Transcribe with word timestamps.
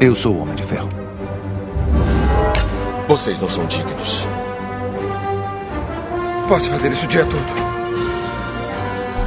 Eu 0.00 0.14
sou 0.16 0.34
o 0.34 0.42
Homem 0.42 0.56
de 0.56 0.64
Ferro. 0.64 0.88
Vocês 3.06 3.38
não 3.40 3.48
são 3.48 3.64
dignos. 3.66 4.26
Posso 6.48 6.68
fazer 6.70 6.90
isso 6.92 7.04
o 7.04 7.08
dia 7.08 7.24
todo. 7.24 7.64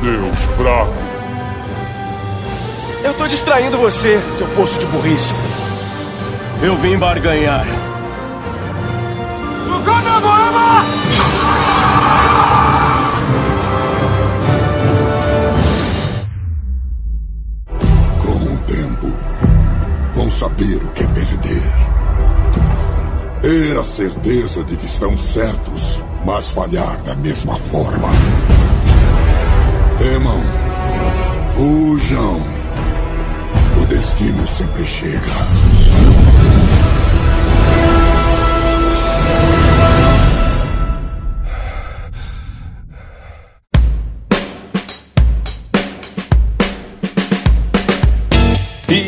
Deus 0.01 0.39
fraco. 0.57 0.93
Eu 3.03 3.13
tô 3.13 3.27
distraindo 3.27 3.77
você, 3.77 4.19
seu 4.33 4.47
poço 4.49 4.77
de 4.79 4.85
burrice. 4.87 5.33
Eu 6.61 6.75
vim 6.75 6.97
barganhar. 6.97 7.65
Com 9.67 11.26
saber 20.37 20.75
o 20.75 20.91
que 20.91 21.03
é 21.03 21.07
perder. 21.07 21.73
Ter 23.41 23.77
a 23.77 23.83
certeza 23.83 24.63
de 24.63 24.77
que 24.77 24.85
estão 24.85 25.17
certos, 25.17 26.03
mas 26.23 26.51
falhar 26.51 26.95
da 27.01 27.15
mesma 27.15 27.57
forma. 27.57 28.09
Temam, 29.97 30.41
fujam. 31.55 32.39
O 33.81 33.85
destino 33.87 34.45
sempre 34.45 34.85
chega. 34.85 35.86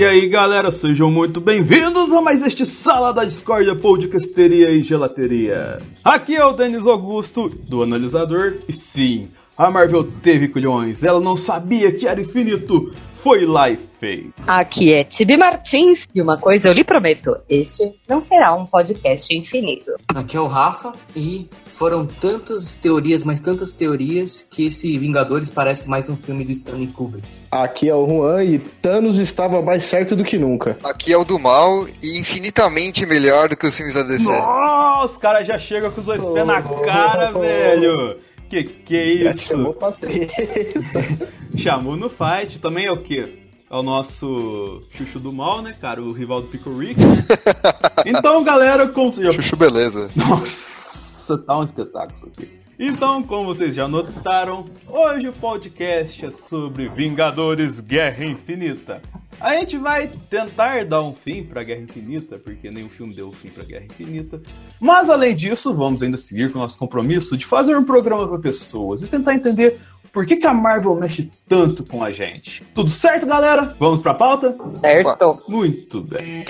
Aí 0.09 0.27
galera, 0.27 0.71
sejam 0.71 1.11
muito 1.11 1.39
bem-vindos 1.39 2.11
a 2.11 2.19
mais 2.19 2.41
este 2.41 2.65
Sala 2.65 3.13
da 3.13 3.23
Discordia 3.23 3.75
Podcasteria 3.75 4.71
e 4.71 4.81
Gelateria. 4.81 5.77
Aqui 6.03 6.35
é 6.35 6.43
o 6.43 6.53
Denis 6.53 6.87
Augusto, 6.87 7.47
do 7.47 7.83
Analisador, 7.83 8.55
e 8.67 8.73
sim, 8.73 9.29
a 9.59 9.69
Marvel 9.69 10.05
teve 10.05 10.47
culhões, 10.47 11.03
ela 11.03 11.19
não 11.19 11.35
sabia 11.35 11.91
que 11.91 12.07
era 12.07 12.21
infinito, 12.21 12.93
foi 13.21 13.45
lá 13.45 13.69
e 13.69 13.77
fez. 13.99 14.27
Aqui 14.47 14.93
é 14.93 15.03
Tibi 15.03 15.35
Martins 15.35 16.07
e 16.15 16.21
uma 16.21 16.37
coisa 16.37 16.69
eu 16.69 16.73
lhe 16.73 16.85
prometo: 16.85 17.35
este 17.49 17.93
não 18.07 18.21
será 18.21 18.55
um 18.55 18.65
podcast 18.65 19.35
infinito. 19.35 19.91
Aqui 20.15 20.37
é 20.37 20.39
o 20.39 20.47
Rafa 20.47 20.93
e 21.13 21.49
foram 21.65 22.05
tantas 22.05 22.75
teorias, 22.75 23.25
mas 23.25 23.41
tantas 23.41 23.73
teorias, 23.73 24.47
que 24.49 24.67
esse 24.67 24.97
Vingadores 24.97 25.49
parece 25.49 25.89
mais 25.89 26.09
um 26.09 26.15
filme 26.15 26.45
do 26.45 26.51
Stanley 26.53 26.87
Kubrick. 26.87 27.27
Aqui 27.51 27.89
é 27.89 27.95
o 27.95 28.07
Juan 28.07 28.43
e 28.45 28.59
Thanos 28.59 29.19
estava 29.19 29.61
mais 29.61 29.83
certo 29.83 30.15
do 30.15 30.23
que 30.23 30.37
nunca. 30.37 30.77
Aqui 30.81 31.11
é 31.11 31.17
o 31.17 31.25
do 31.25 31.37
mal 31.37 31.85
e 32.01 32.17
infinitamente 32.17 33.05
melhor 33.05 33.49
do 33.49 33.57
que 33.57 33.67
os 33.67 33.75
filmes 33.75 33.93
da 33.93 34.03
DC. 34.03 34.23
Nossa, 34.23 35.05
os 35.05 35.17
caras 35.17 35.45
já 35.45 35.59
chegam 35.59 35.91
com 35.91 35.99
os 35.99 36.05
dois 36.05 36.23
pés 36.23 36.47
na 36.47 36.61
cara, 36.61 37.33
velho. 37.33 38.28
Que 38.49 38.63
que 38.63 38.95
é 38.95 39.17
Já 39.23 39.31
isso? 39.31 39.45
chamou 39.45 39.73
pra 39.73 39.91
treta. 39.91 40.33
Chamou 41.57 41.95
no 41.95 42.09
fight. 42.09 42.59
Também 42.59 42.85
é 42.85 42.91
o 42.91 42.97
quê? 42.97 43.27
É 43.69 43.75
o 43.75 43.83
nosso 43.83 44.81
Chuchu 44.91 45.19
do 45.19 45.31
Mal, 45.31 45.61
né, 45.61 45.75
cara? 45.79 46.01
O 46.01 46.11
rival 46.11 46.41
do 46.41 46.47
Pico 46.47 46.75
Rick, 46.75 46.99
né? 46.99 47.23
Então, 48.05 48.43
galera, 48.43 48.87
como 48.87 49.11
já... 49.11 49.31
Chuchu, 49.31 49.55
beleza. 49.55 50.09
Nossa, 50.15 51.37
tá 51.37 51.59
um 51.59 51.63
espetáculo 51.63 52.15
isso 52.17 52.25
aqui. 52.27 52.58
Então, 52.81 53.21
como 53.21 53.45
vocês 53.45 53.75
já 53.75 53.89
notaram, 53.89 54.65
hoje 54.87 55.27
o 55.27 55.33
podcast 55.33 56.25
é 56.25 56.31
sobre 56.31 56.87
Vingadores 56.87 57.81
Guerra 57.81 58.23
Infinita. 58.23 59.01
A 59.37 59.53
gente 59.55 59.77
vai 59.77 60.09
tentar 60.29 60.85
dar 60.85 61.01
um 61.01 61.13
fim 61.13 61.43
pra 61.43 61.61
Guerra 61.61 61.81
Infinita, 61.81 62.37
porque 62.37 62.71
nenhum 62.71 62.87
filme 62.87 63.13
deu 63.13 63.33
fim 63.33 63.49
pra 63.49 63.65
Guerra 63.65 63.83
Infinita. 63.83 64.41
Mas 64.79 65.09
além 65.09 65.35
disso, 65.35 65.73
vamos 65.73 66.01
ainda 66.01 66.15
seguir 66.15 66.53
com 66.53 66.59
o 66.59 66.61
nosso 66.61 66.79
compromisso 66.79 67.37
de 67.37 67.45
fazer 67.45 67.75
um 67.75 67.83
programa 67.83 68.25
para 68.25 68.39
pessoas 68.39 69.01
e 69.01 69.07
tentar 69.09 69.35
entender 69.35 69.77
por 70.13 70.25
que, 70.25 70.37
que 70.37 70.47
a 70.47 70.53
Marvel 70.53 70.95
mexe 70.95 71.29
tanto 71.49 71.85
com 71.85 72.01
a 72.01 72.13
gente. 72.13 72.63
Tudo 72.73 72.89
certo, 72.89 73.25
galera? 73.25 73.75
Vamos 73.77 74.01
pra 74.01 74.13
pauta? 74.13 74.55
Certo? 74.63 75.43
Muito 75.49 76.01
bem. 76.01 76.45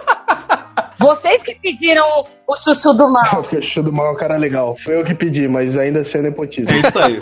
Vocês 1.05 1.43
que 1.43 1.55
pediram 1.55 2.03
o 2.47 2.55
chuchu 2.55 2.93
do 2.93 3.09
mal. 3.09 3.45
O 3.55 3.61
show 3.61 3.83
do 3.83 3.91
mal 3.93 4.07
é 4.07 4.11
um 4.11 4.15
cara 4.17 4.37
legal. 4.37 4.75
Foi 4.75 4.99
eu 4.99 5.05
que 5.05 5.13
pedi, 5.13 5.47
mas 5.47 5.77
ainda 5.77 5.99
assim 6.01 6.17
é 6.17 6.21
nepotismo. 6.23 6.73
É 6.75 6.79
isso 6.79 6.99
aí. 6.99 7.17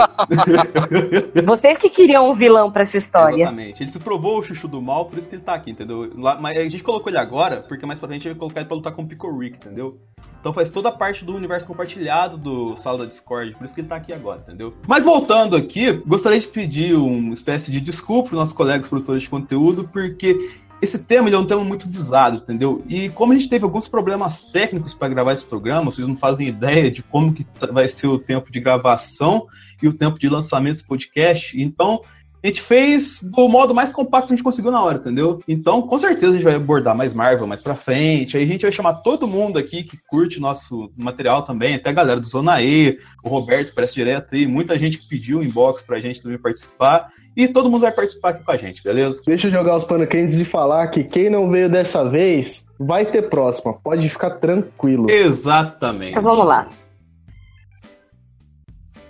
Vocês 1.45 1.77
que 1.77 1.89
queriam 1.89 2.29
um 2.29 2.33
vilão 2.33 2.71
pra 2.71 2.83
essa 2.83 2.97
história. 2.97 3.35
Exatamente. 3.43 3.83
Ele 3.83 3.91
se 3.91 3.99
provou 3.99 4.39
o 4.39 4.43
chuchu 4.43 4.67
do 4.67 4.81
mal, 4.81 5.05
por 5.05 5.19
isso 5.19 5.27
que 5.29 5.35
ele 5.35 5.43
tá 5.43 5.53
aqui, 5.53 5.71
entendeu? 5.71 6.11
Lá- 6.17 6.39
mas 6.39 6.57
a 6.57 6.63
gente 6.63 6.83
colocou 6.83 7.09
ele 7.09 7.17
agora, 7.17 7.57
porque 7.67 7.85
mais 7.85 7.99
pra 7.99 8.07
frente 8.07 8.21
a 8.21 8.23
gente 8.23 8.31
vai 8.33 8.39
colocar 8.39 8.59
ele 8.61 8.67
pra 8.67 8.75
lutar 8.77 8.93
com 8.93 9.01
o 9.03 9.07
Pico 9.07 9.37
Rick, 9.37 9.57
entendeu? 9.57 9.97
Então 10.39 10.51
faz 10.51 10.69
toda 10.69 10.89
a 10.89 10.91
parte 10.91 11.23
do 11.23 11.33
universo 11.33 11.65
compartilhado 11.65 12.37
do 12.37 12.75
Sala 12.75 12.97
da 12.99 13.05
Discord, 13.05 13.53
por 13.55 13.63
isso 13.63 13.73
que 13.73 13.79
ele 13.79 13.87
tá 13.87 13.95
aqui 13.95 14.11
agora, 14.11 14.41
entendeu? 14.45 14.73
Mas 14.85 15.05
voltando 15.05 15.55
aqui, 15.55 15.89
gostaria 16.05 16.37
de 16.37 16.47
pedir 16.47 16.95
uma 16.95 17.33
espécie 17.33 17.71
de 17.71 17.79
desculpa 17.79 18.29
pros 18.29 18.39
nossos 18.39 18.53
colegas 18.53 18.89
produtores 18.89 19.23
de 19.23 19.29
conteúdo, 19.29 19.87
porque 19.91 20.51
esse 20.83 20.99
tema 20.99 21.29
é 21.29 21.37
um 21.37 21.45
tema 21.45 21.63
muito 21.63 21.87
visado, 21.87 22.37
entendeu? 22.37 22.83
E 22.87 23.09
como 23.09 23.31
a 23.31 23.35
gente 23.35 23.49
teve 23.49 23.63
alguns 23.63 23.87
problemas 23.87 24.43
técnicos 24.43 24.93
para 24.93 25.07
gravar 25.07 25.33
esse 25.33 25.45
programa, 25.45 25.91
vocês 25.91 26.07
não 26.07 26.15
fazem 26.15 26.47
ideia 26.47 26.91
de 26.91 27.01
como 27.01 27.33
que 27.33 27.43
tá- 27.43 27.67
vai 27.67 27.87
ser 27.87 28.07
o 28.07 28.19
tempo 28.19 28.51
de 28.51 28.59
gravação 28.59 29.47
e 29.81 29.87
o 29.87 29.93
tempo 29.93 30.19
de 30.19 30.27
lançamento 30.27 30.73
desse 30.73 30.87
podcast. 30.87 31.59
Então, 31.59 32.01
a 32.43 32.47
gente 32.47 32.61
fez 32.61 33.23
do 33.23 33.47
modo 33.47 33.73
mais 33.73 33.93
compacto 33.93 34.27
que 34.27 34.33
a 34.33 34.35
gente 34.35 34.43
conseguiu 34.43 34.69
na 34.69 34.83
hora, 34.83 34.97
entendeu? 34.97 35.41
Então, 35.47 35.81
com 35.81 35.97
certeza 35.97 36.31
a 36.31 36.33
gente 36.33 36.43
vai 36.43 36.55
abordar 36.55 36.93
mais 36.93 37.13
Marvel 37.13 37.47
mais 37.47 37.61
pra 37.61 37.73
frente. 37.73 38.35
Aí 38.35 38.43
a 38.43 38.45
gente 38.45 38.63
vai 38.63 38.71
chamar 38.71 38.95
todo 38.95 39.25
mundo 39.25 39.57
aqui 39.57 39.83
que 39.83 39.97
curte 40.09 40.41
nosso 40.41 40.91
material 40.97 41.43
também, 41.43 41.75
até 41.75 41.89
a 41.91 41.93
galera 41.93 42.19
do 42.19 42.27
Zona 42.27 42.61
E, 42.61 42.99
o 43.23 43.29
Roberto 43.29 43.73
parece 43.73 43.93
direto 43.95 44.35
aí, 44.35 44.45
muita 44.45 44.77
gente 44.77 44.97
que 44.97 45.07
pediu 45.07 45.41
inbox 45.41 45.81
pra 45.81 45.99
gente 45.99 46.21
também 46.21 46.37
participar. 46.37 47.09
E 47.35 47.47
todo 47.47 47.69
mundo 47.69 47.81
vai 47.81 47.91
participar 47.91 48.29
aqui 48.29 48.43
com 48.43 48.51
a 48.51 48.57
gente, 48.57 48.83
beleza? 48.83 49.21
Deixa 49.25 49.47
eu 49.47 49.51
jogar 49.51 49.75
os 49.75 49.83
pano 49.83 50.05
quentes 50.05 50.39
e 50.39 50.45
falar 50.45 50.87
que 50.87 51.03
quem 51.03 51.29
não 51.29 51.49
veio 51.49 51.67
dessa 51.67 52.07
vez 52.07 52.67
vai 52.79 53.05
ter 53.05 53.23
próxima. 53.23 53.73
Pode 53.73 54.07
ficar 54.07 54.31
tranquilo. 54.31 55.09
Exatamente. 55.09 56.11
Então 56.11 56.21
vamos 56.21 56.45
lá. 56.45 56.69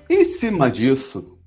Em 0.10 0.24
cima 0.24 0.72
disso, 0.72 1.38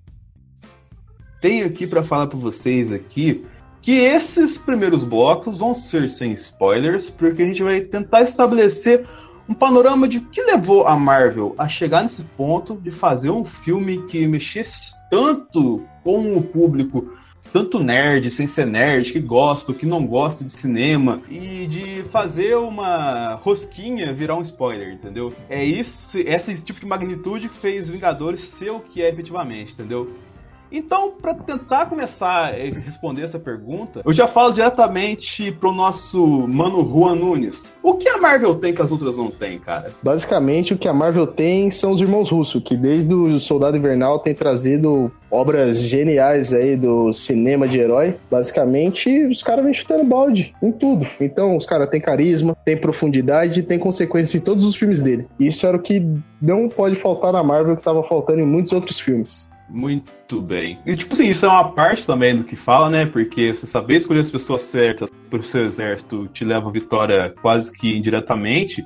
tenho 1.41 1.67
aqui 1.67 1.87
para 1.87 2.03
falar 2.03 2.27
para 2.27 2.39
vocês 2.39 2.93
aqui 2.93 3.47
que 3.81 3.93
esses 3.93 4.59
primeiros 4.59 5.05
blocos 5.05 5.59
vão 5.59 5.75
ser 5.75 6.09
sem 6.09 6.33
spoilers, 6.33 7.09
porque 7.09 7.43
a 7.43 7.47
gente 7.47 7.63
vai 7.63 7.81
tentar 7.81 8.23
estabelecer 8.23 9.07
um 9.49 9.55
panorama 9.55 10.09
de 10.09 10.19
o 10.19 10.23
que 10.23 10.43
levou 10.43 10.87
a 10.87 10.97
Marvel 10.97 11.55
a 11.57 11.69
chegar 11.69 12.03
nesse 12.03 12.25
ponto 12.37 12.75
de 12.75 12.91
fazer 12.91 13.31
um 13.31 13.45
filme 13.45 14.05
que 14.07 14.27
mexesse 14.27 14.93
tanto 15.09 15.87
com 16.07 16.37
o 16.37 16.41
público, 16.41 17.13
tanto 17.53 17.81
nerd, 17.81 18.31
sem 18.31 18.47
ser 18.47 18.65
nerd, 18.65 19.13
que 19.13 19.19
gosta, 19.19 19.75
que 19.75 19.85
não 19.85 20.07
gosta 20.07 20.45
de 20.45 20.53
cinema, 20.53 21.21
e 21.29 21.67
de 21.67 22.05
fazer 22.13 22.57
uma 22.57 23.35
rosquinha 23.35 24.15
virar 24.15 24.37
um 24.37 24.43
spoiler, 24.43 24.93
entendeu? 24.95 25.33
É 25.49 25.65
isso, 25.65 26.17
esse 26.17 26.63
tipo 26.63 26.79
de 26.79 26.87
magnitude 26.87 27.49
que 27.49 27.57
fez 27.57 27.89
Vingadores 27.89 28.41
ser 28.41 28.71
o 28.71 28.79
que 28.79 29.03
é 29.03 29.09
efetivamente, 29.09 29.73
entendeu? 29.73 30.09
Então, 30.71 31.13
para 31.13 31.35
tentar 31.35 31.87
começar 31.87 32.53
a 32.53 32.81
responder 32.81 33.23
essa 33.23 33.39
pergunta, 33.39 34.03
eu 34.05 34.13
já 34.13 34.27
falo 34.27 34.53
diretamente 34.53 35.53
pro 35.53 35.73
nosso 35.73 36.19
mano 36.49 36.89
Juan 36.89 37.15
Nunes. 37.15 37.73
O 37.83 37.95
que 37.95 38.09
a 38.09 38.19
Marvel 38.19 38.55
tem 38.57 38.75
que 38.75 38.83
as 38.83 38.91
outras 38.91 39.17
não 39.17 39.31
têm, 39.31 39.59
cara? 39.59 39.93
Basicamente, 40.03 40.75
o 40.75 40.79
que 40.79 40.89
a 40.89 40.93
Marvel 40.93 41.27
tem 41.27 41.71
são 41.71 41.93
os 41.93 42.01
irmãos 42.01 42.31
russos, 42.31 42.63
que 42.63 42.77
desde 42.77 43.15
o 43.15 43.39
Soldado 43.39 43.77
Invernal 43.77 44.19
tem 44.19 44.35
trazido 44.35 45.11
obras 45.31 45.79
geniais 45.83 46.53
aí 46.53 46.77
do 46.77 47.13
cinema 47.13 47.69
de 47.69 47.79
herói. 47.79 48.17
Basicamente, 48.31 49.27
os 49.27 49.43
caras 49.43 49.65
vêm 49.65 49.75
chutando 49.75 50.05
balde 50.05 50.55
em 50.63 50.73
tudo. 50.73 51.07
Então, 51.21 51.57
os 51.57 51.67
caras 51.67 51.89
têm 51.89 52.01
carisma, 52.01 52.57
têm 52.65 52.77
profundidade 52.77 53.61
e 53.61 53.63
têm 53.63 53.79
consequência 53.79 54.39
em 54.39 54.41
todos 54.41 54.65
os 54.65 54.77
filmes 54.77 55.03
dele. 55.03 55.27
Isso 55.39 55.67
era 55.67 55.77
o 55.77 55.81
que 55.81 56.07
não 56.41 56.69
pode 56.69 56.97
faltar 56.97 57.33
na 57.33 57.43
Marvel, 57.43 57.75
que 57.75 57.81
estava 57.81 58.03
faltando 58.03 58.41
em 58.41 58.47
muitos 58.47 58.73
outros 58.73 58.99
filmes. 58.99 59.51
Muito 59.69 60.41
bem. 60.41 60.79
E, 60.87 60.97
tipo 60.97 61.13
assim, 61.13 61.27
isso 61.27 61.45
é 61.45 61.49
uma 61.49 61.73
parte 61.73 62.07
também 62.07 62.37
do 62.37 62.45
que 62.45 62.55
fala, 62.55 62.89
né? 62.89 63.07
Porque 63.07 63.53
você 63.53 63.67
saber 63.67 63.97
escolher 63.97 64.21
as 64.21 64.31
pessoas 64.31 64.63
certas 64.63 65.11
pro 65.29 65.43
seu 65.43 65.65
exército 65.65 66.29
te 66.29 66.45
leva 66.45 66.69
a 66.69 66.73
vitória 66.73 67.35
quase 67.43 67.73
que 67.73 67.89
indiretamente. 67.89 68.85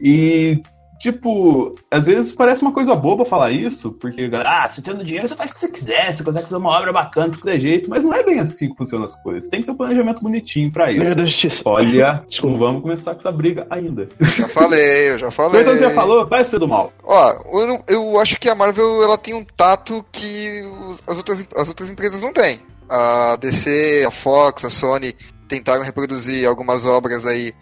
E 0.00 0.60
Tipo, 1.00 1.72
às 1.90 2.06
vezes 2.06 2.32
parece 2.32 2.62
uma 2.62 2.72
coisa 2.72 2.94
boba 2.94 3.24
falar 3.26 3.50
isso, 3.50 3.92
porque, 3.92 4.30
ah, 4.32 4.68
você 4.68 4.80
tendo 4.80 5.04
dinheiro, 5.04 5.28
você 5.28 5.36
faz 5.36 5.50
o 5.50 5.54
que 5.54 5.60
você 5.60 5.68
quiser, 5.68 6.14
você 6.14 6.24
consegue 6.24 6.44
fazer 6.46 6.56
uma 6.56 6.70
obra 6.70 6.92
bacana 6.92 7.28
de 7.28 7.38
qualquer 7.38 7.60
jeito, 7.60 7.90
mas 7.90 8.02
não 8.04 8.14
é 8.14 8.22
bem 8.22 8.38
assim 8.40 8.70
que 8.70 8.76
funcionam 8.76 9.04
as 9.04 9.14
coisas. 9.22 9.48
Tem 9.50 9.60
que 9.60 9.66
ter 9.66 9.72
um 9.72 9.76
planejamento 9.76 10.22
bonitinho 10.22 10.72
pra 10.72 10.90
isso. 10.90 11.04
Meu 11.04 11.14
Deus, 11.14 11.28
justiça. 11.30 11.62
Olha, 11.66 12.24
não 12.42 12.58
vamos 12.58 12.82
começar 12.82 13.12
com 13.14 13.20
essa 13.20 13.32
briga 13.32 13.66
ainda. 13.68 14.06
Já 14.20 14.48
falei, 14.48 15.10
eu 15.10 15.18
já 15.18 15.30
falei. 15.30 15.60
Então 15.60 15.74
você 15.74 15.80
já 15.80 15.94
falou, 15.94 16.26
vai 16.26 16.44
ser 16.44 16.58
do 16.58 16.68
mal. 16.68 16.92
Ó, 17.02 17.32
eu, 17.60 17.66
não- 17.66 17.84
eu 17.88 18.18
acho 18.20 18.38
que 18.38 18.48
a 18.48 18.54
Marvel 18.54 19.02
ela 19.02 19.18
tem 19.18 19.34
um 19.34 19.44
tato 19.44 20.04
que 20.10 20.62
os- 20.88 21.02
as, 21.06 21.16
outras, 21.16 21.44
as 21.56 21.68
outras 21.68 21.90
empresas 21.90 22.22
não 22.22 22.32
têm. 22.32 22.60
A 22.88 23.36
DC, 23.36 24.04
a 24.06 24.10
Fox, 24.10 24.64
a 24.64 24.70
Sony 24.70 25.14
tentaram 25.48 25.82
reproduzir 25.82 26.46
algumas 26.48 26.86
obras 26.86 27.26
aí, 27.26 27.52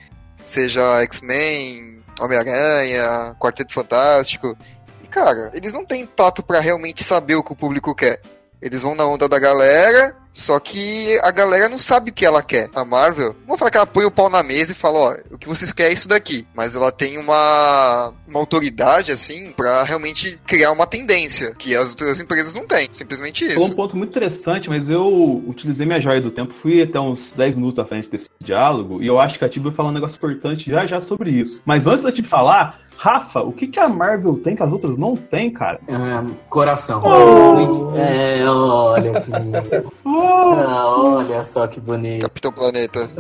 seja 0.45 1.03
X-Men, 1.03 1.92
Homem-Aranha, 2.21 3.35
Quarteto 3.39 3.73
Fantástico. 3.73 4.57
E, 5.03 5.07
cara, 5.07 5.51
eles 5.55 5.73
não 5.73 5.85
têm 5.85 6.07
tato 6.07 6.43
pra 6.43 6.61
realmente 6.61 7.03
saber 7.05 7.35
o 7.35 7.43
que 7.43 7.53
o 7.53 7.57
público 7.57 7.95
quer. 7.95 8.21
Eles 8.63 8.83
vão 8.83 8.95
na 8.95 9.05
onda 9.05 9.29
da 9.29 9.39
galera, 9.39 10.15
só 10.33 10.59
que 10.61 11.19
a 11.23 11.31
galera 11.31 11.69
não 11.69 11.77
sabe 11.77 12.11
o 12.11 12.15
que 12.15 12.25
ela 12.25 12.43
quer. 12.43 12.71
A 12.75 12.85
Marvel, 12.85 13.37
vou 13.47 13.59
falar 13.59 13.71
que 13.71 13.77
ela 13.77 13.87
põe 13.87 14.05
o 14.05 14.11
pau 14.11 14.31
na 14.31 14.43
mesa 14.43 14.73
e 14.73 14.77
fala, 14.77 14.99
ó, 14.99 15.17
o 15.33 15.39
que 15.39 15.49
vocês 15.49 15.73
querem 15.73 15.91
é 15.91 15.95
isso 15.95 16.09
daqui. 16.09 16.47
Mas 16.55 16.75
ela 16.77 16.93
tem 16.93 17.19
uma, 17.19 18.13
uma 18.27 18.39
autoridade, 18.39 19.11
assim, 19.11 19.53
pra 19.53 19.83
realmente 19.83 20.39
criar 20.47 20.71
uma 20.73 20.87
tendência, 20.87 21.55
que 21.57 21.75
as 21.75 21.91
outras 21.91 22.21
empresas 22.21 22.55
não 22.55 22.67
têm. 22.67 22.89
Simplesmente 22.93 23.49
Falou 23.49 23.65
um 23.65 23.67
isso. 23.67 23.77
ponto 23.77 23.97
muito 23.97 24.11
interessante, 24.11 24.69
mas 24.69 24.89
eu 24.89 25.43
utilizei 25.47 25.85
minha 25.85 26.01
joia 26.01 26.21
do 26.21 26.31
tempo, 26.31 26.55
fui 26.63 26.81
até 26.83 27.01
uns 27.01 27.33
10 27.33 27.57
minutos 27.57 27.79
à 27.81 27.85
frente 27.85 28.09
desse 28.09 28.29
diálogo, 28.43 29.03
e 29.03 29.07
eu 29.07 29.19
acho 29.19 29.39
que 29.39 29.45
a 29.45 29.49
Tibi 29.49 29.67
vai 29.67 29.75
falar 29.75 29.91
um 29.91 29.93
negócio 29.93 30.17
importante 30.17 30.71
já 30.71 30.87
já 30.87 31.01
sobre 31.01 31.31
isso. 31.31 31.61
Mas 31.67 31.87
antes 31.87 32.03
da 32.03 32.13
Tibi 32.13 32.29
falar, 32.29 32.81
Rafa, 33.03 33.41
o 33.41 33.53
que, 33.53 33.67
que 33.67 33.81
a 33.81 33.89
Marvel 33.89 34.39
tem 34.45 34.55
que 34.55 34.63
as 34.63 34.71
outras 34.71 34.97
não 34.97 35.17
têm, 35.17 35.51
cara? 35.51 35.81
Ah, 35.89 36.25
coração. 36.49 37.03
Oh. 37.05 37.97
É, 37.97 38.49
olha 38.49 39.21
que 39.21 39.31
lindo. 39.33 39.93
Ah, 40.05 40.85
olha 40.87 41.43
só 41.43 41.67
que 41.67 41.81
bonito. 41.81 42.23
Capitão 42.23 42.53
Planeta. 42.53 43.11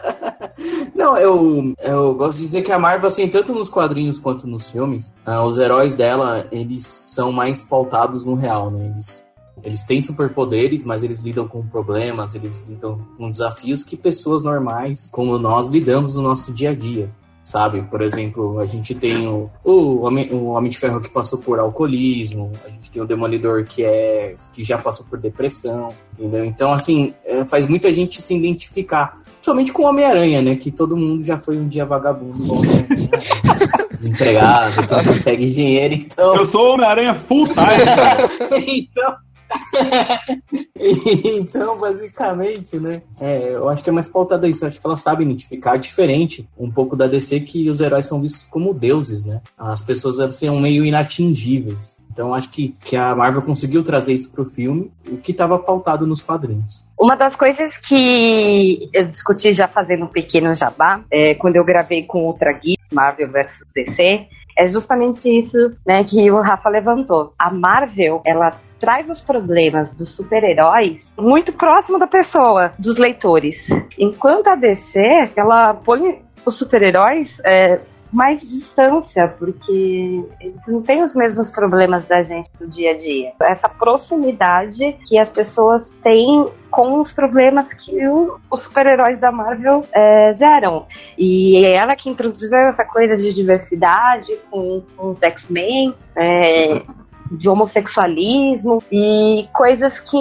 Não, 0.94 1.16
eu, 1.16 1.72
eu 1.78 2.14
gosto 2.14 2.36
de 2.36 2.44
dizer 2.44 2.60
que 2.60 2.70
a 2.70 2.78
Marvel, 2.78 3.08
assim, 3.08 3.26
tanto 3.26 3.54
nos 3.54 3.70
quadrinhos 3.70 4.18
quanto 4.18 4.46
nos 4.46 4.70
filmes, 4.70 5.10
ah, 5.24 5.46
os 5.46 5.58
heróis 5.58 5.94
dela, 5.94 6.46
eles 6.52 6.86
são 6.86 7.32
mais 7.32 7.62
pautados 7.62 8.26
no 8.26 8.34
real, 8.34 8.70
né? 8.70 8.84
Eles, 8.84 9.24
eles 9.62 9.84
têm 9.86 10.02
superpoderes, 10.02 10.84
mas 10.84 11.02
eles 11.02 11.22
lidam 11.22 11.48
com 11.48 11.66
problemas, 11.66 12.34
eles 12.34 12.66
lidam 12.68 13.00
com 13.16 13.30
desafios 13.30 13.82
que 13.82 13.96
pessoas 13.96 14.42
normais, 14.42 15.08
como 15.10 15.38
nós, 15.38 15.68
lidamos 15.68 16.16
no 16.16 16.22
nosso 16.22 16.52
dia 16.52 16.72
a 16.72 16.74
dia. 16.74 17.10
Sabe, 17.50 17.82
por 17.82 18.00
exemplo, 18.00 18.60
a 18.60 18.64
gente 18.64 18.94
tem 18.94 19.26
o, 19.26 19.50
o, 19.64 20.02
Homem, 20.02 20.30
o 20.30 20.50
Homem 20.50 20.70
de 20.70 20.78
Ferro 20.78 21.00
que 21.00 21.10
passou 21.10 21.36
por 21.36 21.58
alcoolismo, 21.58 22.52
a 22.64 22.68
gente 22.68 22.92
tem 22.92 23.02
o 23.02 23.04
Demolidor 23.04 23.66
que 23.66 23.84
é 23.84 24.36
que 24.52 24.62
já 24.62 24.78
passou 24.78 25.04
por 25.04 25.18
depressão, 25.18 25.88
entendeu? 26.16 26.44
Então, 26.44 26.70
assim, 26.70 27.12
é, 27.24 27.42
faz 27.42 27.66
muita 27.66 27.92
gente 27.92 28.22
se 28.22 28.36
identificar. 28.36 29.16
Principalmente 29.32 29.72
com 29.72 29.82
o 29.82 29.86
Homem-Aranha, 29.86 30.40
né? 30.40 30.54
Que 30.54 30.70
todo 30.70 30.96
mundo 30.96 31.24
já 31.24 31.36
foi 31.36 31.58
um 31.58 31.66
dia 31.66 31.84
vagabundo, 31.84 32.40
o 32.40 32.58
Homem-Aranha. 32.58 33.10
desempregado, 33.90 34.82
não 34.88 35.04
consegue 35.04 35.50
dinheiro, 35.50 35.94
então. 35.94 36.36
Eu 36.36 36.46
sou 36.46 36.74
Homem-Aranha 36.74 37.16
full 37.26 37.48
time, 37.48 37.56
cara. 37.84 38.30
então. 38.64 39.16
então, 40.76 41.76
basicamente, 41.78 42.78
né? 42.78 43.02
é, 43.20 43.54
eu 43.54 43.68
acho 43.68 43.82
que 43.82 43.90
é 43.90 43.92
mais 43.92 44.08
pautada 44.08 44.48
isso. 44.48 44.64
Eu 44.64 44.68
acho 44.68 44.80
que 44.80 44.86
ela 44.86 44.96
sabe 44.96 45.24
identificar 45.24 45.76
diferente 45.76 46.48
um 46.58 46.70
pouco 46.70 46.96
da 46.96 47.06
DC 47.06 47.40
que 47.40 47.68
os 47.68 47.80
heróis 47.80 48.06
são 48.06 48.20
vistos 48.20 48.46
como 48.46 48.74
deuses, 48.74 49.24
né? 49.24 49.40
As 49.58 49.82
pessoas 49.82 50.34
são 50.34 50.60
meio 50.60 50.84
inatingíveis. 50.84 52.00
Então, 52.12 52.34
acho 52.34 52.50
que, 52.50 52.74
que 52.84 52.96
a 52.96 53.14
Marvel 53.14 53.40
conseguiu 53.40 53.84
trazer 53.84 54.12
isso 54.12 54.30
pro 54.32 54.44
filme, 54.44 54.90
o 55.08 55.16
que 55.16 55.30
estava 55.30 55.58
pautado 55.58 56.06
nos 56.06 56.20
quadrinhos. 56.20 56.84
Uma 56.98 57.14
das 57.14 57.36
coisas 57.36 57.76
que 57.76 58.90
eu 58.92 59.06
discuti 59.06 59.52
já 59.52 59.68
fazendo 59.68 60.04
um 60.04 60.08
pequeno 60.08 60.52
jabá, 60.52 61.02
é, 61.10 61.34
quando 61.34 61.56
eu 61.56 61.64
gravei 61.64 62.02
com 62.02 62.26
Ultra 62.26 62.52
Geek, 62.52 62.78
Marvel 62.92 63.30
vs 63.30 63.60
DC, 63.74 64.26
é 64.58 64.66
justamente 64.66 65.30
isso 65.30 65.74
né, 65.86 66.04
que 66.04 66.30
o 66.30 66.40
Rafa 66.40 66.68
levantou. 66.68 67.32
A 67.38 67.50
Marvel, 67.50 68.20
ela 68.24 68.50
traz 68.80 69.10
os 69.10 69.20
problemas 69.20 69.94
dos 69.94 70.12
super-heróis 70.12 71.14
muito 71.18 71.52
próximo 71.52 71.98
da 71.98 72.06
pessoa, 72.06 72.72
dos 72.78 72.96
leitores. 72.96 73.68
Enquanto 73.98 74.48
a 74.48 74.54
DC, 74.54 75.32
ela 75.36 75.74
põe 75.74 76.22
os 76.44 76.56
super-heróis 76.56 77.40
é, 77.44 77.80
mais 78.12 78.40
distância, 78.40 79.28
porque 79.28 80.24
eles 80.40 80.66
não 80.66 80.82
têm 80.82 81.02
os 81.02 81.14
mesmos 81.14 81.50
problemas 81.50 82.06
da 82.06 82.22
gente 82.22 82.50
no 82.60 82.66
dia 82.68 82.90
a 82.90 82.96
dia. 82.96 83.32
Essa 83.42 83.68
proximidade 83.68 84.96
que 85.06 85.18
as 85.18 85.30
pessoas 85.30 85.90
têm 86.02 86.48
com 86.70 87.00
os 87.00 87.12
problemas 87.12 87.72
que 87.72 88.06
o, 88.08 88.38
os 88.50 88.62
super-heróis 88.62 89.18
da 89.18 89.30
Marvel 89.30 89.84
é, 89.92 90.32
geram. 90.32 90.86
E 91.16 91.64
é 91.64 91.76
ela 91.76 91.94
que 91.94 92.08
introduziu 92.08 92.58
essa 92.58 92.84
coisa 92.84 93.16
de 93.16 93.32
diversidade 93.32 94.36
com, 94.50 94.82
com 94.96 95.10
os 95.10 95.22
X-Men. 95.22 95.94
É, 96.16 96.82
de 97.30 97.48
homossexualismo 97.48 98.82
e 98.90 99.46
coisas 99.52 100.00
que 100.00 100.16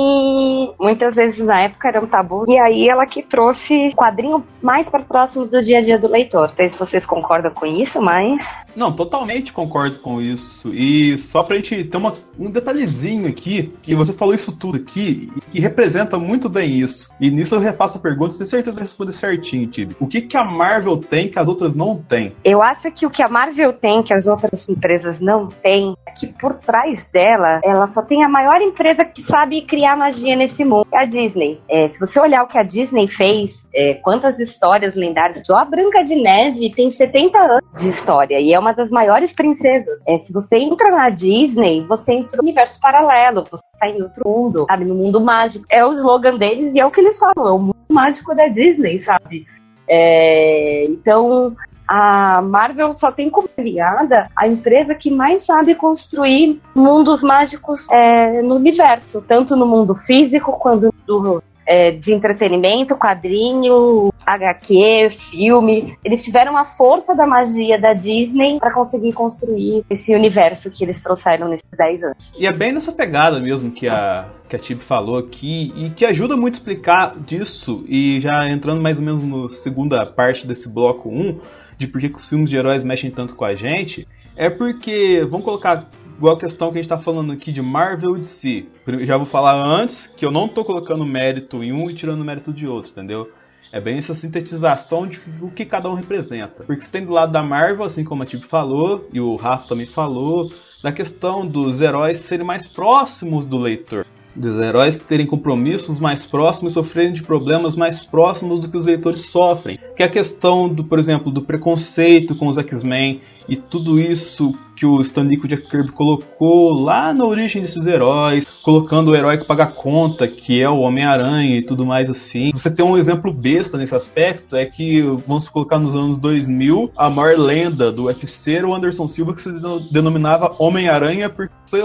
muitas 0.80 1.16
vezes 1.16 1.40
na 1.40 1.62
época 1.64 1.88
eram 1.88 2.08
tabu. 2.08 2.46
E 2.48 2.58
aí 2.60 2.88
ela 2.88 3.06
que 3.06 3.24
trouxe 3.24 3.94
quadrinho 3.96 4.44
mais 4.62 4.90
para 4.90 5.04
próximo 5.04 5.46
do 5.46 5.64
dia 5.64 5.80
a 5.80 5.82
dia 5.82 5.98
do 5.98 6.08
leitor. 6.08 6.48
Não 6.50 6.56
sei 6.56 6.70
se 6.70 6.78
vocês 6.78 7.06
concordam 7.06 7.52
com 7.52 7.66
isso, 7.66 8.02
mas. 8.02 8.48
Não, 8.76 8.92
totalmente 8.96 9.52
concordo 9.52 10.00
com 10.00 10.22
isso. 10.22 10.74
E 10.74 11.18
só 11.18 11.44
pra 11.44 11.56
gente 11.56 11.84
ter 11.84 11.98
uma, 11.98 12.16
um 12.38 12.52
detalhezinho 12.52 13.28
aqui, 13.28 13.74
que 13.82 13.96
você 13.96 14.14
falou 14.14 14.34
isso 14.34 14.52
tudo 14.52 14.78
aqui, 14.78 15.32
e 15.36 15.42
que 15.42 15.60
representa 15.60 16.18
muito 16.18 16.48
bem 16.48 16.80
isso. 16.80 17.10
E 17.20 17.30
nisso 17.30 17.56
eu 17.56 17.60
repasso 17.60 17.98
a 17.98 18.02
pergunta, 18.02 18.36
tenho 18.36 18.48
certeza 18.48 18.78
de 18.78 18.84
responder 18.84 19.14
certinho, 19.14 19.68
Tibi. 19.68 19.96
O 20.00 20.08
que, 20.08 20.22
que 20.22 20.38
a 20.38 20.44
Marvel 20.44 20.98
tem 20.98 21.30
que 21.30 21.40
as 21.40 21.48
outras 21.48 21.76
não 21.76 21.98
têm? 21.98 22.34
Eu 22.44 22.62
acho 22.62 22.92
que 22.92 23.06
o 23.06 23.10
que 23.10 23.24
a 23.24 23.30
Marvel 23.30 23.74
tem, 23.74 24.04
que 24.04 24.14
as 24.14 24.28
outras 24.28 24.68
empresas 24.70 25.20
não 25.20 25.48
têm, 25.48 25.96
é 26.06 26.12
que 26.12 26.28
por 26.28 26.54
trás 26.56 26.99
dela, 27.12 27.60
ela 27.64 27.88
só 27.88 28.02
tem 28.02 28.24
a 28.24 28.30
maior 28.30 28.62
empresa 28.62 29.06
que 29.06 29.22
sabe 29.22 29.62
criar 29.62 29.98
magia 29.98 30.36
nesse 30.36 30.64
mundo, 30.64 30.88
é 30.94 31.04
a 31.04 31.06
Disney. 31.06 31.60
É, 31.70 31.88
se 31.88 32.00
você 32.00 32.20
olhar 32.20 32.44
o 32.44 32.48
que 32.48 32.58
a 32.58 32.64
Disney 32.64 33.08
fez, 33.08 33.68
é, 33.74 33.96
quantas 33.96 34.40
histórias 34.40 34.96
lendárias. 34.96 35.46
Só 35.46 35.56
a 35.56 35.66
Branca 35.66 36.04
de 36.04 36.16
Neve 36.16 36.72
tem 36.74 36.90
70 36.90 37.40
anos 37.40 37.64
de 37.78 37.90
história 37.90 38.40
e 38.40 38.54
é 38.54 38.60
uma 38.60 38.74
das 38.74 38.90
maiores 38.90 39.34
princesas. 39.34 40.02
É, 40.08 40.18
se 40.18 40.34
você 40.34 40.58
entra 40.58 40.90
na 40.90 41.10
Disney, 41.10 41.86
você 41.88 42.14
entra 42.14 42.38
no 42.38 42.44
universo 42.44 42.80
paralelo, 42.80 43.44
você 43.50 43.64
tá 43.80 43.88
em 43.88 44.02
outro 44.02 44.28
mundo, 44.28 44.66
sabe? 44.68 44.86
No 44.86 44.96
mundo 44.96 45.20
mágico. 45.22 45.66
É 45.70 45.86
o 45.86 45.94
slogan 45.94 46.38
deles 46.38 46.74
e 46.76 46.80
é 46.80 46.86
o 46.86 46.92
que 46.92 47.02
eles 47.02 47.18
falam, 47.18 47.48
é 47.48 47.52
o 47.52 47.60
mundo 47.60 47.76
mágico 47.90 48.36
da 48.36 48.48
Disney, 48.48 49.00
sabe? 49.00 49.46
É, 49.88 50.86
então, 50.86 51.56
a 51.90 52.40
Marvel 52.44 52.96
só 52.96 53.12
tem 53.12 53.32
como 53.32 53.50
aliada 53.58 54.30
a 54.36 54.48
empresa 54.48 54.94
que 54.94 55.10
mais 55.10 55.44
sabe 55.44 55.74
construir 55.74 56.62
mundos 56.76 57.24
mágicos 57.24 57.90
é, 57.90 58.44
no 58.44 58.56
universo, 58.56 59.24
tanto 59.28 59.56
no 59.56 59.66
mundo 59.66 59.96
físico 59.96 60.52
quanto 60.52 60.94
no 61.08 61.42
é, 61.66 61.92
de 61.92 62.14
entretenimento, 62.14 62.96
quadrinho, 62.96 64.12
HQ, 64.26 65.10
filme. 65.32 65.98
Eles 66.04 66.24
tiveram 66.24 66.58
a 66.58 66.64
força 66.64 67.16
da 67.16 67.26
magia 67.26 67.80
da 67.80 67.94
Disney 67.94 68.60
para 68.60 68.72
conseguir 68.72 69.14
construir 69.14 69.84
esse 69.90 70.16
universo 70.16 70.70
que 70.70 70.84
eles 70.84 71.02
trouxeram 71.02 71.48
nesses 71.48 71.70
10 71.76 72.04
anos. 72.04 72.34
E 72.38 72.46
é 72.46 72.52
bem 72.52 72.72
nessa 72.72 72.92
pegada 72.92 73.40
mesmo 73.40 73.72
que 73.72 73.88
a, 73.88 74.30
que 74.48 74.56
a 74.56 74.60
Tib 74.60 74.82
falou 74.82 75.18
aqui, 75.18 75.72
e 75.76 75.90
que 75.90 76.06
ajuda 76.06 76.36
muito 76.36 76.56
a 76.56 76.58
explicar 76.58 77.20
disso, 77.20 77.84
e 77.88 78.20
já 78.20 78.48
entrando 78.48 78.82
mais 78.82 79.00
ou 79.00 79.06
menos 79.06 79.24
na 79.24 79.50
segunda 79.50 80.06
parte 80.06 80.48
desse 80.48 80.68
bloco 80.68 81.10
1, 81.10 81.40
de 81.80 81.88
por 81.88 82.02
que 82.02 82.08
os 82.08 82.28
filmes 82.28 82.50
de 82.50 82.58
heróis 82.58 82.84
mexem 82.84 83.10
tanto 83.10 83.36
com 83.36 83.46
a 83.46 83.56
gente, 83.56 84.08
é 84.36 84.50
porque, 84.50 85.26
vamos 85.28 85.46
colocar 85.46 85.88
igual 86.18 86.36
a 86.36 86.40
questão 86.40 86.72
que 86.72 86.78
a 86.78 86.82
gente 86.82 86.90
tá 86.90 86.98
falando 86.98 87.32
aqui 87.32 87.52
de 87.52 87.62
Marvel 87.62 88.18
e 88.18 88.20
DC. 88.20 88.66
Já 89.02 89.16
vou 89.18 89.26
falar 89.26 89.56
antes 89.56 90.06
que 90.06 90.26
eu 90.26 90.32
não 90.32 90.50
tô 90.50 90.66
colocando 90.66 91.06
mérito 91.06 91.64
em 91.64 91.72
um 91.72 91.90
e 91.90 91.96
tirando 91.96 92.24
mérito 92.24 92.54
de 92.54 92.68
outro, 92.68 92.92
entendeu? 92.92 93.32
É 93.72 93.80
bem 93.80 93.98
essa 93.98 94.14
sintetização 94.14 95.08
de 95.08 95.22
o 95.42 95.50
que 95.50 95.64
cada 95.64 95.90
um 95.90 95.94
representa. 95.94 96.64
Porque 96.64 96.82
você 96.82 96.92
tem 96.92 97.06
do 97.06 97.14
lado 97.14 97.32
da 97.32 97.42
Marvel, 97.42 97.86
assim 97.86 98.04
como 98.04 98.24
a 98.24 98.26
Tip 98.26 98.44
falou, 98.46 99.08
e 99.14 99.20
o 99.22 99.36
Rafa 99.36 99.70
também 99.70 99.86
falou, 99.86 100.52
da 100.84 100.92
questão 100.92 101.46
dos 101.46 101.80
heróis 101.80 102.20
serem 102.20 102.46
mais 102.46 102.68
próximos 102.68 103.46
do 103.46 103.58
leitor. 103.58 104.06
Dos 104.36 104.58
heróis 104.58 104.98
terem 105.00 105.26
compromissos 105.26 106.00
mais 106.00 106.26
próximos 106.26 106.74
e 106.74 106.76
sofrerem 106.76 107.14
de 107.14 107.24
problemas 107.24 107.76
mais 107.76 108.06
próximos 108.06 108.60
do 108.60 108.70
que 108.70 108.78
os 108.78 108.86
leitores 108.86 109.30
sofrem. 109.30 109.78
Que 109.96 110.04
é 110.04 110.06
a 110.06 110.10
questão, 110.10 110.70
do, 110.70 110.84
por 110.84 111.00
exemplo, 111.00 111.32
do 111.32 111.42
preconceito 111.42 112.36
com 112.36 112.48
os 112.48 112.58
X-Men 112.58 113.22
e 113.48 113.56
tudo 113.56 114.00
isso 114.00 114.56
que 114.80 114.86
o 114.86 115.02
Stanley 115.02 115.38
Kirby 115.38 115.92
colocou 115.92 116.72
lá 116.72 117.14
na 117.14 117.26
origem 117.26 117.62
desses 117.62 117.86
heróis, 117.86 118.46
colocando 118.64 119.12
o 119.12 119.16
herói 119.16 119.38
que 119.38 119.46
paga 119.46 119.68
conta, 119.68 120.26
que 120.26 120.64
é 120.64 120.70
o 120.70 120.80
Homem-Aranha 120.80 121.58
e 121.58 121.62
tudo 121.62 121.86
mais 121.86 122.10
assim. 122.10 122.52
Você 122.54 122.72
tem 122.72 122.86
um 122.86 122.98
exemplo 122.98 123.34
besta 123.34 123.78
nesse 123.78 123.94
aspecto, 123.94 124.56
é 124.56 124.66
que, 124.66 125.02
vamos 125.28 125.50
colocar 125.50 125.78
nos 125.80 125.96
anos 125.96 126.18
2000, 126.18 126.94
a 126.96 127.10
maior 127.10 127.38
lenda 127.38 127.92
do 127.92 128.06
UFC 128.06 128.54
era 128.54 128.68
o 128.68 128.74
Anderson 128.74 129.10
Silva, 129.10 129.34
que 129.34 129.42
se 129.42 129.52
denominava 129.92 130.56
Homem-Aranha 130.58 131.30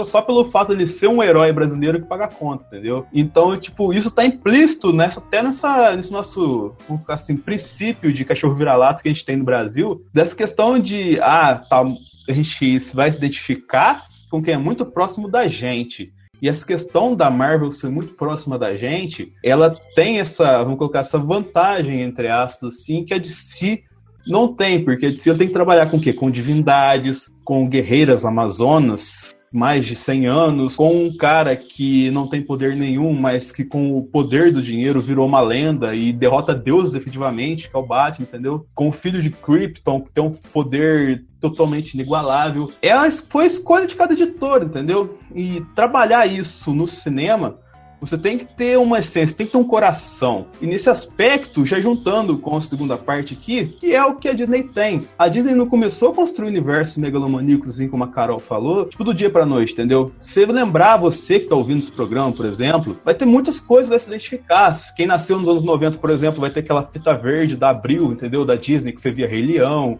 só 0.05 0.21
pelo 0.21 0.45
fato 0.45 0.69
de 0.69 0.83
ele 0.83 0.87
ser 0.87 1.09
um 1.09 1.21
herói 1.21 1.51
brasileiro 1.51 2.01
que 2.01 2.07
paga 2.07 2.29
conta, 2.29 2.65
entendeu? 2.67 3.05
Então, 3.13 3.57
tipo, 3.57 3.91
isso 3.91 4.09
tá 4.09 4.25
implícito 4.25 4.93
nessa, 4.93 5.19
até 5.19 5.43
nessa, 5.43 5.93
nesse 5.97 6.13
nosso, 6.13 6.73
assim, 7.09 7.35
princípio 7.35 8.13
de 8.13 8.23
cachorro 8.23 8.55
vira-lata 8.55 9.03
que 9.03 9.09
a 9.09 9.13
gente 9.13 9.25
tem 9.25 9.35
no 9.35 9.43
Brasil, 9.43 10.01
dessa 10.13 10.33
questão 10.33 10.79
de, 10.79 11.19
ah, 11.19 11.61
tá 11.69 11.83
a 12.27 12.33
gente 12.33 12.77
vai 12.93 13.11
se 13.11 13.17
identificar 13.17 14.05
com 14.29 14.41
quem 14.41 14.53
é 14.53 14.57
muito 14.57 14.85
próximo 14.85 15.29
da 15.29 15.47
gente. 15.47 16.11
E 16.41 16.49
essa 16.49 16.65
questão 16.65 17.15
da 17.15 17.29
Marvel 17.29 17.71
ser 17.71 17.89
muito 17.89 18.13
próxima 18.13 18.59
da 18.59 18.75
gente, 18.75 19.31
ela 19.43 19.75
tem 19.95 20.19
essa, 20.19 20.61
vamos 20.63 20.77
colocar 20.77 20.99
essa 20.99 21.17
vantagem, 21.17 22.01
entre 22.01 22.27
aspas, 22.27 22.75
assim, 22.75 23.05
que 23.05 23.13
a 23.13 23.17
de 23.17 23.29
si 23.29 23.83
não 24.27 24.53
tem, 24.53 24.83
porque 24.83 25.05
a 25.05 25.09
DC 25.09 25.35
tem 25.35 25.47
que 25.47 25.53
trabalhar 25.53 25.89
com 25.89 25.97
o 25.97 26.01
quê? 26.01 26.11
Com 26.11 26.31
divindades, 26.31 27.33
com 27.43 27.69
guerreiras 27.69 28.25
amazonas, 28.25 29.35
mais 29.55 29.85
de 29.85 29.95
100 29.95 30.27
anos, 30.27 30.75
com 30.75 31.05
um 31.05 31.15
cara 31.15 31.55
que 31.55 32.11
não 32.11 32.27
tem 32.27 32.41
poder 32.41 32.75
nenhum, 32.75 33.13
mas 33.13 33.53
que 33.53 33.63
com 33.63 33.97
o 33.97 34.03
poder 34.03 34.51
do 34.51 34.61
dinheiro 34.61 35.01
virou 35.01 35.25
uma 35.25 35.39
lenda 35.39 35.95
e 35.95 36.11
derrota 36.11 36.53
deuses 36.53 36.93
efetivamente, 36.93 37.69
que 37.69 37.75
é 37.75 37.79
o 37.79 37.85
Batman, 37.85 38.25
entendeu? 38.27 38.67
Com 38.75 38.89
o 38.89 38.91
filho 38.91 39.21
de 39.21 39.29
Krypton, 39.29 40.01
que 40.01 40.11
tem 40.11 40.23
um 40.23 40.31
poder 40.31 41.23
totalmente 41.39 41.93
inigualável. 41.93 42.69
Ela 42.81 43.09
foi 43.11 43.45
a 43.45 43.47
escolha 43.47 43.87
de 43.87 43.95
cada 43.95 44.13
editor, 44.13 44.63
entendeu? 44.63 45.17
E 45.33 45.61
trabalhar 45.73 46.25
isso 46.25 46.73
no 46.73 46.87
cinema 46.87 47.57
você 48.05 48.17
tem 48.17 48.37
que 48.37 48.45
ter 48.45 48.77
uma 48.77 48.99
essência, 48.99 49.35
tem 49.35 49.45
que 49.45 49.51
ter 49.51 49.57
um 49.57 49.63
coração. 49.63 50.47
E 50.61 50.67
nesse 50.67 50.89
aspecto, 50.89 51.65
já 51.65 51.79
juntando 51.79 52.37
com 52.37 52.57
a 52.57 52.61
segunda 52.61 52.97
parte 52.97 53.33
aqui, 53.33 53.65
que 53.65 53.93
é 53.93 54.03
o 54.03 54.15
que 54.15 54.27
a 54.27 54.33
Disney 54.33 54.63
tem. 54.63 55.01
A 55.17 55.27
Disney 55.27 55.55
não 55.55 55.67
começou 55.67 56.09
a 56.09 56.13
construir 56.13 56.49
universos 56.49 56.97
megalomaníacos, 56.97 57.75
assim 57.75 57.87
como 57.87 58.03
a 58.03 58.07
Carol 58.07 58.39
falou, 58.39 58.85
tipo 58.85 59.03
do 59.03 59.13
dia 59.13 59.29
pra 59.29 59.45
noite, 59.45 59.73
entendeu? 59.73 60.11
Se 60.19 60.45
lembrar, 60.45 60.97
você 60.97 61.39
que 61.39 61.47
tá 61.47 61.55
ouvindo 61.55 61.79
esse 61.79 61.91
programa, 61.91 62.31
por 62.31 62.45
exemplo, 62.45 62.97
vai 63.03 63.13
ter 63.13 63.25
muitas 63.25 63.59
coisas 63.59 63.89
vai 63.89 63.99
se 63.99 64.07
identificar. 64.07 64.75
Quem 64.95 65.07
nasceu 65.07 65.37
nos 65.37 65.47
anos 65.47 65.63
90, 65.63 65.97
por 65.97 66.09
exemplo, 66.09 66.41
vai 66.41 66.49
ter 66.49 66.61
aquela 66.61 66.83
fita 66.83 67.13
verde 67.13 67.55
da 67.55 67.69
Abril, 67.69 68.11
entendeu? 68.11 68.45
Da 68.45 68.55
Disney, 68.55 68.91
que 68.91 69.01
você 69.01 69.11
via 69.11 69.27
Rei 69.27 69.41
Leão, 69.41 69.99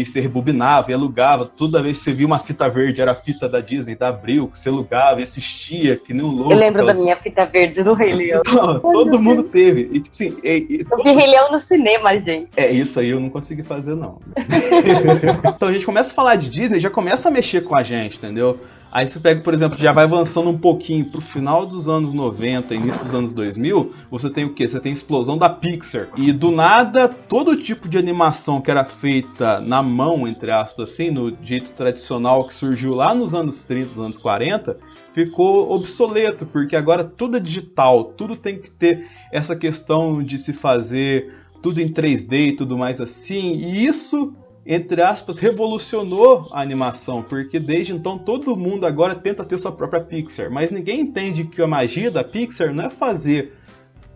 e 0.00 0.06
você 0.06 0.20
rebobinava 0.20 0.90
e 0.90 0.94
alugava. 0.94 1.44
Toda 1.44 1.82
vez 1.82 1.98
que 1.98 2.04
você 2.04 2.12
via 2.12 2.26
uma 2.26 2.38
fita 2.38 2.68
verde, 2.68 3.00
era 3.00 3.12
a 3.12 3.14
fita 3.14 3.48
da 3.48 3.60
Disney, 3.60 3.94
da 3.94 4.08
Abril, 4.08 4.48
que 4.48 4.58
você 4.58 4.68
alugava 4.68 5.20
e 5.20 5.24
assistia, 5.24 5.96
que 5.96 6.14
nem 6.14 6.24
um 6.24 6.30
louco. 6.30 6.52
Eu 6.52 6.58
lembro 6.58 6.80
aquelas... 6.80 6.98
da 6.98 7.02
minha 7.04 7.16
fita 7.16 7.44
verde 7.44 7.82
do 7.82 7.92
Rei 7.94 8.12
Leão. 8.12 8.42
todo 8.80 9.20
mundo 9.20 9.42
Deus. 9.42 9.52
teve. 9.52 9.90
E, 9.92 10.00
tipo, 10.00 10.10
assim, 10.12 10.36
e, 10.42 10.66
e, 10.68 10.86
eu 10.90 11.02
vi 11.02 11.12
Rei 11.12 11.26
Leão 11.26 11.52
no 11.52 11.58
cinema, 11.58 12.18
gente. 12.18 12.48
É, 12.56 12.70
isso 12.70 12.98
aí 12.98 13.10
eu 13.10 13.20
não 13.20 13.28
consegui 13.28 13.62
fazer, 13.62 13.94
não. 13.94 14.18
então 15.54 15.68
a 15.68 15.72
gente 15.72 15.84
começa 15.84 16.12
a 16.12 16.14
falar 16.14 16.36
de 16.36 16.48
Disney, 16.48 16.80
já 16.80 16.90
começa 16.90 17.28
a 17.28 17.30
mexer 17.30 17.62
com 17.62 17.76
a 17.76 17.82
gente, 17.82 18.16
entendeu? 18.16 18.58
Aí 18.92 19.08
você 19.08 19.18
pega, 19.18 19.40
por 19.40 19.54
exemplo, 19.54 19.78
já 19.78 19.90
vai 19.90 20.04
avançando 20.04 20.50
um 20.50 20.58
pouquinho 20.58 21.06
pro 21.06 21.22
final 21.22 21.64
dos 21.64 21.88
anos 21.88 22.12
90, 22.12 22.74
início 22.74 23.02
dos 23.02 23.14
anos 23.14 23.32
2000, 23.32 23.90
você 24.10 24.28
tem 24.28 24.44
o 24.44 24.52
que? 24.52 24.68
Você 24.68 24.78
tem 24.78 24.92
a 24.92 24.94
explosão 24.94 25.38
da 25.38 25.48
Pixar. 25.48 26.08
E 26.14 26.30
do 26.30 26.50
nada, 26.50 27.08
todo 27.08 27.56
tipo 27.56 27.88
de 27.88 27.96
animação 27.96 28.60
que 28.60 28.70
era 28.70 28.84
feita 28.84 29.60
na 29.60 29.82
mão, 29.82 30.28
entre 30.28 30.50
aspas, 30.50 30.90
assim, 30.90 31.10
no 31.10 31.34
jeito 31.42 31.72
tradicional 31.72 32.46
que 32.46 32.54
surgiu 32.54 32.94
lá 32.94 33.14
nos 33.14 33.34
anos 33.34 33.64
30, 33.64 33.88
nos 33.88 33.98
anos 33.98 34.18
40, 34.18 34.76
ficou 35.14 35.72
obsoleto, 35.72 36.44
porque 36.44 36.76
agora 36.76 37.02
tudo 37.02 37.38
é 37.38 37.40
digital, 37.40 38.04
tudo 38.04 38.36
tem 38.36 38.58
que 38.58 38.70
ter 38.70 39.08
essa 39.32 39.56
questão 39.56 40.22
de 40.22 40.38
se 40.38 40.52
fazer 40.52 41.32
tudo 41.62 41.80
em 41.80 41.88
3D 41.88 42.48
e 42.48 42.56
tudo 42.56 42.76
mais 42.76 43.00
assim. 43.00 43.52
E 43.52 43.86
isso 43.86 44.34
entre 44.64 45.02
aspas, 45.02 45.38
revolucionou 45.38 46.48
a 46.52 46.60
animação, 46.60 47.22
porque 47.22 47.58
desde 47.58 47.92
então 47.92 48.18
todo 48.18 48.56
mundo 48.56 48.86
agora 48.86 49.14
tenta 49.14 49.44
ter 49.44 49.58
sua 49.58 49.72
própria 49.72 50.00
Pixar, 50.02 50.50
mas 50.50 50.70
ninguém 50.70 51.00
entende 51.00 51.44
que 51.44 51.60
a 51.60 51.66
magia 51.66 52.10
da 52.10 52.22
Pixar 52.22 52.72
não 52.72 52.84
é 52.84 52.90
fazer 52.90 53.54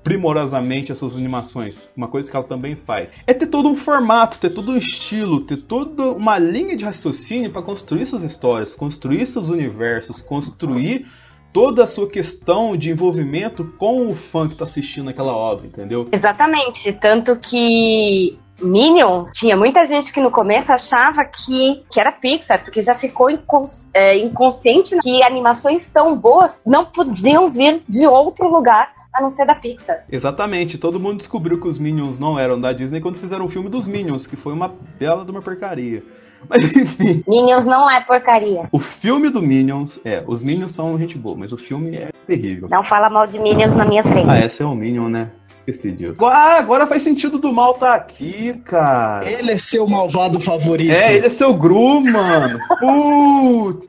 primorosamente 0.04 0.92
as 0.92 0.98
suas 0.98 1.16
animações, 1.16 1.76
uma 1.96 2.06
coisa 2.06 2.30
que 2.30 2.36
ela 2.36 2.46
também 2.46 2.76
faz. 2.76 3.12
É 3.26 3.34
ter 3.34 3.48
todo 3.48 3.68
um 3.68 3.74
formato, 3.74 4.38
ter 4.38 4.50
todo 4.50 4.70
um 4.70 4.76
estilo, 4.76 5.40
ter 5.40 5.56
toda 5.56 6.12
uma 6.12 6.38
linha 6.38 6.76
de 6.76 6.84
raciocínio 6.84 7.50
para 7.50 7.60
construir 7.60 8.06
suas 8.06 8.22
histórias, 8.22 8.76
construir 8.76 9.26
seus 9.26 9.48
universos, 9.48 10.22
construir 10.22 11.06
toda 11.52 11.82
a 11.82 11.86
sua 11.88 12.08
questão 12.08 12.76
de 12.76 12.90
envolvimento 12.90 13.64
com 13.78 14.06
o 14.06 14.14
fã 14.14 14.46
que 14.46 14.52
está 14.52 14.64
assistindo 14.64 15.10
aquela 15.10 15.34
obra, 15.34 15.66
entendeu? 15.66 16.06
Exatamente, 16.12 16.92
tanto 16.92 17.34
que 17.34 18.38
Minions, 18.60 19.32
tinha 19.32 19.56
muita 19.56 19.84
gente 19.84 20.12
que 20.12 20.20
no 20.20 20.30
começo 20.30 20.72
achava 20.72 21.24
que, 21.24 21.84
que 21.90 22.00
era 22.00 22.10
Pixar, 22.10 22.62
porque 22.62 22.80
já 22.82 22.94
ficou 22.94 23.28
incons 23.28 23.88
é, 23.92 24.16
inconsciente 24.16 24.96
que 24.98 25.22
animações 25.22 25.88
tão 25.88 26.16
boas 26.16 26.60
não 26.64 26.86
podiam 26.86 27.50
vir 27.50 27.80
de 27.86 28.06
outro 28.06 28.48
lugar 28.48 28.90
a 29.12 29.20
não 29.20 29.30
ser 29.30 29.46
da 29.46 29.54
Pixar. 29.54 30.04
Exatamente, 30.10 30.78
todo 30.78 31.00
mundo 31.00 31.18
descobriu 31.18 31.60
que 31.60 31.68
os 31.68 31.78
Minions 31.78 32.18
não 32.18 32.38
eram 32.38 32.60
da 32.60 32.72
Disney 32.72 33.00
quando 33.00 33.16
fizeram 33.16 33.46
o 33.46 33.48
filme 33.48 33.68
dos 33.68 33.86
Minions, 33.86 34.26
que 34.26 34.36
foi 34.36 34.52
uma 34.52 34.72
bela 34.98 35.24
de 35.24 35.30
uma 35.30 35.42
porcaria. 35.42 36.02
Mas 36.48 36.76
enfim. 36.76 37.24
Minions 37.26 37.64
não 37.64 37.90
é 37.90 38.00
porcaria. 38.04 38.68
O 38.70 38.78
filme 38.78 39.30
do 39.30 39.42
Minions, 39.42 39.98
é, 40.04 40.22
os 40.26 40.42
Minions 40.42 40.72
são 40.72 40.96
gente 40.98 41.16
boa, 41.18 41.36
mas 41.36 41.50
o 41.52 41.56
filme 41.56 41.96
é 41.96 42.10
terrível. 42.26 42.68
Não 42.70 42.84
fala 42.84 43.10
mal 43.10 43.26
de 43.26 43.38
Minions 43.38 43.74
na 43.74 43.84
minha 43.84 44.04
frente. 44.04 44.28
Ah, 44.28 44.36
essa 44.36 44.62
é 44.62 44.66
o 44.66 44.74
Minion, 44.74 45.08
né? 45.08 45.30
Esqueci 45.66 45.90
disso. 45.90 46.24
Ah, 46.24 46.58
agora 46.58 46.86
faz 46.86 47.02
sentido 47.02 47.38
do 47.38 47.52
mal 47.52 47.74
tá 47.74 47.94
aqui, 47.94 48.54
cara. 48.64 49.28
Ele 49.28 49.50
é 49.50 49.56
seu 49.56 49.86
malvado 49.88 50.40
favorito. 50.40 50.92
É, 50.92 51.16
ele 51.16 51.26
é 51.26 51.28
seu 51.28 51.52
Gru, 51.54 52.00
mano. 52.00 52.60
Putz. 52.78 53.88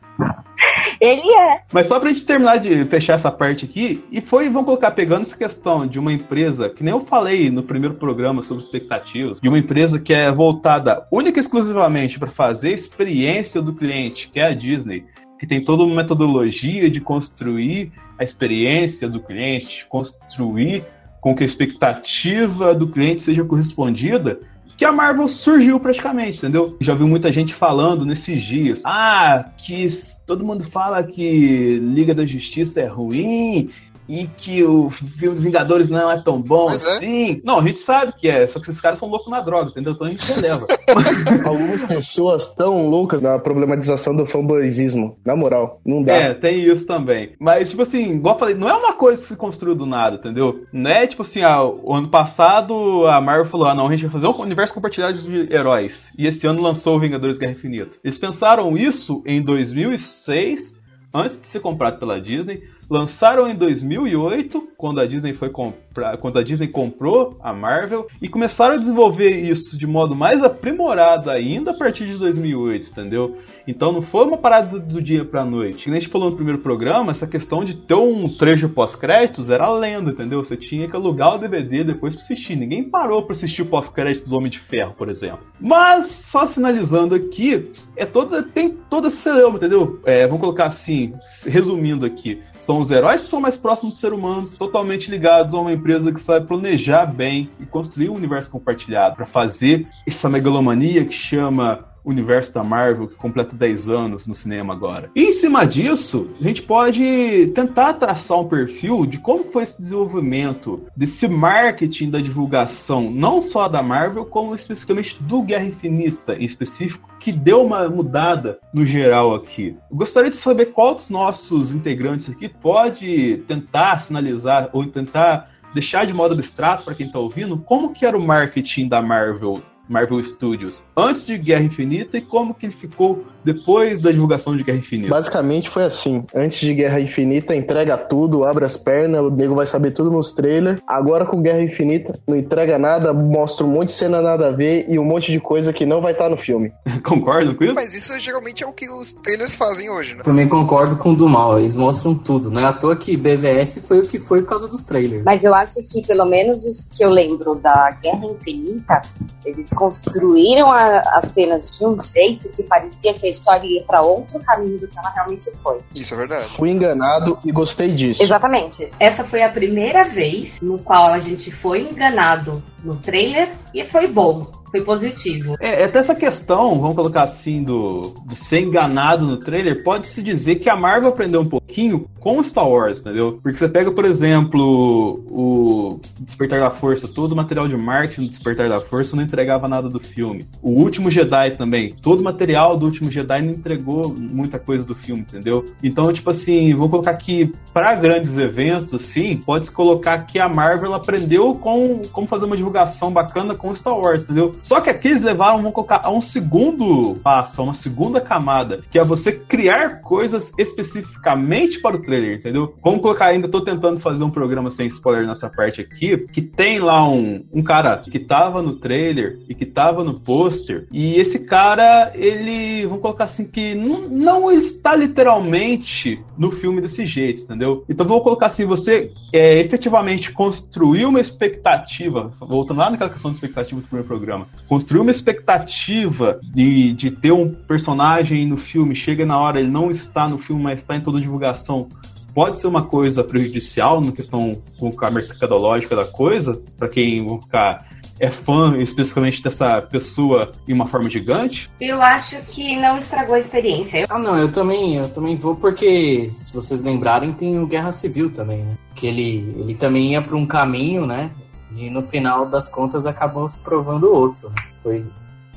Ele 1.00 1.32
é. 1.32 1.62
Mas 1.72 1.86
só 1.86 2.00
pra 2.00 2.10
gente 2.10 2.26
terminar 2.26 2.58
de 2.58 2.84
fechar 2.86 3.14
essa 3.14 3.32
parte 3.32 3.66
aqui, 3.66 4.04
e 4.12 4.20
foi, 4.20 4.50
vamos 4.50 4.66
colocar, 4.66 4.90
pegando 4.90 5.22
essa 5.22 5.38
questão 5.38 5.86
de 5.86 6.00
uma 6.00 6.12
empresa, 6.12 6.68
que 6.68 6.84
nem 6.84 6.92
eu 6.92 7.02
falei 7.02 7.52
no 7.52 7.62
primeiro 7.62 7.94
programa 7.94 8.42
sobre 8.42 8.64
expectativas, 8.64 9.40
de 9.40 9.48
uma 9.48 9.60
empresa 9.60 10.00
que 10.00 10.12
é 10.12 10.32
voltada 10.32 11.06
única 11.12 11.38
e 11.38 11.42
exclusivamente 11.42 12.18
para 12.18 12.32
fazer 12.32 12.70
a 12.70 12.76
experiência 12.76 13.62
do 13.62 13.74
cliente, 13.74 14.30
que 14.30 14.40
é 14.40 14.48
a 14.48 14.54
Disney, 14.54 15.06
que 15.40 15.46
tem 15.46 15.64
toda 15.64 15.84
uma 15.84 15.96
metodologia 15.96 16.90
de 16.90 17.00
construir 17.00 17.92
a 18.20 18.24
experiência 18.24 19.08
do 19.08 19.20
cliente, 19.20 19.86
construir 19.88 20.84
com 21.20 21.36
que 21.36 21.44
a 21.44 21.46
expectativa 21.46 22.74
do 22.74 22.88
cliente 22.88 23.24
seja 23.24 23.44
correspondida, 23.44 24.40
que 24.78 24.86
a 24.86 24.92
Marvel 24.92 25.28
surgiu 25.28 25.80
praticamente, 25.80 26.38
entendeu? 26.38 26.78
Já 26.80 26.94
vi 26.94 27.04
muita 27.04 27.32
gente 27.32 27.52
falando 27.54 28.06
nesses 28.06 28.42
dias, 28.42 28.84
ah, 28.86 29.50
que 29.58 29.88
todo 30.26 30.46
mundo 30.46 30.64
fala 30.64 31.04
que 31.04 31.80
Liga 31.80 32.14
da 32.14 32.26
Justiça 32.26 32.82
é 32.82 32.86
ruim 32.86 33.72
e 34.08 34.28
que 34.28 34.64
o 34.64 34.90
filme 34.90 35.40
Vingadores 35.40 35.90
não 35.90 36.10
é 36.10 36.22
tão 36.22 36.42
bom 36.42 36.68
Mas 36.68 36.86
é. 36.86 36.96
assim. 36.96 37.42
Não, 37.44 37.60
a 37.60 37.64
gente 37.64 37.80
sabe 37.80 38.14
que 38.14 38.28
é, 38.28 38.48
só 38.48 38.60
que 38.60 38.70
esses 38.70 38.82
caras 38.82 39.00
são 39.00 39.10
loucos 39.10 39.30
na 39.30 39.42
droga, 39.42 39.70
entendeu? 39.70 39.94
Então 39.94 40.08
a 40.08 40.10
gente 40.10 40.32
releva. 40.32 40.68
Algumas 41.46 41.84
pessoas 41.84 42.48
tão 42.56 42.90
loucas 42.90 43.22
na 43.22 43.38
problematização 43.40 44.16
do 44.16 44.26
fanboyismo. 44.26 45.18
Na 45.26 45.36
moral, 45.36 45.82
não 45.86 46.02
dá. 46.02 46.14
É, 46.14 46.34
tem 46.34 46.64
isso 46.64 46.86
também. 46.86 47.34
Mas, 47.40 47.70
tipo 47.70 47.82
assim, 47.82 48.14
igual 48.14 48.36
eu 48.36 48.40
falei, 48.40 48.56
não 48.56 48.70
é 48.70 48.74
uma 48.74 48.94
coisa 48.94 49.22
que 49.22 49.28
se 49.28 49.36
construiu 49.36 49.76
do 49.76 49.86
nada, 49.86 50.16
entendeu? 50.16 50.66
Não 50.72 50.90
é 50.90 51.06
tipo 51.06 51.22
assim, 51.22 51.42
ah, 51.42 51.64
o 51.64 51.94
ano 51.94 52.08
passado 52.08 53.06
a 53.08 53.20
Marvel 53.20 53.46
falou, 53.46 53.68
ah, 53.68 53.76
não, 53.76 53.88
a 53.88 53.92
gente 53.92 54.04
vai 54.04 54.12
fazer 54.12 54.28
um 54.28 54.42
universo 54.42 54.74
compartilhado 54.74 55.20
de 55.20 55.54
heróis. 55.54 56.12
E 56.18 56.26
esse 56.28 56.48
ano 56.48 56.62
lançou 56.62 56.96
o 56.96 57.00
Vingadores 57.00 57.38
Guerra 57.38 57.54
Infinita. 57.54 57.98
Eles 58.04 58.18
pensaram 58.18 58.78
isso 58.78 59.22
em 59.26 59.42
2006, 59.42 60.76
antes 61.14 61.40
de 61.40 61.48
ser 61.48 61.60
comprado 61.60 62.00
pela 62.00 62.20
Disney. 62.20 62.64
Lançaram 62.90 63.50
em 63.50 63.56
2008, 63.56 64.70
quando 64.78 65.02
a 65.02 65.06
Disney 65.06 65.34
foi 65.34 65.50
comprar, 65.98 66.18
quando 66.18 66.38
a 66.38 66.44
Disney 66.44 66.68
comprou 66.68 67.38
a 67.42 67.52
Marvel 67.52 68.08
e 68.22 68.30
começaram 68.30 68.76
a 68.76 68.78
desenvolver 68.78 69.32
isso 69.32 69.78
de 69.78 69.88
modo 69.88 70.16
mais 70.16 70.44
aprimorado 70.44 71.30
ainda 71.32 71.72
a 71.72 71.74
partir 71.74 72.06
de 72.06 72.18
2008, 72.18 72.90
entendeu? 72.92 73.38
Então 73.68 73.92
não 73.92 74.02
foi 74.02 74.26
uma 74.26 74.38
parada 74.38 74.80
do 74.80 75.02
dia 75.02 75.26
pra 75.26 75.44
noite. 75.44 75.86
Que 75.86 75.90
nem 75.90 75.98
a 75.98 76.00
gente 76.00 76.12
falou 76.12 76.30
no 76.30 76.36
primeiro 76.36 76.60
programa, 76.60 77.12
essa 77.12 77.26
questão 77.26 77.66
de 77.66 77.76
ter 77.76 77.96
um 77.96 78.28
trecho 78.30 78.70
pós-créditos 78.70 79.50
era 79.50 79.70
lenda, 79.72 80.12
entendeu? 80.12 80.44
Você 80.44 80.56
tinha 80.56 80.88
que 80.88 80.96
alugar 80.96 81.36
o 81.36 81.40
DVD 81.40 81.84
depois 81.84 82.14
pra 82.14 82.24
assistir. 82.24 82.56
Ninguém 82.56 82.84
parou 82.84 83.24
pra 83.24 83.34
assistir 83.34 83.64
o 83.64 83.66
pós-crédito 83.66 84.30
do 84.30 84.38
Homem 84.38 84.52
de 84.52 84.60
Ferro, 84.60 84.94
por 84.96 85.10
exemplo. 85.10 85.40
Mas, 85.60 86.08
só 86.08 86.46
sinalizando 86.46 87.16
aqui, 87.16 87.72
é 87.96 88.06
toda, 88.06 88.44
tem 88.44 88.70
todo 88.70 89.08
esse 89.08 89.18
celeuma, 89.18 89.58
entendeu? 89.58 90.00
É, 90.06 90.26
vamos 90.26 90.42
colocar 90.42 90.66
assim, 90.66 91.14
resumindo 91.46 92.06
aqui. 92.06 92.42
São 92.68 92.82
os 92.82 92.92
heróis 92.92 93.24
que 93.24 93.30
são 93.30 93.40
mais 93.40 93.56
próximos 93.56 93.94
dos 93.94 94.02
seres 94.02 94.18
humanos, 94.18 94.54
totalmente 94.54 95.10
ligados 95.10 95.54
a 95.54 95.58
uma 95.58 95.72
empresa 95.72 95.87
que 96.14 96.22
sabe 96.22 96.48
planejar 96.48 97.06
bem 97.06 97.50
e 97.60 97.66
construir 97.66 98.10
um 98.10 98.16
universo 98.16 98.52
compartilhado 98.52 99.16
para 99.16 99.26
fazer 99.26 99.88
essa 100.06 100.30
megalomania 100.30 101.06
que 101.06 101.14
chama 101.14 101.86
universo 102.10 102.54
da 102.54 102.64
Marvel, 102.64 103.08
que 103.08 103.16
completa 103.16 103.56
10 103.56 103.90
anos 103.90 104.28
no 104.28 104.34
cinema 104.34 104.74
agora. 104.74 105.10
E 105.14 105.26
em 105.26 105.32
cima 105.32 105.66
disso, 105.66 106.30
a 106.40 106.44
gente 106.44 106.62
pode 106.62 107.48
tentar 107.54 107.94
traçar 107.96 108.40
um 108.40 108.48
perfil 108.48 109.06
de 109.06 109.18
como 109.18 109.44
foi 109.46 109.64
esse 109.64 109.82
desenvolvimento, 109.82 110.88
desse 110.96 111.28
marketing 111.28 112.10
da 112.10 112.20
divulgação, 112.20 113.12
não 113.12 113.42
só 113.42 113.68
da 113.68 113.84
Marvel, 113.84 114.26
como 114.26 114.56
especificamente 114.56 115.22
do 115.22 115.42
Guerra 115.42 115.66
Infinita 115.66 116.36
em 116.36 116.46
específico, 116.46 117.10
que 117.20 117.32
deu 117.32 117.64
uma 117.64 117.90
mudada 117.90 118.60
no 118.74 118.86
geral 118.86 119.36
aqui. 119.36 119.76
Eu 119.92 119.98
gostaria 119.98 120.32
de 120.32 120.38
saber 120.38 120.68
qual 120.68 120.96
dos 120.96 121.10
nossos 121.10 121.74
integrantes 121.74 122.30
aqui 122.30 122.48
pode 122.48 123.44
tentar 123.48 124.00
sinalizar 124.00 124.70
ou 124.72 124.86
tentar 124.88 125.57
deixar 125.78 126.08
de 126.08 126.14
modo 126.14 126.34
abstrato 126.34 126.84
para 126.84 126.96
quem 126.96 127.06
está 127.06 127.20
ouvindo 127.20 127.56
como 127.60 127.94
que 127.94 128.04
era 128.04 128.18
o 128.18 128.22
marketing 128.22 128.88
da 128.88 129.00
Marvel 129.00 129.62
Marvel 129.88 130.22
Studios? 130.22 130.84
Antes 130.98 131.26
de 131.26 131.38
Guerra 131.38 131.64
Infinita 131.64 132.18
e 132.18 132.22
como 132.22 132.54
que 132.54 132.66
ele 132.66 132.76
ficou 132.76 133.26
depois 133.54 134.00
da 134.02 134.12
divulgação 134.12 134.56
de 134.58 134.64
Guerra 134.64 134.80
Infinita. 134.80 135.10
Basicamente 135.10 135.70
foi 135.70 135.84
assim. 135.84 136.24
Antes 136.36 136.60
de 136.60 136.74
Guerra 136.74 137.00
Infinita, 137.00 137.56
entrega 137.56 137.98
tudo, 137.98 138.44
abre 138.44 138.66
as 138.66 138.76
pernas, 138.76 139.22
o 139.22 139.30
nego 139.30 139.56
vai 139.56 139.66
saber 139.66 139.92
tudo 139.92 140.12
nos 140.12 140.34
trailers. 140.34 140.82
Agora 140.88 141.26
com 141.26 141.42
Guerra 141.42 141.62
Infinita, 141.62 142.20
não 142.28 142.36
entrega 142.36 142.78
nada, 142.78 143.14
mostra 143.14 143.66
um 143.66 143.70
monte 143.70 143.88
de 143.88 143.94
cena 143.94 144.22
nada 144.22 144.50
a 144.50 144.52
ver 144.52 144.86
e 144.90 145.00
um 145.00 145.06
monte 145.06 145.32
de 145.32 145.40
coisa 145.40 145.72
que 145.72 145.86
não 145.86 146.02
vai 146.02 146.12
estar 146.12 146.30
no 146.30 146.36
filme. 146.38 146.72
Concordo 147.06 147.56
com 147.56 147.64
isso? 147.64 147.74
Mas 147.76 147.94
isso 147.94 148.20
geralmente 148.20 148.64
é 148.64 148.68
o 148.68 148.74
que 148.74 148.90
os 148.90 149.14
trailers 149.14 149.56
fazem 149.56 149.90
hoje, 149.90 150.14
né? 150.16 150.24
Também 150.24 150.48
concordo 150.48 150.98
com 150.98 151.12
o 151.12 151.16
do 151.16 151.30
mal, 151.30 151.58
eles 151.58 151.76
mostram 151.76 152.14
tudo. 152.14 152.52
Não 152.52 152.60
é 152.62 152.66
à 152.66 152.74
toa 152.74 152.96
que 152.96 153.16
BVS 153.16 153.80
foi 153.88 154.00
o 154.00 154.04
que 154.04 154.20
foi 154.20 154.42
por 154.42 154.50
causa 154.50 154.68
dos 154.68 154.84
trailers. 154.84 155.24
Mas 155.26 155.44
eu 155.44 155.54
acho 155.56 155.76
que, 155.92 156.06
pelo 156.06 156.26
menos 156.26 156.66
os 156.66 156.86
que 156.86 157.04
eu 157.04 157.10
lembro 157.10 157.56
da 157.56 157.92
Guerra 158.02 158.26
Infinita, 158.26 159.02
eles 159.46 159.70
construíram 159.72 160.72
a- 160.72 161.02
as 161.14 161.26
cenas 161.30 161.72
de 161.78 161.86
um 161.86 161.98
jeito 162.02 162.50
que 162.50 162.64
parecia 162.64 163.14
que 163.14 163.26
a 163.26 163.30
história 163.38 163.68
ia 163.68 163.84
pra 163.84 164.02
outro 164.02 164.40
caminho 164.40 164.80
do 164.80 164.88
que 164.88 164.98
ela 164.98 165.10
realmente 165.10 165.50
foi. 165.64 165.80
Isso 165.96 166.14
é 166.14 166.18
verdade. 166.18 166.46
Fui 166.46 166.70
enganado 166.70 167.40
e 167.46 167.52
gostei 167.52 167.94
disso. 167.94 168.22
Exatamente. 168.22 168.90
Essa 169.00 169.24
foi 169.24 169.42
a 169.42 169.50
primeira 169.50 170.04
vez 170.04 170.60
no 170.62 170.78
qual 170.80 171.14
a 171.14 171.20
gente 171.20 171.52
foi 171.52 171.82
enganado 171.82 172.62
no 172.84 172.96
trailer 172.96 173.50
e 173.74 173.86
foi 173.86 174.08
bom, 174.08 174.48
foi 174.70 174.82
positivo. 174.84 175.56
É, 175.60 175.84
até 175.84 176.00
essa 176.00 176.16
questão, 176.16 176.80
vamos 176.80 176.96
colocar 176.96 177.24
assim, 177.24 177.64
do, 177.64 178.16
de 178.26 178.36
ser 178.36 178.62
enganado 178.62 179.26
no 179.26 179.38
trailer, 179.38 179.84
pode-se 179.84 180.22
dizer 180.22 180.56
que 180.56 180.70
a 180.70 180.76
Marvel 180.76 181.10
aprendeu 181.10 181.42
um 181.42 181.50
pouquinho 181.50 182.08
com 182.20 182.44
Star 182.44 182.68
Wars, 182.68 183.00
entendeu? 183.00 183.40
Porque 183.42 183.58
você 183.58 183.70
pega, 183.70 183.92
por 183.92 184.06
exemplo, 184.06 185.24
o 185.30 186.00
Despertar 186.20 186.60
da 186.60 186.72
Força, 186.72 187.08
todo 187.08 187.32
o 187.32 187.36
material 187.36 187.68
de 187.68 187.78
marketing 187.78 188.24
do 188.24 188.30
Despertar 188.30 188.68
da 188.68 188.82
Força 188.82 189.16
não 189.16 189.24
entregava 189.24 189.68
nada 189.68 189.88
do 189.88 190.00
filme. 190.00 190.46
O 190.62 190.72
Último 190.72 191.10
Jedi 191.10 191.52
também, 191.52 191.94
todo 192.02 192.20
o 192.20 192.24
material 192.24 192.78
do 192.78 192.86
Último 192.86 193.10
Jedi 193.10 193.42
não 193.42 193.54
entregou 193.54 194.14
muita 194.14 194.60
coisa 194.60 194.84
do 194.84 194.94
filme, 194.94 195.22
entendeu? 195.22 195.66
Então, 195.82 196.12
tipo 196.12 196.30
assim, 196.30 196.74
vamos 196.74 196.92
colocar 196.92 197.14
que 197.14 197.54
para 197.74 197.96
grandes 197.96 198.38
eventos, 198.38 198.94
assim, 198.94 199.38
pode-se 199.38 199.72
colocar 199.72 200.20
que 200.26 200.40
a 200.40 200.50
Marvel 200.50 200.94
aprendeu 200.94 201.56
com 201.56 202.02
como 202.12 202.28
fazer 202.28 202.46
uma 202.46 202.58
divulgação 202.58 203.12
bacana 203.12 203.56
com 203.56 203.74
Star 203.76 203.98
Wars, 203.98 204.24
entendeu? 204.24 204.54
Só 204.62 204.82
que 204.82 204.90
aqui 204.90 205.10
eles 205.10 205.22
levaram, 205.22 205.74
a 205.90 206.10
um 206.10 206.22
segundo 206.22 207.16
passo, 207.22 207.62
a 207.62 207.64
uma 207.64 207.74
segunda 207.74 208.20
camada, 208.20 208.82
que 208.92 209.00
é 209.00 209.04
você 209.04 209.32
criar 209.32 210.02
coisas 210.02 210.52
especificamente 210.58 211.80
para 211.80 211.96
o 211.96 212.02
trailer, 212.02 212.38
entendeu? 212.38 212.74
Vamos 212.84 213.02
colocar, 213.02 213.28
ainda 213.28 213.48
tô 213.48 213.62
tentando 213.62 214.00
fazer 214.00 214.24
um 214.24 214.30
programa 214.30 214.72
sem 214.72 214.88
spoiler 214.88 215.28
nessa 215.28 215.50
parte 215.50 215.82
aqui, 215.82 216.18
que 216.32 216.42
tem 216.42 216.80
lá 216.80 217.08
um, 217.08 217.44
um 217.54 217.64
cara 217.64 217.98
que 217.98 218.20
tava 218.20 218.62
no 218.62 218.76
trailer 218.78 219.40
e 219.48 219.56
que 219.56 219.66
tava 219.66 220.04
no 220.04 220.20
pôster, 220.20 220.88
e 220.92 221.16
esse 221.16 221.46
cara, 221.46 222.12
ele, 222.16 222.86
vamos 222.86 223.02
colocar 223.02 223.26
assim, 223.26 223.46
que 223.46 223.76
não, 223.76 224.10
não 224.10 224.52
está 224.52 224.96
literalmente 224.96 226.22
no 226.38 226.52
filme 226.52 226.82
desse 226.82 227.06
jeito, 227.06 227.44
entendeu? 227.44 227.84
Então 227.90 228.06
vamos 228.06 228.24
colocar 228.24 228.48
assim, 228.48 228.66
você 228.66 229.12
é, 229.32 229.60
efetivamente 229.60 230.32
construiu 230.32 231.10
uma 231.10 231.20
expectativa, 231.20 232.32
voltando 232.40 232.80
lá 232.80 232.90
naquela 232.90 233.10
questão 233.10 233.32
de 233.32 233.38
expectativa 233.38 233.80
do 233.80 233.88
primeiro 233.88 234.08
programa, 234.08 234.47
construiu 234.68 235.02
uma 235.02 235.12
expectativa 235.12 236.40
de, 236.44 236.94
de 236.94 237.12
ter 237.12 237.32
um 237.32 237.50
personagem 237.50 238.46
no 238.46 238.58
filme, 238.58 238.96
chega 238.96 239.26
na 239.26 239.40
hora, 239.40 239.60
ele 239.60 239.72
não 239.72 239.90
está 239.90 240.28
no 240.28 240.38
filme, 240.38 240.62
mas 240.62 240.82
está 240.82 240.96
em 240.96 241.02
toda 241.02 241.18
a 241.18 241.22
divulgação, 241.22 241.88
pode 242.34 242.60
ser 242.60 242.68
uma 242.68 242.84
coisa 242.84 243.24
prejudicial 243.24 244.02
na 244.02 244.12
questão 244.12 244.62
com 244.78 244.92
a 245.02 245.10
mercadológica 245.10 245.96
da 245.96 246.06
coisa, 246.06 246.62
para 246.78 246.90
quem 246.90 247.26
vão 247.26 247.42
ficar 247.42 247.88
é 248.20 248.30
fã 248.30 248.76
especificamente 248.78 249.44
dessa 249.44 249.82
pessoa 249.82 250.52
em 250.68 250.74
uma 250.74 250.88
forma 250.88 251.10
gigante. 251.10 251.70
Eu 251.80 252.02
acho 252.02 252.38
que 252.48 252.76
não 252.76 252.98
estragou 252.98 253.36
a 253.36 253.40
experiência. 253.40 254.06
Ah, 254.10 254.20
não, 254.20 254.38
eu 254.38 254.52
também, 254.52 254.96
eu 254.96 255.10
também 255.10 255.36
vou 255.36 255.56
porque, 255.56 256.28
se 256.30 256.54
vocês 256.54 256.82
lembrarem, 256.82 257.32
tem 257.32 257.60
o 257.60 257.68
Guerra 257.68 257.92
Civil 257.92 258.32
também, 258.32 258.64
né? 258.64 258.76
Que 258.96 259.08
ele, 259.08 259.56
ele 259.60 259.76
também 259.76 260.14
ia 260.14 260.22
para 260.22 260.36
um 260.36 260.46
caminho, 260.46 261.06
né? 261.06 261.30
E 261.76 261.90
no 261.90 262.02
final 262.02 262.46
das 262.46 262.68
contas 262.68 263.06
acabou 263.06 263.48
se 263.50 263.60
provando 263.60 264.12
outro. 264.12 264.50
né? 264.50 264.56
Foi 264.82 265.06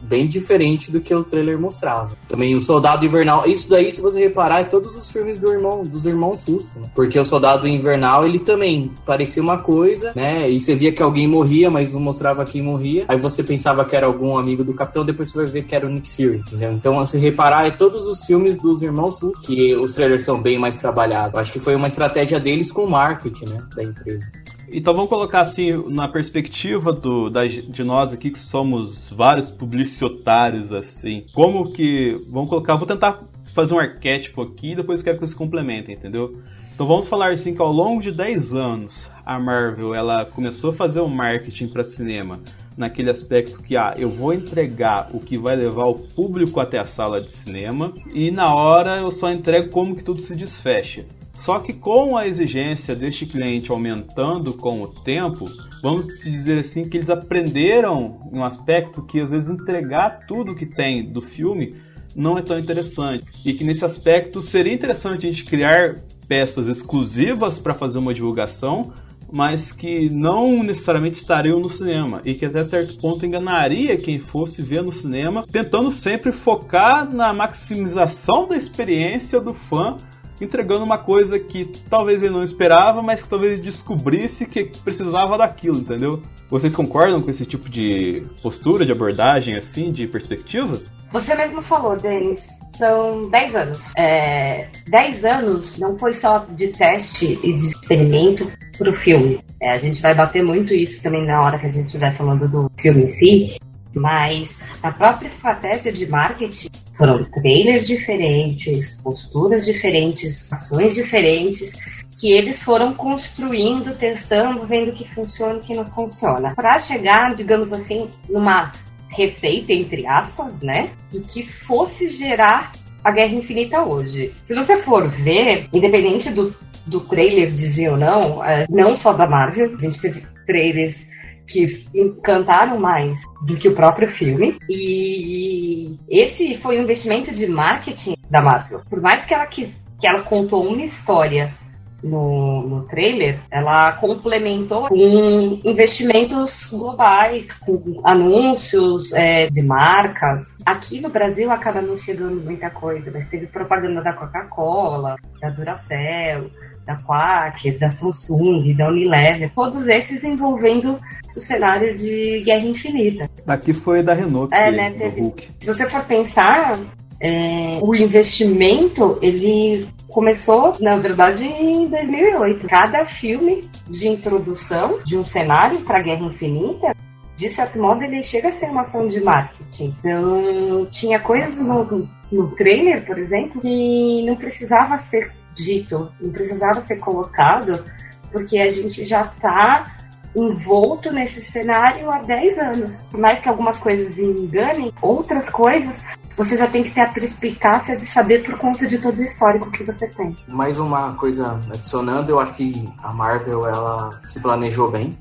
bem 0.03 0.27
diferente 0.27 0.91
do 0.91 1.01
que 1.01 1.15
o 1.15 1.23
trailer 1.23 1.59
mostrava. 1.59 2.11
Também 2.29 2.57
o 2.57 2.61
Soldado 2.61 3.05
Invernal, 3.05 3.47
isso 3.47 3.69
daí, 3.69 3.93
se 3.93 4.01
você 4.01 4.19
reparar, 4.19 4.61
é 4.61 4.65
todos 4.65 4.97
os 4.97 5.11
filmes 5.11 5.39
do 5.39 5.53
irmão, 5.53 5.85
dos 5.85 6.07
irmãos 6.07 6.43
russos, 6.45 6.75
né? 6.75 6.89
Porque 6.95 7.19
o 7.19 7.25
Soldado 7.25 7.67
Invernal, 7.67 8.27
ele 8.27 8.39
também 8.39 8.91
parecia 9.05 9.43
uma 9.43 9.59
coisa, 9.59 10.13
né? 10.15 10.49
E 10.49 10.59
você 10.59 10.75
via 10.75 10.93
que 10.93 11.03
alguém 11.03 11.27
morria, 11.27 11.71
mas 11.71 11.93
não 11.93 12.01
mostrava 12.01 12.45
quem 12.45 12.63
morria. 12.63 13.05
Aí 13.09 13.21
você 13.21 13.43
pensava 13.43 13.85
que 13.85 13.95
era 13.95 14.07
algum 14.07 14.39
amigo 14.39 14.65
do 14.65 14.73
Capitão, 14.73 15.05
depois 15.05 15.31
você 15.31 15.37
vai 15.37 15.47
ver 15.47 15.65
que 15.65 15.75
era 15.75 15.87
o 15.87 15.91
Nick 15.91 16.11
Fury, 16.11 16.39
entendeu? 16.39 16.73
Então, 16.73 17.05
se 17.07 17.19
reparar, 17.19 17.67
é 17.67 17.71
todos 17.71 18.07
os 18.07 18.25
filmes 18.25 18.57
dos 18.57 18.83
irmãos 18.83 19.21
russos, 19.21 19.47
que 19.47 19.77
os 19.77 19.95
trailers 19.95 20.23
são 20.25 20.41
bem 20.41 20.59
mais 20.59 20.77
trabalhados. 20.77 21.39
Acho 21.39 21.53
que 21.53 21.61
foi 21.61 21.75
uma 21.75 21.89
estratégia 21.89 22.41
deles 22.41 22.73
com 22.73 22.85
o 22.85 22.91
marketing, 22.91 23.51
né? 23.51 23.63
Da 23.75 23.83
empresa. 23.83 24.31
Então 24.73 24.95
vamos 24.95 25.09
colocar 25.09 25.41
assim, 25.41 25.71
na 25.91 26.09
perspectiva 26.09 26.93
do, 26.93 27.29
da- 27.31 27.47
de 27.47 27.83
nós 27.85 28.13
aqui, 28.13 28.31
que 28.31 28.39
somos 28.39 29.11
vários 29.11 29.51
publicitários, 29.51 30.73
assim, 30.73 31.25
como 31.33 31.73
que. 31.73 32.21
Vamos 32.29 32.49
colocar, 32.49 32.77
vou 32.77 32.87
tentar 32.87 33.21
fazer 33.55 33.75
um 33.75 33.79
arquétipo 33.79 34.43
aqui 34.43 34.73
e 34.73 34.77
depois 34.77 35.03
quero 35.03 35.17
que 35.19 35.27
vocês 35.27 35.37
complementem, 35.37 35.95
entendeu? 35.95 36.33
Então 36.75 36.87
vamos 36.87 37.09
falar 37.09 37.33
assim 37.33 37.53
que 37.55 37.61
ao 37.61 37.71
longo 37.71 38.01
de 38.01 38.11
10 38.11 38.55
anos, 38.55 39.11
a 39.27 39.39
Marvel 39.39 39.95
ela 39.95 40.25
começou 40.25 40.71
a 40.71 40.73
fazer 40.73 41.01
o 41.01 41.09
marketing 41.09 41.69
para 41.69 41.85
cinema 41.85 42.41
naquele 42.75 43.11
aspecto 43.11 43.63
que 43.63 43.77
ah, 43.77 43.95
eu 43.99 44.09
vou 44.09 44.33
entregar 44.33 45.11
o 45.13 45.21
que 45.21 45.37
vai 45.37 45.57
levar 45.57 45.85
o 45.85 45.97
público 45.99 46.59
até 46.59 46.79
a 46.79 46.87
sala 46.87 47.21
de 47.21 47.33
cinema 47.33 47.93
e 48.15 48.31
na 48.31 48.55
hora 48.55 48.97
eu 48.97 49.11
só 49.11 49.31
entrego 49.31 49.69
como 49.69 49.95
que 49.95 50.03
tudo 50.03 50.23
se 50.23 50.35
desfecha. 50.35 51.05
Só 51.35 51.59
que 51.59 51.73
com 51.73 52.17
a 52.17 52.27
exigência 52.27 52.95
deste 52.95 53.25
cliente 53.25 53.71
aumentando 53.71 54.53
com 54.55 54.83
o 54.83 54.89
tempo, 54.89 55.47
vamos 55.83 56.07
dizer 56.07 56.59
assim 56.59 56.89
que 56.89 56.99
eles 56.99 57.11
aprenderam 57.11 58.21
um 58.33 58.45
aspecto 58.45 59.03
que 59.03 59.21
às 59.21 59.31
vezes 59.31 59.49
entregar 59.49 60.27
tudo 60.27 60.55
que 60.55 60.67
tem 60.67 61.05
do 61.05 61.23
filme 61.23 61.75
não 62.15 62.37
é 62.37 62.43
tão 62.43 62.59
interessante. 62.59 63.25
E 63.45 63.53
que 63.55 63.65
nesse 63.65 63.85
aspecto 63.85 64.43
seria 64.43 64.75
interessante 64.75 65.27
a 65.27 65.31
gente 65.31 65.45
criar 65.45 66.03
peças 66.29 66.69
exclusivas 66.69 67.59
para 67.59 67.75
fazer 67.75 67.99
uma 67.99 68.15
divulgação, 68.15 68.93
mas 69.33 69.73
que 69.73 70.11
não 70.11 70.63
necessariamente 70.63 71.17
estariam 71.17 71.61
no 71.61 71.69
cinema 71.69 72.21
e 72.25 72.35
que 72.35 72.45
até 72.45 72.65
certo 72.65 72.99
ponto 72.99 73.25
enganaria 73.25 73.97
quem 73.97 74.19
fosse 74.19 74.61
ver 74.61 74.83
no 74.83 74.93
cinema, 74.93 75.45
tentando 75.51 75.91
sempre 75.93 76.33
focar 76.33 77.13
na 77.13 77.33
maximização 77.33 78.49
da 78.49 78.57
experiência 78.57 79.41
do 79.41 79.55
fã 79.55 79.97
entregando 80.41 80.85
uma 80.85 80.99
coisa 80.99 81.39
que 81.39 81.65
talvez 81.89 82.23
ele 82.23 82.35
não 82.35 82.43
esperava, 82.43 83.03
mas 83.03 83.23
que 83.23 83.29
talvez 83.29 83.61
descobrisse 83.61 84.47
que 84.47 84.65
precisava 84.65 85.37
daquilo, 85.37 85.79
entendeu? 85.79 86.23
Vocês 86.49 86.75
concordam 86.75 87.23
com 87.23 87.31
esse 87.31 87.47
tipo 87.47 87.69
de 87.69 88.25
postura, 88.43 88.85
de 88.85 88.93
abordagem, 88.93 89.57
assim, 89.57 89.93
de 89.93 90.07
perspectiva? 90.07 90.81
Você 91.13 91.35
mesmo 91.35 91.61
falou, 91.61 91.97
Denis, 91.97 92.49
são 92.77 93.29
10 93.29 93.57
anos. 93.57 93.93
É, 93.97 94.69
10 94.89 95.25
anos 95.25 95.79
não 95.79 95.99
foi 95.99 96.13
só 96.13 96.47
de 96.49 96.69
teste 96.69 97.39
e 97.43 97.53
de 97.53 97.69
experimento 97.69 98.51
para 98.79 98.91
o 98.91 98.97
filme. 98.97 99.41
É, 99.61 99.71
a 99.71 99.79
gente 99.79 100.01
vai 100.01 100.15
bater 100.15 100.43
muito 100.43 100.73
isso 100.73 101.03
também 101.03 101.27
na 101.27 101.43
hora 101.43 101.59
que 101.59 101.67
a 101.67 101.71
gente 101.71 101.87
estiver 101.87 102.13
falando 102.13 102.49
do 102.49 102.71
filme 102.79 103.05
em 103.05 103.09
si. 103.09 103.57
Mas 103.95 104.57
a 104.83 104.93
própria 104.93 105.27
estratégia 105.27 105.93
de 105.93 106.07
marketing 106.07 106.69
foram 106.97 107.25
trailers 107.25 107.87
diferentes, 107.87 108.99
posturas 109.03 109.65
diferentes, 109.65 110.53
ações 110.53 110.95
diferentes 110.95 111.73
que 112.21 112.33
eles 112.33 112.63
foram 112.63 112.93
construindo, 112.93 113.97
testando, 113.97 114.67
vendo 114.67 114.93
que 114.93 115.09
funciona 115.09 115.59
e 115.59 115.61
que 115.61 115.75
não 115.75 115.87
funciona. 115.87 116.55
Para 116.55 116.79
chegar, 116.79 117.35
digamos 117.35 117.73
assim, 117.73 118.11
numa 118.29 118.73
receita, 119.09 119.73
entre 119.73 120.07
aspas, 120.07 120.61
né? 120.61 120.91
E 121.13 121.21
que 121.21 121.45
fosse 121.47 122.09
gerar 122.09 122.73
a 123.03 123.11
Guerra 123.11 123.35
Infinita 123.35 123.83
hoje. 123.83 124.35
Se 124.45 124.55
você 124.55 124.77
for 124.77 125.09
ver, 125.09 125.69
independente 125.73 126.31
do, 126.31 126.55
do 126.87 127.01
trailer 127.01 127.51
dizer 127.51 127.91
ou 127.91 127.97
não, 127.97 128.45
é, 128.45 128.65
não 128.69 128.95
só 128.95 129.13
da 129.13 129.27
Marvel, 129.27 129.75
a 129.75 129.83
gente 129.83 130.01
teve 130.01 130.23
trailers 130.47 131.07
que 131.53 131.87
encantaram 131.95 132.79
mais 132.79 133.21
do 133.43 133.57
que 133.57 133.69
o 133.69 133.75
próprio 133.75 134.11
filme. 134.11 134.59
E 134.69 135.97
esse 136.09 136.57
foi 136.57 136.79
um 136.79 136.83
investimento 136.83 137.33
de 137.33 137.47
marketing 137.47 138.15
da 138.29 138.43
Marvel. 138.43 138.83
Por 138.89 139.01
mais 139.01 139.27
que 139.27 139.35
ela, 139.35 139.47
que, 139.47 139.69
que 139.99 140.07
ela 140.07 140.23
contou 140.23 140.67
uma 140.67 140.83
história 140.83 141.55
no, 142.03 142.63
no 142.63 142.83
trailer, 142.85 143.39
ela 143.51 143.93
complementou 143.93 144.89
com 144.89 145.61
investimentos 145.65 146.65
globais, 146.65 147.53
com 147.53 148.01
anúncios 148.05 149.13
é, 149.13 149.49
de 149.49 149.63
marcas. 149.63 150.59
Aqui 150.65 151.01
no 151.01 151.11
Brasil 151.11 151.51
acaba 151.51 151.81
não 151.81 151.97
chegando 151.97 152.41
muita 152.43 152.71
coisa, 152.71 153.11
mas 153.13 153.29
teve 153.29 153.47
propaganda 153.47 154.03
da 154.03 154.13
Coca-Cola, 154.13 155.17
da 155.41 155.51
Duracell, 155.51 156.51
da 156.91 156.97
Quack, 156.97 157.71
da 157.79 157.89
Samsung, 157.89 158.75
da 158.75 158.89
Unilever, 158.89 159.53
todos 159.55 159.87
esses 159.87 160.25
envolvendo 160.25 160.99
o 161.37 161.41
cenário 161.41 161.97
de 161.97 162.43
Guerra 162.45 162.67
Infinita. 162.67 163.31
Aqui 163.47 163.73
foi 163.73 164.03
da 164.03 164.13
Renault, 164.13 164.53
é, 164.53 164.71
né, 164.73 164.91
teve... 164.91 165.21
Hulk. 165.21 165.49
Se 165.61 165.67
você 165.67 165.87
for 165.87 166.05
pensar, 166.05 166.77
é, 167.21 167.79
o 167.81 167.95
investimento 167.95 169.19
ele 169.23 169.89
começou, 170.09 170.77
na 170.81 170.97
verdade, 170.97 171.45
em 171.45 171.87
2008. 171.87 172.67
Cada 172.67 173.05
filme 173.05 173.63
de 173.89 174.09
introdução 174.09 174.99
de 175.05 175.17
um 175.17 175.25
cenário 175.25 175.81
para 175.81 176.03
Guerra 176.03 176.25
Infinita 176.25 176.97
de 177.41 177.49
certo 177.49 177.79
modo, 177.79 178.05
ele 178.05 178.23
chega 178.23 178.49
a 178.49 178.53
ser 178.53 178.67
uma 178.67 178.83
ação 178.83 179.09
de 179.09 179.19
marketing. 179.19 179.95
Então, 179.99 180.87
tinha 180.91 181.19
coisas 181.19 181.59
no, 181.59 182.07
no 182.31 182.49
trailer, 182.55 183.07
por 183.07 183.17
exemplo, 183.19 183.63
que 183.63 184.23
não 184.27 184.37
precisava 184.37 184.99
ser 184.99 185.33
dito, 185.65 186.11
não 186.21 186.31
precisava 186.31 186.81
ser 186.81 186.97
colocado, 186.97 187.85
porque 188.33 188.59
a 188.59 188.69
gente 188.69 189.05
já 189.05 189.23
está 189.23 189.97
envolto 190.35 191.11
nesse 191.13 191.43
cenário 191.43 192.11
há 192.11 192.23
10 192.23 192.59
anos. 192.59 193.07
Por 193.11 193.19
mais 193.19 193.41
que 193.41 193.49
algumas 193.49 193.79
coisas 193.79 194.19
enganem, 194.19 194.93
outras 195.03 195.51
coisas 195.51 196.03
você 196.37 196.57
já 196.57 196.67
tem 196.67 196.83
que 196.83 196.91
ter 196.91 197.03
a 197.03 197.13
perspicácia 197.13 197.97
de 197.97 198.07
saber 198.07 198.43
por 198.43 198.57
conta 198.57 198.87
de 198.87 198.99
todo 198.99 199.19
o 199.19 199.23
histórico 199.23 199.71
que 199.71 199.85
você 199.85 200.09
tem. 200.09 200.35
Mais 200.49 200.79
uma 200.79 201.15
coisa 201.15 201.61
adicionando, 201.71 202.31
eu 202.31 202.41
acho 202.41 202.55
que 202.55 202.89
a 203.03 203.13
Marvel 203.13 203.67
ela 203.67 204.19
se 204.25 204.41
planejou 204.41 204.91
bem. 204.91 205.17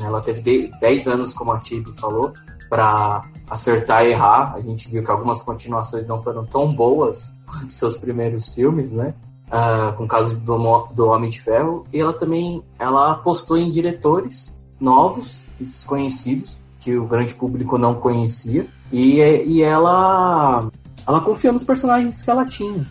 Ela 0.00 0.22
teve 0.22 0.72
10 0.80 1.06
anos, 1.06 1.34
como 1.34 1.52
a 1.52 1.58
Tibi 1.58 1.92
falou, 1.92 2.32
para 2.68 3.22
acertar 3.50 4.06
e 4.06 4.12
errar. 4.12 4.54
A 4.54 4.60
gente 4.60 4.88
viu 4.88 5.04
que 5.04 5.10
algumas 5.10 5.42
continuações 5.42 6.06
não 6.06 6.22
foram 6.22 6.46
tão 6.46 6.72
boas 6.72 7.38
quanto 7.46 7.70
seus 7.70 7.96
primeiros 7.96 8.48
filmes, 8.54 8.92
né? 8.92 9.14
Uh, 9.54 9.96
com 9.96 10.02
o 10.02 10.08
caso 10.08 10.36
do, 10.36 10.88
do 10.96 11.06
Homem 11.06 11.30
de 11.30 11.40
Ferro. 11.40 11.86
E 11.92 12.00
ela 12.00 12.12
também 12.12 12.60
ela 12.76 13.12
apostou 13.12 13.56
em 13.56 13.70
diretores 13.70 14.52
novos 14.80 15.44
e 15.60 15.64
desconhecidos, 15.64 16.58
que 16.80 16.96
o 16.96 17.06
grande 17.06 17.34
público 17.36 17.78
não 17.78 17.94
conhecia. 17.94 18.66
E, 18.90 19.20
e 19.20 19.62
ela, 19.62 20.68
ela 21.06 21.20
confia 21.20 21.52
nos 21.52 21.62
personagens 21.62 22.20
que 22.20 22.30
ela 22.30 22.44
tinha. 22.44 22.84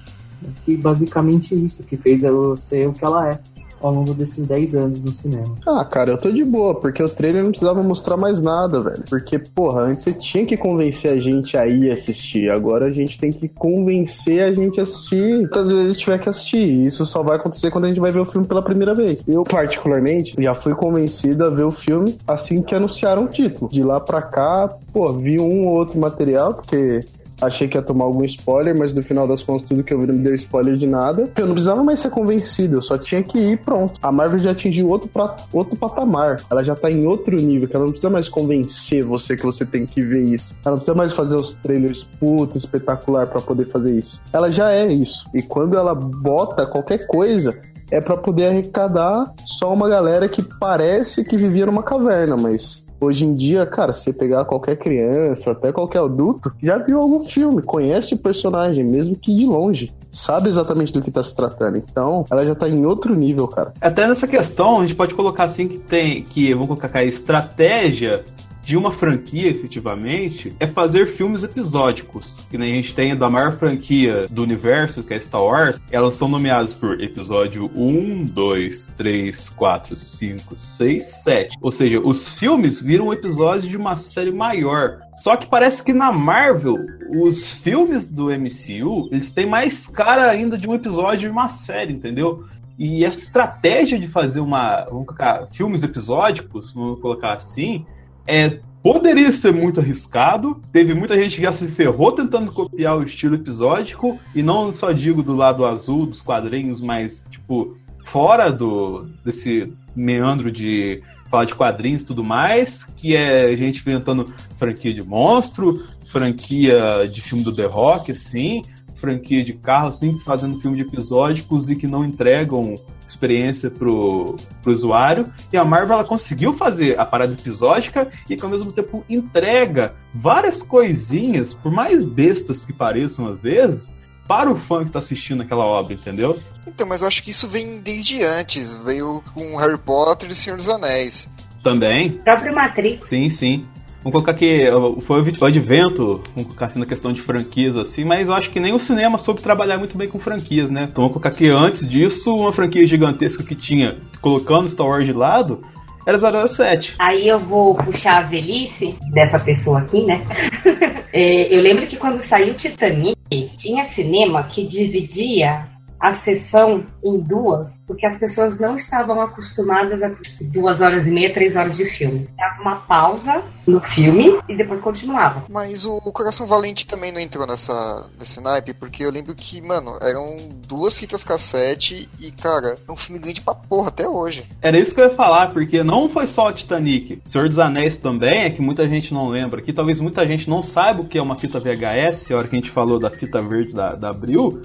Que 0.63 0.77
basicamente 0.77 1.53
isso 1.53 1.83
que 1.83 1.97
fez 1.97 2.23
ela 2.23 2.55
ser 2.55 2.87
o 2.87 2.93
que 2.93 3.03
ela 3.03 3.29
é 3.29 3.39
ao 3.83 3.93
longo 3.93 4.13
desses 4.13 4.47
10 4.47 4.75
anos 4.75 5.01
no 5.01 5.11
cinema. 5.11 5.55
Ah, 5.67 5.83
cara, 5.83 6.11
eu 6.11 6.17
tô 6.17 6.31
de 6.31 6.43
boa, 6.43 6.73
porque 6.73 7.03
o 7.03 7.09
trailer 7.09 7.43
não 7.43 7.51
precisava 7.51 7.83
mostrar 7.83 8.15
mais 8.15 8.41
nada, 8.41 8.81
velho. 8.81 9.03
Porque, 9.09 9.37
porra, 9.37 9.81
antes 9.81 10.05
você 10.05 10.13
tinha 10.13 10.45
que 10.45 10.55
convencer 10.55 11.11
a 11.11 11.19
gente 11.19 11.57
a 11.57 11.67
ir 11.67 11.91
assistir. 11.91 12.49
Agora 12.49 12.85
a 12.85 12.91
gente 12.91 13.19
tem 13.19 13.31
que 13.31 13.49
convencer 13.49 14.41
a 14.41 14.51
gente 14.51 14.79
a 14.79 14.83
assistir. 14.83 15.37
Muitas 15.39 15.71
vezes 15.71 15.99
tiver 15.99 16.17
que 16.17 16.29
assistir. 16.29 16.57
E 16.57 16.85
isso 16.85 17.05
só 17.05 17.21
vai 17.21 17.35
acontecer 17.35 17.69
quando 17.69 17.85
a 17.85 17.87
gente 17.89 17.99
vai 17.99 18.11
ver 18.11 18.19
o 18.19 18.25
filme 18.25 18.47
pela 18.47 18.61
primeira 18.61 18.95
vez. 18.95 19.23
Eu, 19.27 19.43
particularmente, 19.43 20.35
já 20.39 20.55
fui 20.55 20.73
convencido 20.73 21.45
a 21.45 21.49
ver 21.49 21.63
o 21.63 21.71
filme 21.71 22.17
assim 22.25 22.61
que 22.61 22.73
anunciaram 22.73 23.25
o 23.25 23.27
título. 23.27 23.69
De 23.69 23.83
lá 23.83 23.99
pra 23.99 24.21
cá, 24.21 24.73
pô, 24.93 25.11
vi 25.13 25.39
um 25.39 25.67
ou 25.67 25.75
outro 25.75 25.99
material, 25.99 26.53
porque 26.53 27.05
achei 27.45 27.67
que 27.67 27.77
ia 27.77 27.81
tomar 27.81 28.05
algum 28.05 28.23
spoiler, 28.23 28.77
mas 28.77 28.93
no 28.93 29.03
final 29.03 29.27
das 29.27 29.43
contas 29.43 29.67
tudo 29.67 29.83
que 29.83 29.93
eu 29.93 29.99
vi 29.99 30.07
não 30.07 30.15
me 30.15 30.23
deu 30.23 30.35
spoiler 30.35 30.75
de 30.75 30.87
nada. 30.87 31.29
Eu 31.37 31.45
não 31.45 31.53
precisava 31.53 31.83
mais 31.83 31.99
ser 31.99 32.09
convencido, 32.09 32.77
eu 32.77 32.81
só 32.81 32.97
tinha 32.97 33.23
que 33.23 33.37
ir 33.37 33.57
pronto. 33.57 33.99
A 34.01 34.11
Marvel 34.11 34.39
já 34.39 34.51
atingiu 34.51 34.89
outro, 34.89 35.07
pra, 35.07 35.35
outro 35.51 35.75
patamar. 35.75 36.41
Ela 36.49 36.63
já 36.63 36.75
tá 36.75 36.89
em 36.89 37.05
outro 37.05 37.35
nível, 37.35 37.67
que 37.67 37.75
ela 37.75 37.85
não 37.85 37.91
precisa 37.91 38.09
mais 38.09 38.29
convencer 38.29 39.03
você 39.03 39.35
que 39.35 39.43
você 39.43 39.65
tem 39.65 39.85
que 39.85 40.01
ver 40.01 40.23
isso. 40.23 40.55
Ela 40.63 40.71
não 40.71 40.77
precisa 40.77 40.95
mais 40.95 41.13
fazer 41.13 41.35
os 41.35 41.55
trailers 41.55 42.03
puta 42.19 42.57
espetacular 42.57 43.27
para 43.27 43.41
poder 43.41 43.65
fazer 43.65 43.97
isso. 43.97 44.21
Ela 44.31 44.51
já 44.51 44.71
é 44.71 44.91
isso. 44.91 45.27
E 45.33 45.41
quando 45.41 45.77
ela 45.77 45.93
bota 45.93 46.65
qualquer 46.65 47.05
coisa, 47.07 47.57
é 47.91 48.01
para 48.01 48.17
poder 48.17 48.47
arrecadar 48.47 49.31
só 49.45 49.71
uma 49.71 49.87
galera 49.87 50.27
que 50.27 50.41
parece 50.41 51.23
que 51.23 51.37
vivia 51.37 51.65
numa 51.65 51.83
caverna, 51.83 52.35
mas 52.35 52.83
Hoje 53.03 53.25
em 53.25 53.35
dia, 53.35 53.65
cara, 53.65 53.93
você 53.93 54.13
pegar 54.13 54.45
qualquer 54.45 54.77
criança, 54.77 55.51
até 55.51 55.71
qualquer 55.73 55.99
adulto, 55.99 56.53
já 56.61 56.77
viu 56.77 56.99
algum 56.99 57.25
filme, 57.25 57.61
conhece 57.61 58.13
o 58.13 58.17
personagem, 58.17 58.83
mesmo 58.83 59.15
que 59.15 59.35
de 59.35 59.45
longe. 59.45 59.91
Sabe 60.09 60.47
exatamente 60.47 60.93
do 60.93 61.01
que 61.01 61.11
tá 61.11 61.23
se 61.23 61.35
tratando. 61.35 61.77
Então, 61.77 62.25
ela 62.31 62.45
já 62.45 62.55
tá 62.55 62.69
em 62.69 62.85
outro 62.85 63.13
nível, 63.13 63.47
cara. 63.47 63.73
Até 63.81 64.07
nessa 64.07 64.27
questão, 64.27 64.79
a 64.79 64.81
gente 64.81 64.95
pode 64.95 65.15
colocar 65.15 65.45
assim 65.45 65.67
que 65.67 65.77
tem. 65.77 66.23
Que, 66.23 66.53
vamos 66.53 66.67
colocar 66.67 66.99
a 66.99 67.03
estratégia 67.03 68.23
de 68.63 68.77
uma 68.77 68.91
franquia, 68.91 69.49
efetivamente, 69.49 70.53
é 70.59 70.65
fazer 70.65 71.07
filmes 71.07 71.43
episódicos. 71.43 72.47
Que 72.49 72.57
nem 72.57 72.71
a 72.71 72.75
gente 72.77 72.95
tem 72.95 73.15
da 73.15 73.29
maior 73.29 73.57
franquia 73.57 74.25
do 74.31 74.41
universo, 74.41 75.03
que 75.03 75.13
é 75.13 75.19
Star 75.19 75.43
Wars. 75.43 75.81
Elas 75.91 76.15
são 76.15 76.27
nomeadas 76.27 76.73
por 76.73 77.01
episódio 77.01 77.69
1, 77.75 78.25
2, 78.25 78.93
3, 78.95 79.49
4, 79.49 79.95
5, 79.95 80.57
6, 80.57 81.05
7. 81.05 81.57
Ou 81.61 81.71
seja, 81.71 81.99
os 81.99 82.39
filmes 82.39 82.81
viram 82.81 83.11
episódio 83.11 83.69
de 83.69 83.75
uma 83.75 83.95
série 83.97 84.31
maior. 84.31 84.99
Só 85.17 85.35
que 85.35 85.47
parece 85.47 85.83
que 85.83 85.93
na 85.93 86.11
Marvel, 86.11 86.77
os 87.09 87.51
filmes 87.51 88.07
do 88.07 88.27
MCU, 88.27 89.09
eles 89.11 89.31
têm 89.31 89.45
mais 89.45 89.85
cara 89.85 90.29
ainda 90.29 90.57
de 90.57 90.69
um 90.69 90.73
episódio 90.73 91.27
de 91.27 91.29
uma 91.29 91.49
série, 91.49 91.93
entendeu? 91.93 92.45
E 92.77 93.05
essa 93.05 93.19
estratégia 93.19 93.99
de 93.99 94.07
fazer 94.07 94.39
uma. 94.39 94.85
Vamos 94.85 95.05
colocar 95.05 95.47
filmes 95.51 95.83
episódicos, 95.83 96.73
vamos 96.73 96.99
colocar 96.99 97.33
assim, 97.33 97.85
é, 98.27 98.59
poderia 98.81 99.31
ser 99.31 99.53
muito 99.53 99.79
arriscado. 99.79 100.61
Teve 100.71 100.93
muita 100.93 101.15
gente 101.15 101.37
que 101.37 101.41
já 101.41 101.51
se 101.51 101.67
ferrou 101.67 102.11
tentando 102.11 102.51
copiar 102.51 102.97
o 102.97 103.03
estilo 103.03 103.35
episódico, 103.35 104.19
e 104.35 104.43
não 104.43 104.71
só 104.71 104.91
digo 104.91 105.23
do 105.23 105.35
lado 105.35 105.65
azul 105.65 106.05
dos 106.05 106.21
quadrinhos, 106.21 106.81
mas 106.81 107.25
tipo 107.31 107.77
fora 108.05 108.51
do 108.51 109.07
desse 109.23 109.71
meandro 109.95 110.51
de 110.51 111.01
falar 111.31 111.45
de 111.45 111.55
quadrinhos 111.55 112.01
e 112.01 112.05
tudo 112.05 112.23
mais, 112.23 112.83
que 112.83 113.15
é 113.15 113.55
gente 113.55 113.79
inventando 113.79 114.25
franquia 114.59 114.93
de 114.93 115.01
monstro, 115.01 115.81
franquia 116.11 117.07
de 117.11 117.21
filme 117.21 117.43
do 117.43 117.55
The 117.55 117.65
Rock, 117.65 118.11
assim, 118.11 118.61
franquia 119.03 119.43
de 119.43 119.51
carro, 119.51 119.89
assim, 119.89 120.17
fazendo 120.19 120.61
filme 120.61 120.77
de 120.77 120.83
episódicos 120.83 121.69
e 121.69 121.75
que 121.75 121.85
não 121.85 122.05
entregam 122.05 122.75
experiência 123.05 123.69
pro, 123.69 124.37
pro 124.61 124.71
usuário. 124.71 125.27
E 125.51 125.57
a 125.57 125.65
Marvel 125.65 125.95
ela 125.95 126.05
conseguiu 126.05 126.53
fazer 126.53 126.97
a 126.97 127.05
parada 127.05 127.33
episódica 127.33 128.09
e 128.29 128.37
que 128.37 128.45
ao 128.45 128.49
mesmo 128.49 128.71
tempo 128.71 129.03
entrega 129.09 129.93
várias 130.13 130.61
coisinhas, 130.61 131.53
por 131.53 131.69
mais 131.69 132.05
bestas 132.05 132.63
que 132.63 132.71
pareçam 132.71 133.27
às 133.27 133.37
vezes, 133.39 133.91
para 134.25 134.49
o 134.49 134.55
fã 134.55 134.85
que 134.85 134.91
tá 134.91 134.99
assistindo 134.99 135.43
aquela 135.43 135.65
obra, 135.65 135.93
entendeu? 135.93 136.39
Então, 136.65 136.87
mas 136.87 137.01
eu 137.01 137.07
acho 137.09 137.21
que 137.21 137.31
isso 137.31 137.49
vem 137.49 137.81
desde 137.81 138.23
antes. 138.23 138.73
Veio 138.83 139.21
com 139.33 139.57
Harry 139.57 139.77
Potter 139.77 140.31
e 140.31 140.35
Senhor 140.35 140.55
dos 140.55 140.69
Anéis. 140.69 141.29
Também. 141.61 142.11
O 142.11 142.23
próprio 142.23 142.55
Matrix. 142.55 143.09
Sim, 143.09 143.29
sim. 143.29 143.65
Vamos 144.03 144.11
colocar 144.11 144.33
que 144.33 144.65
foi 145.03 145.21
o 145.21 145.45
advento, 145.45 146.21
vamos 146.35 146.47
colocar 146.47 146.65
assim 146.65 146.79
na 146.79 146.85
questão 146.85 147.13
de 147.13 147.21
franquias 147.21 147.77
assim, 147.77 148.03
mas 148.03 148.27
eu 148.27 148.33
acho 148.33 148.49
que 148.49 148.59
nem 148.59 148.73
o 148.73 148.79
cinema 148.79 149.17
soube 149.17 149.41
trabalhar 149.41 149.77
muito 149.77 149.97
bem 149.97 150.09
com 150.09 150.19
franquias, 150.19 150.69
né? 150.69 150.89
Então 150.91 151.03
vamos 151.03 151.13
colocar 151.13 151.31
que 151.31 151.47
antes 151.47 151.89
disso, 151.89 152.35
uma 152.35 152.51
franquia 152.51 152.85
gigantesca 152.85 153.43
que 153.43 153.55
tinha, 153.55 153.97
colocando 154.19 154.69
Star 154.69 154.85
Wars 154.85 155.05
de 155.05 155.13
lado, 155.13 155.61
era 156.05 156.19
007. 156.19 156.95
Aí 156.99 157.29
eu 157.29 157.39
vou 157.39 157.75
puxar 157.75 158.17
a 158.17 158.21
velhice 158.21 158.93
dessa 159.13 159.39
pessoa 159.39 159.79
aqui, 159.79 160.03
né? 160.03 160.25
é, 161.13 161.55
eu 161.55 161.61
lembro 161.61 161.87
que 161.87 161.95
quando 161.95 162.19
saiu 162.19 162.53
Titanic, 162.55 163.15
tinha 163.55 163.85
cinema 163.85 164.43
que 164.43 164.67
dividia 164.67 165.65
a 166.03 166.11
sessão 166.11 166.85
em 167.01 167.17
duas, 167.17 167.79
porque 167.87 168.05
as 168.05 168.17
pessoas 168.17 168.59
não 168.59 168.75
estavam 168.75 169.21
acostumadas 169.21 170.03
a 170.03 170.11
duas 170.41 170.81
horas 170.81 171.07
e 171.07 171.11
meia, 171.11 171.33
três 171.33 171.55
horas 171.55 171.77
de 171.77 171.85
filme. 171.85 172.27
Dava 172.37 172.61
uma 172.61 172.75
pausa 172.75 173.41
no 173.65 173.79
filme 173.79 174.37
e 174.49 174.57
depois 174.57 174.81
continuava. 174.81 175.45
Mas 175.47 175.85
o, 175.85 176.01
Coração 176.11 176.45
Valente 176.45 176.85
também 176.85 177.13
não 177.13 177.21
entrou 177.21 177.47
nessa, 177.47 178.09
nesse 178.19 178.41
naipe, 178.41 178.73
porque 178.73 179.05
eu 179.05 179.09
lembro 179.09 179.33
que, 179.33 179.61
mano, 179.61 179.97
eram 180.01 180.37
duas 180.67 180.97
fitas 180.97 181.23
cassete 181.23 182.09
e, 182.19 182.31
cara, 182.31 182.77
é 182.85 182.91
um 182.91 182.97
filme 182.97 183.17
grande 183.17 183.39
pra 183.39 183.55
porra 183.55 183.87
até 183.87 184.05
hoje. 184.05 184.43
Era 184.61 184.77
isso 184.77 184.93
que 184.93 184.99
eu 184.99 185.05
ia 185.05 185.15
falar, 185.15 185.51
porque 185.51 185.83
não 185.83 186.09
foi 186.09 186.27
só 186.27 186.49
o 186.49 186.53
Titanic. 186.53 187.21
Senhor 187.29 187.47
dos 187.47 187.59
Anéis 187.59 187.95
também, 187.95 188.41
é 188.41 188.49
que 188.49 188.61
muita 188.61 188.85
gente 188.89 189.13
não 189.13 189.29
lembra. 189.29 189.61
Que 189.61 189.71
talvez 189.71 190.01
muita 190.01 190.27
gente 190.27 190.49
não 190.49 190.61
saiba 190.61 191.01
o 191.01 191.07
que 191.07 191.17
é 191.17 191.23
uma 191.23 191.39
fita 191.39 191.61
VHS, 191.61 192.29
a 192.31 192.35
hora 192.35 192.47
que 192.49 192.57
a 192.57 192.59
gente 192.59 192.71
falou 192.71 192.99
da 192.99 193.09
fita 193.09 193.41
verde 193.41 193.71
da, 193.71 193.95
da 193.95 194.09
Abril. 194.09 194.61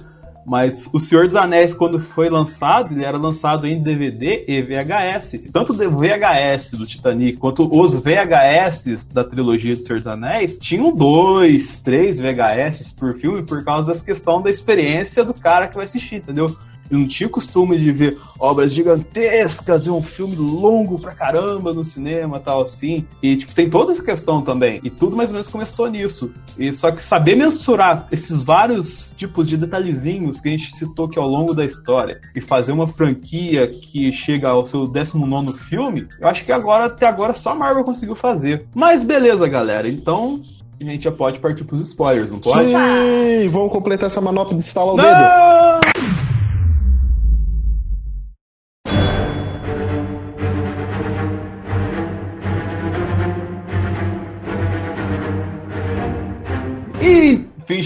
Mas 0.48 0.88
o 0.92 0.98
Senhor 0.98 1.26
dos 1.26 1.36
Anéis, 1.36 1.74
quando 1.74 2.00
foi 2.00 2.30
lançado, 2.30 2.94
ele 2.94 3.04
era 3.04 3.18
lançado 3.18 3.66
em 3.66 3.82
DVD 3.82 4.44
e 4.48 4.62
VHS. 4.62 5.40
Tanto 5.52 5.72
o 5.72 5.74
VHS 5.74 6.72
do 6.72 6.86
Titanic 6.86 7.36
quanto 7.36 7.68
os 7.70 7.94
VHS 7.94 9.06
da 9.12 9.22
trilogia 9.22 9.76
do 9.76 9.82
Senhor 9.82 9.98
dos 9.98 10.06
Anéis 10.06 10.58
tinham 10.58 10.94
dois, 10.94 11.80
três 11.80 12.18
VHS 12.18 12.92
por 12.92 13.14
filme 13.18 13.42
por 13.42 13.62
causa 13.62 13.92
dessa 13.92 14.04
questão 14.04 14.40
da 14.40 14.50
experiência 14.50 15.22
do 15.22 15.34
cara 15.34 15.68
que 15.68 15.76
vai 15.76 15.84
assistir, 15.84 16.16
entendeu? 16.16 16.46
Eu 16.90 16.98
não 16.98 17.08
tinha 17.08 17.28
costume 17.28 17.78
de 17.78 17.92
ver 17.92 18.18
obras 18.38 18.72
gigantescas 18.72 19.86
e 19.86 19.90
um 19.90 20.02
filme 20.02 20.36
longo 20.36 20.98
pra 20.98 21.14
caramba 21.14 21.72
no 21.72 21.84
cinema 21.84 22.40
tal 22.40 22.62
assim. 22.62 23.06
E 23.22 23.36
tipo, 23.36 23.54
tem 23.54 23.68
toda 23.68 23.92
essa 23.92 24.02
questão 24.02 24.42
também. 24.42 24.80
E 24.82 24.90
tudo 24.90 25.16
mais 25.16 25.30
ou 25.30 25.34
menos 25.34 25.48
começou 25.48 25.88
nisso. 25.88 26.30
E 26.58 26.72
só 26.72 26.90
que 26.90 27.04
saber 27.04 27.36
mensurar 27.36 28.06
esses 28.10 28.42
vários 28.42 29.14
tipos 29.16 29.46
de 29.46 29.56
detalhezinhos 29.56 30.40
que 30.40 30.48
a 30.48 30.52
gente 30.52 30.74
citou 30.74 31.06
aqui 31.06 31.18
ao 31.18 31.28
longo 31.28 31.54
da 31.54 31.64
história 31.64 32.20
e 32.34 32.40
fazer 32.40 32.72
uma 32.72 32.86
franquia 32.86 33.68
que 33.68 34.10
chega 34.12 34.50
ao 34.50 34.66
seu 34.66 34.86
19 34.86 35.58
filme, 35.58 36.06
eu 36.20 36.28
acho 36.28 36.44
que 36.44 36.52
agora, 36.52 36.86
até 36.86 37.06
agora, 37.06 37.34
só 37.34 37.50
a 37.50 37.54
Marvel 37.54 37.84
conseguiu 37.84 38.14
fazer. 38.14 38.66
Mas 38.74 39.04
beleza, 39.04 39.48
galera. 39.48 39.88
Então, 39.88 40.40
a 40.80 40.84
gente 40.84 41.04
já 41.04 41.12
pode 41.12 41.38
partir 41.40 41.64
pros 41.64 41.80
spoilers, 41.80 42.30
não 42.30 42.38
pode? 42.38 42.70
Sim, 42.70 43.48
vamos 43.48 43.72
completar 43.72 44.06
essa 44.06 44.20
manopla 44.20 44.54
de 44.54 44.60
instalar 44.60 44.94
o 44.94 44.96
dedo. 44.96 45.87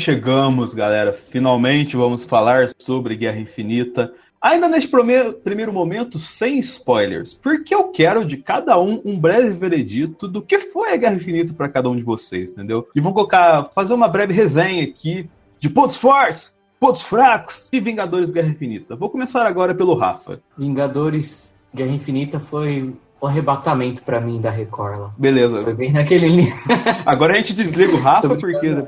Chegamos, 0.03 0.75
galera. 0.75 1.13
Finalmente 1.13 1.97
vamos 1.97 2.25
falar 2.25 2.71
sobre 2.77 3.15
Guerra 3.15 3.39
Infinita. 3.39 4.13
Ainda 4.41 4.69
neste 4.69 4.91
primeiro 4.91 5.73
momento, 5.73 6.19
sem 6.19 6.59
spoilers, 6.59 7.33
porque 7.33 7.73
eu 7.73 7.85
quero 7.93 8.25
de 8.25 8.37
cada 8.37 8.79
um 8.81 9.01
um 9.05 9.17
breve 9.19 9.51
veredito 9.51 10.27
do 10.27 10.43
que 10.43 10.59
foi 10.59 10.93
a 10.93 10.97
Guerra 10.97 11.15
Infinita 11.15 11.55
para 11.55 11.69
cada 11.69 11.89
um 11.89 11.95
de 11.95 12.03
vocês, 12.03 12.51
entendeu? 12.51 12.89
E 12.95 13.01
vamos 13.01 13.15
colocar, 13.15 13.71
fazer 13.73 13.95
uma 13.95 14.09
breve 14.09 14.35
resenha 14.35 14.83
aqui 14.83 15.31
de 15.61 15.71
pontos 15.71 15.97
fortes, 15.97 16.53
pontos 16.81 17.03
fracos 17.03 17.69
e 17.73 17.79
Vingadores 17.79 18.33
Guerra 18.33 18.49
Infinita. 18.49 18.97
Vou 18.97 19.09
começar 19.09 19.47
agora 19.47 19.73
pelo 19.73 19.95
Rafa. 19.95 20.41
Vingadores 20.59 21.55
Guerra 21.73 21.93
Infinita 21.93 22.41
foi 22.41 22.93
o 23.23 23.27
arrebatamento 23.29 24.03
para 24.03 24.21
mim 24.21 24.41
da 24.41 24.51
Record 24.51 24.99
lá. 24.99 25.11
Beleza. 25.17 25.59
Foi 25.59 25.73
bem 25.73 25.93
naquele. 25.93 26.53
Agora 27.07 27.35
a 27.35 27.37
gente 27.37 27.55
desliga 27.55 27.95
o 27.95 28.01
Rafa 28.01 28.35
porque. 28.35 28.85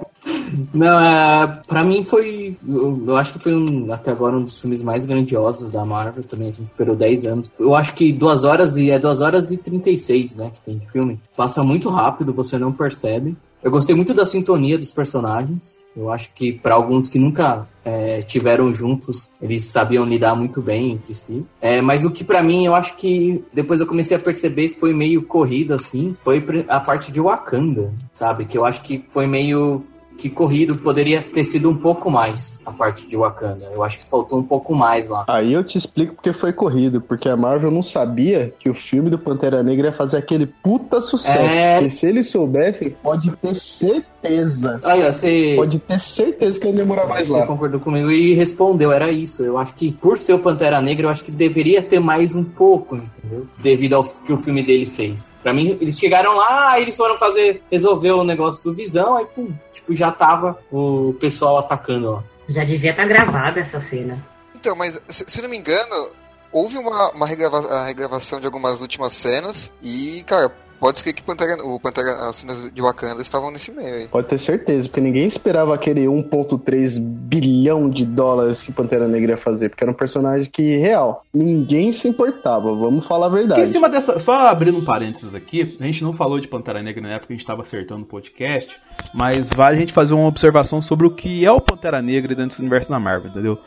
Não, 0.74 1.00
é, 1.00 1.62
pra 1.68 1.84
mim 1.84 2.02
foi. 2.02 2.56
Eu, 2.68 3.00
eu, 3.06 3.16
acho 3.16 3.34
que 3.34 3.38
foi 3.38 3.54
um, 3.54 3.92
até 3.92 4.10
agora 4.10 4.36
um 4.36 4.42
dos 4.42 4.60
filmes 4.60 4.82
mais 4.82 5.06
grandiosos 5.06 5.70
da 5.70 5.84
Marvel 5.84 6.24
também. 6.24 6.48
A 6.48 6.52
gente 6.52 6.66
esperou 6.66 6.96
10 6.96 7.26
anos. 7.26 7.52
Eu 7.58 7.76
acho 7.76 7.94
que 7.94 8.12
2 8.12 8.44
horas 8.44 8.76
e 8.76 8.90
é 8.90 8.98
2 8.98 9.20
horas 9.20 9.52
e 9.52 9.56
36, 9.56 10.34
né? 10.34 10.50
Que 10.52 10.60
tem 10.60 10.78
de 10.80 10.90
filme. 10.90 11.20
Passa 11.36 11.62
muito 11.62 11.88
rápido, 11.88 12.32
você 12.32 12.58
não 12.58 12.72
percebe. 12.72 13.36
Eu 13.64 13.70
gostei 13.70 13.96
muito 13.96 14.12
da 14.12 14.26
sintonia 14.26 14.76
dos 14.76 14.90
personagens. 14.90 15.78
Eu 15.96 16.12
acho 16.12 16.28
que 16.34 16.52
para 16.52 16.74
alguns 16.74 17.08
que 17.08 17.18
nunca 17.18 17.66
é, 17.82 18.20
tiveram 18.20 18.70
juntos, 18.70 19.30
eles 19.40 19.64
sabiam 19.64 20.04
lidar 20.04 20.34
muito 20.34 20.60
bem 20.60 20.92
entre 20.92 21.14
si. 21.14 21.46
É, 21.62 21.80
mas 21.80 22.04
o 22.04 22.10
que 22.10 22.22
para 22.22 22.42
mim, 22.42 22.66
eu 22.66 22.74
acho 22.74 22.94
que 22.94 23.42
depois 23.54 23.80
eu 23.80 23.86
comecei 23.86 24.14
a 24.14 24.20
perceber 24.20 24.68
foi 24.68 24.92
meio 24.92 25.22
corrido 25.22 25.72
assim, 25.72 26.12
foi 26.20 26.44
a 26.68 26.78
parte 26.78 27.10
de 27.10 27.22
Wakanda, 27.22 27.90
sabe? 28.12 28.44
Que 28.44 28.58
eu 28.58 28.66
acho 28.66 28.82
que 28.82 29.02
foi 29.08 29.26
meio 29.26 29.82
que 30.16 30.30
corrido 30.30 30.76
poderia 30.76 31.22
ter 31.22 31.44
sido 31.44 31.68
um 31.68 31.76
pouco 31.76 32.10
mais 32.10 32.60
a 32.64 32.72
parte 32.72 33.06
de 33.06 33.16
Wakanda. 33.16 33.70
Eu 33.74 33.82
acho 33.82 33.98
que 33.98 34.06
faltou 34.06 34.38
um 34.38 34.42
pouco 34.42 34.74
mais 34.74 35.08
lá. 35.08 35.24
Aí 35.28 35.52
eu 35.52 35.64
te 35.64 35.76
explico 35.76 36.14
porque 36.14 36.32
foi 36.32 36.52
corrido, 36.52 37.00
porque 37.00 37.28
a 37.28 37.36
Marvel 37.36 37.70
não 37.70 37.82
sabia 37.82 38.54
que 38.58 38.70
o 38.70 38.74
filme 38.74 39.10
do 39.10 39.18
Pantera 39.18 39.62
Negra 39.62 39.88
ia 39.88 39.92
fazer 39.92 40.18
aquele 40.18 40.46
puta 40.46 41.00
sucesso. 41.00 41.38
É... 41.38 41.82
E 41.82 41.90
se 41.90 42.06
eles 42.06 42.30
soubessem, 42.30 42.90
pode 43.02 43.30
ter 43.32 43.54
certeza. 43.54 44.80
Aí, 44.84 45.02
você... 45.02 45.54
Pode 45.56 45.78
ter 45.78 45.98
certeza 45.98 46.58
que 46.60 46.68
ele 46.68 46.78
demorar 46.78 47.06
mais 47.06 47.26
você 47.26 47.32
lá. 47.32 47.40
Você 47.40 47.46
concordou 47.46 47.80
comigo 47.80 48.10
e 48.10 48.34
respondeu, 48.34 48.92
era 48.92 49.10
isso. 49.10 49.42
Eu 49.42 49.58
acho 49.58 49.74
que 49.74 49.92
por 49.92 50.16
ser 50.18 50.34
o 50.34 50.38
Pantera 50.38 50.80
Negra, 50.80 51.06
eu 51.06 51.10
acho 51.10 51.24
que 51.24 51.32
deveria 51.32 51.82
ter 51.82 51.98
mais 51.98 52.34
um 52.34 52.44
pouco, 52.44 52.96
entendeu? 52.96 53.46
Devido 53.60 53.94
ao 53.94 54.04
que 54.04 54.32
o 54.32 54.36
filme 54.36 54.64
dele 54.64 54.86
fez. 54.86 55.30
Pra 55.44 55.52
mim, 55.52 55.76
eles 55.78 55.98
chegaram 55.98 56.34
lá, 56.34 56.80
eles 56.80 56.96
foram 56.96 57.18
fazer, 57.18 57.62
resolver 57.70 58.12
o 58.12 58.24
negócio 58.24 58.64
do 58.64 58.72
Visão, 58.72 59.18
aí 59.18 59.26
pum, 59.26 59.52
tipo, 59.70 59.94
já 59.94 60.10
tava 60.10 60.58
o 60.72 61.14
pessoal 61.20 61.58
atacando 61.58 62.12
lá. 62.12 62.24
Já 62.48 62.64
devia 62.64 62.92
estar 62.92 63.02
tá 63.02 63.08
gravada 63.08 63.60
essa 63.60 63.78
cena. 63.78 64.26
Então, 64.54 64.74
mas 64.74 64.98
se, 65.06 65.24
se 65.28 65.42
não 65.42 65.50
me 65.50 65.58
engano, 65.58 66.08
houve 66.50 66.78
uma, 66.78 67.10
uma 67.10 67.26
regrava 67.26 67.84
regravação 67.84 68.40
de 68.40 68.46
algumas 68.46 68.80
últimas 68.80 69.12
cenas 69.12 69.70
e, 69.82 70.24
cara, 70.26 70.50
Pode 70.84 71.00
ser 71.00 71.14
que 71.14 71.22
Pantera, 71.22 71.64
o 71.64 71.80
Pantera, 71.80 72.28
as 72.28 72.36
cenas 72.36 72.70
de 72.70 72.82
Wakanda 72.82 73.22
estavam 73.22 73.50
nesse 73.50 73.72
meio 73.72 73.94
aí. 73.94 74.08
Pode 74.08 74.28
ter 74.28 74.36
certeza, 74.36 74.86
porque 74.86 75.00
ninguém 75.00 75.24
esperava 75.24 75.74
aquele 75.74 76.02
1.3 76.04 77.00
bilhão 77.00 77.88
de 77.88 78.04
dólares 78.04 78.62
que 78.62 78.70
Pantera 78.70 79.08
Negra 79.08 79.30
ia 79.30 79.38
fazer, 79.38 79.70
porque 79.70 79.82
era 79.82 79.90
um 79.90 79.94
personagem 79.94 80.44
que, 80.50 80.76
real, 80.76 81.24
ninguém 81.32 81.90
se 81.90 82.06
importava, 82.06 82.74
vamos 82.74 83.06
falar 83.06 83.28
a 83.28 83.30
verdade. 83.30 83.62
em 83.62 83.66
cima 83.66 83.88
dessa, 83.88 84.18
só 84.18 84.34
abrindo 84.48 84.76
um 84.76 84.84
parênteses 84.84 85.34
aqui, 85.34 85.74
a 85.80 85.84
gente 85.84 86.04
não 86.04 86.12
falou 86.12 86.38
de 86.38 86.48
Pantera 86.48 86.82
Negra 86.82 87.00
na 87.00 87.12
época 87.12 87.28
que 87.28 87.32
a 87.32 87.36
gente 87.36 87.44
estava 87.44 87.62
acertando 87.62 88.02
o 88.02 88.06
podcast, 88.06 88.78
mas 89.14 89.48
vale 89.48 89.76
a 89.76 89.80
gente 89.80 89.94
fazer 89.94 90.12
uma 90.12 90.26
observação 90.26 90.82
sobre 90.82 91.06
o 91.06 91.10
que 91.10 91.46
é 91.46 91.50
o 91.50 91.62
Pantera 91.62 92.02
Negra 92.02 92.34
dentro 92.34 92.58
do 92.58 92.60
universo 92.60 92.90
da 92.90 93.00
Marvel, 93.00 93.30
entendeu? 93.30 93.58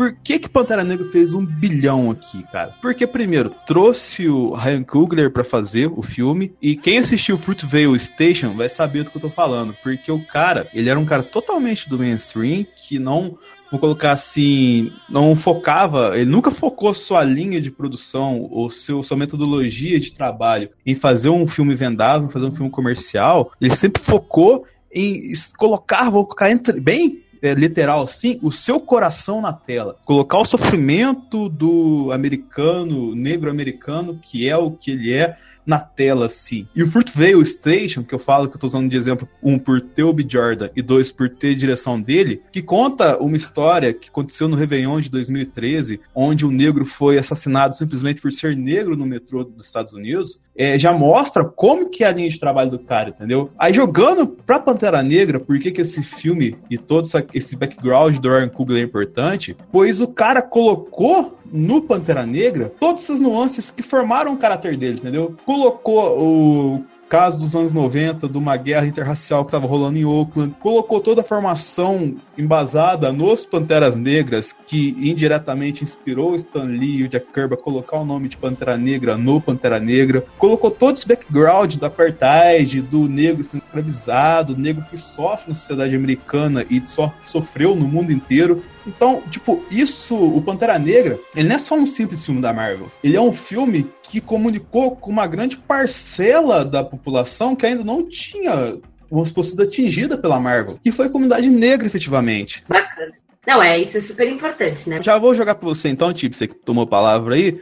Por 0.00 0.14
que 0.14 0.38
que 0.38 0.48
Pantera 0.48 0.82
Negra 0.82 1.04
fez 1.10 1.34
um 1.34 1.44
bilhão 1.44 2.10
aqui, 2.10 2.42
cara? 2.44 2.74
Porque, 2.80 3.06
primeiro, 3.06 3.50
trouxe 3.66 4.26
o 4.30 4.54
Ryan 4.54 4.82
Coogler 4.82 5.30
para 5.30 5.44
fazer 5.44 5.92
o 5.94 6.00
filme, 6.00 6.54
e 6.62 6.74
quem 6.74 6.96
assistiu 6.96 7.36
Fruitvale 7.36 8.00
Station 8.00 8.56
vai 8.56 8.70
saber 8.70 9.04
do 9.04 9.10
que 9.10 9.18
eu 9.18 9.20
tô 9.20 9.28
falando, 9.28 9.76
porque 9.82 10.10
o 10.10 10.24
cara, 10.24 10.66
ele 10.72 10.88
era 10.88 10.98
um 10.98 11.04
cara 11.04 11.22
totalmente 11.22 11.86
do 11.86 11.98
mainstream, 11.98 12.64
que 12.74 12.98
não 12.98 13.36
vou 13.70 13.78
colocar 13.78 14.12
assim, 14.12 14.90
não 15.06 15.36
focava, 15.36 16.16
ele 16.18 16.30
nunca 16.30 16.50
focou 16.50 16.94
sua 16.94 17.22
linha 17.22 17.60
de 17.60 17.70
produção 17.70 18.48
ou 18.50 18.70
seu, 18.70 19.02
sua 19.02 19.18
metodologia 19.18 20.00
de 20.00 20.14
trabalho 20.14 20.70
em 20.86 20.94
fazer 20.94 21.28
um 21.28 21.46
filme 21.46 21.74
vendável, 21.74 22.30
fazer 22.30 22.46
um 22.46 22.52
filme 22.52 22.70
comercial. 22.70 23.52
Ele 23.60 23.76
sempre 23.76 24.00
focou 24.00 24.64
em 24.90 25.30
colocar, 25.58 26.08
vou 26.08 26.24
colocar 26.24 26.50
entre, 26.50 26.80
bem 26.80 27.22
é, 27.42 27.54
literal 27.54 28.02
assim, 28.02 28.38
o 28.42 28.50
seu 28.50 28.80
coração 28.80 29.40
na 29.40 29.52
tela. 29.52 29.96
Colocar 30.04 30.38
o 30.38 30.44
sofrimento 30.44 31.48
do 31.48 32.10
americano, 32.12 33.14
negro 33.14 33.50
americano, 33.50 34.18
que 34.20 34.48
é 34.48 34.56
o 34.56 34.70
que 34.70 34.90
ele 34.90 35.12
é, 35.14 35.36
na 35.70 35.78
tela, 35.78 36.26
assim. 36.26 36.66
E 36.74 36.82
o 36.82 36.90
Fruitvale 36.90 37.46
Station, 37.46 38.02
que 38.02 38.12
eu 38.12 38.18
falo 38.18 38.48
que 38.48 38.56
eu 38.56 38.60
tô 38.60 38.66
usando 38.66 38.90
de 38.90 38.96
exemplo, 38.96 39.28
um 39.40 39.56
por 39.56 39.80
ter 39.80 40.02
o. 40.02 40.10
Jordan 40.28 40.68
e 40.76 40.82
dois 40.82 41.10
por 41.10 41.30
ter 41.30 41.54
direção 41.54 42.00
dele, 42.00 42.42
que 42.52 42.60
conta 42.60 43.16
uma 43.18 43.36
história 43.36 43.94
que 43.94 44.08
aconteceu 44.08 44.48
no 44.48 44.56
Réveillon 44.56 45.00
de 45.00 45.08
2013, 45.08 46.00
onde 46.14 46.44
um 46.44 46.50
negro 46.50 46.84
foi 46.84 47.16
assassinado 47.16 47.76
simplesmente 47.76 48.20
por 48.20 48.32
ser 48.32 48.56
negro 48.56 48.96
no 48.96 49.06
metrô 49.06 49.44
dos 49.44 49.66
Estados 49.66 49.94
Unidos, 49.94 50.40
é, 50.56 50.78
já 50.78 50.92
mostra 50.92 51.44
como 51.44 51.88
que 51.88 52.04
é 52.04 52.08
a 52.08 52.12
linha 52.12 52.28
de 52.28 52.38
trabalho 52.38 52.70
do 52.70 52.78
cara, 52.78 53.10
entendeu? 53.10 53.50
Aí 53.58 53.72
jogando 53.72 54.26
pra 54.26 54.58
Pantera 54.58 55.02
Negra, 55.02 55.38
por 55.38 55.58
que 55.58 55.70
que 55.70 55.80
esse 55.80 56.02
filme 56.02 56.58
e 56.68 56.76
todo 56.76 57.08
esse 57.32 57.56
background 57.56 58.18
do 58.18 58.28
Ryan 58.28 58.48
Coogler 58.48 58.82
é 58.82 58.84
importante? 58.84 59.56
Pois 59.72 60.00
o 60.00 60.08
cara 60.08 60.42
colocou 60.42 61.38
no 61.52 61.82
Pantera 61.82 62.26
Negra 62.26 62.72
todas 62.78 63.04
essas 63.04 63.20
nuances 63.20 63.70
que 63.70 63.82
formaram 63.82 64.34
o 64.34 64.36
caráter 64.36 64.76
dele, 64.76 64.98
entendeu? 64.98 65.34
O 65.66 66.84
caso 67.10 67.40
dos 67.40 67.56
anos 67.56 67.72
90, 67.72 68.28
de 68.28 68.38
uma 68.38 68.56
guerra 68.56 68.86
interracial 68.86 69.44
que 69.44 69.48
estava 69.48 69.66
rolando 69.66 69.98
em 69.98 70.04
Oakland, 70.04 70.54
colocou 70.60 71.00
toda 71.00 71.22
a 71.22 71.24
formação 71.24 72.14
embasada 72.38 73.12
nos 73.12 73.44
Panteras 73.44 73.96
Negras, 73.96 74.52
que 74.52 74.96
indiretamente 74.96 75.82
inspirou 75.82 76.36
Stan 76.36 76.62
Lee 76.62 76.98
e 76.98 77.02
o 77.02 77.08
Jack 77.08 77.26
Kirby 77.32 77.54
a 77.54 77.56
colocar 77.56 77.98
o 77.98 78.04
nome 78.04 78.28
de 78.28 78.36
Pantera 78.36 78.78
Negra 78.78 79.18
no 79.18 79.40
Pantera 79.40 79.80
Negra, 79.80 80.24
colocou 80.38 80.70
todo 80.70 80.94
esse 80.94 81.08
background 81.08 81.74
da 81.74 81.88
apartheid, 81.88 82.80
do 82.80 83.08
negro 83.08 83.42
sendo 83.42 83.64
escravizado, 83.64 84.54
do 84.54 84.60
negro 84.60 84.86
que 84.88 84.96
sofre 84.96 85.48
na 85.48 85.54
sociedade 85.54 85.96
americana 85.96 86.64
e 86.70 86.80
sofreu 87.22 87.74
no 87.74 87.88
mundo 87.88 88.12
inteiro, 88.12 88.62
então, 88.86 89.22
tipo, 89.30 89.62
isso, 89.70 90.14
o 90.14 90.40
Pantera 90.42 90.78
Negra, 90.78 91.18
ele 91.34 91.48
não 91.48 91.56
é 91.56 91.58
só 91.58 91.74
um 91.74 91.86
simples 91.86 92.24
filme 92.24 92.40
da 92.40 92.52
Marvel. 92.52 92.90
Ele 93.02 93.16
é 93.16 93.20
um 93.20 93.32
filme 93.32 93.90
que 94.02 94.20
comunicou 94.20 94.96
com 94.96 95.10
uma 95.10 95.26
grande 95.26 95.56
parcela 95.56 96.64
da 96.64 96.82
população 96.82 97.54
que 97.54 97.66
ainda 97.66 97.84
não 97.84 98.08
tinha, 98.08 98.78
vamos 99.10 99.28
supor, 99.28 99.44
sido 99.44 99.62
atingida 99.62 100.16
pela 100.16 100.40
Marvel, 100.40 100.78
que 100.82 100.92
foi 100.92 101.06
a 101.06 101.10
comunidade 101.10 101.48
negra, 101.48 101.86
efetivamente. 101.86 102.64
Bacana. 102.68 103.12
Não, 103.46 103.62
é, 103.62 103.78
isso 103.78 103.96
é 103.96 104.00
super 104.00 104.28
importante, 104.28 104.88
né? 104.88 105.02
Já 105.02 105.18
vou 105.18 105.34
jogar 105.34 105.54
pra 105.54 105.66
você 105.66 105.88
então, 105.88 106.12
tipo, 106.12 106.36
você 106.36 106.46
que 106.46 106.54
tomou 106.54 106.84
a 106.84 106.86
palavra 106.86 107.34
aí. 107.34 107.58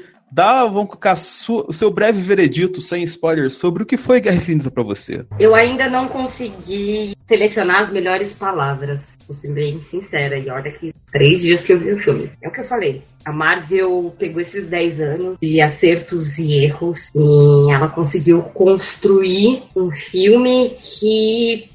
Colocar 0.87 1.15
o 1.15 1.73
seu 1.73 1.91
breve 1.91 2.21
veredito, 2.21 2.81
sem 2.81 3.03
spoilers, 3.05 3.57
sobre 3.57 3.83
o 3.83 3.87
que 3.87 3.97
foi 3.97 4.21
Guerra 4.21 4.37
Infinita 4.37 4.71
pra 4.71 4.83
você. 4.83 5.25
Eu 5.39 5.55
ainda 5.55 5.89
não 5.89 6.09
consegui 6.09 7.15
selecionar 7.27 7.81
as 7.81 7.91
melhores 7.91 8.35
palavras, 8.35 9.19
vou 9.27 9.35
ser 9.35 9.53
bem 9.53 9.81
sincera. 9.81 10.39
E 10.39 10.49
olha 10.51 10.71
que 10.73 10.93
três 11.11 11.43
dias 11.43 11.65
que 11.65 11.73
eu 11.73 11.79
vi 11.79 11.93
o 11.93 11.99
filme. 11.99 12.31
É 12.43 12.49
o 12.49 12.53
que 12.53 12.61
eu 12.61 12.65
falei. 12.65 13.03
A 13.25 13.33
Marvel 13.33 14.15
pegou 14.19 14.41
esses 14.41 14.69
10 14.69 15.01
anos 15.01 15.39
de 15.41 15.61
acertos 15.61 16.39
e 16.39 16.55
erros 16.65 17.11
e 17.15 17.73
ela 17.73 17.89
conseguiu 17.89 18.43
construir 18.43 19.63
um 19.75 19.91
filme 19.91 20.71
que 20.71 21.71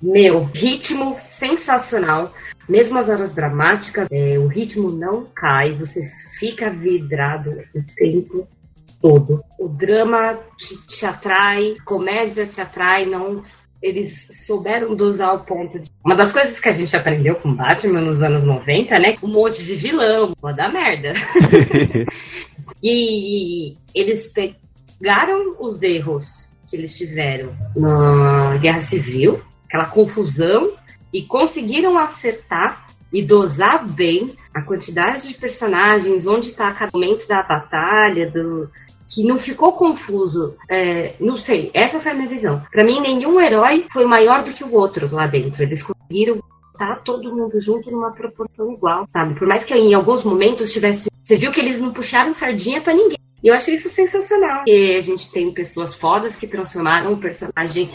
meu, 0.00 0.44
ritmo 0.54 1.14
sensacional. 1.18 2.32
Mesmo 2.68 2.98
as 2.98 3.08
horas 3.08 3.32
dramáticas, 3.32 4.08
é, 4.10 4.38
o 4.38 4.46
ritmo 4.46 4.90
não 4.90 5.24
cai, 5.24 5.74
você 5.74 6.02
fica 6.38 6.70
vidrado 6.70 7.50
o 7.74 7.82
tempo 7.94 8.48
todo. 9.00 9.42
O 9.58 9.68
drama 9.68 10.38
te, 10.56 10.76
te 10.86 11.06
atrai, 11.06 11.76
comédia 11.84 12.46
te 12.46 12.60
atrai, 12.60 13.06
não 13.06 13.42
eles 13.82 14.28
souberam 14.46 14.94
dosar 14.94 15.34
o 15.34 15.40
ponto 15.40 15.78
de... 15.78 15.90
Uma 16.04 16.16
das 16.16 16.32
coisas 16.32 16.58
que 16.58 16.68
a 16.68 16.72
gente 16.72 16.96
aprendeu 16.96 17.36
com 17.36 17.54
Batman 17.54 18.00
nos 18.00 18.22
anos 18.22 18.44
90, 18.44 18.98
né? 18.98 19.16
Um 19.22 19.28
monte 19.28 19.64
de 19.64 19.74
vilão, 19.74 20.34
pode 20.40 20.56
dar 20.56 20.72
merda. 20.72 21.12
e 22.82 23.76
eles 23.94 24.32
pegaram 24.32 25.56
os 25.60 25.82
erros 25.82 26.48
que 26.68 26.76
eles 26.76 26.96
tiveram 26.96 27.54
na 27.76 28.56
Guerra 28.56 28.80
Civil, 28.80 29.40
aquela 29.66 29.86
confusão, 29.86 30.72
e 31.16 31.26
conseguiram 31.26 31.98
acertar 31.98 32.86
e 33.12 33.22
dosar 33.22 33.88
bem 33.88 34.36
a 34.54 34.62
quantidade 34.62 35.26
de 35.28 35.34
personagens, 35.34 36.26
onde 36.26 36.46
está 36.46 36.70
cada 36.72 36.90
momento 36.92 37.26
da 37.26 37.42
batalha, 37.42 38.30
do, 38.30 38.68
que 39.08 39.24
não 39.24 39.38
ficou 39.38 39.72
confuso. 39.72 40.56
É, 40.68 41.14
não 41.20 41.36
sei, 41.36 41.70
essa 41.72 42.00
foi 42.00 42.12
a 42.12 42.14
minha 42.14 42.28
visão. 42.28 42.62
Para 42.70 42.84
mim, 42.84 43.00
nenhum 43.00 43.40
herói 43.40 43.86
foi 43.92 44.04
maior 44.04 44.42
do 44.42 44.52
que 44.52 44.64
o 44.64 44.74
outro 44.74 45.08
lá 45.14 45.26
dentro. 45.26 45.62
Eles 45.62 45.82
conseguiram 45.82 46.42
tá 46.76 46.94
todo 46.96 47.34
mundo 47.34 47.58
junto 47.58 47.90
numa 47.90 48.12
proporção 48.12 48.70
igual, 48.70 49.06
sabe? 49.08 49.34
Por 49.34 49.48
mais 49.48 49.64
que 49.64 49.74
em 49.74 49.94
alguns 49.94 50.22
momentos 50.22 50.72
tivesse. 50.72 51.10
Você 51.24 51.36
viu 51.36 51.50
que 51.50 51.60
eles 51.60 51.80
não 51.80 51.92
puxaram 51.92 52.32
sardinha 52.34 52.80
para 52.82 52.92
ninguém. 52.92 53.15
E 53.42 53.48
eu 53.48 53.54
achei 53.54 53.74
isso 53.74 53.88
sensacional. 53.88 54.58
Porque 54.58 54.94
a 54.96 55.00
gente 55.00 55.30
tem 55.30 55.52
pessoas 55.52 55.94
fodas 55.94 56.34
que 56.34 56.46
transformaram 56.46 57.12
o 57.12 57.18
personagem 57.18 57.90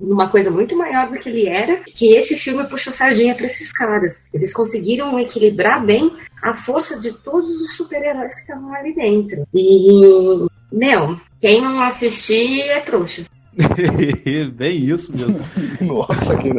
numa 0.00 0.30
coisa 0.30 0.50
muito 0.50 0.76
maior 0.76 1.08
do 1.08 1.18
que 1.18 1.28
ele 1.28 1.48
era. 1.48 1.82
Que 1.84 2.14
esse 2.14 2.36
filme 2.36 2.68
puxou 2.68 2.92
sardinha 2.92 3.34
para 3.34 3.46
esses 3.46 3.72
caras. 3.72 4.24
Eles 4.32 4.52
conseguiram 4.52 5.18
equilibrar 5.18 5.84
bem 5.84 6.16
a 6.42 6.54
força 6.54 6.98
de 6.98 7.12
todos 7.12 7.60
os 7.60 7.76
super-heróis 7.76 8.34
que 8.34 8.42
estavam 8.42 8.72
ali 8.74 8.94
dentro. 8.94 9.46
E, 9.54 10.46
meu, 10.70 11.18
quem 11.40 11.60
não 11.60 11.80
assistir 11.82 12.60
é 12.62 12.80
trouxa. 12.80 13.24
Bem 14.54 14.78
isso 14.78 15.14
mesmo. 15.14 15.40
Nossa, 15.80 16.36
que 16.36 16.50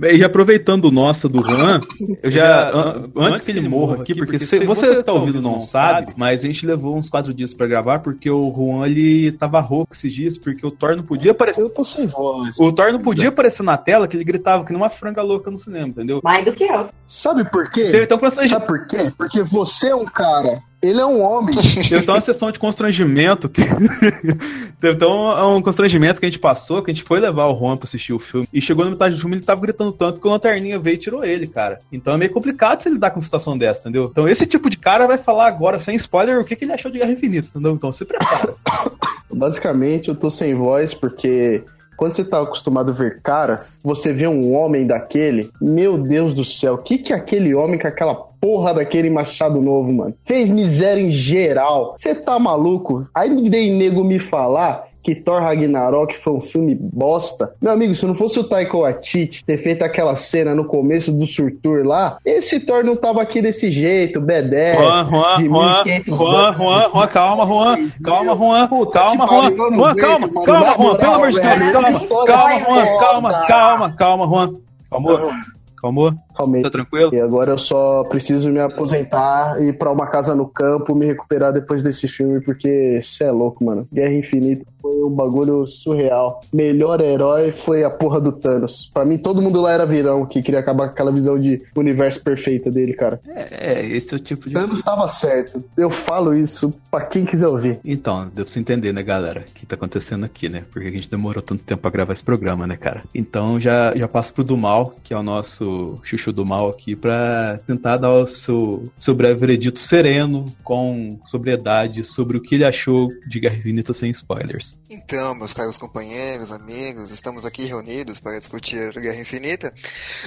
Bem, 0.00 0.18
e 0.18 0.24
aproveitando 0.24 0.86
o 0.86 0.90
nossa 0.90 1.28
do 1.28 1.42
Juan, 1.42 1.80
eu 2.22 2.30
já. 2.30 2.72
antes 3.16 3.40
que 3.40 3.50
ele 3.50 3.60
morra 3.60 3.96
aqui, 3.96 4.14
porque 4.14 4.38
se 4.38 4.64
você 4.64 5.02
tá 5.02 5.12
ouvindo 5.12 5.40
não 5.40 5.60
sabe, 5.60 6.12
mas 6.16 6.42
a 6.44 6.46
gente 6.46 6.66
levou 6.66 6.96
uns 6.96 7.08
quatro 7.08 7.32
dias 7.32 7.54
pra 7.54 7.66
gravar, 7.66 8.00
porque 8.00 8.30
o 8.30 8.52
Juan 8.52 8.86
ele 8.86 9.32
tava 9.32 9.60
rouco 9.60 9.92
esses 9.92 10.12
dias, 10.12 10.36
porque 10.36 10.66
o 10.66 10.70
Thor 10.70 10.96
não 10.96 11.04
podia 11.04 11.30
aparecer. 11.30 11.62
Eu 11.62 11.70
tô 11.70 11.84
sem 11.84 12.06
voz. 12.06 12.58
O 12.58 12.72
Thor 12.72 12.92
não 12.92 13.00
podia 13.00 13.28
aparecer 13.28 13.62
na 13.62 13.76
tela, 13.76 14.08
que 14.08 14.16
ele 14.16 14.24
gritava 14.24 14.64
que 14.64 14.72
nem 14.72 14.80
uma 14.80 14.90
franga 14.90 15.22
louca 15.22 15.50
no 15.50 15.58
cinema, 15.58 15.88
entendeu? 15.88 16.20
Mais 16.22 16.44
do 16.44 16.52
que 16.52 16.64
eu. 16.64 16.88
Sabe 17.06 17.44
por 17.48 17.70
quê? 17.70 17.92
Então, 18.02 18.18
Sabe 18.30 18.66
por 18.66 18.86
quê? 18.86 19.12
Porque 19.16 19.42
você 19.42 19.88
é 19.88 19.94
um 19.94 20.04
cara 20.04 20.62
ele 20.82 21.00
é 21.00 21.06
um 21.06 21.20
homem. 21.20 21.54
Teve 21.56 21.98
então 21.98 22.14
uma 22.14 22.20
sessão 22.20 22.50
de 22.50 22.58
constrangimento 22.58 23.48
que. 23.48 23.62
Teve 24.80 24.94
então 24.94 25.30
é 25.38 25.44
um 25.44 25.60
constrangimento 25.60 26.18
que 26.18 26.26
a 26.26 26.30
gente 26.30 26.38
passou, 26.38 26.82
que 26.82 26.90
a 26.90 26.94
gente 26.94 27.04
foi 27.04 27.20
levar 27.20 27.46
o 27.46 27.58
Juan 27.58 27.76
pra 27.76 27.84
assistir 27.86 28.14
o 28.14 28.18
filme. 28.18 28.48
E 28.52 28.62
chegou 28.62 28.84
na 28.84 28.90
metade 28.90 29.14
do 29.14 29.20
filme 29.20 29.36
ele 29.36 29.44
tava 29.44 29.60
gritando 29.60 29.92
tanto 29.92 30.20
que 30.20 30.26
o 30.26 30.30
lanterninha 30.30 30.78
veio 30.78 30.94
e 30.94 30.98
tirou 30.98 31.24
ele, 31.24 31.46
cara. 31.46 31.80
Então 31.92 32.14
é 32.14 32.16
meio 32.16 32.32
complicado 32.32 32.82
se 32.82 32.88
ele 32.88 32.94
lidar 32.94 33.10
com 33.10 33.18
uma 33.18 33.24
situação 33.24 33.58
dessa, 33.58 33.80
entendeu? 33.80 34.08
Então 34.10 34.26
esse 34.26 34.46
tipo 34.46 34.70
de 34.70 34.78
cara 34.78 35.06
vai 35.06 35.18
falar 35.18 35.48
agora, 35.48 35.78
sem 35.78 35.94
spoiler, 35.96 36.40
o 36.40 36.44
que, 36.44 36.56
que 36.56 36.64
ele 36.64 36.72
achou 36.72 36.90
de 36.90 36.98
Guerra 36.98 37.12
Infinita, 37.12 37.48
entendeu? 37.48 37.72
Então 37.72 37.92
se 37.92 38.04
prepara. 38.04 38.54
Basicamente, 39.30 40.08
eu 40.08 40.14
tô 40.14 40.30
sem 40.30 40.54
voz 40.54 40.94
porque 40.94 41.62
quando 42.00 42.14
você 42.14 42.24
tá 42.24 42.40
acostumado 42.40 42.92
a 42.92 42.94
ver 42.94 43.20
caras, 43.20 43.78
você 43.84 44.10
vê 44.10 44.26
um 44.26 44.54
homem 44.54 44.86
daquele, 44.86 45.50
meu 45.60 45.98
Deus 45.98 46.32
do 46.32 46.42
céu, 46.42 46.72
o 46.72 46.78
que 46.78 46.96
que 46.96 47.12
aquele 47.12 47.54
homem 47.54 47.78
com 47.78 47.86
aquela 47.86 48.14
porra 48.14 48.72
daquele 48.72 49.10
machado 49.10 49.60
novo, 49.60 49.92
mano? 49.92 50.14
Fez 50.24 50.50
miséria 50.50 51.02
em 51.02 51.10
geral. 51.10 51.94
Você 51.98 52.14
tá 52.14 52.38
maluco? 52.38 53.06
Aí 53.14 53.28
me 53.28 53.50
dei 53.50 53.70
nego 53.70 54.02
me 54.02 54.18
falar 54.18 54.88
que 55.02 55.14
Thor 55.14 55.40
Ragnarok 55.40 56.16
foi 56.16 56.32
um 56.34 56.40
filme 56.40 56.74
bosta. 56.74 57.54
Meu 57.60 57.72
amigo, 57.72 57.94
se 57.94 58.06
não 58.06 58.14
fosse 58.14 58.38
o 58.38 58.44
Taika 58.44 58.76
Waititi 58.76 59.44
ter 59.44 59.56
feito 59.58 59.82
aquela 59.82 60.14
cena 60.14 60.54
no 60.54 60.64
começo 60.64 61.12
do 61.12 61.26
Surtur 61.26 61.84
lá, 61.84 62.18
esse 62.24 62.60
Thor 62.60 62.84
não 62.84 62.96
tava 62.96 63.22
aqui 63.22 63.40
desse 63.40 63.70
jeito, 63.70 64.20
B10, 64.20 64.74
Juan, 64.74 65.08
Juan, 65.08 65.34
de 65.36 65.46
Juan, 65.46 65.84
Juan, 65.84 66.52
Juan, 66.54 66.90
Juan, 66.90 67.08
calma, 67.08 67.46
Juan, 67.46 67.92
calma, 68.02 68.36
Juan, 68.36 68.68
calma, 68.90 69.26
Juan, 69.26 69.48
Juan, 69.76 69.94
calma, 69.96 70.28
calma, 70.44 70.74
Juan, 70.74 70.96
pelo 70.96 71.14
amor 71.14 71.30
de 71.30 71.40
Deus, 71.40 71.70
calma, 71.70 72.26
calma, 72.26 72.58
Juan, 72.60 72.98
calma, 72.98 73.46
calma, 73.46 73.96
calma, 73.96 74.26
Juan, 74.26 74.54
calma, 74.90 75.40
Calmou? 75.80 76.12
Calmei. 76.40 76.62
Tá 76.62 76.70
tranquilo? 76.70 77.14
E 77.14 77.20
agora 77.20 77.52
eu 77.52 77.58
só 77.58 78.04
preciso 78.04 78.50
me 78.50 78.58
aposentar 78.58 79.60
e 79.60 79.68
ir 79.68 79.72
pra 79.74 79.90
uma 79.90 80.06
casa 80.06 80.34
no 80.34 80.46
campo, 80.46 80.94
me 80.94 81.06
recuperar 81.06 81.52
depois 81.52 81.82
desse 81.82 82.08
filme, 82.08 82.40
porque 82.40 83.00
cê 83.02 83.24
é 83.24 83.30
louco, 83.30 83.64
mano. 83.64 83.86
Guerra 83.92 84.14
Infinita 84.14 84.64
foi 84.80 85.02
um 85.04 85.10
bagulho 85.10 85.66
surreal. 85.66 86.40
Melhor 86.52 87.00
herói 87.00 87.52
foi 87.52 87.84
a 87.84 87.90
porra 87.90 88.20
do 88.20 88.32
Thanos. 88.32 88.90
Pra 88.92 89.04
mim, 89.04 89.18
todo 89.18 89.42
mundo 89.42 89.60
lá 89.60 89.72
era 89.72 89.86
virão, 89.86 90.26
que 90.26 90.42
queria 90.42 90.60
acabar 90.60 90.86
com 90.86 90.92
aquela 90.92 91.12
visão 91.12 91.38
de 91.38 91.62
universo 91.76 92.22
perfeita 92.22 92.70
dele, 92.70 92.94
cara. 92.94 93.20
É, 93.28 93.80
é 93.80 93.86
esse 93.86 94.14
é 94.14 94.16
o 94.16 94.20
tipo 94.20 94.48
de. 94.48 94.54
Thanos 94.54 94.82
tava 94.82 95.06
certo. 95.06 95.62
Eu 95.76 95.90
falo 95.90 96.34
isso 96.34 96.74
pra 96.90 97.02
quem 97.02 97.24
quiser 97.24 97.48
ouvir. 97.48 97.78
Então, 97.84 98.22
deu 98.34 98.44
pra 98.44 98.52
você 98.52 98.60
entender, 98.60 98.92
né, 98.92 99.02
galera, 99.02 99.44
o 99.46 99.52
que 99.52 99.66
tá 99.66 99.74
acontecendo 99.74 100.24
aqui, 100.24 100.48
né? 100.48 100.64
Porque 100.70 100.88
a 100.88 100.92
gente 100.92 101.10
demorou 101.10 101.42
tanto 101.42 101.62
tempo 101.62 101.82
pra 101.82 101.90
gravar 101.90 102.12
esse 102.12 102.24
programa, 102.24 102.66
né, 102.66 102.76
cara? 102.76 103.02
Então 103.14 103.60
já, 103.60 103.94
já 103.94 104.08
passo 104.08 104.32
pro 104.32 104.42
do 104.42 104.56
mal, 104.56 104.94
que 105.04 105.12
é 105.12 105.16
o 105.16 105.22
nosso 105.22 105.98
chuchu 106.02 106.29
do 106.32 106.44
mal 106.44 106.68
aqui, 106.68 106.94
pra 106.96 107.58
tentar 107.66 107.96
dar 107.96 108.12
o 108.12 108.26
seu, 108.26 108.90
seu 108.98 109.14
breve 109.14 109.40
veredito 109.40 109.78
sereno, 109.78 110.52
com 110.62 111.18
sobriedade, 111.24 112.04
sobre 112.04 112.36
o 112.36 112.40
que 112.40 112.54
ele 112.54 112.64
achou 112.64 113.08
de 113.26 113.40
Guerra 113.40 113.56
Infinita 113.56 113.92
sem 113.92 114.10
spoilers. 114.10 114.76
Então, 114.88 115.34
meus 115.34 115.54
caros 115.54 115.78
companheiros, 115.78 116.50
amigos, 116.50 117.10
estamos 117.10 117.44
aqui 117.44 117.64
reunidos 117.64 118.18
para 118.18 118.38
discutir 118.38 118.92
Guerra 118.92 119.20
Infinita. 119.20 119.72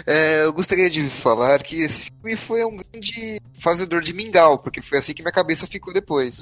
É, 0.05 0.43
eu 0.43 0.53
gostaria 0.53 0.89
de 0.89 1.09
falar 1.09 1.61
que 1.63 1.81
esse 1.81 2.01
filme 2.01 2.35
foi 2.35 2.63
um 2.63 2.77
grande 2.77 3.41
fazedor 3.59 4.01
de 4.01 4.13
mingau, 4.13 4.59
porque 4.59 4.81
foi 4.81 4.97
assim 4.97 5.13
que 5.13 5.21
minha 5.21 5.31
cabeça 5.31 5.65
ficou 5.65 5.93
depois. 5.93 6.39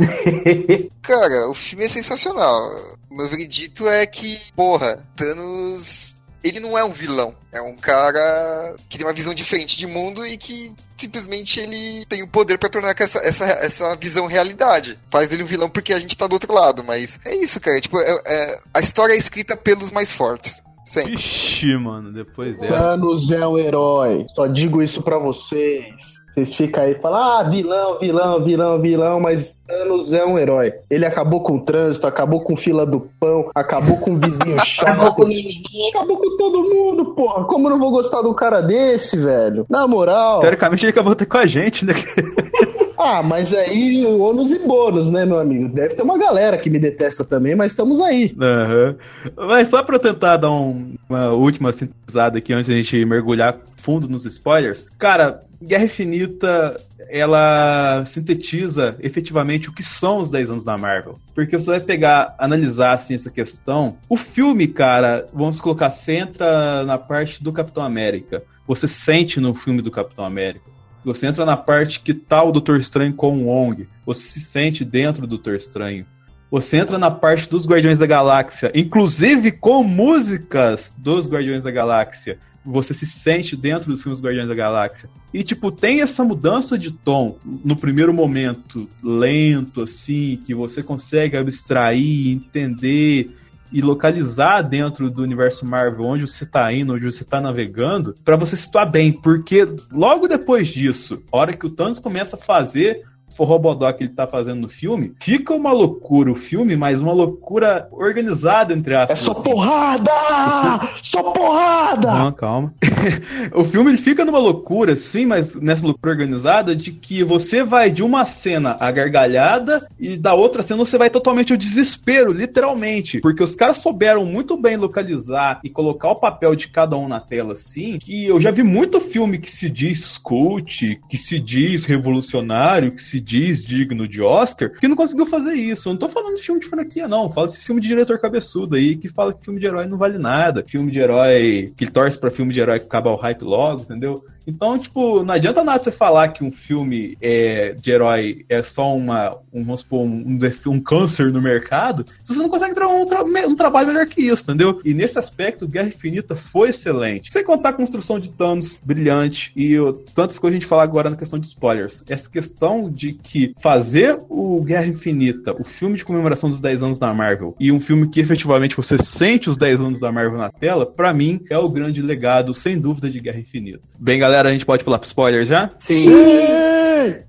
Cara, 1.01 1.49
o 1.49 1.53
filme 1.53 1.85
é 1.85 1.89
sensacional. 1.89 2.97
O 3.09 3.15
meu 3.15 3.27
veredito 3.29 3.87
é 3.87 4.05
que, 4.05 4.39
porra, 4.55 5.05
Thanos 5.15 6.15
ele 6.43 6.59
não 6.59 6.77
é 6.77 6.83
um 6.83 6.91
vilão. 6.91 7.35
É 7.51 7.61
um 7.61 7.75
cara 7.75 8.75
que 8.89 8.97
tem 8.97 9.05
uma 9.05 9.13
visão 9.13 9.33
diferente 9.33 9.77
de 9.77 9.85
mundo 9.85 10.25
e 10.25 10.37
que 10.37 10.71
simplesmente 10.97 11.59
ele 11.59 12.05
tem 12.05 12.23
o 12.23 12.27
poder 12.27 12.57
para 12.57 12.69
tornar 12.69 12.95
essa, 12.97 13.19
essa, 13.19 13.45
essa 13.45 13.95
visão 13.95 14.25
realidade. 14.25 14.97
Faz 15.09 15.31
ele 15.31 15.43
um 15.43 15.47
vilão 15.47 15.69
porque 15.69 15.93
a 15.93 15.99
gente 15.99 16.17
tá 16.17 16.27
do 16.27 16.33
outro 16.33 16.53
lado. 16.53 16.83
Mas 16.83 17.19
é 17.25 17.35
isso, 17.35 17.59
cara. 17.59 17.79
Tipo, 17.81 17.99
é, 17.99 18.21
é, 18.25 18.59
a 18.73 18.79
história 18.79 19.13
é 19.13 19.17
escrita 19.17 19.55
pelos 19.55 19.91
mais 19.91 20.11
fortes. 20.11 20.61
Sempre. 20.91 21.13
Ixi, 21.13 21.77
mano, 21.77 22.11
depois 22.11 22.57
dessa. 22.59 22.75
Thanos 22.75 23.31
é 23.31 23.47
um 23.47 23.57
herói. 23.57 24.25
Só 24.35 24.45
digo 24.45 24.81
isso 24.83 25.01
pra 25.01 25.17
vocês. 25.17 26.19
Vocês 26.29 26.53
ficam 26.53 26.83
aí 26.83 26.91
e 26.91 26.95
falam, 26.95 27.19
ah, 27.19 27.43
vilão, 27.43 27.97
vilão, 27.97 28.43
vilão, 28.43 28.81
vilão, 28.81 29.19
mas 29.21 29.57
Thanos 29.65 30.11
é 30.11 30.25
um 30.25 30.37
herói. 30.37 30.73
Ele 30.89 31.05
acabou 31.05 31.43
com 31.43 31.55
o 31.55 31.61
trânsito, 31.61 32.07
acabou 32.07 32.41
com 32.43 32.57
fila 32.57 32.85
do 32.85 33.09
pão, 33.21 33.49
acabou 33.55 33.99
com 33.99 34.11
o 34.11 34.17
vizinho 34.17 34.59
chato. 34.65 34.89
Acabou 34.89 35.15
com 35.15 35.23
o 35.23 35.27
mimimi. 35.27 35.89
Acabou 35.95 36.17
com 36.17 36.35
todo 36.35 36.63
mundo, 36.63 37.05
porra. 37.15 37.45
Como 37.45 37.67
eu 37.67 37.71
não 37.71 37.79
vou 37.79 37.91
gostar 37.91 38.21
de 38.21 38.27
um 38.27 38.33
cara 38.33 38.59
desse, 38.59 39.15
velho? 39.15 39.65
Na 39.69 39.87
moral. 39.87 40.41
Teoricamente 40.41 40.83
ele 40.83 40.91
acabou 40.91 41.13
até 41.13 41.25
com 41.25 41.37
a 41.37 41.45
gente, 41.45 41.85
né? 41.85 41.93
Ah, 43.03 43.23
mas 43.23 43.53
aí 43.53 44.05
ônus 44.05 44.51
e 44.51 44.59
bônus, 44.59 45.09
né, 45.09 45.25
meu 45.25 45.39
amigo? 45.39 45.67
Deve 45.73 45.95
ter 45.95 46.03
uma 46.03 46.17
galera 46.17 46.57
que 46.57 46.69
me 46.69 46.77
detesta 46.79 47.23
também, 47.25 47.55
mas 47.55 47.71
estamos 47.71 47.99
aí. 47.99 48.35
Aham. 48.39 48.95
Mas 49.35 49.69
só 49.69 49.81
pra 49.83 49.97
tentar 49.97 50.37
dar 50.37 50.51
um- 50.51 50.93
uma 51.09 51.29
última 51.31 51.73
sintetizada 51.73 52.37
aqui 52.37 52.53
antes 52.53 52.67
da 52.69 52.77
gente 52.77 53.03
mergulhar 53.05 53.57
fundo 53.77 54.07
nos 54.07 54.25
spoilers. 54.25 54.85
Cara, 54.99 55.41
Guerra 55.63 55.85
Infinita, 55.85 56.75
ela 57.09 58.03
sintetiza 58.05 58.95
efetivamente 58.99 59.69
o 59.69 59.73
que 59.73 59.83
são 59.83 60.17
os 60.19 60.29
10 60.29 60.49
anos 60.49 60.63
da 60.63 60.77
Marvel. 60.77 61.17
Porque 61.33 61.57
você 61.57 61.71
vai 61.71 61.79
pegar, 61.79 62.35
analisar 62.37 62.93
assim 62.93 63.15
essa 63.15 63.29
questão. 63.31 63.97
O 64.07 64.15
filme, 64.17 64.67
cara, 64.67 65.25
vamos 65.33 65.59
colocar, 65.59 65.89
você 65.89 66.13
entra 66.17 66.83
na 66.83 66.97
parte 66.97 67.43
do 67.43 67.51
Capitão 67.51 67.83
América. 67.83 68.43
Você 68.67 68.87
sente 68.87 69.39
no 69.39 69.53
filme 69.55 69.81
do 69.81 69.91
Capitão 69.91 70.23
América. 70.25 70.69
Você 71.03 71.27
entra 71.27 71.45
na 71.45 71.57
parte 71.57 71.99
que 71.99 72.13
tá 72.13 72.43
o 72.43 72.51
Doutor 72.51 72.79
Estranho 72.79 73.13
com 73.13 73.37
o 73.37 73.47
Wong. 73.47 73.87
Você 74.05 74.27
se 74.27 74.41
sente 74.41 74.85
dentro 74.85 75.21
do 75.21 75.27
Doutor 75.27 75.55
Estranho. 75.55 76.05
Você 76.51 76.77
entra 76.77 76.97
na 76.97 77.09
parte 77.09 77.49
dos 77.49 77.65
Guardiões 77.65 77.97
da 77.97 78.05
Galáxia, 78.05 78.71
inclusive 78.75 79.53
com 79.53 79.83
músicas 79.83 80.93
dos 80.97 81.27
Guardiões 81.27 81.63
da 81.63 81.71
Galáxia. 81.71 82.37
Você 82.63 82.93
se 82.93 83.05
sente 83.07 83.55
dentro 83.55 83.89
do 83.89 83.97
filme 83.97 84.11
dos 84.11 84.23
Guardiões 84.23 84.49
da 84.49 84.53
Galáxia. 84.53 85.09
E, 85.33 85.43
tipo, 85.43 85.71
tem 85.71 86.01
essa 86.01 86.23
mudança 86.23 86.77
de 86.77 86.91
tom 86.91 87.39
no 87.43 87.75
primeiro 87.75 88.13
momento, 88.13 88.87
lento, 89.01 89.81
assim, 89.81 90.39
que 90.45 90.53
você 90.53 90.83
consegue 90.83 91.37
abstrair, 91.37 92.33
entender 92.33 93.31
e 93.71 93.81
localizar 93.81 94.61
dentro 94.61 95.09
do 95.09 95.23
universo 95.23 95.65
Marvel 95.65 96.05
onde 96.05 96.27
você 96.27 96.45
tá 96.45 96.71
indo, 96.73 96.93
onde 96.93 97.05
você 97.05 97.23
tá 97.23 97.39
navegando, 97.39 98.13
pra 98.25 98.35
você 98.35 98.55
situar 98.55 98.89
bem, 98.89 99.11
porque 99.11 99.67
logo 99.91 100.27
depois 100.27 100.67
disso, 100.67 101.21
a 101.31 101.37
hora 101.37 101.55
que 101.55 101.65
o 101.65 101.69
Thanos 101.69 101.99
começa 101.99 102.35
a 102.35 102.39
fazer 102.39 103.03
forrobodó 103.35 103.91
que 103.93 104.03
ele 104.03 104.13
tá 104.13 104.27
fazendo 104.27 104.61
no 104.61 104.69
filme, 104.69 105.13
fica 105.21 105.53
uma 105.53 105.71
loucura 105.71 106.31
o 106.31 106.35
filme, 106.35 106.75
mas 106.75 107.01
uma 107.01 107.13
loucura 107.13 107.87
organizada, 107.91 108.73
entre 108.73 108.93
É 108.93 108.97
aspas. 109.03 109.19
só 109.19 109.31
assim. 109.31 109.43
porrada! 109.43 110.11
Só 111.01 111.23
porrada! 111.23 112.07
Calma, 112.07 112.33
calma. 112.33 112.73
o 113.53 113.63
filme 113.65 113.91
ele 113.91 113.97
fica 113.97 114.23
numa 114.23 114.39
loucura, 114.39 114.95
sim, 114.95 115.25
mas 115.25 115.55
nessa 115.55 115.85
loucura 115.85 116.11
organizada 116.11 116.75
de 116.75 116.91
que 116.91 117.23
você 117.23 117.63
vai 117.63 117.89
de 117.89 118.03
uma 118.03 118.25
cena 118.25 118.75
à 118.79 118.91
gargalhada 118.91 119.85
e 119.99 120.15
da 120.17 120.33
outra 120.33 120.63
cena 120.63 120.77
você 120.85 120.97
vai 120.97 121.09
totalmente 121.09 121.51
ao 121.51 121.57
desespero, 121.57 122.31
literalmente. 122.31 123.19
Porque 123.19 123.43
os 123.43 123.55
caras 123.55 123.77
souberam 123.77 124.25
muito 124.25 124.55
bem 124.59 124.77
localizar 124.77 125.59
e 125.63 125.69
colocar 125.69 126.11
o 126.11 126.19
papel 126.19 126.55
de 126.55 126.67
cada 126.67 126.95
um 126.97 127.07
na 127.07 127.19
tela, 127.19 127.53
assim, 127.53 127.97
que 127.99 128.25
eu 128.25 128.39
já 128.39 128.51
vi 128.51 128.63
muito 128.63 129.01
filme 129.01 129.37
que 129.37 129.51
se 129.51 129.69
diz 129.69 130.17
cult, 130.17 130.99
que 131.09 131.17
se 131.17 131.39
diz 131.39 131.83
revolucionário, 131.85 132.91
que 132.91 133.01
se 133.01 133.19
diz 133.21 133.63
digno 133.63 134.07
de 134.07 134.21
Oscar, 134.21 134.71
que 134.71 134.87
não 134.87 134.95
conseguiu 134.95 135.25
fazer 135.25 135.53
isso. 135.53 135.87
Eu 135.87 135.93
não 135.93 135.99
tô 135.99 136.09
falando 136.09 136.35
de 136.35 136.43
filme 136.43 136.59
de 136.59 136.67
franquia, 136.67 137.07
não. 137.07 137.23
Eu 137.23 137.29
falo 137.29 137.47
desse 137.47 137.65
filme 137.65 137.81
de 137.81 137.87
diretor 137.87 138.19
cabeçudo 138.19 138.75
aí, 138.75 138.97
que 138.97 139.07
fala 139.07 139.33
que 139.33 139.45
filme 139.45 139.59
de 139.59 139.65
herói 139.65 139.85
não 139.85 139.97
vale 139.97 140.17
nada. 140.17 140.63
Filme 140.67 140.91
de 140.91 140.99
herói 140.99 141.73
que 141.77 141.89
torce 141.89 142.19
pra 142.19 142.31
filme 142.31 142.53
de 142.53 142.59
herói 142.59 142.79
que 142.79 142.85
acaba 142.85 143.11
o 143.11 143.15
hype 143.15 143.43
logo, 143.43 143.81
entendeu? 143.81 144.23
Então, 144.51 144.77
tipo, 144.77 145.23
não 145.23 145.33
adianta 145.33 145.63
nada 145.63 145.81
você 145.83 145.91
falar 145.91 146.29
que 146.29 146.43
um 146.43 146.51
filme 146.51 147.17
é, 147.21 147.73
de 147.73 147.91
herói 147.91 148.45
é 148.49 148.61
só 148.63 148.95
uma, 148.95 149.35
um, 149.53 149.63
vamos 149.63 149.81
supor, 149.81 150.01
um, 150.01 150.37
um 150.67 150.79
câncer 150.79 151.31
no 151.31 151.41
mercado, 151.41 152.05
se 152.21 152.33
você 152.33 152.41
não 152.41 152.49
consegue 152.49 152.75
tra 152.75 152.87
um, 152.87 153.05
tra- 153.05 153.23
um 153.23 153.55
trabalho 153.55 153.87
melhor 153.87 154.05
que 154.05 154.21
isso, 154.21 154.43
entendeu? 154.43 154.81
E 154.83 154.93
nesse 154.93 155.17
aspecto, 155.17 155.67
Guerra 155.67 155.87
Infinita 155.87 156.35
foi 156.35 156.69
excelente. 156.69 157.31
Sem 157.31 157.43
contar 157.43 157.69
a 157.69 157.73
construção 157.73 158.19
de 158.19 158.29
Thanos 158.31 158.79
brilhante 158.83 159.51
e 159.55 159.75
tantas 160.13 160.37
coisas 160.37 160.57
a 160.57 160.59
gente 160.59 160.69
falar 160.69 160.83
agora 160.83 161.09
na 161.09 161.15
questão 161.15 161.39
de 161.39 161.47
spoilers. 161.47 162.03
Essa 162.09 162.29
questão 162.29 162.89
de 162.89 163.13
que 163.13 163.53
fazer 163.61 164.19
o 164.29 164.61
Guerra 164.61 164.87
Infinita, 164.87 165.53
o 165.59 165.63
filme 165.63 165.97
de 165.97 166.05
comemoração 166.05 166.49
dos 166.49 166.59
10 166.59 166.83
anos 166.83 166.99
da 166.99 167.13
Marvel, 167.13 167.55
e 167.59 167.71
um 167.71 167.79
filme 167.79 168.09
que 168.09 168.19
efetivamente 168.19 168.75
você 168.75 168.97
sente 169.03 169.49
os 169.49 169.57
10 169.57 169.81
anos 169.81 169.99
da 169.99 170.11
Marvel 170.11 170.37
na 170.37 170.49
tela, 170.49 170.85
pra 170.85 171.13
mim 171.13 171.39
é 171.49 171.57
o 171.57 171.69
grande 171.69 172.01
legado, 172.01 172.53
sem 172.53 172.79
dúvida, 172.79 173.09
de 173.09 173.19
Guerra 173.19 173.39
Infinita. 173.39 173.79
Bem, 173.99 174.19
galera, 174.19 174.40
a 174.49 174.51
gente 174.51 174.65
pode 174.65 174.83
pular 174.83 174.99
pro 174.99 175.07
spoiler 175.07 175.45
já? 175.45 175.69
Sim. 175.79 176.09
Sim! 176.09 177.23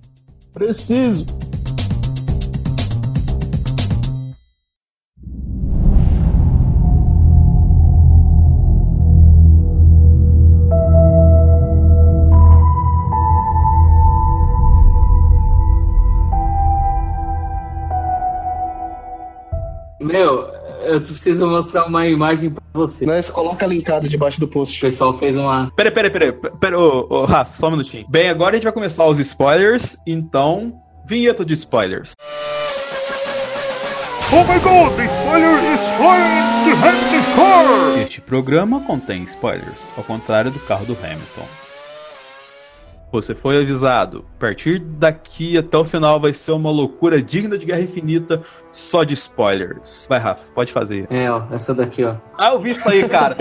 Preciso. 0.52 1.26
Eu 20.92 21.00
preciso 21.00 21.46
mostrar 21.46 21.86
uma 21.86 22.06
imagem 22.06 22.50
pra 22.50 22.62
você. 22.72 23.04
Nós 23.04 23.28
coloca 23.30 23.66
linkado 23.66 24.08
debaixo 24.08 24.38
do 24.40 24.46
O 24.46 24.48
post. 24.48 24.80
pessoal 24.80 25.12
fez 25.14 25.36
uma. 25.36 25.70
Peraí, 25.76 25.92
peraí, 25.92 26.10
peraí. 26.10 26.32
Pera, 26.60 26.78
ô, 26.78 27.06
ô, 27.08 27.24
Rafa, 27.24 27.56
só 27.56 27.68
um 27.68 27.72
minutinho. 27.72 28.06
Bem, 28.08 28.30
agora 28.30 28.50
a 28.50 28.54
gente 28.54 28.64
vai 28.64 28.72
começar 28.72 29.06
os 29.06 29.18
spoilers, 29.18 29.96
então. 30.06 30.74
Vinheta 31.04 31.44
de 31.44 31.54
spoilers. 31.54 32.12
Oh 34.34 34.44
my 34.44 34.58
god, 34.60 34.96
the 34.96 35.04
spoiler 35.04 35.58
is 35.74 35.80
flying 35.98 36.42
the 36.64 37.34
car! 37.36 37.98
Este 38.00 38.20
programa 38.20 38.80
contém 38.80 39.24
spoilers, 39.24 39.90
ao 39.96 40.04
contrário 40.04 40.50
do 40.50 40.58
carro 40.60 40.86
do 40.86 40.96
Hamilton. 41.02 41.61
Você 43.12 43.34
foi 43.34 43.60
avisado. 43.60 44.24
A 44.36 44.40
partir 44.40 44.78
daqui 44.78 45.58
até 45.58 45.76
o 45.76 45.84
final 45.84 46.18
vai 46.18 46.32
ser 46.32 46.52
uma 46.52 46.70
loucura 46.70 47.22
digna 47.22 47.58
de 47.58 47.66
Guerra 47.66 47.82
Infinita, 47.82 48.40
só 48.70 49.04
de 49.04 49.12
spoilers. 49.12 50.06
Vai, 50.08 50.18
Rafa, 50.18 50.42
pode 50.54 50.72
fazer. 50.72 51.06
É, 51.10 51.30
ó, 51.30 51.42
essa 51.52 51.74
daqui, 51.74 52.02
ó. 52.02 52.14
Ah, 52.38 52.54
eu 52.54 52.60
vi 52.60 52.70
isso 52.70 52.88
aí, 52.88 53.06
cara. 53.06 53.36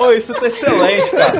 Ô, 0.00 0.04
ô, 0.04 0.10
isso 0.18 0.34
tá 0.34 0.48
excelente, 0.48 1.10
cara. 1.12 1.38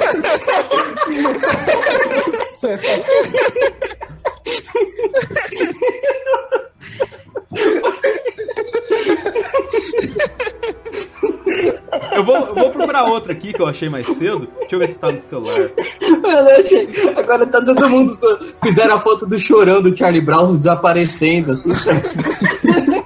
Eu 12.12 12.24
vou, 12.24 12.36
eu 12.36 12.55
vou 12.55 12.70
procurar 12.70 13.05
outra 13.05 13.32
aqui 13.32 13.53
que 13.53 13.61
eu 13.61 13.66
achei 13.66 13.88
mais 13.88 14.07
cedo. 14.07 14.48
Deixa 14.61 14.74
eu 14.74 14.78
ver 14.78 14.88
se 14.88 14.98
tá 14.98 15.11
no 15.12 15.18
celular. 15.20 15.70
Mano, 16.22 16.48
eu 16.48 16.61
achei- 16.61 16.88
Agora 17.16 17.46
tá 17.46 17.62
todo 17.64 17.88
mundo. 17.88 18.14
so- 18.14 18.38
Fizeram 18.62 18.94
a 18.96 18.98
foto 19.00 19.26
do 19.26 19.38
chorão 19.38 19.80
do 19.82 19.94
Charlie 19.96 20.24
Brown 20.24 20.55
desaparecendo, 20.57 21.53
assim. 21.53 21.70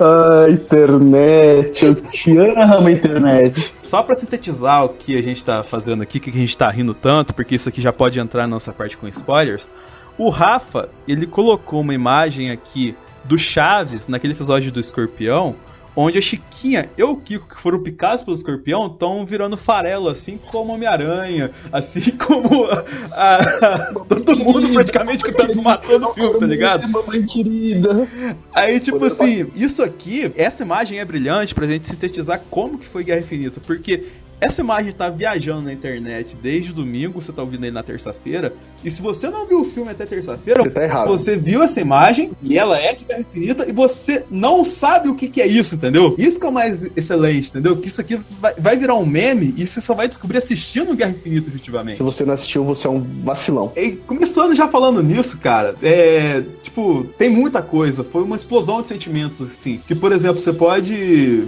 Ah, 0.00 0.46
internet, 0.50 1.84
eu 1.84 1.94
te 1.94 2.36
amo, 2.36 2.88
internet. 2.90 3.72
Só 3.80 4.02
pra 4.02 4.16
sintetizar 4.16 4.84
o 4.84 4.88
que 4.88 5.16
a 5.16 5.22
gente 5.22 5.42
tá 5.44 5.62
fazendo 5.62 6.02
aqui, 6.02 6.18
que 6.18 6.30
a 6.30 6.32
gente 6.32 6.56
tá 6.56 6.68
rindo 6.68 6.92
tanto, 6.94 7.32
porque 7.32 7.54
isso 7.54 7.68
aqui 7.68 7.80
já 7.80 7.92
pode 7.92 8.18
entrar 8.18 8.42
na 8.42 8.48
nossa 8.48 8.72
parte 8.72 8.96
com 8.96 9.06
spoilers. 9.06 9.70
O 10.18 10.30
Rafa, 10.30 10.88
ele 11.06 11.26
colocou 11.28 11.80
uma 11.80 11.94
imagem 11.94 12.50
aqui 12.50 12.96
do 13.24 13.38
Chaves, 13.38 14.08
naquele 14.08 14.32
episódio 14.34 14.72
do 14.72 14.80
Escorpião, 14.80 15.54
onde 15.96 16.18
a 16.18 16.20
Chiquinha 16.20 16.88
e 16.98 17.02
o 17.02 17.16
Kiko, 17.16 17.48
que 17.54 17.60
foram 17.60 17.82
picados 17.82 18.22
pelo 18.24 18.36
escorpião, 18.36 18.86
estão 18.86 19.24
virando 19.24 19.56
farelo, 19.56 20.08
assim 20.08 20.36
como 20.38 20.72
Homem-Aranha, 20.72 21.50
assim 21.72 22.10
como 22.18 22.64
a, 23.12 23.36
a- 23.36 23.92
todo 24.08 24.36
mundo 24.36 24.68
praticamente 24.72 25.22
que 25.24 25.32
tá 25.32 25.46
matando 25.62 26.08
o 26.08 26.14
filme, 26.14 26.38
tá 26.38 26.46
ligado? 26.46 26.88
Mamãe 26.88 27.24
querida. 27.24 28.08
Aí, 28.52 28.80
tipo 28.80 29.04
assim, 29.04 29.46
isso 29.54 29.82
aqui, 29.82 30.32
essa 30.36 30.62
imagem 30.64 30.98
é 30.98 31.04
brilhante 31.04 31.54
pra 31.54 31.66
gente 31.66 31.88
sintetizar 31.88 32.40
como 32.50 32.78
que 32.78 32.86
foi 32.86 33.04
Guerra 33.04 33.20
Infinita, 33.20 33.60
porque 33.64 34.04
essa 34.40 34.60
imagem 34.60 34.92
tá 34.92 35.08
viajando 35.08 35.62
na 35.62 35.72
internet 35.72 36.36
desde 36.40 36.72
domingo, 36.72 37.20
você 37.20 37.32
tá 37.32 37.42
ouvindo 37.42 37.64
aí 37.64 37.70
na 37.70 37.82
terça-feira, 37.82 38.52
e 38.84 38.90
se 38.90 39.00
você 39.00 39.28
não 39.28 39.46
viu 39.46 39.60
o 39.60 39.64
filme 39.64 39.90
até 39.90 40.04
terça-feira, 40.04 40.62
Você 40.62 40.70
tá 40.70 41.04
você 41.06 41.36
viu 41.36 41.62
essa 41.62 41.80
imagem, 41.80 42.30
e 42.42 42.58
ela 42.58 42.78
é 42.78 42.94
de 42.94 43.04
Guerra 43.04 43.20
Infinita, 43.20 43.68
e 43.68 43.72
você 43.72 44.24
não 44.30 44.64
sabe 44.64 45.08
o 45.08 45.14
que, 45.14 45.28
que 45.28 45.40
é 45.40 45.46
isso, 45.46 45.74
entendeu? 45.74 46.14
Isso 46.18 46.38
que 46.38 46.46
é 46.46 46.48
o 46.48 46.52
mais 46.52 46.84
excelente, 46.96 47.48
entendeu? 47.48 47.76
Que 47.76 47.88
isso 47.88 48.00
aqui 48.00 48.20
vai, 48.40 48.54
vai 48.54 48.76
virar 48.76 48.94
um 48.94 49.06
meme, 49.06 49.54
e 49.56 49.66
você 49.66 49.80
só 49.80 49.94
vai 49.94 50.08
descobrir 50.08 50.38
assistindo 50.38 50.94
Guerra 50.94 51.10
Infinita, 51.10 51.48
efetivamente. 51.48 51.96
Se 51.96 52.02
você 52.02 52.24
não 52.24 52.34
assistiu, 52.34 52.64
você 52.64 52.86
é 52.86 52.90
um 52.90 53.00
vacilão. 53.00 53.72
E 53.76 53.92
começando 53.92 54.54
já 54.54 54.68
falando 54.68 55.02
nisso, 55.02 55.38
cara, 55.38 55.74
é. 55.82 56.42
Tipo, 56.62 57.06
tem 57.16 57.30
muita 57.30 57.62
coisa. 57.62 58.02
Foi 58.02 58.22
uma 58.22 58.36
explosão 58.36 58.82
de 58.82 58.88
sentimentos, 58.88 59.40
assim. 59.40 59.80
Que, 59.86 59.94
por 59.94 60.12
exemplo, 60.12 60.40
você 60.40 60.52
pode 60.52 60.94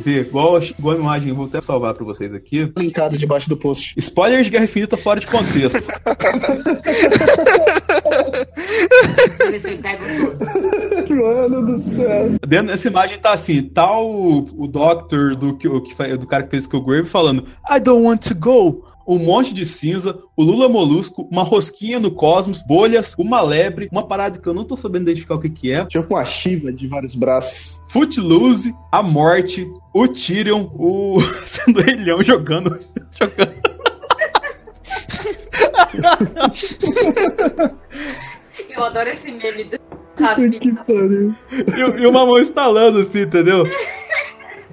ver, 0.05 0.26
igual, 0.26 0.62
igual 0.62 0.97
a 0.97 0.99
imagem, 0.99 1.32
vou 1.32 1.47
até 1.47 1.61
salvar 1.61 1.95
pra 1.95 2.05
vocês 2.05 2.32
aqui. 2.32 2.72
Linkado 2.77 3.16
debaixo 3.16 3.49
do 3.49 3.57
post. 3.57 3.95
Spoiler 3.97 4.43
de 4.43 4.51
Guerra 4.51 4.64
Infinita 4.64 4.97
fora 4.97 5.18
de 5.18 5.27
contexto. 5.27 5.87
Mano 11.09 11.66
do 11.66 11.79
céu. 11.79 12.37
Dentro 12.47 12.66
dessa 12.66 12.89
imagem 12.89 13.18
tá 13.18 13.33
assim, 13.33 13.62
tá 13.62 13.99
o, 13.99 14.47
o 14.57 14.66
Doctor 14.66 15.35
do, 15.35 15.57
que, 15.57 15.66
o 15.66 15.81
do 16.18 16.27
cara 16.27 16.43
que 16.43 16.51
fez 16.51 16.66
Killgrave 16.66 17.09
falando 17.09 17.47
I 17.70 17.81
don't 17.81 18.05
want 18.05 18.29
to 18.29 18.35
go. 18.35 18.85
Um 19.07 19.18
monte 19.18 19.54
de 19.54 19.64
cinza, 19.64 20.18
o 20.36 20.42
Lula 20.42 20.68
Molusco, 20.68 21.28
uma 21.30 21.42
rosquinha 21.42 22.00
no 22.00 22.11
cosmos, 22.11 22.61
bolhas, 22.62 23.14
uma 23.18 23.40
lebre, 23.40 23.88
uma 23.92 24.07
parada 24.07 24.38
que 24.38 24.46
eu 24.48 24.54
não 24.54 24.64
tô 24.64 24.76
sabendo 24.76 25.02
identificar 25.02 25.34
o 25.36 25.40
que 25.40 25.48
que 25.48 25.70
é. 25.72 25.84
Tipo 25.86 26.14
uma 26.14 26.24
Shiva 26.24 26.72
de 26.72 26.88
vários 26.88 27.14
braços. 27.14 27.80
Footloose, 27.88 28.74
a 28.90 29.02
morte, 29.02 29.66
o 29.94 30.09
Tyrion, 30.09 30.68
o 30.74 31.18
Sandoelhão 31.46 32.22
jogando. 32.22 32.78
jogando. 33.18 33.54
Eu 38.68 38.84
adoro 38.84 39.09
esse 39.09 39.30
meme 39.32 39.64
do 39.64 39.78
Rafinha. 40.20 40.61
e, 41.76 41.84
o- 41.84 41.98
e 41.98 42.07
uma 42.07 42.24
mão 42.26 42.38
instalando 42.38 42.98
assim, 43.00 43.20
entendeu? 43.22 43.64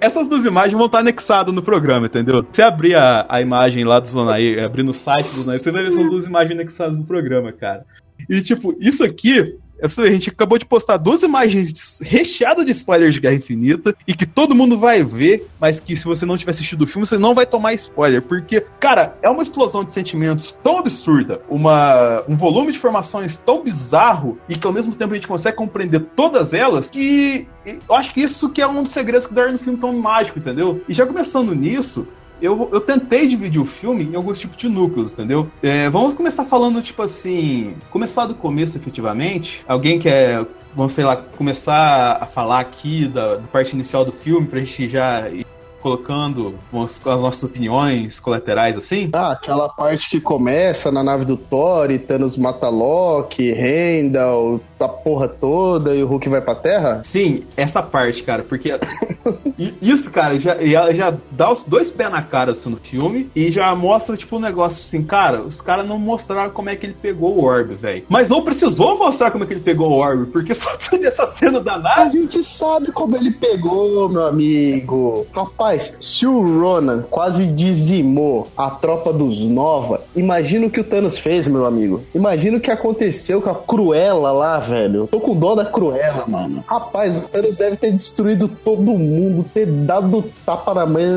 Essas 0.04 0.28
duas 0.28 0.44
imagens 0.44 0.74
vão 0.74 0.88
estar 0.88 1.00
anexadas 1.00 1.56
no 1.56 1.64
programa, 1.64 2.08
entendeu? 2.08 2.46
Se 2.52 2.62
abrir 2.62 2.94
a, 2.94 3.26
a 3.30 3.42
imagem 3.42 3.86
lá 3.86 4.02
do 4.02 4.08
Zonaí, 4.10 4.60
abrir 4.60 4.84
no 4.84 4.94
site 4.94 5.30
do 5.30 5.44
Zonaí, 5.44 5.58
você 5.58 5.72
vai 5.72 5.82
ver 5.82 5.92
essas 5.92 6.10
duas 6.10 6.26
imagens 6.26 6.60
anexadas 6.60 6.98
no 6.98 7.06
programa, 7.06 7.54
cara. 7.54 7.86
E 8.30 8.42
tipo, 8.42 8.76
isso 8.82 9.02
aqui. 9.02 9.58
É 9.78 9.82
pra 9.82 9.90
você 9.90 10.02
ver, 10.02 10.08
a 10.10 10.12
gente 10.12 10.30
acabou 10.30 10.58
de 10.58 10.66
postar 10.66 10.98
duas 10.98 11.24
imagens 11.24 12.00
recheadas 12.02 12.66
de 12.66 12.72
spoilers 12.72 13.16
de 13.16 13.20
Guerra 13.20 13.36
Infinita 13.36 13.96
e 14.08 14.14
que 14.14 14.26
todo 14.26 14.56
mundo 14.56 14.78
vai 14.78 15.04
ver, 15.04 15.48
mas 15.60 15.80
que 15.80 15.96
se 15.96 16.06
você 16.06 16.26
não 16.26 16.38
tiver 16.38 16.52
assistido 16.52 16.84
o 16.84 16.88
filme, 16.88 17.06
você 17.06 17.18
não 17.18 17.34
vai 17.34 17.46
tomar 17.46 17.74
spoiler. 17.74 18.22
Porque, 18.22 18.62
cara, 18.80 19.18
é 19.22 19.30
uma 19.30 19.42
explosão 19.42 19.84
de 19.84 19.94
sentimentos 19.94 20.54
tão 20.64 20.78
absurda, 20.78 21.42
uma, 21.50 22.24
um 22.28 22.36
volume 22.36 22.72
de 22.72 22.78
informações 22.78 23.38
tão 23.38 23.64
bizarro 23.64 24.38
e 24.48 24.56
que 24.56 24.66
ao 24.66 24.74
mesmo 24.74 24.96
tempo 24.96 25.12
a 25.12 25.16
gente 25.16 25.28
consegue 25.28 25.58
compreender 25.58 26.02
todas 26.16 26.54
elas 26.54 26.90
que 26.90 27.48
eu 27.66 27.96
acho 27.96 28.14
que 28.14 28.22
isso 28.22 28.50
que 28.50 28.62
é 28.62 28.68
um 28.68 28.84
dos 28.84 28.92
segredos 28.92 29.28
que 29.28 29.34
dá 29.34 29.52
no 29.52 29.60
filme 29.60 29.80
tão 29.80 29.94
mágico, 29.94 30.40
entendeu? 30.40 30.84
E 30.88 30.94
já 30.94 31.06
começando 31.06 31.54
nisso, 31.56 32.08
eu, 32.42 32.70
eu 32.72 32.82
tentei 32.82 33.28
dividir 33.28 33.62
o 33.62 33.66
filme 33.66 34.04
em 34.04 34.16
alguns 34.16 34.40
tipos 34.40 34.58
de 34.58 34.68
núcleos, 34.68 35.12
entendeu? 35.12 35.50
É, 35.62 35.90
vamos 35.90 36.16
começar 36.16 36.46
falando, 36.46 36.82
tipo 36.82 37.02
assim. 37.02 37.76
Começar 37.90 38.26
do 38.26 38.36
começo, 38.36 38.78
efetivamente. 38.78 39.64
Alguém 39.68 40.00
quer, 40.00 40.46
vamos 40.76 40.94
sei 40.94 41.04
lá, 41.04 41.16
começar 41.16 42.18
a 42.22 42.26
falar 42.26 42.60
aqui 42.60 43.08
da, 43.08 43.36
da 43.36 43.48
parte 43.48 43.74
inicial 43.74 44.04
do 44.04 44.12
filme 44.12 44.48
pra 44.48 44.60
gente 44.60 44.90
já 44.90 45.30
ir 45.30 45.46
colocando 45.84 46.56
as 46.74 47.22
nossas 47.22 47.44
opiniões 47.44 48.20
colaterais 48.20 48.78
assim? 48.78 49.10
Ah, 49.12 49.34
aquela 49.34 49.68
parte 49.68 50.10
que 50.10 50.22
começa 50.22 50.90
na 50.90 51.04
nave 51.04 51.26
do 51.26 51.36
Thor 51.36 51.92
e 51.92 52.00
Thanos 52.00 52.38
mata 52.38 52.70
Loki, 52.70 53.50
Heimdall, 53.52 54.62
a 54.80 54.88
porra 54.88 55.28
toda 55.28 55.94
e 55.96 56.02
o 56.04 56.08
Hulk 56.08 56.30
vai 56.30 56.42
pra 56.42 56.56
Terra? 56.56 57.02
Sim, 57.04 57.44
essa 57.56 57.82
parte, 57.82 58.24
cara, 58.24 58.44
porque 58.44 58.78
isso, 59.82 60.10
cara, 60.12 60.40
já, 60.40 60.58
já, 60.66 60.94
já 60.94 61.14
dá 61.32 61.52
os 61.52 61.64
dois 61.64 61.92
pés 61.92 62.12
na 62.12 62.22
cara 62.22 62.52
assim, 62.52 62.70
no 62.70 62.78
filme 62.78 63.30
e 63.36 63.52
já 63.52 63.74
mostra, 63.76 64.16
tipo, 64.18 64.38
um 64.38 64.40
negócio 64.40 64.82
assim, 64.82 65.04
cara, 65.04 65.42
os 65.42 65.62
caras 65.62 65.88
não 65.88 65.98
mostraram 66.00 66.52
como 66.52 66.70
é 66.70 66.76
que 66.76 66.86
ele 66.86 66.96
pegou 67.02 67.38
o 67.38 67.44
orbe, 67.44 67.76
velho. 67.76 68.04
Mas 68.10 68.30
não 68.30 68.42
precisou 68.42 68.98
mostrar 68.98 69.32
como 69.32 69.44
é 69.44 69.48
que 69.48 69.54
ele 69.54 69.62
pegou 69.62 69.92
o 69.92 69.98
orbe, 69.98 70.26
porque 70.32 70.54
só 70.56 70.70
nessa 71.00 71.28
cena 71.28 71.60
da 71.60 71.76
A 71.76 71.80
nave. 71.80 72.12
gente 72.12 72.44
sabe 72.44 72.92
como 72.92 73.16
ele 73.16 73.32
pegou, 73.32 74.10
meu 74.10 74.28
amigo. 74.28 75.26
Rapaz, 75.74 75.98
se 76.00 76.28
o 76.28 76.60
Ronan 76.60 77.04
quase 77.10 77.48
dizimou 77.48 78.48
a 78.56 78.70
tropa 78.70 79.12
dos 79.12 79.44
Nova, 79.44 80.02
imagina 80.16 80.68
o 80.68 80.70
que 80.70 80.80
o 80.80 80.84
Thanos 80.84 81.18
fez, 81.18 81.48
meu 81.48 81.66
amigo. 81.66 82.04
Imagina 82.14 82.58
o 82.58 82.62
que 82.62 82.70
aconteceu 82.70 83.42
com 83.42 83.50
a 83.50 83.56
Cruella 83.56 84.32
lá, 84.32 84.60
velho. 84.60 85.08
Tô 85.08 85.20
com 85.20 85.36
dó 85.36 85.56
da 85.56 85.66
Cruella, 85.66 86.28
mano. 86.28 86.64
Rapaz, 86.68 87.18
o 87.18 87.22
Thanos 87.22 87.56
deve 87.56 87.76
ter 87.76 87.92
destruído 87.92 88.48
todo 88.48 88.84
mundo, 88.84 89.44
ter 89.52 89.66
dado 89.66 90.24
tapa 90.46 90.76
na 90.76 90.86
mãe, 90.86 91.08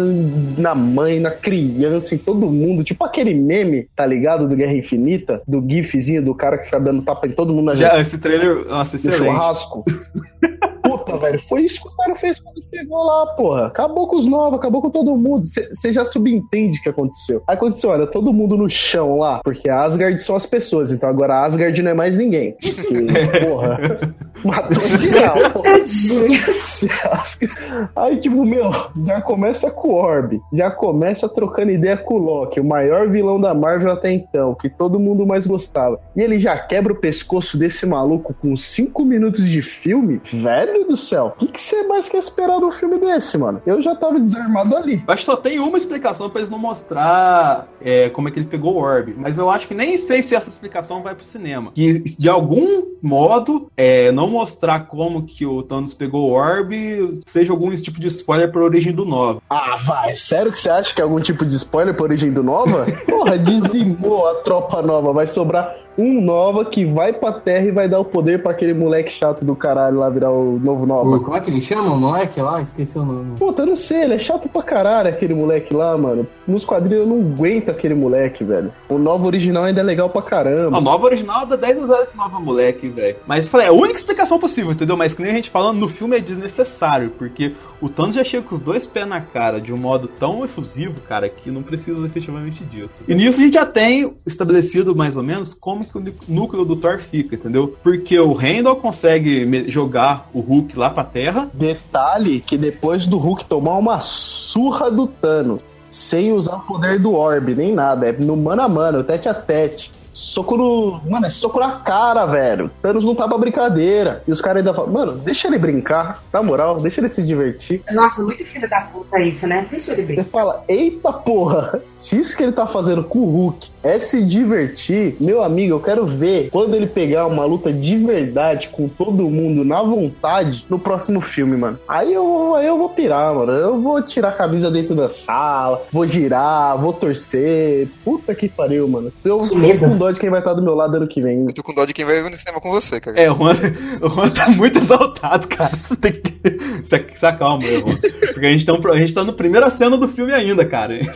na 0.57 0.75
mãe, 0.75 1.21
na 1.21 1.31
criança, 1.31 2.15
em 2.15 2.19
todo 2.19 2.47
mundo. 2.47 2.83
Tipo 2.83 3.05
aquele 3.05 3.35
meme, 3.35 3.87
tá 3.95 4.07
ligado? 4.07 4.49
Do 4.49 4.57
Guerra 4.57 4.75
Infinita, 4.75 5.43
do 5.47 5.63
gifzinho 5.69 6.23
do 6.23 6.35
cara 6.35 6.57
que 6.57 6.65
fica 6.65 6.81
dando 6.81 7.03
tapa 7.03 7.27
em 7.27 7.33
todo 7.33 7.53
mundo 7.53 7.67
na 7.67 7.75
Já, 7.75 8.01
esse 8.01 8.17
trailer, 8.17 8.67
nossa, 8.67 8.97
no 8.97 9.01
excelente. 9.01 9.19
churrasco. 9.19 9.85
Puta, 11.07 11.19
velho, 11.19 11.41
foi 11.41 11.63
isso 11.63 11.81
que 11.83 11.89
o 11.89 11.97
cara 11.97 12.17
fez 12.17 12.41
quando 12.41 12.61
chegou 12.69 13.05
lá, 13.05 13.27
porra. 13.35 13.67
Acabou 13.69 14.09
com 14.09 14.17
os 14.17 14.27
novos, 14.27 14.59
acabou 14.59 14.83
com 14.83 14.91
todo 14.91 15.17
mundo. 15.17 15.47
Você 15.47 15.93
já 15.93 16.05
subentende 16.05 16.79
o 16.79 16.83
que 16.83 16.89
aconteceu. 16.89 17.43
Aí 17.47 17.55
aconteceu, 17.55 17.91
olha, 17.91 18.07
todo 18.09 18.33
mundo 18.33 18.57
no 18.57 18.69
chão 18.69 19.19
lá, 19.19 19.41
porque 19.45 19.69
Asgard 19.69 20.21
são 20.21 20.35
as 20.35 20.45
pessoas, 20.45 20.91
então 20.91 21.09
agora 21.09 21.45
Asgard 21.45 21.81
não 21.81 21.93
é 21.93 21.95
mais 21.95 22.17
ninguém. 22.17 22.57
Porque, 22.77 23.47
porra, 23.47 24.15
matou 24.45 24.83
geral. 24.99 25.37
Aí, 27.97 28.21
tipo, 28.21 28.45
meu, 28.45 28.71
já 29.05 29.21
começa 29.21 29.71
com 29.71 29.89
o 29.89 29.95
Orb, 29.95 30.41
já 30.53 30.71
começa 30.71 31.29
trocando 31.29 31.71
ideia 31.71 31.97
com 31.97 32.15
o 32.15 32.19
Loki, 32.19 32.61
o 32.61 32.65
maior 32.65 33.09
vilão 33.09 33.41
da 33.41 33.55
Marvel 33.55 33.93
até 33.93 34.13
então, 34.13 34.55
que 34.55 34.69
todo 34.69 34.99
mundo 34.99 35.27
mais 35.27 35.47
gostava. 35.47 36.01
E 36.15 36.21
ele 36.21 36.39
já 36.39 36.59
quebra 36.59 36.93
o 36.93 36.97
pescoço 36.97 37.59
desse 37.59 37.87
maluco 37.87 38.35
com 38.35 38.55
5 38.55 39.05
minutos 39.05 39.49
de 39.49 39.63
filme? 39.63 40.21
Velho 40.33 40.87
do 40.87 40.97
céu, 40.97 41.35
o 41.41 41.47
que 41.47 41.61
você 41.61 41.83
mais 41.85 42.09
quer 42.09 42.19
esperar 42.19 42.59
de 42.59 42.65
um 42.65 42.73
filme 42.73 42.99
desse, 42.99 43.39
mano? 43.39 43.63
Eu 43.67 43.83
já 43.83 43.95
tava 43.95 44.21
desarmado 44.21 44.77
ali. 44.77 45.03
Eu 45.07 45.15
acho 45.15 45.23
que 45.23 45.27
só 45.27 45.37
tem 45.37 45.59
uma 45.59 45.79
explicação 45.79 46.31
pra 46.31 46.41
eles 46.41 46.51
não 46.51 46.59
mostrar 46.59 47.69
é, 47.81 48.11
como 48.11 48.29
é 48.29 48.31
que 48.31 48.39
ele 48.39 48.47
pegou 48.47 48.75
o 48.75 48.79
orbe. 48.79 49.15
Mas 49.17 49.39
eu 49.39 49.51
acho 49.51 49.69
que 49.69 49.75
nem 49.75 49.97
sei 49.97 50.23
se 50.23 50.35
essa 50.35 50.49
explicação 50.49 51.03
vai 51.03 51.15
pro 51.15 51.25
cinema. 51.25 51.73
Que 51.75 52.01
de 52.01 52.29
algum 52.29 52.83
modo, 53.03 53.71
é, 53.77 54.11
não 54.13 54.26
mostrar 54.31 54.87
como 54.87 55.25
que 55.25 55.47
o 55.47 55.63
Thanos 55.63 55.95
pegou 55.95 56.31
o 56.31 56.33
orbe 56.33 57.21
seja 57.27 57.53
algum 57.53 57.75
tipo 57.75 58.01
de 58.01 58.07
spoiler 58.09 58.51
pra 58.51 58.63
origem 58.63 58.93
do 58.93 59.05
9. 59.05 59.41
Ah, 59.49 59.77
vai. 59.85 60.17
Sério 60.17 60.53
que 60.53 60.59
você 60.59 60.71
acha 60.71 60.95
que 60.95 61.01
é 61.01 61.05
algum 61.05 61.21
tipo 61.21 61.45
de 61.45 61.55
spoiler 61.55 61.95
pra 61.95 62.05
origem 62.05 62.33
do 62.33 62.43
Nova? 62.43 62.87
Porra, 63.07 63.39
dizimou 63.39 64.29
a 64.29 64.35
tropa 64.37 64.83
nova. 64.83 65.13
Vai 65.13 65.27
sobrar 65.27 65.86
um 65.99 66.21
Nova 66.21 66.65
que 66.65 66.85
vai 66.85 67.13
pra 67.13 67.33
Terra 67.33 67.67
e 67.67 67.71
vai 67.71 67.89
dar 67.89 67.99
o 68.01 68.05
poder 68.05 68.43
pra 68.43 68.53
aquele 68.53 68.75
moleque 68.75 69.11
chato 69.13 69.45
do 69.45 69.55
caralho 69.57 69.99
lá 69.99 70.11
virar 70.11 70.31
o 70.31 70.59
novo 70.59 70.85
Nova. 70.87 71.09
O- 71.09 71.23
como 71.25 71.37
é 71.37 71.41
que 71.41 71.51
ele 71.51 71.61
chama 71.61 71.91
o 71.93 71.99
moleque 71.99 72.41
lá? 72.41 72.61
Esqueci 72.61 72.99
o 72.99 73.05
nome. 73.05 73.37
Puta, 73.39 73.63
eu 73.63 73.67
não 73.67 73.77
sei, 73.77 74.03
ele 74.05 74.15
é 74.15 74.19
chato 74.19 74.49
pra 74.49 74.63
caralho 74.63 75.09
aquele 75.09 75.35
moleque 75.35 75.73
lá, 75.75 75.97
mano. 75.97 76.27
Nos 76.47 76.65
quadrinhos 76.65 77.01
eu 77.01 77.07
não 77.07 77.21
aguento 77.21 77.71
aquele 77.71 77.95
moleque, 77.95 78.45
velho. 78.45 78.73
O 78.89 78.99
novo 78.99 79.27
original 79.27 79.65
ainda 79.65 79.81
é 79.81 79.85
legal 79.85 80.11
pra 80.11 80.23
caramba. 80.23 80.77
A 80.77 80.81
nova 80.81 81.05
original 81.07 81.47
dá 81.47 81.57
10 81.57 81.79
anos 81.91 82.09
esse 82.09 82.17
nova 82.17 82.39
moleque, 82.41 82.89
velho. 82.89 83.17
Mas 83.27 83.45
eu 83.45 83.51
falei, 83.51 83.67
é 83.67 83.71
a 83.71 83.73
única 83.73 83.97
explicação 83.99 84.39
possível, 84.39 84.73
entendeu? 84.73 84.97
Mas 84.97 85.15
que 85.15 85.23
nem 85.23 85.33
a 85.33 85.35
gente 85.35 85.51
falando, 85.51 85.79
no 85.79 85.89
filme 85.89 86.17
é 86.17 86.21
desnecessário, 86.21 87.11
porque 87.19 87.55
o 87.81 87.89
Thanos 87.89 88.15
já 88.15 88.25
chega 88.25 88.43
com 88.47 88.55
os 88.55 88.61
dois 88.61 88.87
pés 88.87 89.07
na 89.09 89.21
cara 89.21 89.61
de 89.61 89.73
um 89.73 89.77
modo 89.77 90.09
tão 90.09 90.45
efusivo, 90.45 91.01
cara, 91.09 91.29
que 91.29 91.51
não 91.51 91.63
precisa 91.63 92.05
efetivamente 92.07 92.65
disso. 92.65 93.01
E 93.09 93.15
nisso 93.15 93.41
a 93.41 93.45
gente 93.45 93.55
já 93.55 93.67
tem 93.67 94.15
estabelecido 94.27 94.95
mais 94.95 95.17
ou 95.17 95.23
menos 95.23 95.55
como 95.55 95.86
que 95.87 95.99
o 95.99 96.15
núcleo 96.29 96.65
do 96.65 96.77
Thor 96.77 96.99
fica, 96.99 97.35
entendeu? 97.35 97.77
Porque 97.83 98.19
o 98.19 98.33
Randall 98.33 98.77
consegue 98.77 99.71
jogar 99.71 100.29
o 100.33 100.41
Hulk 100.41 100.79
lá 100.79 100.91
pra 100.91 101.05
terra. 101.05 101.49
Detalhe 101.53 102.41
que 102.41 102.59
depois 102.59 103.07
do 103.07 103.19
Hulk 103.19 103.45
tomar 103.45 103.77
uma 103.77 104.01
surra 104.01 104.91
do 104.91 105.07
Thanos, 105.07 105.61
sem 105.89 106.33
usar 106.33 106.57
o 106.57 106.61
poder 106.61 106.99
do 106.99 107.15
Orb, 107.15 107.55
nem 107.55 107.75
nada, 107.75 108.09
é 108.09 108.13
no 108.13 108.37
mano 108.37 108.63
a 108.63 108.69
mano, 108.69 109.05
tete 109.05 109.29
a 109.29 109.35
tete. 109.35 109.91
Soco 110.17 110.57
no. 110.57 110.99
Mano, 111.09 111.27
é 111.27 111.31
soco 111.31 111.61
na 111.61 111.73
cara, 111.73 112.25
velho. 112.25 112.71
Thanos 112.81 113.05
não 113.05 113.15
tá 113.15 113.29
pra 113.29 113.37
brincadeira. 113.37 114.23
E 114.27 114.33
os 114.33 114.41
caras 114.41 114.59
ainda 114.61 114.73
falam, 114.73 114.91
mano, 114.91 115.13
deixa 115.13 115.47
ele 115.47 115.59
brincar. 115.59 116.23
Na 116.33 116.43
moral, 116.43 116.81
deixa 116.81 117.01
ele 117.03 117.09
se 117.09 117.23
divertir. 117.23 117.83
Nossa, 117.93 118.23
muito 118.23 118.43
filho 118.45 118.69
da 118.69 118.81
puta 118.81 119.21
isso, 119.21 119.47
né? 119.47 119.67
Deixa 119.71 119.93
ele 119.93 120.03
Você 120.03 120.07
brincar. 120.07 120.25
fala, 120.31 120.65
eita 120.69 121.13
porra, 121.13 121.81
se 121.99 122.19
isso 122.19 122.35
que 122.37 122.43
ele 122.43 122.53
tá 122.53 122.67
fazendo 122.67 123.05
com 123.05 123.19
o 123.19 123.31
Hulk 123.31 123.69
é 123.83 123.99
se 123.99 124.25
divertir, 124.25 125.17
meu 125.21 125.43
amigo, 125.43 125.75
eu 125.75 125.81
quero 125.81 126.07
ver 126.07 126.49
quando 126.51 126.75
ele 126.75 126.87
pegar 126.87 127.27
uma 127.27 127.45
luta 127.45 127.71
de 127.73 127.97
verdade 127.99 128.69
com 128.71 128.89
todo 128.89 129.29
mundo 129.29 129.65
na 129.65 129.83
vontade 129.83 130.65
no 130.69 130.79
próximo 130.79 131.21
filme, 131.21 131.57
mano. 131.59 131.79
Aí 131.87 132.13
eu, 132.13 132.55
aí 132.55 132.67
eu 132.67 132.79
vou 132.79 132.89
pirar, 132.89 133.35
mano. 133.35 133.53
Eu 133.53 133.81
vou 133.81 134.01
tirar 134.03 134.31
a 134.31 134.33
camisa 134.33 134.71
dentro 134.71 134.95
da 134.95 135.09
sala, 135.11 135.83
vou 135.93 136.07
girar, 136.07 136.79
vou 136.79 136.93
torcer. 136.95 137.89
Puta 138.03 138.35
que 138.35 138.49
pariu, 138.49 138.89
mano. 138.89 139.13
Eu 139.23 139.41
Que 139.41 139.55
medo. 139.57 140.06
Dó 140.07 140.11
de 140.13 140.21
quem 140.21 140.31
vai 140.31 140.39
estar 140.39 140.55
do 140.55 140.63
meu 140.63 140.75
lado 140.75 140.97
ano 140.97 141.09
que 141.09 141.21
vem. 141.21 141.47
Eu 141.47 141.55
tô 141.55 141.63
com 141.63 141.75
dó 141.75 141.85
de 141.85 141.93
quem 141.93 142.05
vai 142.05 142.23
ver 142.23 142.31
no 142.31 142.37
cinema 142.37 142.61
com 142.61 142.71
você, 142.71 143.01
cara. 143.01 143.21
É, 143.21 143.31
o 143.31 143.35
Juan, 143.35 143.55
o 144.01 144.09
Juan 144.09 144.29
tá 144.31 144.49
muito 144.49 144.79
exaltado, 144.79 145.49
cara. 145.49 145.77
Você 145.89 145.97
tem 145.97 146.13
que 146.13 146.37
se, 146.85 147.19
se 147.19 147.27
acalma, 147.27 147.63
Juan. 147.63 147.97
Porque 148.33 148.47
a 148.47 148.51
gente, 148.51 148.65
tá, 148.65 148.73
a 148.73 148.97
gente 148.97 149.15
tá 149.15 149.25
no 149.25 149.33
primeira 149.33 149.69
cena 149.71 149.97
do 149.97 150.09
filme 150.09 150.33
ainda, 150.33 150.65
cara. 150.65 150.99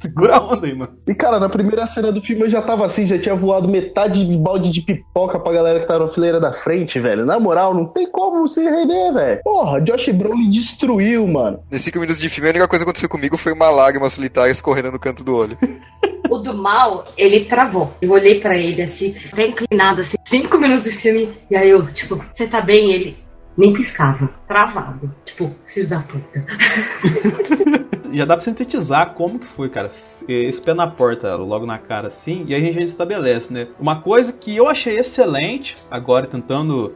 Segura 0.00 0.36
a 0.36 0.40
onda 0.40 0.66
aí, 0.66 0.74
mano. 0.74 0.92
E, 1.08 1.14
cara, 1.14 1.40
na 1.40 1.48
primeira 1.48 1.86
cena 1.88 2.12
do 2.12 2.20
filme 2.20 2.42
eu 2.42 2.50
já 2.50 2.62
tava 2.62 2.86
assim, 2.86 3.04
já 3.04 3.18
tinha 3.18 3.34
voado 3.34 3.68
metade 3.68 4.24
de 4.24 4.36
balde 4.36 4.70
de 4.70 4.80
pipoca 4.80 5.40
pra 5.40 5.52
galera 5.52 5.80
que 5.80 5.86
tava 5.86 6.06
na 6.06 6.12
fileira 6.12 6.38
da 6.38 6.52
frente, 6.52 7.00
velho. 7.00 7.26
Na 7.26 7.40
moral, 7.40 7.74
não 7.74 7.86
tem 7.86 8.08
como 8.10 8.48
se 8.48 8.62
render, 8.62 9.12
velho. 9.12 9.40
Porra, 9.42 9.80
Josh 9.80 10.10
Brolin 10.10 10.50
destruiu, 10.50 11.26
mano. 11.26 11.60
Nesses 11.70 11.86
5 11.86 11.98
minutos 11.98 12.20
de 12.20 12.28
filme, 12.28 12.48
a 12.48 12.52
única 12.52 12.68
coisa 12.68 12.84
que 12.84 12.88
aconteceu 12.88 13.08
comigo 13.08 13.36
foi 13.36 13.52
uma 13.52 13.70
lágrima 13.70 14.08
solitária 14.08 14.52
escorrendo 14.52 14.92
no 14.92 15.00
canto 15.00 15.24
do 15.24 15.34
olho. 15.34 15.58
Do 16.48 16.56
mal, 16.56 17.06
ele 17.14 17.44
travou. 17.44 17.92
Eu 18.00 18.12
olhei 18.12 18.40
pra 18.40 18.56
ele 18.56 18.80
assim, 18.80 19.14
até 19.30 19.48
inclinado 19.48 20.00
assim, 20.00 20.16
cinco 20.24 20.56
minutos 20.56 20.84
de 20.84 20.92
filme, 20.92 21.28
e 21.50 21.54
aí 21.54 21.68
eu, 21.68 21.92
tipo, 21.92 22.16
você 22.16 22.48
tá 22.48 22.62
bem? 22.62 22.90
Ele 22.90 23.18
nem 23.54 23.74
piscava, 23.74 24.30
travado. 24.46 25.14
Tipo, 25.26 25.54
filho 25.66 25.86
da 25.86 26.00
puta. 26.00 26.46
Já 28.10 28.24
dá 28.24 28.34
pra 28.34 28.42
sintetizar 28.42 29.12
como 29.12 29.38
que 29.38 29.46
foi, 29.48 29.68
cara. 29.68 29.88
Esse 29.88 30.62
pé 30.62 30.72
na 30.72 30.86
porta, 30.86 31.36
logo 31.36 31.66
na 31.66 31.76
cara 31.76 32.08
assim, 32.08 32.46
e 32.48 32.54
aí 32.54 32.66
a 32.66 32.72
gente 32.72 32.86
estabelece, 32.86 33.52
né? 33.52 33.68
Uma 33.78 34.00
coisa 34.00 34.32
que 34.32 34.56
eu 34.56 34.66
achei 34.66 34.98
excelente, 34.98 35.76
agora 35.90 36.26
tentando 36.26 36.94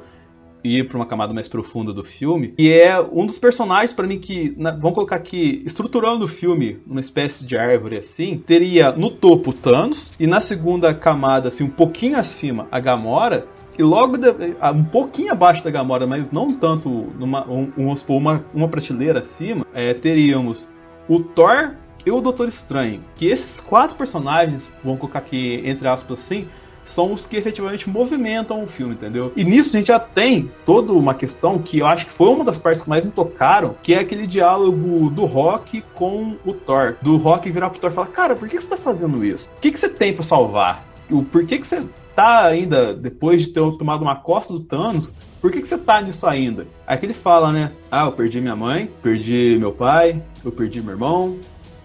ir 0.65 0.89
pra 0.89 0.97
uma 0.97 1.07
camada 1.07 1.33
mais 1.33 1.49
profunda 1.49 1.93
do 1.93 2.05
filme, 2.05 2.55
e 2.59 2.71
é 2.71 3.01
um 3.01 3.27
dos 3.27 3.39
personagens 3.39 3.93
pra 3.93 4.07
mim 4.07 4.19
que, 4.19 4.55
na- 4.57 4.71
vamos 4.73 4.95
colocar 4.95 5.17
aqui, 5.17 5.63
estruturando 5.67 6.25
o 6.25 6.29
filme 6.29 6.79
numa 6.87 7.01
espécie 7.01 7.45
de 7.45 7.57
árvore 7.57 7.99
assim, 7.99 8.39
teria 8.47 8.93
no 8.93 9.11
topo 9.11 9.53
Thanos, 9.53 10.13
e 10.19 10.27
na 10.27 10.41
segunda 10.41 10.95
camada, 10.95 11.49
assim, 11.49 11.65
um 11.65 11.71
pouquinho 11.71 12.17
acima, 12.17 12.67
a 12.71 12.79
Gamora, 12.81 13.47
e 13.79 13.83
logo 13.83 14.19
de- 14.19 14.29
um 14.75 14.85
pouquinho 14.85 15.33
abaixo 15.33 15.65
da 15.65 15.71
Gamora, 15.71 16.07
mas 16.07 16.31
não 16.31 16.53
tanto 16.53 16.89
numa 17.19 17.49
um, 17.51 17.73
um, 17.77 17.95
uma, 18.09 18.45
uma 18.55 18.69
prateleira 18.69 19.21
acima, 19.21 19.67
é, 19.73 19.95
teríamos 19.95 20.69
o 21.09 21.21
Thor 21.23 21.73
e 22.05 22.11
o 22.11 22.21
Doutor 22.21 22.49
Estranho. 22.49 23.01
Que 23.17 23.27
esses 23.27 23.61
quatro 23.61 23.97
personagens, 23.97 24.69
vamos 24.85 25.01
colocar 25.01 25.21
aqui 25.21 25.63
entre 25.65 25.89
aspas 25.89 26.19
assim, 26.19 26.47
são 26.93 27.12
os 27.12 27.26
que 27.26 27.36
efetivamente 27.36 27.88
movimentam 27.88 28.62
o 28.62 28.66
filme, 28.66 28.95
entendeu? 28.95 29.32
E 29.34 29.45
nisso 29.45 29.74
a 29.74 29.78
gente 29.78 29.88
já 29.88 29.99
tem 29.99 30.51
toda 30.66 30.93
uma 30.93 31.14
questão 31.14 31.59
que 31.59 31.78
eu 31.78 31.86
acho 31.86 32.07
que 32.07 32.12
foi 32.12 32.28
uma 32.28 32.45
das 32.45 32.59
partes 32.59 32.84
que 32.84 32.88
mais 32.88 33.05
me 33.05 33.11
tocaram, 33.11 33.74
que 33.82 33.95
é 33.95 34.01
aquele 34.01 34.26
diálogo 34.26 35.11
do 35.11 35.24
Rock 35.24 35.82
com 35.95 36.36
o 36.45 36.53
Thor. 36.53 36.97
Do 37.01 37.16
Rock 37.16 37.51
virar 37.51 37.70
pro 37.70 37.80
Thor 37.80 37.90
e 37.90 37.95
falar, 37.95 38.09
cara, 38.09 38.34
por 38.36 38.49
que 38.49 38.61
você 38.61 38.68
tá 38.68 38.76
fazendo 38.76 39.24
isso? 39.24 39.49
O 39.57 39.61
que, 39.61 39.70
que 39.70 39.78
você 39.78 39.88
tem 39.88 40.12
pra 40.12 40.22
salvar? 40.22 40.84
O, 41.11 41.22
por 41.22 41.47
que, 41.47 41.59
que 41.59 41.66
você 41.66 41.82
tá 42.14 42.45
ainda, 42.45 42.95
depois 42.95 43.43
de 43.43 43.49
ter 43.49 43.61
tomado 43.78 44.03
uma 44.03 44.16
costa 44.16 44.53
do 44.53 44.61
Thanos, 44.61 45.12
por 45.40 45.51
que, 45.51 45.62
que 45.62 45.68
você 45.68 45.78
tá 45.78 46.01
nisso 46.01 46.26
ainda? 46.26 46.66
Aí 46.86 46.99
que 46.99 47.07
ele 47.07 47.14
fala, 47.14 47.53
né? 47.53 47.72
Ah, 47.90 48.05
eu 48.05 48.12
perdi 48.12 48.40
minha 48.40 48.57
mãe, 48.57 48.88
perdi 49.03 49.57
meu 49.59 49.72
pai, 49.72 50.22
eu 50.45 50.53
perdi 50.53 50.82
meu 50.82 50.93
irmão, 50.93 51.36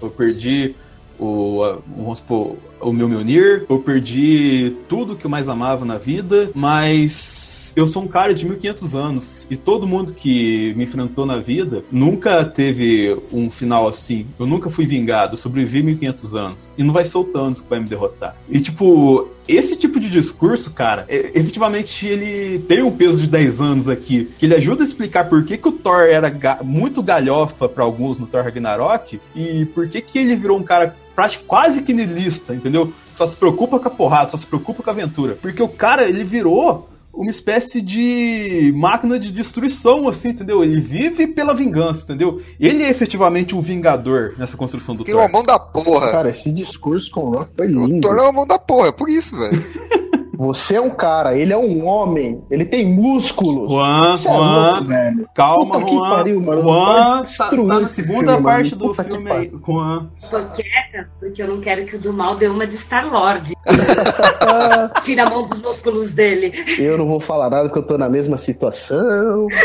eu 0.02 0.10
perdi 0.10 0.76
o, 1.20 1.78
vamos 1.96 2.20
supor, 2.20 2.56
o 2.80 2.92
meu 2.94 3.08
Mjolnir, 3.10 3.66
eu 3.70 3.80
perdi 3.80 4.74
tudo 4.88 5.16
que 5.16 5.26
eu 5.26 5.30
mais 5.30 5.50
amava 5.50 5.84
na 5.86 5.98
vida, 5.98 6.50
mas 6.56 7.74
eu 7.76 7.86
sou 7.86 8.02
um 8.04 8.08
cara 8.08 8.34
de 8.34 8.44
1500 8.44 8.96
anos 8.96 9.46
e 9.52 9.56
todo 9.56 9.86
mundo 9.86 10.12
que 10.14 10.74
me 10.76 10.86
enfrentou 10.86 11.28
na 11.28 11.38
vida 11.38 11.84
nunca 11.92 12.44
teve 12.44 13.16
um 13.32 13.52
final 13.52 13.88
assim. 13.88 14.26
Eu 14.40 14.48
nunca 14.48 14.68
fui 14.72 14.88
vingado, 14.88 15.34
eu 15.34 15.38
sobrevivi 15.38 15.84
1500 15.84 16.36
anos 16.36 16.58
e 16.76 16.84
não 16.84 16.92
vai 16.92 17.06
ser 17.06 17.20
o 17.20 17.24
Thanos 17.24 17.62
que 17.62 17.70
vai 17.70 17.80
me 17.80 17.86
derrotar. 17.88 18.36
E 18.50 18.60
tipo, 18.60 19.28
esse 19.48 19.76
tipo 19.76 20.00
de 20.00 20.10
discurso, 20.10 20.72
cara, 20.72 21.06
é- 21.08 21.32
efetivamente 21.36 22.08
ele 22.08 22.58
tem 22.60 22.82
um 22.82 22.90
peso 22.92 23.22
de 23.22 23.28
10 23.28 23.62
anos 23.62 23.88
aqui, 23.88 24.28
que 24.40 24.48
ele 24.48 24.56
ajuda 24.56 24.82
a 24.82 24.88
explicar 24.88 25.30
por 25.30 25.44
que, 25.44 25.56
que 25.56 25.68
o 25.68 25.72
Thor 25.72 26.02
era 26.10 26.30
ga- 26.30 26.60
muito 26.64 27.04
galhofa 27.04 27.70
pra 27.70 27.84
alguns 27.84 28.18
no 28.18 28.26
Thor 28.26 28.44
Ragnarok 28.44 29.20
e 29.36 29.66
por 29.76 29.88
que, 29.88 30.02
que 30.02 30.18
ele 30.18 30.36
virou 30.36 30.58
um 30.58 30.64
cara 30.64 30.96
prati- 31.18 31.40
quase 31.48 31.82
que 31.82 31.94
niilista, 31.94 32.54
entendeu? 32.54 32.94
Só 33.16 33.26
se 33.26 33.36
preocupa 33.36 33.80
com 33.80 33.88
a 33.88 33.92
porrada, 33.92 34.30
só 34.30 34.38
se 34.38 34.46
preocupa 34.46 34.84
com 34.84 34.90
a 34.92 34.94
aventura. 34.94 35.36
Porque 35.42 35.62
o 35.64 35.68
cara, 35.68 36.08
ele 36.08 36.24
virou 36.24 36.88
uma 37.12 37.32
espécie 37.32 37.82
de 37.82 38.72
máquina 38.78 39.20
de 39.20 39.32
destruição, 39.32 40.08
assim, 40.08 40.30
entendeu? 40.30 40.64
Ele 40.64 40.80
vive 40.80 41.26
pela 41.26 41.56
vingança, 41.56 42.04
entendeu? 42.04 42.40
Ele 42.60 42.84
é 42.84 42.90
efetivamente 42.92 43.56
um 43.56 43.60
vingador 43.62 44.36
nessa 44.38 44.56
construção 44.56 44.96
do 44.96 45.04
Tem 45.04 45.16
uma 45.16 45.24
Thor. 45.24 45.32
mão 45.32 45.44
da 45.44 45.58
porra. 45.58 46.12
Cara, 46.12 46.30
esse 46.30 46.52
discurso 46.52 47.10
com 47.10 47.22
o 47.22 47.30
Rock 47.32 47.56
foi 47.56 47.66
O 47.68 47.88
lindo. 47.88 48.02
Thor 48.08 48.16
é 48.18 48.22
uma 48.22 48.32
mão 48.32 48.46
da 48.46 48.60
porra, 48.60 48.90
é 48.90 48.92
por 48.92 49.10
isso, 49.10 49.36
velho. 49.36 49.58
Você 50.38 50.76
é 50.76 50.82
um 50.82 50.90
cara, 50.92 51.36
ele 51.36 51.52
é 51.52 51.58
um 51.58 51.86
homem, 51.86 52.44
ele 52.52 52.64
tem 52.66 52.86
músculos. 52.88 53.72
Juan, 53.72 54.12
Você 54.12 54.30
é 54.30 54.32
Juan, 54.34 54.72
louco, 54.72 54.84
velho. 54.86 55.30
calma, 55.36 55.74
Puta 55.80 55.86
que 55.86 55.92
Juan. 55.96 56.10
pariu, 56.10 56.42
mano. 56.42 56.62
Juan 56.62 57.24
tá, 57.38 57.50
tá 57.50 57.56
na 57.58 57.88
segunda 57.88 58.32
filme, 58.34 58.44
parte 58.44 58.76
mano. 58.76 58.78
do 58.78 58.88
Puta 58.90 59.04
filme 59.04 59.32
aí. 59.32 59.52
Juan. 59.66 60.10
Tô 60.30 60.40
quieta, 60.56 61.10
porque 61.20 61.42
eu 61.42 61.48
não 61.48 61.60
quero 61.60 61.86
que 61.86 61.96
o 61.96 62.00
do 62.00 62.14
mal 62.14 62.36
dê 62.36 62.48
uma 62.48 62.68
de 62.68 62.76
Star-Lord. 62.76 63.54
Tira 65.02 65.24
a 65.26 65.30
mão 65.30 65.46
dos 65.46 65.60
músculos 65.62 66.12
dele. 66.12 66.54
Eu 66.80 66.98
não 66.98 67.08
vou 67.08 67.20
falar 67.20 67.50
nada 67.50 67.64
porque 67.70 67.80
eu 67.80 67.88
tô 67.88 67.98
na 67.98 68.08
mesma 68.10 68.38
situação. 68.38 69.48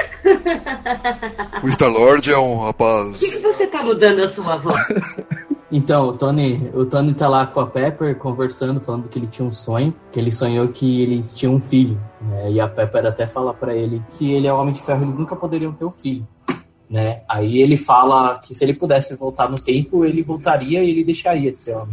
O 1.62 1.68
Star-Lord 1.68 2.33
é 2.33 2.37
um 2.39 2.57
Por 2.57 2.64
rapaz. 2.64 3.20
que, 3.20 3.31
que 3.37 3.39
você 3.39 3.66
tá 3.68 3.83
mudando 3.83 4.20
a 4.20 4.27
sua 4.27 4.57
voz? 4.57 4.77
Então, 5.75 6.09
o 6.09 6.12
Tony, 6.12 6.70
o 6.75 6.85
Tony 6.85 7.14
tá 7.14 7.27
lá 7.27 7.47
com 7.47 7.59
a 7.59 7.66
Pepper 7.66 8.18
conversando, 8.18 8.79
falando 8.79 9.09
que 9.09 9.18
ele 9.18 9.27
tinha 9.27 9.49
um 9.49 9.51
sonho, 9.51 9.95
que 10.12 10.20
ele 10.20 10.31
sonhou 10.31 10.68
que 10.68 11.01
eles 11.01 11.33
tinham 11.33 11.55
um 11.55 11.61
filho. 11.61 11.99
né? 12.20 12.53
E 12.53 12.61
a 12.61 12.68
Pepper 12.68 13.07
até 13.07 13.27
fala 13.27 13.55
pra 13.55 13.75
ele 13.75 14.03
que 14.11 14.33
ele 14.33 14.47
é 14.47 14.53
o 14.53 14.59
Homem 14.59 14.75
de 14.75 14.83
Ferro, 14.83 15.03
eles 15.03 15.16
nunca 15.16 15.35
poderiam 15.35 15.73
ter 15.73 15.87
um 15.87 15.91
filho. 15.91 16.29
Né? 16.93 17.22
Aí 17.26 17.62
ele 17.62 17.78
fala 17.78 18.38
que 18.38 18.55
se 18.55 18.62
ele 18.62 18.74
pudesse 18.74 19.14
voltar 19.16 19.49
no 19.49 19.59
tempo, 19.59 20.05
ele 20.05 20.22
voltaria 20.22 20.84
e 20.84 20.90
ele 20.90 21.03
deixaria 21.03 21.51
de 21.51 21.57
ser 21.57 21.74
Homem. 21.74 21.88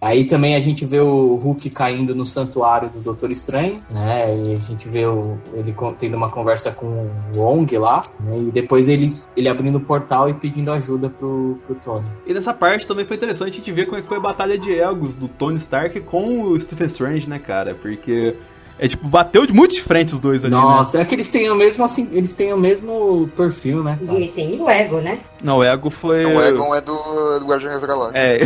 Aí 0.00 0.26
também 0.26 0.54
a 0.54 0.60
gente 0.60 0.86
vê 0.86 1.00
o 1.00 1.34
Hulk 1.34 1.68
caindo 1.70 2.14
no 2.14 2.24
santuário 2.24 2.88
do 2.88 3.00
Doutor 3.00 3.32
Estranho, 3.32 3.80
né? 3.92 4.32
E 4.44 4.52
a 4.52 4.58
gente 4.58 4.88
vê 4.88 5.04
o, 5.04 5.36
ele 5.52 5.74
tendo 5.98 6.16
uma 6.16 6.30
conversa 6.30 6.70
com 6.70 6.86
o 6.86 7.10
Wong 7.40 7.76
lá, 7.78 8.00
né? 8.20 8.38
E 8.38 8.52
depois 8.52 8.86
ele, 8.88 9.10
ele 9.36 9.48
abrindo 9.48 9.78
o 9.78 9.80
portal 9.80 10.30
e 10.30 10.34
pedindo 10.34 10.72
ajuda 10.72 11.10
pro, 11.10 11.58
pro 11.66 11.74
Tony. 11.74 12.06
E 12.24 12.32
nessa 12.32 12.54
parte 12.54 12.86
também 12.86 13.04
foi 13.04 13.16
interessante 13.16 13.54
a 13.54 13.56
gente 13.56 13.72
ver 13.72 13.86
como 13.86 13.98
é 13.98 14.02
foi 14.04 14.18
a 14.18 14.20
batalha 14.20 14.56
de 14.56 14.72
egos 14.72 15.14
do 15.14 15.26
Tony 15.26 15.56
Stark 15.56 15.98
com 16.02 16.42
o 16.42 16.60
Stephen 16.60 16.86
Strange, 16.86 17.28
né, 17.28 17.40
cara? 17.40 17.74
Porque 17.74 18.36
é 18.78 18.88
tipo, 18.88 19.06
bateu 19.08 19.46
de 19.46 19.52
muito 19.52 19.74
de 19.74 19.82
frente 19.82 20.14
os 20.14 20.20
dois 20.20 20.44
ali, 20.44 20.54
né? 20.54 20.60
Nossa, 20.60 20.98
é 20.98 21.04
que 21.04 21.14
eles 21.14 21.28
têm 21.28 21.50
o 21.50 21.54
mesmo 21.54 21.84
assim, 21.84 22.08
eles 22.12 22.34
têm 22.34 22.52
o 22.52 22.58
mesmo 22.58 23.28
perfil, 23.36 23.82
né? 23.82 23.98
E 24.02 24.28
tem 24.28 24.60
o 24.60 24.68
ego, 24.68 25.00
né? 25.00 25.18
Não, 25.42 25.58
o 25.58 25.64
ego 25.64 25.90
foi. 25.90 26.24
O 26.24 26.40
Egon 26.40 26.74
é 26.74 26.80
do, 26.80 27.38
do 27.40 27.46
Guardiões 27.46 27.80
da 27.80 27.86
Galáxia. 27.86 28.18
É, 28.18 28.38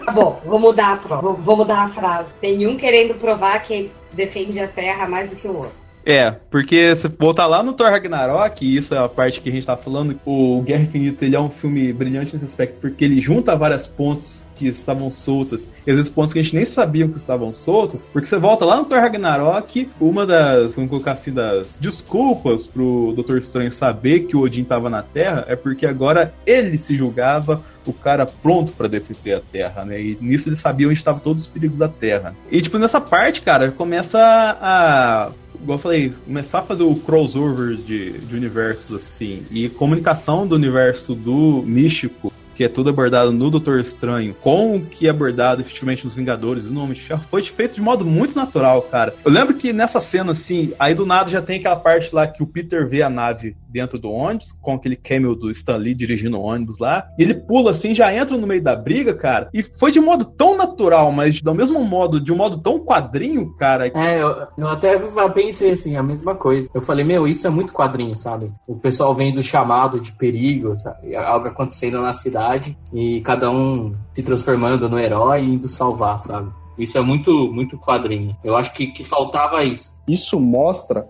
Tá 0.00 0.12
bom, 0.12 0.40
vou 0.44 0.58
mudar 0.58 0.94
a 0.94 0.96
prova. 0.96 1.22
Vou, 1.22 1.34
vou 1.34 1.56
mudar 1.56 1.84
a 1.84 1.88
frase. 1.88 2.28
Tem 2.40 2.66
um 2.66 2.76
querendo 2.76 3.14
provar 3.14 3.62
que 3.62 3.90
defende 4.12 4.58
a 4.60 4.68
Terra 4.68 5.06
mais 5.08 5.30
do 5.30 5.36
que 5.36 5.46
o 5.46 5.56
outro. 5.56 5.83
É, 6.06 6.32
porque 6.50 6.94
se 6.94 7.08
voltar 7.08 7.46
lá 7.46 7.62
no 7.62 7.72
Thor 7.72 7.90
Ragnarok, 7.90 8.64
e 8.64 8.76
isso 8.76 8.94
é 8.94 8.98
a 8.98 9.08
parte 9.08 9.40
que 9.40 9.48
a 9.48 9.52
gente 9.52 9.66
tá 9.66 9.76
falando, 9.76 10.18
o 10.26 10.60
Guerra 10.62 10.82
Infinita 10.82 11.24
ele 11.24 11.34
é 11.34 11.40
um 11.40 11.48
filme 11.48 11.92
brilhante 11.92 12.34
nesse 12.34 12.44
aspecto, 12.44 12.78
porque 12.80 13.04
ele 13.04 13.20
junta 13.20 13.56
várias 13.56 13.86
pontes 13.86 14.46
que 14.54 14.68
estavam 14.68 15.10
soltas, 15.10 15.68
e 15.86 15.90
às 15.90 15.96
vezes 15.96 16.12
pontos 16.12 16.32
que 16.32 16.38
a 16.38 16.42
gente 16.42 16.54
nem 16.54 16.64
sabia 16.64 17.08
que 17.08 17.16
estavam 17.16 17.54
soltos, 17.54 18.06
porque 18.12 18.28
você 18.28 18.38
volta 18.38 18.64
lá 18.64 18.76
no 18.76 18.84
Thor 18.84 18.98
Ragnarok, 18.98 19.88
uma 19.98 20.26
das, 20.26 20.76
vamos 20.76 20.90
colocar 20.90 21.12
assim, 21.12 21.32
das 21.32 21.76
desculpas 21.76 22.66
pro 22.66 23.12
Doutor 23.14 23.38
Estranho 23.38 23.72
saber 23.72 24.20
que 24.20 24.36
o 24.36 24.40
Odin 24.40 24.64
tava 24.64 24.90
na 24.90 25.02
Terra, 25.02 25.46
é 25.48 25.56
porque 25.56 25.86
agora 25.86 26.34
ele 26.46 26.76
se 26.76 26.94
julgava 26.96 27.62
o 27.86 27.92
cara 27.92 28.26
pronto 28.26 28.72
pra 28.72 28.88
defender 28.88 29.34
a 29.34 29.40
Terra, 29.40 29.84
né? 29.84 30.00
E 30.00 30.18
nisso 30.20 30.48
ele 30.48 30.56
sabia 30.56 30.86
onde 30.86 30.98
estavam 30.98 31.20
todos 31.20 31.44
os 31.44 31.48
perigos 31.48 31.78
da 31.78 31.88
Terra. 31.88 32.34
E 32.50 32.62
tipo, 32.62 32.78
nessa 32.78 33.00
parte, 33.00 33.42
cara, 33.42 33.70
começa 33.70 34.18
a 34.18 35.30
igual 35.64 35.78
eu 35.78 35.82
falei, 35.82 36.12
começar 36.24 36.58
a 36.58 36.62
fazer 36.62 36.82
o 36.82 36.94
crossover 36.94 37.74
de, 37.74 38.18
de 38.18 38.36
universos 38.36 38.92
assim, 38.92 39.44
e 39.50 39.68
comunicação 39.70 40.46
do 40.46 40.54
universo 40.54 41.14
do 41.14 41.62
místico 41.62 42.30
que 42.54 42.64
é 42.64 42.68
tudo 42.68 42.90
abordado 42.90 43.32
no 43.32 43.50
Doutor 43.50 43.80
Estranho, 43.80 44.34
com 44.34 44.76
o 44.76 44.80
que 44.80 45.06
é 45.06 45.10
abordado 45.10 45.60
efetivamente 45.60 46.04
nos 46.04 46.14
Vingadores 46.14 46.70
no 46.70 46.82
Homem 46.82 46.94
de 46.94 47.02
Ferro, 47.02 47.22
foi 47.30 47.42
feito 47.42 47.74
de 47.74 47.80
modo 47.80 48.04
muito 48.04 48.36
natural, 48.36 48.82
cara. 48.82 49.14
Eu 49.24 49.30
lembro 49.30 49.54
que 49.54 49.72
nessa 49.72 50.00
cena, 50.00 50.32
assim, 50.32 50.72
aí 50.78 50.94
do 50.94 51.04
nada 51.04 51.30
já 51.30 51.42
tem 51.42 51.58
aquela 51.58 51.76
parte 51.76 52.14
lá 52.14 52.26
que 52.26 52.42
o 52.42 52.46
Peter 52.46 52.88
vê 52.88 53.02
a 53.02 53.10
nave 53.10 53.56
dentro 53.68 53.98
do 53.98 54.10
ônibus, 54.10 54.52
com 54.62 54.74
aquele 54.74 54.94
cameo 54.94 55.34
do 55.34 55.50
Stan 55.50 55.76
Lee 55.76 55.94
dirigindo 55.94 56.38
o 56.38 56.42
ônibus 56.42 56.78
lá, 56.78 57.08
e 57.18 57.22
ele 57.22 57.34
pula 57.34 57.72
assim, 57.72 57.92
já 57.94 58.14
entra 58.14 58.36
no 58.36 58.46
meio 58.46 58.62
da 58.62 58.76
briga, 58.76 59.14
cara, 59.14 59.48
e 59.52 59.62
foi 59.62 59.90
de 59.90 60.00
modo 60.00 60.24
tão 60.24 60.56
natural, 60.56 61.10
mas 61.10 61.40
do 61.40 61.54
mesmo 61.54 61.82
modo, 61.84 62.20
de 62.20 62.32
um 62.32 62.36
modo 62.36 62.58
tão 62.58 62.78
quadrinho, 62.78 63.52
cara. 63.56 63.88
É, 63.88 64.22
eu, 64.22 64.46
eu 64.56 64.68
até 64.68 64.96
pensei 65.34 65.72
assim, 65.72 65.96
a 65.96 66.02
mesma 66.02 66.34
coisa. 66.36 66.70
Eu 66.72 66.80
falei, 66.80 67.04
meu, 67.04 67.26
isso 67.26 67.46
é 67.46 67.50
muito 67.50 67.72
quadrinho, 67.72 68.14
sabe? 68.14 68.52
O 68.66 68.76
pessoal 68.76 69.12
vem 69.12 69.34
do 69.34 69.42
chamado 69.42 69.98
de 69.98 70.12
perigo, 70.12 70.76
sabe? 70.76 71.16
Algo 71.16 71.48
acontecendo 71.48 72.00
na 72.00 72.12
cidade 72.12 72.43
e 72.92 73.20
cada 73.22 73.50
um 73.50 73.94
se 74.12 74.22
transformando 74.22 74.88
no 74.88 74.98
herói 74.98 75.42
e 75.42 75.54
indo 75.54 75.68
salvar, 75.68 76.20
sabe? 76.20 76.50
Isso 76.78 76.98
é 76.98 77.00
muito, 77.00 77.30
muito 77.52 77.78
quadrinho. 77.78 78.32
Eu 78.42 78.56
acho 78.56 78.72
que, 78.72 78.88
que 78.88 79.04
faltava 79.04 79.62
isso. 79.62 79.92
Isso 80.08 80.38
mostra 80.40 81.06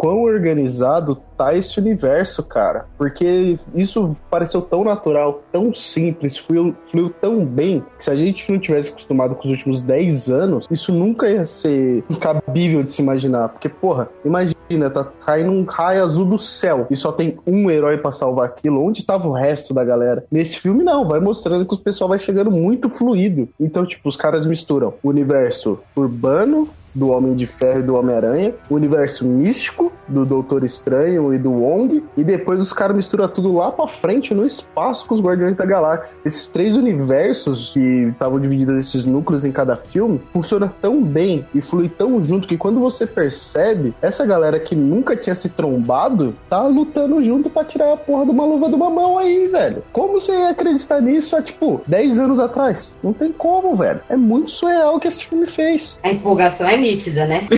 quão 0.00 0.22
organizado 0.22 1.20
tá 1.36 1.54
esse 1.54 1.78
universo, 1.78 2.42
cara. 2.42 2.86
Porque 2.96 3.58
isso 3.74 4.16
pareceu 4.30 4.62
tão 4.62 4.82
natural, 4.82 5.42
tão 5.52 5.74
simples, 5.74 6.38
fluiu, 6.38 6.74
fluiu 6.86 7.10
tão 7.10 7.44
bem, 7.44 7.84
que 7.98 8.04
se 8.04 8.10
a 8.10 8.16
gente 8.16 8.50
não 8.50 8.58
tivesse 8.58 8.90
acostumado 8.90 9.34
com 9.34 9.44
os 9.44 9.50
últimos 9.50 9.82
10 9.82 10.30
anos, 10.30 10.66
isso 10.70 10.90
nunca 10.90 11.28
ia 11.28 11.44
ser 11.44 12.02
cabível 12.18 12.82
de 12.82 12.90
se 12.90 13.02
imaginar. 13.02 13.50
Porque, 13.50 13.68
porra, 13.68 14.08
imagina, 14.24 14.88
tá 14.88 15.04
caindo 15.26 15.50
um 15.50 15.64
raio 15.64 16.02
azul 16.02 16.24
do 16.24 16.38
céu 16.38 16.86
e 16.90 16.96
só 16.96 17.12
tem 17.12 17.36
um 17.46 17.70
herói 17.70 17.98
para 17.98 18.12
salvar 18.12 18.46
aquilo. 18.46 18.82
Onde 18.82 19.04
tava 19.04 19.28
o 19.28 19.32
resto 19.32 19.74
da 19.74 19.84
galera? 19.84 20.24
Nesse 20.32 20.56
filme, 20.56 20.82
não. 20.82 21.06
Vai 21.06 21.20
mostrando 21.20 21.66
que 21.66 21.74
o 21.74 21.78
pessoal 21.78 22.08
vai 22.08 22.18
chegando 22.18 22.50
muito 22.50 22.88
fluido. 22.88 23.50
Então, 23.60 23.84
tipo, 23.84 24.08
os 24.08 24.16
caras 24.16 24.46
misturam 24.46 24.94
o 25.02 25.10
universo 25.10 25.78
urbano 25.94 26.70
do 26.94 27.10
Homem 27.10 27.34
de 27.34 27.46
Ferro 27.46 27.80
e 27.80 27.82
do 27.82 27.94
Homem-Aranha, 27.94 28.54
o 28.68 28.74
universo 28.74 29.24
místico 29.24 29.92
do 30.08 30.24
Doutor 30.24 30.64
Estranho 30.64 31.32
e 31.32 31.38
do 31.38 31.50
Wong, 31.50 32.04
e 32.16 32.24
depois 32.24 32.60
os 32.60 32.72
caras 32.72 32.96
misturam 32.96 33.28
tudo 33.28 33.54
lá 33.54 33.70
pra 33.70 33.86
frente 33.86 34.34
no 34.34 34.46
espaço 34.46 35.06
com 35.06 35.14
os 35.14 35.20
Guardiões 35.20 35.56
da 35.56 35.64
Galáxia. 35.64 36.18
Esses 36.24 36.48
três 36.48 36.74
universos 36.74 37.72
que 37.72 38.08
estavam 38.08 38.40
divididos 38.40 38.74
nesses 38.74 39.04
núcleos 39.04 39.44
em 39.44 39.52
cada 39.52 39.76
filme 39.76 40.20
funcionam 40.30 40.70
tão 40.80 41.02
bem 41.02 41.46
e 41.54 41.60
flui 41.60 41.88
tão 41.88 42.22
junto 42.22 42.48
que 42.48 42.56
quando 42.56 42.80
você 42.80 43.06
percebe, 43.06 43.94
essa 44.02 44.26
galera 44.26 44.58
que 44.58 44.74
nunca 44.74 45.16
tinha 45.16 45.34
se 45.34 45.48
trombado 45.50 46.34
tá 46.48 46.66
lutando 46.66 47.22
junto 47.22 47.48
para 47.48 47.64
tirar 47.64 47.92
a 47.92 47.96
porra 47.96 48.24
de 48.24 48.32
uma 48.32 48.44
luva 48.44 48.68
de 48.68 48.74
uma 48.74 48.90
mão 48.90 49.18
aí, 49.18 49.46
velho. 49.46 49.82
Como 49.92 50.20
você 50.20 50.32
ia 50.32 50.50
acreditar 50.50 51.00
nisso 51.00 51.36
há, 51.36 51.42
tipo, 51.42 51.80
10 51.86 52.18
anos 52.18 52.40
atrás? 52.40 52.96
Não 53.02 53.12
tem 53.12 53.32
como, 53.32 53.76
velho. 53.76 54.00
É 54.08 54.16
muito 54.16 54.50
surreal 54.50 54.96
o 54.96 55.00
que 55.00 55.08
esse 55.08 55.24
filme 55.24 55.46
fez. 55.46 55.98
A 56.02 56.10
empolgação 56.10 56.68
é 56.68 56.76
nítida, 56.80 57.26
né? 57.26 57.46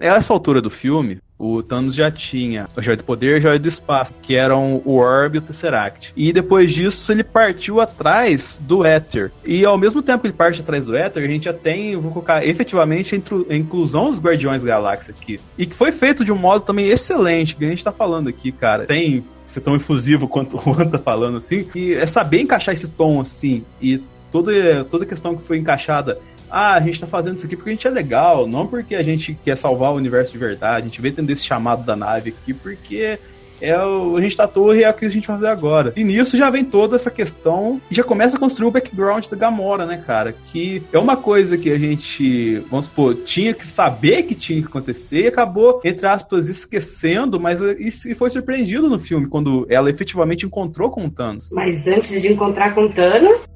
Essa 0.00 0.32
altura 0.32 0.60
do 0.60 0.70
filme, 0.70 1.18
o 1.38 1.62
Thanos 1.62 1.94
já 1.94 2.10
tinha 2.10 2.68
a 2.76 2.80
Joia 2.80 2.96
do 2.96 3.04
Poder 3.04 3.34
e 3.34 3.36
a 3.36 3.40
Joia 3.40 3.58
do 3.58 3.68
Espaço, 3.68 4.14
que 4.22 4.34
eram 4.34 4.80
o 4.84 4.96
Orb 4.96 5.34
e 5.34 5.38
o 5.38 5.42
Tesseract. 5.42 6.12
E 6.16 6.32
depois 6.32 6.72
disso 6.72 7.10
ele 7.12 7.24
partiu 7.24 7.80
atrás 7.80 8.60
do 8.62 8.84
Éter. 8.84 9.30
E 9.44 9.64
ao 9.64 9.76
mesmo 9.76 10.02
tempo 10.02 10.20
que 10.20 10.28
ele 10.28 10.34
parte 10.34 10.60
atrás 10.60 10.86
do 10.86 10.96
Éter, 10.96 11.22
a 11.22 11.26
gente 11.26 11.44
já 11.44 11.52
tem, 11.52 11.96
vou 11.96 12.12
colocar 12.12 12.46
efetivamente 12.46 13.20
a 13.50 13.54
inclusão 13.56 14.10
dos 14.10 14.20
Guardiões 14.20 14.62
Galáxia 14.62 15.14
aqui. 15.18 15.40
E 15.56 15.66
que 15.66 15.74
foi 15.74 15.92
feito 15.92 16.24
de 16.24 16.32
um 16.32 16.38
modo 16.38 16.62
também 16.62 16.88
excelente, 16.88 17.56
que 17.56 17.64
a 17.64 17.68
gente 17.68 17.82
tá 17.84 17.92
falando 17.92 18.28
aqui, 18.28 18.52
cara. 18.52 18.86
Tem 18.86 19.24
ser 19.46 19.60
tão 19.62 19.74
efusivo 19.74 20.28
quanto 20.28 20.58
o 20.58 20.60
Juan 20.60 20.86
tá 20.88 20.98
falando 20.98 21.38
assim, 21.38 21.66
e 21.74 21.94
é 21.94 22.04
saber 22.04 22.42
encaixar 22.42 22.74
esse 22.74 22.90
tom 22.90 23.18
assim, 23.18 23.64
e 23.80 23.98
toda, 24.30 24.84
toda 24.84 25.04
a 25.04 25.06
questão 25.06 25.34
que 25.34 25.42
foi 25.42 25.56
encaixada 25.56 26.18
ah, 26.50 26.74
a 26.74 26.80
gente 26.80 27.00
tá 27.00 27.06
fazendo 27.06 27.36
isso 27.36 27.46
aqui 27.46 27.56
porque 27.56 27.70
a 27.70 27.72
gente 27.72 27.86
é 27.86 27.90
legal, 27.90 28.46
não 28.46 28.66
porque 28.66 28.94
a 28.94 29.02
gente 29.02 29.38
quer 29.42 29.56
salvar 29.56 29.92
o 29.92 29.96
universo 29.96 30.32
de 30.32 30.38
verdade. 30.38 30.82
A 30.82 30.88
gente 30.88 31.00
veio 31.00 31.14
tendo 31.14 31.30
esse 31.30 31.44
chamado 31.44 31.84
da 31.84 31.96
nave 31.96 32.30
aqui 32.30 32.54
porque 32.54 33.18
é 33.60 33.76
o, 33.78 34.16
a 34.16 34.20
gente 34.20 34.36
tá 34.36 34.44
à 34.44 34.48
toa 34.48 34.76
e 34.76 34.82
é 34.82 34.90
o 34.90 34.94
que 34.94 35.04
a 35.04 35.10
gente 35.10 35.26
vai 35.26 35.36
fazer 35.36 35.48
agora. 35.48 35.92
E 35.96 36.04
nisso 36.04 36.36
já 36.36 36.50
vem 36.50 36.64
toda 36.64 36.96
essa 36.96 37.10
questão 37.10 37.80
já 37.90 38.04
começa 38.04 38.36
a 38.36 38.40
construir 38.40 38.68
o 38.68 38.70
background 38.70 39.26
da 39.26 39.36
Gamora, 39.36 39.86
né, 39.86 40.02
cara? 40.04 40.34
Que 40.46 40.82
é 40.92 40.98
uma 40.98 41.16
coisa 41.16 41.56
que 41.56 41.70
a 41.70 41.78
gente, 41.78 42.58
vamos 42.70 42.86
supor, 42.86 43.14
tinha 43.14 43.54
que 43.54 43.66
saber 43.66 44.22
que 44.24 44.34
tinha 44.34 44.60
que 44.60 44.68
acontecer 44.68 45.22
e 45.22 45.26
acabou, 45.26 45.80
entre 45.84 46.06
aspas, 46.06 46.48
esquecendo, 46.48 47.40
mas 47.40 47.60
e 47.60 48.14
foi 48.14 48.30
surpreendido 48.30 48.88
no 48.88 48.98
filme 48.98 49.26
quando 49.26 49.66
ela 49.68 49.90
efetivamente 49.90 50.46
encontrou 50.46 50.90
com 50.90 51.04
o 51.04 51.10
Thanos. 51.10 51.50
Mas 51.52 51.86
antes 51.86 52.22
de 52.22 52.32
encontrar 52.32 52.74
com 52.74 52.82
o 52.82 52.88
Thanos, 52.88 53.46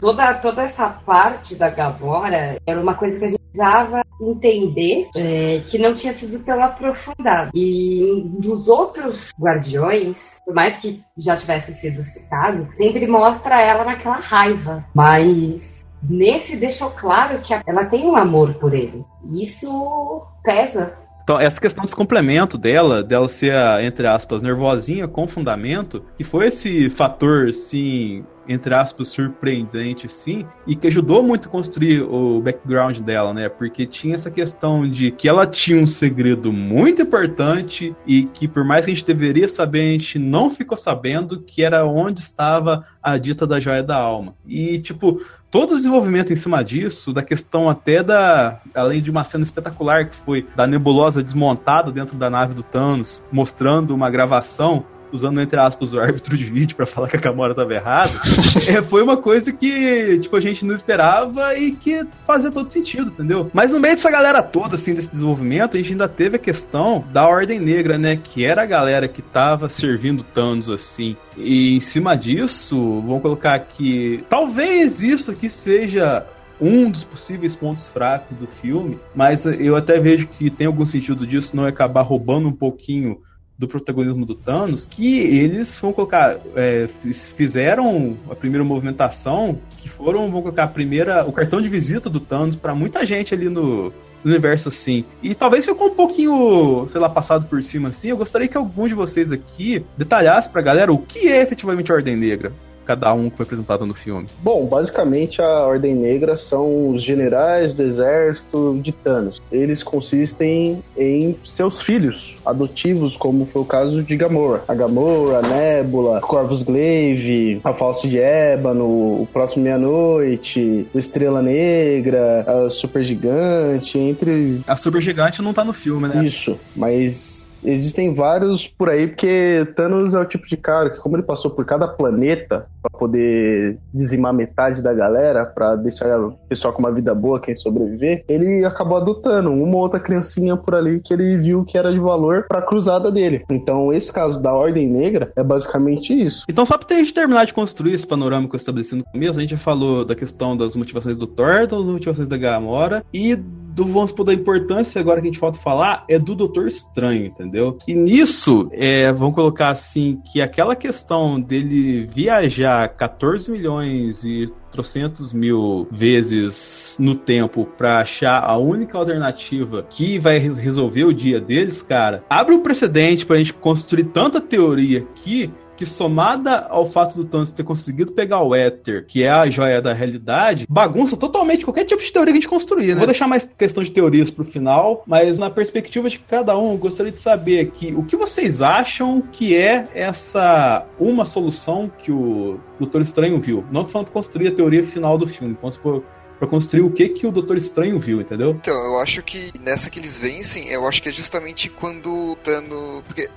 toda, 0.00 0.34
toda 0.34 0.62
essa 0.62 0.88
parte 0.88 1.54
da 1.54 1.68
Gamora 1.68 2.58
era 2.66 2.80
uma 2.80 2.94
coisa 2.94 3.18
que 3.18 3.24
a 3.24 3.28
gente 3.28 3.43
precisava 3.54 4.02
entender 4.20 5.08
é, 5.16 5.60
que 5.60 5.78
não 5.78 5.94
tinha 5.94 6.12
sido 6.12 6.44
tão 6.44 6.62
aprofundado. 6.62 7.50
E 7.54 8.24
dos 8.38 8.68
outros 8.68 9.30
guardiões, 9.38 10.40
por 10.44 10.54
mais 10.54 10.76
que 10.76 11.00
já 11.16 11.36
tivesse 11.36 11.72
sido 11.72 12.02
citado, 12.02 12.68
sempre 12.74 13.06
mostra 13.06 13.60
ela 13.60 13.84
naquela 13.84 14.16
raiva. 14.16 14.84
Mas 14.92 15.84
nesse 16.02 16.56
deixou 16.56 16.90
claro 16.90 17.40
que 17.40 17.54
ela 17.66 17.84
tem 17.86 18.04
um 18.04 18.16
amor 18.16 18.54
por 18.54 18.74
ele. 18.74 19.04
Isso 19.32 20.22
pesa 20.42 21.04
então, 21.22 21.40
essa 21.40 21.58
questão 21.58 21.82
desse 21.82 21.96
complemento 21.96 22.58
dela, 22.58 23.02
dela 23.02 23.26
ser, 23.30 23.54
entre 23.82 24.06
aspas, 24.06 24.42
nervosinha 24.42 25.08
com 25.08 25.26
fundamento, 25.26 26.04
que 26.18 26.22
foi 26.22 26.48
esse 26.48 26.90
fator, 26.90 27.50
sim, 27.54 28.26
entre 28.48 28.74
aspas, 28.74 29.08
surpreendente, 29.08 30.08
sim, 30.08 30.46
e 30.66 30.76
que 30.76 30.86
ajudou 30.86 31.22
muito 31.22 31.48
a 31.48 31.50
construir 31.50 32.02
o 32.02 32.40
background 32.40 32.98
dela, 32.98 33.32
né? 33.32 33.48
Porque 33.48 33.86
tinha 33.86 34.14
essa 34.14 34.30
questão 34.30 34.88
de 34.88 35.10
que 35.10 35.28
ela 35.28 35.46
tinha 35.46 35.80
um 35.80 35.86
segredo 35.86 36.52
muito 36.52 37.02
importante 37.02 37.94
e 38.06 38.24
que, 38.24 38.46
por 38.46 38.64
mais 38.64 38.84
que 38.84 38.90
a 38.90 38.94
gente 38.94 39.06
deveria 39.06 39.48
saber, 39.48 39.82
a 39.82 39.86
gente 39.86 40.18
não 40.18 40.50
ficou 40.50 40.76
sabendo 40.76 41.40
que 41.40 41.62
era 41.62 41.84
onde 41.86 42.20
estava 42.20 42.86
a 43.02 43.18
dita 43.18 43.46
da 43.46 43.60
joia 43.60 43.82
da 43.82 43.96
alma. 43.96 44.34
E, 44.46 44.78
tipo, 44.78 45.20
todo 45.50 45.72
o 45.72 45.76
desenvolvimento 45.76 46.32
em 46.32 46.36
cima 46.36 46.64
disso, 46.64 47.12
da 47.12 47.22
questão 47.22 47.68
até 47.68 48.02
da. 48.02 48.60
Além 48.74 49.00
de 49.00 49.08
uma 49.08 49.22
cena 49.22 49.44
espetacular 49.44 50.08
que 50.08 50.16
foi 50.16 50.44
da 50.56 50.66
nebulosa 50.66 51.22
desmontada 51.22 51.92
dentro 51.92 52.16
da 52.16 52.28
nave 52.28 52.54
do 52.54 52.62
Thanos, 52.62 53.22
mostrando 53.30 53.94
uma 53.94 54.10
gravação 54.10 54.84
usando 55.14 55.40
entre 55.40 55.58
aspas 55.58 55.92
o 55.92 56.00
árbitro 56.00 56.36
de 56.36 56.44
vídeo 56.44 56.76
para 56.76 56.86
falar 56.86 57.08
que 57.08 57.16
a 57.16 57.20
Gamora 57.20 57.52
estava 57.52 57.72
errado, 57.72 58.18
é, 58.66 58.82
foi 58.82 59.02
uma 59.02 59.16
coisa 59.16 59.52
que 59.52 60.18
tipo 60.18 60.36
a 60.36 60.40
gente 60.40 60.64
não 60.64 60.74
esperava 60.74 61.54
e 61.56 61.72
que 61.72 62.04
fazia 62.26 62.50
todo 62.50 62.68
sentido, 62.68 63.08
entendeu? 63.08 63.50
Mas 63.52 63.72
no 63.72 63.80
meio 63.80 63.94
dessa 63.94 64.10
galera 64.10 64.42
toda 64.42 64.74
assim 64.74 64.94
desse 64.94 65.10
desenvolvimento, 65.10 65.76
a 65.76 65.80
gente 65.80 65.92
ainda 65.92 66.08
teve 66.08 66.36
a 66.36 66.38
questão 66.38 67.04
da 67.12 67.26
Ordem 67.26 67.60
Negra, 67.60 67.96
né, 67.96 68.16
que 68.16 68.44
era 68.44 68.62
a 68.62 68.66
galera 68.66 69.08
que 69.08 69.22
tava 69.22 69.68
servindo 69.68 70.24
Thanos 70.24 70.68
assim. 70.68 71.16
E 71.36 71.76
em 71.76 71.80
cima 71.80 72.16
disso, 72.16 72.76
vamos 73.00 73.22
colocar 73.22 73.58
que 73.60 74.24
talvez 74.28 75.00
isso 75.00 75.30
aqui 75.30 75.48
seja 75.48 76.26
um 76.60 76.90
dos 76.90 77.04
possíveis 77.04 77.56
pontos 77.56 77.88
fracos 77.90 78.36
do 78.36 78.46
filme, 78.46 78.98
mas 79.14 79.44
eu 79.44 79.76
até 79.76 79.98
vejo 79.98 80.28
que 80.28 80.50
tem 80.50 80.66
algum 80.66 80.84
sentido 80.84 81.26
disso 81.26 81.56
não 81.56 81.66
acabar 81.66 82.02
roubando 82.02 82.48
um 82.48 82.52
pouquinho 82.52 83.20
do 83.56 83.68
protagonismo 83.68 84.26
do 84.26 84.34
Thanos, 84.34 84.86
que 84.90 85.18
eles 85.18 85.78
vão 85.78 85.92
colocar, 85.92 86.36
é, 86.56 86.88
fizeram 87.36 88.16
a 88.28 88.34
primeira 88.34 88.64
movimentação, 88.64 89.58
que 89.78 89.88
foram, 89.88 90.30
vão 90.30 90.42
colocar 90.42 90.64
a 90.64 90.68
primeira, 90.68 91.24
o 91.24 91.32
cartão 91.32 91.60
de 91.60 91.68
visita 91.68 92.10
do 92.10 92.18
Thanos 92.18 92.56
para 92.56 92.74
muita 92.74 93.06
gente 93.06 93.32
ali 93.32 93.48
no, 93.48 93.84
no 94.24 94.30
universo 94.30 94.68
assim. 94.68 95.04
E 95.22 95.34
talvez 95.34 95.64
ficou 95.64 95.88
um 95.88 95.94
pouquinho, 95.94 96.86
sei 96.88 97.00
lá, 97.00 97.08
passado 97.08 97.46
por 97.46 97.62
cima 97.62 97.90
assim. 97.90 98.08
Eu 98.08 98.16
gostaria 98.16 98.48
que 98.48 98.56
algum 98.56 98.88
de 98.88 98.94
vocês 98.94 99.30
aqui 99.30 99.84
detalhasse 99.96 100.48
pra 100.48 100.60
galera 100.60 100.92
o 100.92 100.98
que 100.98 101.28
é 101.28 101.40
efetivamente 101.40 101.92
a 101.92 101.94
Ordem 101.94 102.16
Negra 102.16 102.52
cada 102.84 103.12
um 103.12 103.30
que 103.30 103.36
foi 103.36 103.44
apresentado 103.44 103.86
no 103.86 103.94
filme? 103.94 104.26
Bom, 104.42 104.66
basicamente 104.66 105.40
a 105.40 105.66
Ordem 105.66 105.94
Negra 105.94 106.36
são 106.36 106.90
os 106.90 107.02
generais 107.02 107.72
do 107.72 107.82
exército 107.82 108.78
de 108.82 108.92
Thanos. 108.92 109.42
Eles 109.50 109.82
consistem 109.82 110.82
em 110.96 111.36
seus 111.44 111.80
filhos 111.80 112.34
adotivos, 112.44 113.16
como 113.16 113.44
foi 113.44 113.62
o 113.62 113.64
caso 113.64 114.02
de 114.02 114.16
Gamora. 114.16 114.62
A 114.68 114.74
Gamora, 114.74 115.38
a 115.38 115.42
Nebula, 115.42 116.20
Corvus 116.20 116.62
Glaive, 116.62 117.60
a 117.64 117.72
Falso 117.72 118.08
de 118.08 118.18
Ébano, 118.18 118.84
o 118.84 119.28
Próximo 119.32 119.64
Meia-Noite, 119.64 120.86
o 120.92 120.98
Estrela 120.98 121.42
Negra, 121.42 122.44
a 122.46 122.70
Super 122.70 123.04
Gigante, 123.04 123.98
entre... 123.98 124.60
A 124.66 124.76
Super 124.76 125.00
Gigante 125.00 125.42
não 125.42 125.52
tá 125.52 125.64
no 125.64 125.72
filme, 125.72 126.08
né? 126.08 126.24
Isso, 126.24 126.58
mas 126.76 127.33
existem 127.64 128.12
vários 128.12 128.66
por 128.66 128.88
aí, 128.88 129.08
porque 129.08 129.66
Thanos 129.74 130.14
é 130.14 130.20
o 130.20 130.24
tipo 130.24 130.46
de 130.46 130.56
cara 130.56 130.90
que, 130.90 130.98
como 130.98 131.16
ele 131.16 131.22
passou 131.22 131.50
por 131.50 131.64
cada 131.64 131.88
planeta 131.88 132.66
para 132.82 132.98
poder 132.98 133.78
dizimar 133.92 134.32
metade 134.32 134.82
da 134.82 134.92
galera, 134.92 135.46
para 135.46 135.74
deixar 135.76 136.20
o 136.20 136.32
pessoal 136.48 136.72
com 136.72 136.80
uma 136.80 136.92
vida 136.92 137.14
boa, 137.14 137.40
quem 137.40 137.54
sobreviver, 137.54 138.24
ele 138.28 138.64
acabou 138.64 138.98
adotando 138.98 139.50
uma 139.50 139.76
ou 139.76 139.82
outra 139.82 139.98
criancinha 139.98 140.56
por 140.56 140.74
ali 140.74 141.00
que 141.00 141.12
ele 141.12 141.36
viu 141.36 141.64
que 141.64 141.78
era 141.78 141.92
de 141.92 141.98
valor 141.98 142.44
pra 142.48 142.60
cruzada 142.62 143.10
dele. 143.10 143.44
Então, 143.48 143.92
esse 143.92 144.12
caso 144.12 144.42
da 144.42 144.52
Ordem 144.52 144.88
Negra 144.88 145.32
é 145.34 145.42
basicamente 145.42 146.12
isso. 146.12 146.44
Então, 146.48 146.66
só 146.66 146.76
pra 146.76 146.96
gente 146.96 147.14
terminar 147.14 147.46
de 147.46 147.54
construir 147.54 147.94
esse 147.94 148.06
panorama 148.06 148.48
que 148.48 148.54
eu 148.54 148.58
estabeleci 148.58 148.94
no 148.94 149.04
começo, 149.04 149.38
a 149.38 149.42
gente 149.42 149.50
já 149.50 149.58
falou 149.58 150.04
da 150.04 150.14
questão 150.14 150.56
das 150.56 150.76
motivações 150.76 151.16
do 151.16 151.26
Thor, 151.26 151.66
das 151.66 151.80
motivações 151.86 152.28
da 152.28 152.36
Gamora 152.36 153.04
e 153.12 153.38
do 153.74 153.84
vamos 153.84 154.10
supor 154.10 154.24
da 154.24 154.32
importância 154.32 155.00
agora 155.00 155.20
que 155.20 155.26
a 155.26 155.30
gente 155.30 155.40
falta 155.40 155.58
falar 155.58 156.04
é 156.08 156.18
do 156.18 156.34
Doutor 156.34 156.68
Estranho, 156.68 157.26
entendeu? 157.26 157.76
E 157.88 157.94
nisso, 157.94 158.68
é, 158.72 159.12
vamos 159.12 159.34
colocar 159.34 159.70
assim 159.70 160.20
que 160.32 160.40
aquela 160.40 160.76
questão 160.76 161.40
dele 161.40 162.06
viajar 162.06 162.88
14 162.88 163.50
milhões 163.50 164.22
e 164.22 164.46
trocentos 164.70 165.32
mil 165.32 165.86
vezes 165.90 166.96
no 166.98 167.14
tempo 167.14 167.64
para 167.78 168.00
achar 168.00 168.42
a 168.42 168.56
única 168.56 168.98
alternativa 168.98 169.86
que 169.88 170.18
vai 170.18 170.38
resolver 170.38 171.04
o 171.04 171.14
dia 171.14 171.40
deles, 171.40 171.80
cara, 171.80 172.24
abre 172.28 172.54
um 172.54 172.60
precedente 172.60 173.24
pra 173.24 173.36
gente 173.36 173.54
construir 173.54 174.04
tanta 174.04 174.40
teoria 174.40 174.98
aqui 174.98 175.50
que 175.76 175.86
somada 175.86 176.66
ao 176.68 176.86
fato 176.86 177.16
do 177.16 177.24
Thanos 177.24 177.52
ter 177.52 177.64
conseguido 177.64 178.12
pegar 178.12 178.42
o 178.42 178.54
Éter, 178.54 179.04
que 179.06 179.22
é 179.22 179.30
a 179.30 179.48
joia 179.48 179.80
da 179.80 179.92
realidade, 179.92 180.66
bagunça 180.68 181.16
totalmente 181.16 181.64
qualquer 181.64 181.84
tipo 181.84 182.02
de 182.02 182.12
teoria 182.12 182.32
que 182.32 182.38
a 182.38 182.40
gente 182.40 182.48
construir, 182.48 182.88
né? 182.88 182.96
Vou 182.96 183.06
deixar 183.06 183.26
mais 183.26 183.44
questão 183.44 183.82
de 183.82 183.90
teorias 183.90 184.30
pro 184.30 184.44
final, 184.44 185.02
mas 185.06 185.38
na 185.38 185.50
perspectiva 185.50 186.08
de 186.08 186.18
cada 186.18 186.56
um, 186.56 186.76
gostaria 186.76 187.12
de 187.12 187.18
saber 187.18 187.60
aqui 187.60 187.94
o 187.96 188.04
que 188.04 188.16
vocês 188.16 188.62
acham 188.62 189.20
que 189.20 189.56
é 189.56 189.88
essa 189.94 190.86
uma 190.98 191.24
solução 191.24 191.90
que 191.98 192.12
o 192.12 192.60
Doutor 192.78 193.02
Estranho 193.02 193.40
viu. 193.40 193.64
Não 193.70 193.84
tô 193.84 193.90
falando 193.90 194.06
pra 194.06 194.14
construir 194.14 194.48
a 194.48 194.52
teoria 194.52 194.82
final 194.82 195.18
do 195.18 195.26
filme, 195.26 195.56
vamos 195.60 195.74
supor 195.74 196.02
para 196.38 196.48
construir 196.48 196.82
o 196.82 196.90
que 196.90 197.08
que 197.08 197.26
o 197.26 197.32
Doutor 197.32 197.56
Estranho 197.56 197.98
viu, 197.98 198.20
entendeu? 198.20 198.50
Então, 198.50 198.74
eu 198.74 198.98
acho 198.98 199.22
que 199.22 199.50
nessa 199.60 199.88
que 199.88 199.98
eles 199.98 200.18
vencem, 200.18 200.68
eu 200.68 200.86
acho 200.86 201.02
que 201.02 201.08
é 201.08 201.12
justamente 201.12 201.68
quando 201.68 202.32
o 202.32 202.36
Thanos... 202.36 203.02
Porque 203.06 203.28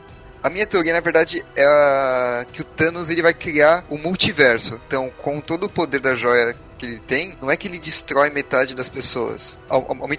a 0.42 0.50
minha 0.50 0.66
teoria, 0.66 0.94
na 0.94 1.00
verdade, 1.00 1.44
é 1.56 1.66
a... 1.66 2.46
que 2.52 2.62
o 2.62 2.64
Thanos 2.64 3.10
ele 3.10 3.22
vai 3.22 3.34
criar 3.34 3.86
o 3.90 3.98
multiverso. 3.98 4.80
Então, 4.88 5.12
com 5.22 5.40
todo 5.40 5.66
o 5.66 5.70
poder 5.70 6.00
da 6.00 6.16
joia 6.16 6.56
que 6.78 6.86
ele 6.86 7.00
tem, 7.00 7.36
não 7.42 7.50
é 7.50 7.58
que 7.58 7.68
ele 7.68 7.80
destrói 7.80 8.30
metade 8.30 8.76
das 8.76 8.88
pessoas. 8.88 9.58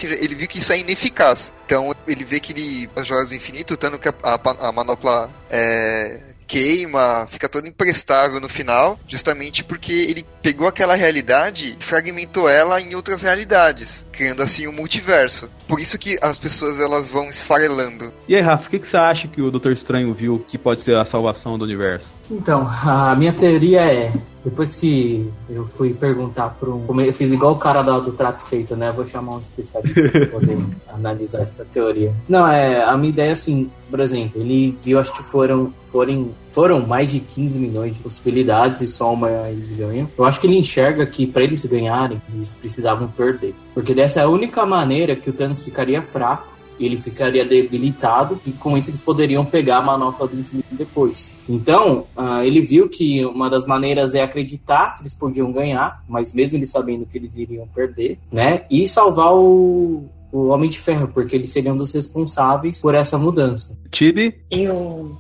ele 0.03 0.35
viu 0.35 0.49
que 0.49 0.59
isso 0.59 0.73
é 0.73 0.79
ineficaz. 0.79 1.53
Então, 1.65 1.95
ele 2.07 2.25
vê 2.25 2.41
que 2.41 2.53
ele, 2.53 2.91
as 2.97 3.07
joias 3.07 3.29
do 3.29 3.35
infinito, 3.35 3.77
tanto 3.77 3.99
que 3.99 4.09
a, 4.09 4.15
a, 4.23 4.69
a 4.69 4.73
manopla 4.73 5.31
é, 5.49 6.21
queima, 6.49 7.29
fica 7.31 7.49
todo 7.49 7.69
imprestável 7.69 8.41
no 8.41 8.49
final, 8.49 8.99
justamente 9.07 9.63
porque 9.63 9.93
ele 9.93 10.27
pegou 10.43 10.67
aquela 10.67 10.95
realidade 10.95 11.77
e 11.79 11.85
fragmentou 11.85 12.49
ela 12.49 12.81
em 12.81 12.95
outras 12.95 13.21
realidades, 13.21 14.05
criando 14.19 14.43
assim 14.43 14.67
um 14.67 14.73
multiverso. 14.73 15.49
Por 15.69 15.79
isso 15.79 15.97
que 15.97 16.19
as 16.21 16.37
pessoas 16.37 16.81
elas 16.81 17.09
vão 17.09 17.29
esfarelando. 17.29 18.13
E 18.27 18.35
aí, 18.35 18.43
Rafa, 18.43 18.67
o 18.67 18.71
que, 18.71 18.81
que 18.81 18.89
você 18.89 18.97
acha 18.97 19.29
que 19.29 19.41
o 19.41 19.49
Doutor 19.49 19.71
Estranho 19.71 20.13
viu 20.13 20.45
que 20.49 20.59
pode 20.59 20.83
ser 20.83 20.97
a 20.97 21.05
salvação 21.05 21.57
do 21.57 21.65
universo? 21.65 22.17
Então, 22.29 22.69
a 22.69 23.15
minha 23.15 23.33
teoria 23.33 23.81
é 23.81 24.13
depois 24.45 24.75
que 24.75 25.31
eu 25.49 25.67
fui 25.67 25.95
perguntar 25.95 26.51
para 26.51 26.69
um. 26.69 27.01
Eu 27.01 27.13
fiz 27.13 27.31
igual 27.31 27.53
o 27.53 27.59
cara 27.59 27.83
do 27.83 28.13
trato 28.13 28.45
feito, 28.45 28.75
né? 28.75 28.89
Eu 28.89 28.95
vou 28.95 29.07
chamar 29.07 29.37
um 29.37 29.41
especialista 29.41 30.09
para 30.11 30.27
poder 30.27 30.59
analisar 30.93 31.43
essa 31.43 31.65
teoria. 31.65 32.13
Não, 32.29 32.47
é. 32.49 32.83
A 32.83 32.97
minha 32.97 33.11
ideia 33.11 33.29
é 33.29 33.33
assim, 33.33 33.71
por 33.89 34.01
exemplo, 34.01 34.41
ele 34.41 34.77
viu, 34.83 34.99
acho 34.99 35.13
que 35.13 35.23
foram. 35.23 35.73
Foram, 35.87 36.31
foram 36.59 36.85
mais 36.85 37.13
de 37.13 37.21
15 37.21 37.57
milhões 37.57 37.95
de 37.95 38.03
possibilidades 38.03 38.83
e 38.83 38.89
só 38.89 39.15
uma 39.15 39.31
eles 39.49 39.71
ganham. 39.75 40.11
Eu 40.19 40.25
acho 40.25 40.41
que 40.41 40.47
ele 40.49 40.59
enxerga 40.59 41.07
que 41.07 41.25
para 41.25 41.45
eles 41.45 41.65
ganharem, 41.65 42.21
eles 42.35 42.53
precisavam 42.53 43.07
perder. 43.07 43.55
Porque 43.73 43.95
dessa 43.95 44.19
é 44.19 44.25
a 44.25 44.29
única 44.29 44.67
maneira 44.67 45.15
que 45.15 45.31
o 45.31 45.33
Thanos 45.33 45.63
ficaria 45.63 46.03
fraco 46.03 46.59
ele 46.81 46.97
ficaria 46.97 47.45
debilitado 47.45 48.41
e 48.45 48.51
com 48.51 48.77
isso 48.77 48.91
eles 48.91 49.03
poderiam 49.03 49.45
pegar 49.45 49.79
a 49.79 49.83
manopla 49.83 50.27
do 50.27 50.39
infinito 50.39 50.69
depois. 50.73 51.33
Então, 51.49 52.07
uh, 52.17 52.43
ele 52.43 52.61
viu 52.61 52.89
que 52.89 53.25
uma 53.25 53.49
das 53.49 53.65
maneiras 53.65 54.15
é 54.17 54.23
acreditar 54.23 54.97
que 54.97 55.03
eles 55.03 55.15
podiam 55.15 55.53
ganhar, 55.53 56.05
mas 56.09 56.33
mesmo 56.33 56.57
eles 56.57 56.71
sabendo 56.71 57.07
que 57.07 57.19
eles 57.19 57.37
iriam 57.37 57.69
perder, 57.69 58.19
né? 58.31 58.65
E 58.71 58.87
salvar 58.87 59.35
o, 59.35 60.05
o 60.33 60.49
Homem 60.49 60.71
de 60.71 60.79
Ferro, 60.79 61.09
porque 61.09 61.35
eles 61.35 61.51
seriam 61.51 61.77
dos 61.77 61.93
responsáveis 61.93 62.81
por 62.81 62.95
essa 62.95 63.19
mudança. 63.19 63.77
Tibi? 63.91 64.35
Eu 64.49 65.19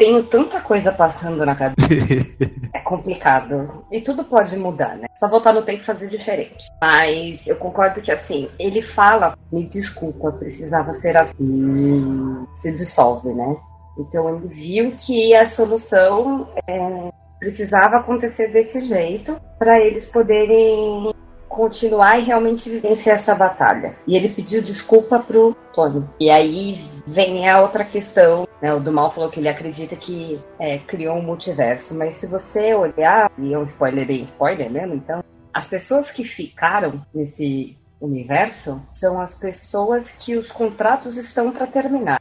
tenho 0.00 0.22
tanta 0.22 0.62
coisa 0.62 0.90
passando 0.90 1.44
na 1.44 1.54
cabeça. 1.54 1.86
é 2.72 2.78
complicado. 2.80 3.84
E 3.92 4.00
tudo 4.00 4.24
pode 4.24 4.56
mudar, 4.56 4.96
né? 4.96 5.06
Só 5.14 5.28
voltar 5.28 5.52
no 5.52 5.60
tempo 5.60 5.82
e 5.82 5.84
fazer 5.84 6.08
diferente. 6.08 6.68
Mas 6.80 7.46
eu 7.46 7.56
concordo 7.56 8.00
que, 8.00 8.10
assim, 8.10 8.48
ele 8.58 8.80
fala, 8.80 9.36
me 9.52 9.62
desculpa, 9.62 10.32
precisava 10.32 10.94
ser 10.94 11.18
assim. 11.18 12.46
Se 12.54 12.72
dissolve, 12.72 13.28
né? 13.34 13.56
Então 13.98 14.34
ele 14.34 14.48
viu 14.48 14.94
que 14.96 15.34
a 15.34 15.44
solução 15.44 16.48
é, 16.66 17.12
precisava 17.38 17.98
acontecer 17.98 18.48
desse 18.48 18.80
jeito 18.80 19.38
para 19.58 19.78
eles 19.78 20.06
poderem 20.06 21.12
continuar 21.50 22.18
e 22.20 22.22
realmente 22.22 22.70
vencer 22.78 23.12
essa 23.12 23.34
batalha. 23.34 23.96
E 24.06 24.16
ele 24.16 24.28
pediu 24.28 24.62
desculpa 24.62 25.18
pro 25.18 25.54
Tony. 25.74 26.08
E 26.20 26.30
aí 26.30 26.80
vem 27.04 27.48
a 27.48 27.60
outra 27.60 27.84
questão, 27.84 28.46
né? 28.62 28.72
O 28.72 28.78
do 28.78 28.92
mal 28.92 29.10
falou 29.10 29.28
que 29.28 29.40
ele 29.40 29.48
acredita 29.48 29.96
que 29.96 30.40
é, 30.60 30.78
criou 30.78 31.16
um 31.16 31.22
multiverso, 31.22 31.92
mas 31.94 32.14
se 32.14 32.28
você 32.28 32.72
olhar, 32.72 33.30
e 33.36 33.52
é 33.52 33.58
um 33.58 33.64
spoiler 33.64 34.06
bem 34.06 34.22
spoiler 34.22 34.70
mesmo, 34.70 34.94
então, 34.94 35.24
as 35.52 35.68
pessoas 35.68 36.12
que 36.12 36.22
ficaram 36.22 37.04
nesse 37.12 37.76
universo 38.00 38.80
são 38.94 39.20
as 39.20 39.34
pessoas 39.34 40.12
que 40.12 40.36
os 40.36 40.50
contratos 40.50 41.16
estão 41.16 41.50
para 41.50 41.66
terminar. 41.66 42.20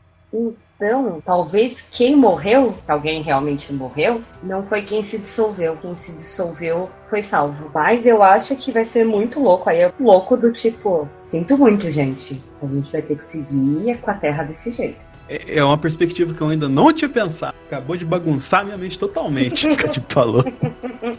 Então, 0.81 1.21
talvez 1.25 1.81
quem 1.81 2.15
morreu, 2.15 2.73
se 2.79 2.89
alguém 2.89 3.21
realmente 3.21 3.73
morreu, 3.73 4.21
não 4.41 4.63
foi 4.63 4.81
quem 4.81 5.03
se 5.03 5.17
dissolveu. 5.17 5.75
Quem 5.75 5.93
se 5.93 6.13
dissolveu 6.13 6.89
foi 7.09 7.21
salvo. 7.21 7.69
Mas 7.73 8.05
eu 8.05 8.23
acho 8.23 8.55
que 8.55 8.71
vai 8.71 8.85
ser 8.85 9.03
muito 9.03 9.41
louco. 9.41 9.69
Aí 9.69 9.81
é 9.81 9.93
louco 9.99 10.37
do 10.37 10.53
tipo, 10.53 11.05
sinto 11.21 11.57
muito, 11.57 11.91
gente. 11.91 12.41
A 12.61 12.65
gente 12.65 12.93
vai 12.93 13.01
ter 13.01 13.17
que 13.17 13.25
seguir 13.25 13.97
com 13.97 14.09
a 14.09 14.13
Terra 14.13 14.43
desse 14.43 14.71
jeito. 14.71 15.08
É, 15.29 15.59
é 15.59 15.63
uma 15.63 15.77
perspectiva 15.77 16.33
que 16.33 16.41
eu 16.41 16.47
ainda 16.47 16.67
não 16.67 16.91
tinha 16.91 17.07
pensado. 17.07 17.55
Acabou 17.67 17.95
de 17.95 18.03
bagunçar 18.03 18.65
minha 18.65 18.77
mente 18.77 18.97
totalmente, 18.97 19.67
isso 19.67 19.77
que 19.77 19.85
a 19.85 19.91
gente 19.91 20.03
falou. 20.09 20.43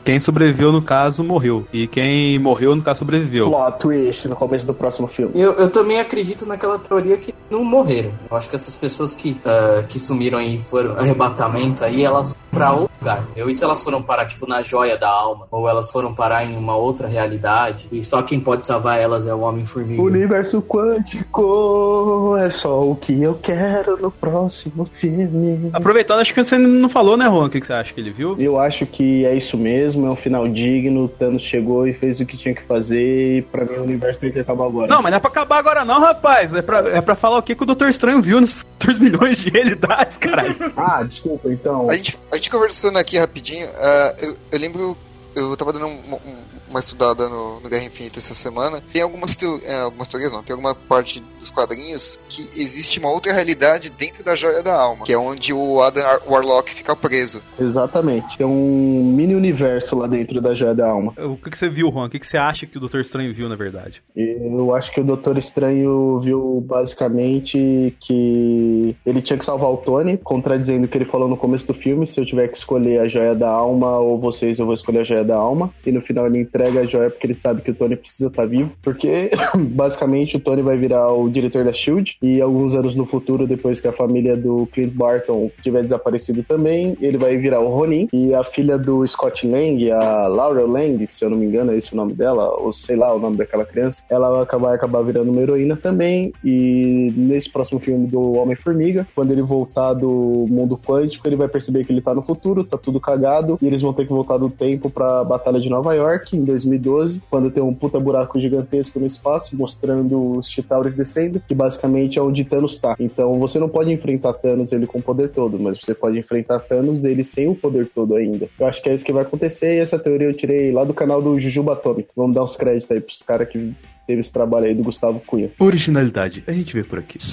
Quem 0.04 0.18
sobreviveu, 0.18 0.72
no 0.72 0.82
caso, 0.82 1.22
morreu. 1.22 1.66
E 1.72 1.86
quem 1.86 2.38
morreu, 2.38 2.74
no 2.74 2.82
caso, 2.82 2.98
sobreviveu. 2.98 3.46
Plot 3.46 3.78
twist 3.78 4.28
no 4.28 4.34
começo 4.34 4.66
do 4.66 4.74
próximo 4.74 5.06
filme. 5.06 5.32
Eu, 5.40 5.52
eu 5.52 5.70
também 5.70 6.00
acredito 6.00 6.44
naquela 6.44 6.78
teoria 6.78 7.16
que 7.16 7.32
não 7.50 7.64
morreram. 7.64 8.12
Eu 8.30 8.36
acho 8.36 8.48
que 8.48 8.56
essas 8.56 8.74
pessoas 8.74 9.14
que, 9.14 9.40
uh, 9.44 9.86
que 9.86 9.98
sumiram 9.98 10.38
aí, 10.38 10.58
foram 10.58 10.98
arrebatamento 10.98 11.84
aí, 11.84 12.02
elas 12.02 12.34
pra 12.51 12.72
outro 12.72 12.90
lugar. 13.01 13.24
Eu, 13.36 13.48
e 13.48 13.57
se 13.57 13.64
elas 13.64 13.82
foram 13.82 14.03
parar, 14.03 14.26
tipo, 14.26 14.46
na 14.46 14.62
joia 14.62 14.98
da 14.98 15.09
alma? 15.09 15.46
Ou 15.51 15.68
elas 15.68 15.90
foram 15.90 16.14
parar 16.14 16.44
em 16.44 16.57
uma 16.57 16.76
outra 16.76 17.09
realidade? 17.09 17.88
E 17.92 18.05
só 18.05 18.22
quem 18.22 18.40
pode 18.40 18.66
salvar 18.66 18.98
elas 19.01 19.26
é 19.26 19.34
o 19.34 19.40
Homem-Formiga. 19.40 20.03
Universo 20.03 20.61
quântico 20.62 22.36
é 22.38 22.51
só 22.51 22.82
o 22.82 22.94
que 22.96 23.22
eu 23.22 23.34
quero 23.34 23.96
no 24.01 24.11
próximo 24.11 24.84
filme. 24.84 25.70
Aproveitando, 25.72 26.20
acho 26.20 26.34
que 26.34 26.42
você 26.42 26.59
não 26.59 26.88
falou, 26.88 27.16
né, 27.16 27.26
Juan? 27.26 27.46
O 27.46 27.51
que 27.51 27.61
você 27.61 27.72
acha 27.72 27.92
que 27.94 28.01
ele 28.01 28.11
viu? 28.11 28.36
Eu 28.38 28.59
acho 28.59 28.86
que 28.86 29.24
é 29.24 29.34
isso 29.34 29.57
mesmo, 29.57 30.07
é 30.07 30.11
um 30.11 30.16
final 30.16 30.46
digno. 30.48 31.09
Thanos 31.09 31.42
chegou 31.42 31.86
e 31.86 31.92
fez 31.92 32.20
o 32.20 32.26
que 32.26 32.36
tinha 32.36 32.55
que 32.55 32.62
fazer. 32.62 33.38
E 33.38 33.42
pra 33.42 33.64
mim, 33.64 33.76
o 33.76 33.82
universo 33.82 34.20
tem 34.20 34.32
que 34.32 34.40
acabar 34.40 34.66
agora. 34.66 34.86
Não, 34.88 35.03
mas 35.03 35.11
não 35.11 35.16
é 35.16 35.20
pra 35.20 35.30
acabar 35.30 35.59
agora, 35.59 35.84
não, 35.84 36.01
rapaz. 36.01 36.53
É 36.55 36.62
pra, 36.62 36.78
é 36.88 37.01
pra 37.01 37.14
falar 37.14 37.38
o 37.38 37.42
que, 37.42 37.55
que 37.55 37.62
o 37.62 37.66
Doutor 37.66 37.88
Estranho 37.88 38.20
viu 38.20 38.40
nos 38.40 38.64
2 38.84 38.98
milhões 38.98 39.38
de 39.38 39.51
realidades, 39.51 40.16
caralho. 40.16 40.57
ah, 40.76 41.03
desculpa, 41.03 41.48
então. 41.51 41.88
A 41.90 41.96
gente, 41.96 42.18
a 42.32 42.36
gente 42.41 42.51
conversando 42.51 42.99
aqui 42.99 43.18
rapidinho, 43.18 43.68
uh, 43.68 44.16
eu, 44.18 44.36
eu 44.51 44.59
lembro 44.59 44.97
eu 45.34 45.57
tava 45.57 45.72
dando 45.72 45.86
um, 45.86 46.14
um, 46.14 46.36
uma 46.71 46.81
estudada 46.81 47.29
no, 47.29 47.61
no 47.61 47.68
Guerra 47.68 47.85
Infinita 47.85 48.18
essa 48.18 48.35
semana. 48.35 48.83
Tem 48.93 49.03
algumas, 49.03 49.37
teo, 49.37 49.61
é, 49.64 49.81
algumas 49.81 50.09
teorias, 50.09 50.33
não, 50.33 50.43
tem 50.43 50.53
alguma 50.53 50.75
parte 50.75 51.23
dos 51.39 51.51
quadrinhos 51.51 52.18
que 52.29 52.43
existe 52.61 52.99
uma 52.99 53.11
outra 53.11 53.33
realidade 53.33 53.91
dentro 53.91 54.23
da 54.25 54.37
Joia 54.37 54.62
da 54.62 54.75
Alma, 54.75 55.05
que 55.05 55.12
é 55.12 55.18
onde 55.18 55.53
o 55.53 55.83
Adam 55.83 56.05
Warlock 56.27 56.73
fica 56.73 56.95
preso. 56.95 57.43
Exatamente. 57.59 58.41
É 58.41 58.47
um 58.47 59.12
mini 59.14 59.35
universo 59.35 59.97
lá 59.97 60.07
dentro 60.07 60.41
da 60.41 60.55
Joia 60.55 60.75
da 60.75 60.89
Alma. 60.89 61.12
O 61.18 61.37
que, 61.37 61.51
que 61.51 61.59
você 61.59 61.68
viu, 61.68 61.91
Juan? 61.91 62.07
O 62.07 62.11
que, 62.11 62.18
que 62.18 62.27
você 62.27 62.37
acha 62.37 62.66
que 62.66 62.77
o 62.77 62.81
Doutor 62.81 63.01
Estranho 63.01 63.35
viu, 63.35 63.49
na 63.49 63.57
verdade? 63.57 64.03
Eu 64.14 64.75
acho 64.75 64.93
que 64.93 65.01
o 65.01 65.05
Doutor 65.05 65.37
Estranho 65.39 66.18
viu 66.18 66.64
basicamente 66.66 67.97
que 68.01 68.97
ele 69.05 69.21
tinha 69.21 69.39
que 69.39 69.45
salvar 69.45 69.71
o 69.71 69.77
Tony, 69.77 70.16
contradizendo 70.18 70.87
o 70.87 70.89
que 70.89 70.99
ele 70.99 71.05
falou 71.05 71.29
no 71.29 71.37
começo 71.37 71.66
do 71.66 71.75
filme. 71.75 72.07
Se 72.07 72.21
eu 72.21 72.27
tiver 72.27 72.49
que 72.49 72.57
escolher 72.57 73.01
a 73.01 73.09
Joia 73.09 73.35
da 73.35 73.49
Alma 73.49 73.99
ou 73.99 74.18
vocês, 74.18 74.59
eu 74.59 74.66
vou 74.66 74.75
escolher 74.75 75.01
a 75.01 75.05
Joia 75.05 75.25
da 75.25 75.37
Alma. 75.37 75.73
E 75.85 75.91
no 75.91 76.01
final 76.01 76.27
ele 76.27 76.39
entrega 76.39 76.59
entrega 76.61 76.80
a 76.80 76.84
joia 76.84 77.11
porque 77.11 77.26
ele 77.26 77.34
sabe 77.34 77.62
que 77.62 77.70
o 77.70 77.74
Tony 77.74 77.96
precisa 77.96 78.28
estar 78.28 78.46
vivo. 78.46 78.72
Porque, 78.82 79.30
basicamente, 79.56 80.36
o 80.36 80.40
Tony 80.40 80.62
vai 80.62 80.76
virar 80.76 81.12
o 81.12 81.28
diretor 81.28 81.64
da 81.64 81.72
SHIELD 81.72 82.18
e 82.22 82.40
alguns 82.40 82.74
anos 82.74 82.94
no 82.94 83.06
futuro, 83.06 83.46
depois 83.46 83.80
que 83.80 83.88
a 83.88 83.92
família 83.92 84.36
do 84.36 84.66
Clint 84.66 84.92
Barton 84.92 85.50
tiver 85.62 85.82
desaparecido 85.82 86.42
também, 86.42 86.96
ele 87.00 87.16
vai 87.16 87.36
virar 87.38 87.61
o 87.61 87.68
Ronin. 87.68 88.08
E 88.12 88.34
a 88.34 88.44
filha 88.44 88.78
do 88.78 89.06
Scott 89.06 89.46
Lang, 89.46 89.90
a 89.90 90.26
Laura 90.26 90.64
Lang, 90.66 91.06
se 91.06 91.24
eu 91.24 91.30
não 91.30 91.38
me 91.38 91.46
engano, 91.46 91.72
é 91.72 91.76
esse 91.76 91.92
o 91.92 91.96
nome 91.96 92.12
dela, 92.12 92.54
ou 92.61 92.72
sei 92.72 92.96
lá 92.96 93.14
o 93.14 93.18
nome 93.18 93.36
daquela 93.36 93.64
criança, 93.64 94.04
ela 94.11 94.30
vai 94.30 94.42
acabar, 94.42 94.74
acabar 94.74 95.02
virando 95.02 95.30
uma 95.30 95.40
heroína 95.40 95.76
também. 95.76 96.32
E 96.44 97.12
nesse 97.16 97.50
próximo 97.50 97.80
filme 97.80 98.06
do 98.06 98.32
Homem-Formiga, 98.34 99.06
quando 99.14 99.30
ele 99.30 99.42
voltar 99.42 99.94
do 99.94 100.46
mundo 100.48 100.76
quântico, 100.76 101.26
ele 101.26 101.36
vai 101.36 101.48
perceber 101.48 101.84
que 101.84 101.92
ele 101.92 102.02
tá 102.02 102.14
no 102.14 102.22
futuro, 102.22 102.64
tá 102.64 102.76
tudo 102.76 103.00
cagado, 103.00 103.58
e 103.62 103.66
eles 103.66 103.80
vão 103.80 103.92
ter 103.92 104.04
que 104.06 104.12
voltar 104.12 104.36
do 104.36 104.50
tempo 104.50 104.90
pra 104.90 105.24
Batalha 105.24 105.61
de 105.61 105.70
Nova 105.70 105.94
York, 105.94 106.36
em 106.36 106.44
2012, 106.51 107.22
quando 107.30 107.51
tem 107.51 107.62
um 107.62 107.74
puta 107.74 107.98
buraco 107.98 108.40
gigantesco 108.40 108.98
no 108.98 109.07
espaço, 109.07 109.57
mostrando 109.57 110.38
os 110.38 110.51
Chitauris 110.51 110.94
descendo, 110.94 111.42
que 111.46 111.55
basicamente 111.55 112.18
é 112.18 112.22
onde 112.22 112.44
Thanos 112.44 112.78
tá. 112.78 112.96
Então 112.98 113.38
você 113.38 113.59
não 113.59 113.68
pode 113.68 113.92
enfrentar 113.92 114.32
Thanos 114.34 114.72
ele 114.72 114.86
com 114.86 114.98
o 114.98 115.03
poder 115.03 115.28
todo, 115.28 115.59
mas 115.59 115.78
você 115.78 115.94
pode 115.94 116.18
enfrentar 116.18 116.61
Thanos 116.61 117.05
ele 117.05 117.24
sem 117.24 117.48
o 117.48 117.55
poder 117.55 117.86
todo 117.86 118.16
ainda. 118.16 118.48
Eu 118.59 118.66
acho 118.66 118.82
que 118.82 118.88
é 118.88 118.94
isso 118.94 119.05
que 119.05 119.12
vai 119.12 119.22
acontecer, 119.22 119.76
e 119.76 119.80
essa 119.80 119.98
teoria 119.98 120.28
eu 120.28 120.34
tirei 120.34 120.72
lá 120.72 120.84
do 120.84 120.94
canal 120.94 121.22
do 121.22 121.38
Jujuba 121.38 121.72
Atomic. 121.72 122.09
Vamos 122.16 122.34
dar 122.34 122.44
uns 122.44 122.57
créditos 122.57 122.90
aí 122.90 123.01
pros 123.01 123.22
caras 123.22 123.48
que 123.48 123.74
teve 124.07 124.20
esse 124.20 124.32
trabalho 124.32 124.66
aí 124.66 124.74
do 124.74 124.82
Gustavo 124.82 125.20
Cunha. 125.20 125.51
Originalidade, 125.59 126.42
a 126.46 126.53
gente 126.53 126.74
vê 126.74 126.82
por 126.82 126.98
aqui. 126.98 127.18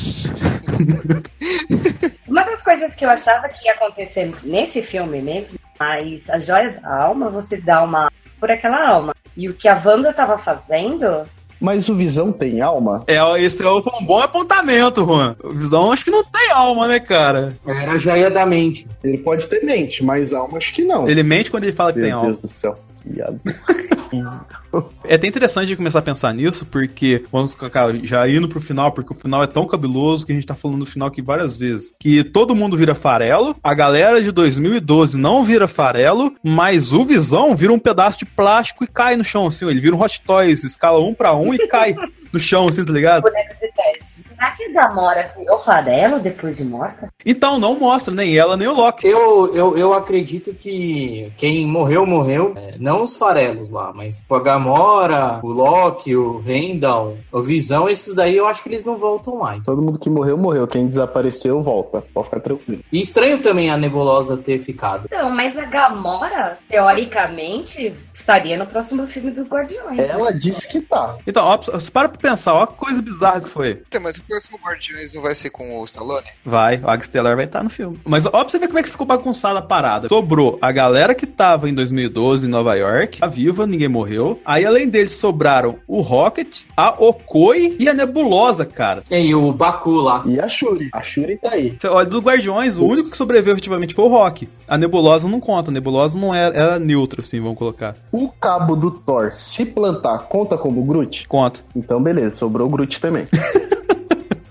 Uma 2.28 2.44
das 2.44 2.64
coisas 2.64 2.94
que 2.94 3.04
eu 3.04 3.10
achava 3.10 3.50
que 3.50 3.66
ia 3.66 3.74
acontecer 3.74 4.32
nesse 4.44 4.84
filme 4.84 5.22
mesmo, 5.22 5.58
mas 5.80 6.30
a 6.30 6.40
joia 6.40 6.80
da 6.80 7.04
alma, 7.04 7.30
você 7.30 7.58
dá 7.58 7.84
uma 7.84 8.12
por 8.40 8.50
aquela 8.52 8.90
alma. 8.90 9.14
E 9.36 9.48
o 9.50 9.54
que 9.54 9.68
a 9.68 9.80
Wanda 9.84 10.12
tava 10.14 10.38
fazendo 10.38 11.24
Mas 11.60 11.90
o 11.90 11.96
Visão 11.96 12.32
tem 12.32 12.62
alma? 12.62 13.04
É, 13.08 13.18
esse 13.42 13.64
é 13.64 13.70
um 13.70 13.82
bom 14.06 14.20
apontamento, 14.20 15.06
Juan. 15.06 15.36
O 15.44 15.52
Visão 15.52 15.92
acho 15.92 16.04
que 16.04 16.12
não 16.12 16.24
tem 16.24 16.52
alma, 16.52 16.88
né, 16.88 17.00
cara? 17.00 17.56
Era 17.66 17.94
a 17.94 17.98
joia 17.98 18.30
da 18.30 18.46
mente. 18.46 18.88
Ele 19.04 19.18
pode 19.18 19.48
ter 19.48 19.64
mente, 19.64 20.04
mas 20.04 20.34
alma 20.34 20.58
acho 20.58 20.74
que 20.74 20.84
não. 20.84 21.08
Ele 21.08 21.24
mente 21.24 21.52
quando 21.52 21.64
ele 21.64 21.74
fala 21.74 21.94
que 21.94 22.00
Meu 22.00 22.08
tem 22.08 22.14
alma. 22.14 22.26
Deus 22.28 22.40
do 22.40 22.48
céu. 22.48 22.76
Viado. 23.06 23.40
É 25.04 25.16
até 25.16 25.28
interessante 25.28 25.68
de 25.68 25.76
começar 25.76 26.00
a 26.00 26.04
pensar 26.04 26.34
nisso, 26.34 26.66
porque 26.66 27.24
vamos 27.32 27.54
colocar 27.56 27.90
já 28.04 28.28
indo 28.28 28.48
pro 28.48 28.62
final, 28.62 28.92
porque 28.92 29.14
o 29.14 29.16
final 29.16 29.44
é 29.44 29.48
tão 29.48 29.66
cabuloso 29.66 30.26
que 30.26 30.32
a 30.32 30.36
gente 30.36 30.48
tá 30.48 30.56
falando 30.56 30.80
do 30.80 30.86
final 30.86 31.08
aqui 31.08 31.22
várias 31.22 31.56
vezes. 31.56 31.94
Que 32.00 32.24
todo 32.24 32.56
mundo 32.56 32.78
vira 32.78 32.96
farelo, 32.96 33.56
a 33.64 33.74
galera 33.74 34.22
de 34.22 34.32
2012 34.32 35.18
não 35.18 35.44
vira 35.44 35.68
farelo, 35.68 36.36
mas 36.44 36.94
o 36.94 37.04
Visão 37.04 37.56
vira 37.56 37.74
um 37.74 37.80
pedaço 37.80 38.20
de 38.20 38.26
plástico 38.26 38.84
e 38.84 38.88
cai 38.88 39.16
no 39.16 39.24
chão, 39.24 39.48
assim, 39.48 39.68
ele 39.68 39.80
vira 39.80 39.96
um 39.96 40.02
Hot 40.02 40.22
Toys, 40.26 40.64
escala 40.64 41.00
um 41.00 41.14
pra 41.14 41.34
um 41.36 41.54
e 41.54 41.68
cai 41.68 41.96
no 42.32 42.40
chão, 42.40 42.68
assim, 42.68 42.84
tá 42.84 42.94
ligado? 42.94 43.24
boneca 43.24 43.56
de 43.56 43.72
teste. 43.72 44.22
Será 44.28 44.52
que 44.52 44.64
a 44.66 44.72
Gamora 44.72 45.24
criou 45.24 45.60
farelo 45.60 46.20
depois 46.20 46.58
de 46.58 46.66
morta? 46.66 47.12
Então 47.26 47.60
não 47.60 47.80
mostra 47.80 48.14
nem 48.14 48.38
ela 48.38 48.56
nem 48.56 48.68
o 48.68 48.74
Loki. 48.74 49.08
Eu, 49.08 49.54
eu, 49.54 49.78
eu 49.78 49.94
acredito 49.94 50.54
que 50.54 51.32
quem 51.38 51.66
morreu, 51.66 52.06
morreu. 52.06 52.54
É, 52.56 52.76
não 52.80 53.04
os 53.04 53.16
farelos 53.16 53.72
lá, 53.72 53.92
mas 53.94 54.20
tipo, 54.20 54.36
a 54.36 54.44
Gamora, 54.44 54.67
o 54.72 55.48
Loki, 55.48 56.16
o 56.16 56.40
Randall, 56.40 57.18
o 57.32 57.42
Visão, 57.42 57.90
esses 57.90 58.14
daí 58.14 58.36
eu 58.36 58.48
acho 58.48 58.64
que 58.64 58.70
eles 58.70 58.84
não 58.86 58.98
voltam 58.98 59.38
mais. 59.40 59.64
Todo 59.64 59.82
mundo 59.82 60.00
que 60.00 60.10
morreu, 60.10 60.38
morreu. 60.38 60.68
Quem 60.68 60.88
desapareceu, 60.88 61.62
volta. 61.62 62.02
Pode 62.14 62.26
ficar 62.28 62.40
tranquilo. 62.40 62.82
E 62.92 63.02
estranho 63.02 63.42
também 63.42 63.70
a 63.70 63.78
Nebulosa 63.78 64.38
ter 64.38 64.60
ficado. 64.60 65.04
Então, 65.06 65.30
mas 65.30 65.58
a 65.58 65.66
Gamora, 65.66 66.58
teoricamente, 66.68 67.94
estaria 68.14 68.58
no 68.58 68.66
próximo 68.66 69.06
filme 69.08 69.32
do 69.32 69.44
Guardiões. 69.44 69.98
né? 69.98 70.08
Ela 70.10 70.32
disse 70.34 70.68
que 70.68 70.82
tá. 70.82 71.18
Então, 71.26 71.44
ó, 71.46 71.58
você 71.58 71.90
para 71.92 72.10
pra 72.10 72.20
pensar, 72.20 72.54
ó 72.54 72.66
que 72.66 72.76
coisa 72.76 73.02
bizarra 73.02 73.42
que 73.42 73.50
foi. 73.50 73.82
Então, 73.88 74.02
mas 74.02 74.18
o 74.18 74.24
próximo 74.24 74.60
Guardiões 74.64 75.14
não 75.14 75.22
vai 75.22 75.36
ser 75.36 75.50
com 75.50 75.80
o 75.80 75.86
Stallone? 75.86 76.28
Vai, 76.44 76.78
o 76.78 76.90
Águia 76.90 77.04
Estelar 77.04 77.36
vai 77.36 77.46
estar 77.46 77.64
no 77.64 77.70
filme. 77.70 78.00
Mas 78.06 78.26
ó 78.26 78.30
pra 78.30 78.44
você 78.50 78.60
ver 78.60 78.68
como 78.68 78.80
é 78.80 78.84
que 78.84 78.90
ficou 78.90 79.06
bagunçada 79.06 79.60
a 79.60 79.62
parada. 79.62 80.08
Sobrou 80.10 80.58
a 80.62 80.72
galera 80.72 81.14
que 81.16 81.26
tava 81.26 81.70
em 81.70 81.74
2012 81.74 82.46
em 82.48 82.50
Nova 82.50 82.76
York, 82.76 83.20
a 83.22 83.28
viva, 83.28 83.66
ninguém 83.66 83.88
morreu. 83.88 84.40
Aí 84.48 84.66
além 84.66 84.88
deles 84.88 85.12
sobraram 85.12 85.76
o 85.86 86.00
Rocket, 86.00 86.62
a 86.78 86.96
Okoi 86.98 87.76
e 87.78 87.90
a 87.90 87.94
Nebulosa, 87.94 88.66
cara. 88.66 89.04
E 89.12 89.36
o 89.36 89.52
Baku 89.52 89.92
lá. 90.00 90.24
E 90.26 90.40
a 90.40 90.48
Shuri. 90.48 90.90
A 90.94 91.04
Shuri 91.04 91.36
tá 91.36 91.52
aí. 91.52 91.76
Você 91.78 91.86
olha, 91.90 92.08
dos 92.08 92.22
Guardiões, 92.24 92.80
o 92.80 92.86
único 92.86 93.10
que 93.10 93.18
sobreviveu 93.18 93.52
efetivamente 93.52 93.94
foi 93.94 94.06
o 94.06 94.08
Rock. 94.08 94.48
A 94.66 94.78
Nebulosa 94.78 95.28
não 95.28 95.42
conta, 95.42 95.70
a 95.70 95.74
Nebulosa 95.74 96.18
não 96.18 96.34
era, 96.34 96.56
era 96.56 96.80
neutra, 96.80 97.22
assim, 97.22 97.42
vamos 97.42 97.58
colocar. 97.58 97.96
O 98.10 98.30
cabo 98.30 98.78
do 98.78 98.90
Thor 98.90 99.34
se 99.34 99.66
plantar 99.66 100.20
conta 100.30 100.58
como 100.58 100.82
Groot? 100.82 101.28
Conta. 101.28 101.60
Então 101.76 102.02
beleza, 102.02 102.38
sobrou 102.38 102.68
o 102.68 102.70
Groot 102.70 103.02
também. 103.02 103.28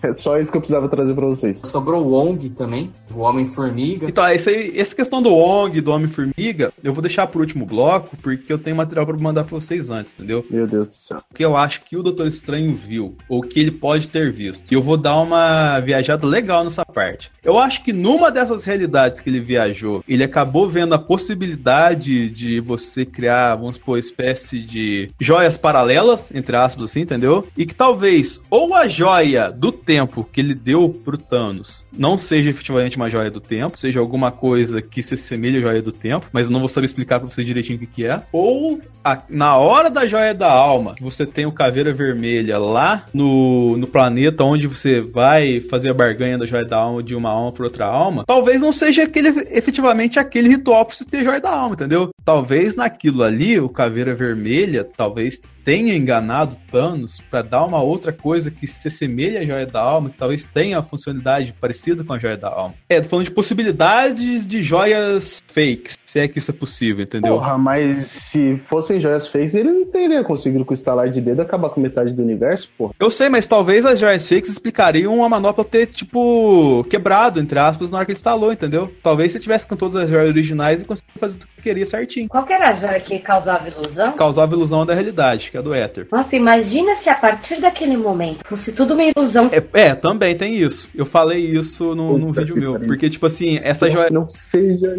é 0.06 0.14
só 0.14 0.38
isso 0.38 0.50
que 0.50 0.56
eu 0.56 0.60
precisava 0.60 0.88
trazer 0.88 1.14
pra 1.14 1.26
vocês. 1.26 1.60
Sobrou 1.64 2.04
o 2.04 2.10
Wong 2.10 2.50
também, 2.50 2.90
o 3.14 3.20
Homem-Formiga. 3.20 4.06
Então, 4.08 4.26
esse 4.28 4.48
aí, 4.48 4.78
essa 4.78 4.94
questão 4.94 5.20
do 5.20 5.32
Ong, 5.32 5.80
do 5.80 5.90
Homem-Formiga, 5.90 6.72
eu 6.82 6.92
vou 6.92 7.02
deixar 7.02 7.26
pro 7.26 7.40
último 7.40 7.66
bloco, 7.66 8.16
porque 8.22 8.52
eu 8.52 8.58
tenho 8.58 8.76
material 8.76 9.06
pra 9.06 9.16
mandar 9.18 9.44
pra 9.44 9.54
vocês 9.54 9.90
antes, 9.90 10.12
entendeu? 10.12 10.44
Meu 10.50 10.66
Deus 10.66 10.88
do 10.88 10.94
céu. 10.94 11.20
que 11.34 11.44
eu 11.44 11.56
acho 11.56 11.82
que 11.82 11.96
o 11.96 12.02
Doutor 12.02 12.26
Estranho 12.26 12.74
viu, 12.74 13.16
ou 13.28 13.40
que 13.40 13.60
ele 13.60 13.70
pode 13.70 14.08
ter 14.08 14.32
visto. 14.32 14.70
E 14.70 14.74
eu 14.74 14.82
vou 14.82 14.96
dar 14.96 15.18
uma 15.20 15.80
viajada 15.80 16.26
legal 16.26 16.64
nessa 16.64 16.84
parte. 16.84 17.30
Eu 17.42 17.58
acho 17.58 17.82
que 17.82 17.92
numa 17.92 18.30
dessas 18.30 18.64
realidades 18.64 19.20
que 19.20 19.30
ele 19.30 19.40
viajou, 19.40 20.02
ele 20.08 20.24
acabou 20.24 20.68
vendo 20.68 20.94
a 20.94 20.98
possibilidade 20.98 22.28
de 22.30 22.60
você 22.60 23.04
criar, 23.04 23.56
vamos 23.56 23.76
supor, 23.76 23.98
espécie 23.98 24.60
de 24.60 25.08
joias 25.20 25.56
paralelas, 25.56 26.30
entre 26.34 26.56
aspas, 26.56 26.84
assim, 26.84 27.00
entendeu? 27.00 27.46
E 27.56 27.64
que 27.66 27.74
talvez 27.74 28.42
ou 28.50 28.74
a 28.74 28.88
joia 28.88 29.50
do 29.50 29.72
tempo 29.72 29.95
que 30.32 30.40
ele 30.40 30.54
deu 30.54 30.88
pro 30.88 31.16
Thanos 31.16 31.84
não 31.96 32.18
seja 32.18 32.50
efetivamente 32.50 32.96
uma 32.96 33.08
joia 33.08 33.30
do 33.30 33.40
tempo, 33.40 33.78
seja 33.78 34.00
alguma 34.00 34.30
coisa 34.32 34.82
que 34.82 35.02
se 35.02 35.14
assemelhe 35.14 35.58
à 35.58 35.60
joia 35.60 35.80
do 35.82 35.92
tempo, 35.92 36.26
mas 36.32 36.50
não 36.50 36.58
vou 36.60 36.68
saber 36.68 36.86
explicar 36.86 37.20
pra 37.20 37.28
vocês 37.30 37.46
direitinho 37.46 37.76
o 37.76 37.80
que, 37.80 37.86
que 37.86 38.04
é. 38.04 38.22
Ou 38.32 38.80
a- 39.04 39.22
na 39.30 39.56
hora 39.56 39.88
da 39.88 40.06
joia 40.06 40.34
da 40.34 40.50
alma, 40.52 40.94
você 41.00 41.24
tem 41.24 41.46
o 41.46 41.52
caveira 41.52 41.92
vermelha 41.92 42.58
lá 42.58 43.04
no, 43.14 43.76
no 43.76 43.86
planeta 43.86 44.42
onde 44.44 44.66
você 44.66 45.00
vai 45.00 45.60
fazer 45.60 45.90
a 45.90 45.94
barganha 45.94 46.36
da 46.36 46.44
joia 46.46 46.64
da 46.64 46.76
alma 46.76 47.02
de 47.02 47.14
uma 47.14 47.30
alma 47.30 47.52
por 47.52 47.64
outra 47.64 47.86
alma, 47.86 48.24
talvez 48.26 48.60
não 48.60 48.72
seja 48.72 49.04
aquele 49.04 49.28
efetivamente 49.56 50.18
aquele 50.18 50.48
ritual 50.48 50.84
pra 50.84 50.94
você 50.94 51.04
ter 51.04 51.22
joia 51.24 51.40
da 51.40 51.50
alma, 51.50 51.74
entendeu? 51.74 52.10
Talvez 52.24 52.74
naquilo 52.74 53.22
ali, 53.22 53.58
o 53.60 53.68
caveira 53.68 54.14
vermelha, 54.14 54.84
talvez 54.84 55.40
tenha 55.66 55.96
enganado 55.96 56.56
Thanos 56.70 57.20
pra 57.28 57.42
dar 57.42 57.64
uma 57.64 57.82
outra 57.82 58.12
coisa 58.12 58.52
que 58.52 58.68
se 58.68 58.86
assemelhe 58.86 59.36
à 59.36 59.44
joia 59.44 59.66
da 59.66 59.80
alma, 59.80 60.08
que 60.08 60.16
talvez 60.16 60.46
tenha 60.46 60.78
a 60.78 60.82
funcionalidade 60.82 61.52
parecida 61.60 62.04
com 62.04 62.12
a 62.12 62.18
joia 62.20 62.36
da 62.36 62.48
alma. 62.48 62.74
É, 62.88 63.00
tô 63.00 63.08
falando 63.08 63.24
de 63.24 63.32
possibilidades 63.32 64.46
de 64.46 64.62
joias 64.62 65.42
fakes, 65.48 65.98
se 66.06 66.20
é 66.20 66.28
que 66.28 66.38
isso 66.38 66.52
é 66.52 66.54
possível, 66.54 67.02
entendeu? 67.02 67.34
Porra, 67.34 67.58
mas 67.58 67.96
se 67.96 68.56
fossem 68.58 69.00
joias 69.00 69.26
fakes, 69.26 69.56
ele 69.56 69.72
não 69.72 69.86
teria 69.86 70.22
conseguido 70.22 70.64
com 70.64 70.70
o 70.70 70.74
estalar 70.74 71.10
de 71.10 71.20
dedo 71.20 71.42
acabar 71.42 71.70
com 71.70 71.80
metade 71.80 72.14
do 72.14 72.22
universo, 72.22 72.70
porra. 72.78 72.94
Eu 73.00 73.10
sei, 73.10 73.28
mas 73.28 73.48
talvez 73.48 73.84
as 73.84 73.98
joias 73.98 74.28
fakes 74.28 74.50
explicariam 74.50 75.24
a 75.24 75.28
manopla 75.28 75.64
ter, 75.64 75.86
tipo, 75.86 76.84
quebrado, 76.88 77.40
entre 77.40 77.58
aspas, 77.58 77.90
na 77.90 77.96
hora 77.96 78.06
que 78.06 78.12
ele 78.12 78.18
instalou, 78.18 78.52
entendeu? 78.52 78.94
Talvez 79.02 79.32
se 79.32 79.40
tivesse 79.40 79.66
com 79.66 79.74
todas 79.74 79.96
as 79.96 80.08
joias 80.08 80.28
originais 80.28 80.80
e 80.80 80.84
conseguisse 80.84 81.18
fazer 81.18 81.38
o 81.38 81.40
que 81.40 81.62
queria 81.62 81.86
certinho. 81.86 82.28
Qual 82.28 82.44
que 82.44 82.52
era 82.52 82.68
a 82.68 82.72
joia 82.72 83.00
que 83.00 83.18
causava 83.18 83.68
ilusão? 83.68 84.12
Causava 84.12 84.54
ilusão 84.54 84.86
da 84.86 84.94
realidade, 84.94 85.55
que 85.56 85.58
é 85.58 85.62
do 85.62 85.74
éter. 85.74 86.06
Nossa, 86.12 86.36
imagina 86.36 86.94
se 86.94 87.08
a 87.08 87.14
partir 87.14 87.60
daquele 87.60 87.96
momento 87.96 88.46
fosse 88.46 88.72
tudo 88.72 88.94
uma 88.94 89.04
ilusão. 89.04 89.50
É, 89.52 89.62
é, 89.86 89.94
também 89.94 90.36
tem 90.36 90.54
isso. 90.54 90.88
Eu 90.94 91.06
falei 91.06 91.40
isso 91.40 91.94
no, 91.94 92.18
num 92.18 92.28
Puta 92.28 92.40
vídeo 92.40 92.54
que 92.54 92.60
meu. 92.60 92.80
Porque, 92.80 93.08
tipo 93.08 93.26
assim, 93.26 93.58
essa 93.62 93.90
joia. 93.90 94.10
Não 94.10 94.30
seja 94.30 94.94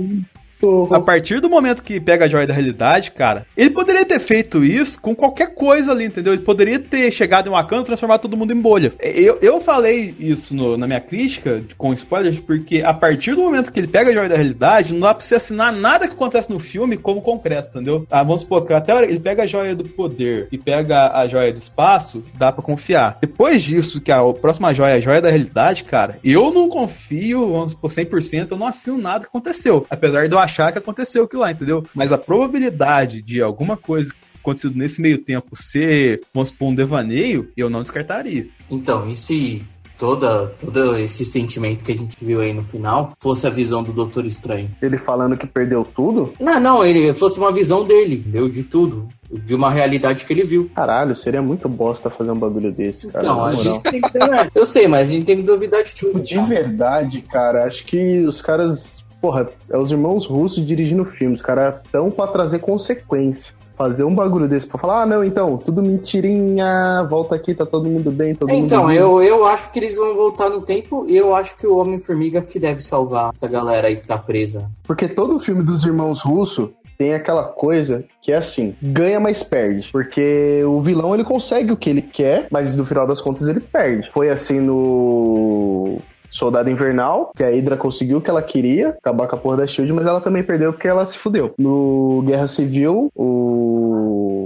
A 0.91 0.99
partir 0.99 1.39
do 1.39 1.49
momento 1.49 1.83
que 1.83 1.99
pega 1.99 2.25
a 2.25 2.27
joia 2.27 2.47
da 2.47 2.53
realidade, 2.53 3.11
cara, 3.11 3.45
ele 3.55 3.69
poderia 3.69 4.05
ter 4.05 4.19
feito 4.19 4.63
isso 4.63 4.99
com 5.01 5.15
qualquer 5.15 5.53
coisa 5.53 5.91
ali, 5.91 6.05
entendeu? 6.05 6.33
Ele 6.33 6.41
poderia 6.41 6.79
ter 6.79 7.11
chegado 7.11 7.47
em 7.47 7.51
Wakanda 7.51 7.83
e 7.83 7.85
transformado 7.85 8.21
todo 8.21 8.37
mundo 8.37 8.53
em 8.53 8.59
bolha. 8.61 8.93
Eu, 8.99 9.37
eu 9.41 9.61
falei 9.61 10.15
isso 10.19 10.55
no- 10.55 10.77
na 10.77 10.87
minha 10.87 10.99
crítica, 11.01 11.61
com 11.77 11.93
spoilers, 11.93 12.39
porque 12.39 12.81
a 12.81 12.93
partir 12.93 13.35
do 13.35 13.41
momento 13.41 13.71
que 13.71 13.79
ele 13.79 13.87
pega 13.87 14.09
a 14.09 14.13
joia 14.13 14.29
da 14.29 14.35
realidade, 14.35 14.93
não 14.93 15.01
dá 15.01 15.13
pra 15.13 15.23
você 15.23 15.35
assinar 15.35 15.71
nada 15.73 16.07
que 16.07 16.13
acontece 16.13 16.49
no 16.51 16.59
filme 16.59 16.97
como 16.97 17.21
concreto, 17.21 17.69
entendeu? 17.69 18.05
Ah, 18.09 18.23
vamos 18.23 18.41
supor 18.41 18.65
que 18.65 18.73
até 18.73 18.91
a 18.93 19.03
ele 19.03 19.19
pega 19.19 19.43
a 19.43 19.47
joia 19.47 19.75
do 19.75 19.83
poder 19.83 20.47
e 20.51 20.57
pega 20.57 21.11
a 21.17 21.27
joia 21.27 21.51
do 21.53 21.57
espaço, 21.59 22.23
dá 22.35 22.51
pra 22.51 22.63
confiar. 22.63 23.17
Depois 23.21 23.61
disso, 23.63 24.01
que 24.01 24.11
a 24.11 24.21
próxima 24.33 24.73
joia 24.73 24.91
é 24.93 24.97
a 24.97 24.99
joia 24.99 25.21
da 25.21 25.29
realidade, 25.29 25.83
cara, 25.83 26.17
eu 26.23 26.51
não 26.51 26.67
confio, 26.69 27.51
vamos 27.51 27.71
supor, 27.71 27.91
100%, 27.91 28.47
eu 28.51 28.57
não 28.57 28.67
assino 28.67 28.97
nada 28.97 29.21
que 29.21 29.27
aconteceu. 29.27 29.85
Apesar 29.89 30.27
de 30.27 30.33
eu 30.35 30.39
achar 30.47 30.71
que 30.71 30.77
aconteceu 30.77 31.25
aquilo 31.25 31.41
lá, 31.41 31.51
entendeu? 31.51 31.85
Mas 31.93 32.11
a 32.11 32.17
probabilidade 32.17 33.21
de 33.21 33.41
alguma 33.41 33.77
coisa 33.77 34.11
acontecido 34.39 34.77
nesse 34.77 35.01
meio 35.01 35.17
tempo 35.17 35.55
ser, 35.55 36.21
vamos 36.33 36.49
supor, 36.49 36.69
um 36.69 36.75
devaneio, 36.75 37.51
eu 37.55 37.69
não 37.69 37.81
descartaria. 37.81 38.47
Então, 38.71 39.07
e 39.09 39.15
se 39.15 39.61
toda, 39.97 40.47
todo 40.59 40.95
esse 40.97 41.25
sentimento 41.25 41.83
que 41.83 41.91
a 41.91 41.95
gente 41.95 42.15
viu 42.21 42.39
aí 42.39 42.53
no 42.53 42.61
final 42.61 43.11
fosse 43.19 43.47
a 43.47 43.49
visão 43.49 43.83
do 43.83 43.91
Doutor 43.91 44.25
Estranho. 44.25 44.69
Ele 44.81 44.97
falando 44.97 45.35
que 45.35 45.47
perdeu 45.47 45.83
tudo? 45.83 46.33
Não, 46.39 46.59
não, 46.59 46.85
ele 46.85 47.13
fosse 47.13 47.37
uma 47.39 47.51
visão 47.51 47.85
dele, 47.85 48.17
deu 48.17 48.47
de 48.47 48.63
tudo. 48.63 49.07
De 49.29 49.53
uma 49.53 49.69
realidade 49.69 50.23
que 50.23 50.31
ele 50.31 50.45
viu. 50.45 50.71
Caralho, 50.73 51.13
seria 51.13 51.41
muito 51.41 51.67
bosta 51.67 52.09
fazer 52.09 52.31
um 52.31 52.39
bagulho 52.39 52.71
desse, 52.71 53.11
cara. 53.11 53.25
Então, 53.25 53.37
na 53.37 53.47
a 53.47 53.55
gente 53.55 53.83
tem 53.83 53.99
que. 53.99 54.09
Eu 54.55 54.65
sei, 54.65 54.87
mas 54.87 55.09
a 55.09 55.11
gente 55.11 55.25
tem 55.25 55.35
que 55.35 55.43
duvidar 55.43 55.83
de 55.83 55.93
tudo. 55.93 56.21
De 56.21 56.39
verdade, 56.39 57.21
cara, 57.21 57.65
acho 57.65 57.83
que 57.83 58.25
os 58.25 58.41
caras. 58.41 59.05
Porra, 59.21 59.49
é 59.69 59.77
os 59.77 59.91
irmãos 59.91 60.25
russos 60.25 60.65
dirigindo 60.65 61.03
filmes. 61.05 61.39
Os 61.39 61.45
caras 61.45 61.75
tão 61.91 62.09
pra 62.11 62.27
trazer 62.27 62.59
consequência. 62.59 63.53
Fazer 63.75 64.03
um 64.03 64.15
bagulho 64.15 64.47
desse 64.47 64.65
pra 64.65 64.79
falar, 64.79 65.03
ah, 65.03 65.05
não, 65.05 65.23
então, 65.23 65.55
tudo 65.55 65.83
mentirinha, 65.83 67.05
volta 67.07 67.35
aqui, 67.35 67.53
tá 67.53 67.63
todo 67.63 67.87
mundo 67.87 68.09
bem, 68.09 68.33
todo 68.33 68.51
Então, 68.51 68.79
mundo 68.81 68.87
bem. 68.87 68.97
eu, 68.97 69.21
eu 69.21 69.45
acho 69.45 69.71
que 69.71 69.77
eles 69.77 69.95
vão 69.95 70.15
voltar 70.15 70.49
no 70.49 70.63
tempo 70.63 71.05
e 71.07 71.15
eu 71.15 71.35
acho 71.35 71.55
que 71.55 71.67
o 71.67 71.77
Homem-Formiga 71.77 72.41
que 72.41 72.57
deve 72.57 72.81
salvar 72.81 73.29
essa 73.29 73.47
galera 73.47 73.87
aí 73.87 73.97
que 73.97 74.07
tá 74.07 74.17
presa. 74.17 74.67
Porque 74.83 75.07
todo 75.07 75.39
filme 75.39 75.61
dos 75.61 75.85
irmãos 75.85 76.21
russos 76.21 76.69
tem 76.97 77.13
aquela 77.13 77.43
coisa 77.43 78.03
que 78.19 78.31
é 78.31 78.37
assim, 78.37 78.75
ganha 78.81 79.19
mas 79.19 79.43
perde. 79.43 79.89
Porque 79.91 80.63
o 80.65 80.81
vilão 80.81 81.13
ele 81.13 81.23
consegue 81.23 81.71
o 81.71 81.77
que 81.77 81.91
ele 81.91 82.01
quer, 82.01 82.47
mas 82.49 82.75
no 82.75 82.83
final 82.83 83.05
das 83.05 83.21
contas 83.21 83.47
ele 83.47 83.59
perde. 83.59 84.09
Foi 84.09 84.31
assim 84.31 84.59
no 84.59 85.99
Soldado 86.29 86.69
Invernal, 86.69 87.31
que 87.35 87.43
a 87.43 87.49
Hydra 87.49 87.77
conseguiu 87.77 88.17
o 88.17 88.21
que 88.21 88.29
ela 88.29 88.41
queria, 88.41 88.89
acabar 88.89 89.27
com 89.27 89.35
a 89.35 89.39
porra 89.39 89.57
da 89.57 89.67
Shield, 89.67 89.91
mas 89.93 90.05
ela 90.05 90.21
também 90.21 90.43
perdeu 90.43 90.73
porque 90.73 90.87
ela 90.87 91.05
se 91.05 91.17
fudeu. 91.17 91.53
No 91.57 92.23
Guerra 92.25 92.47
Civil, 92.47 93.09
o 93.15 93.96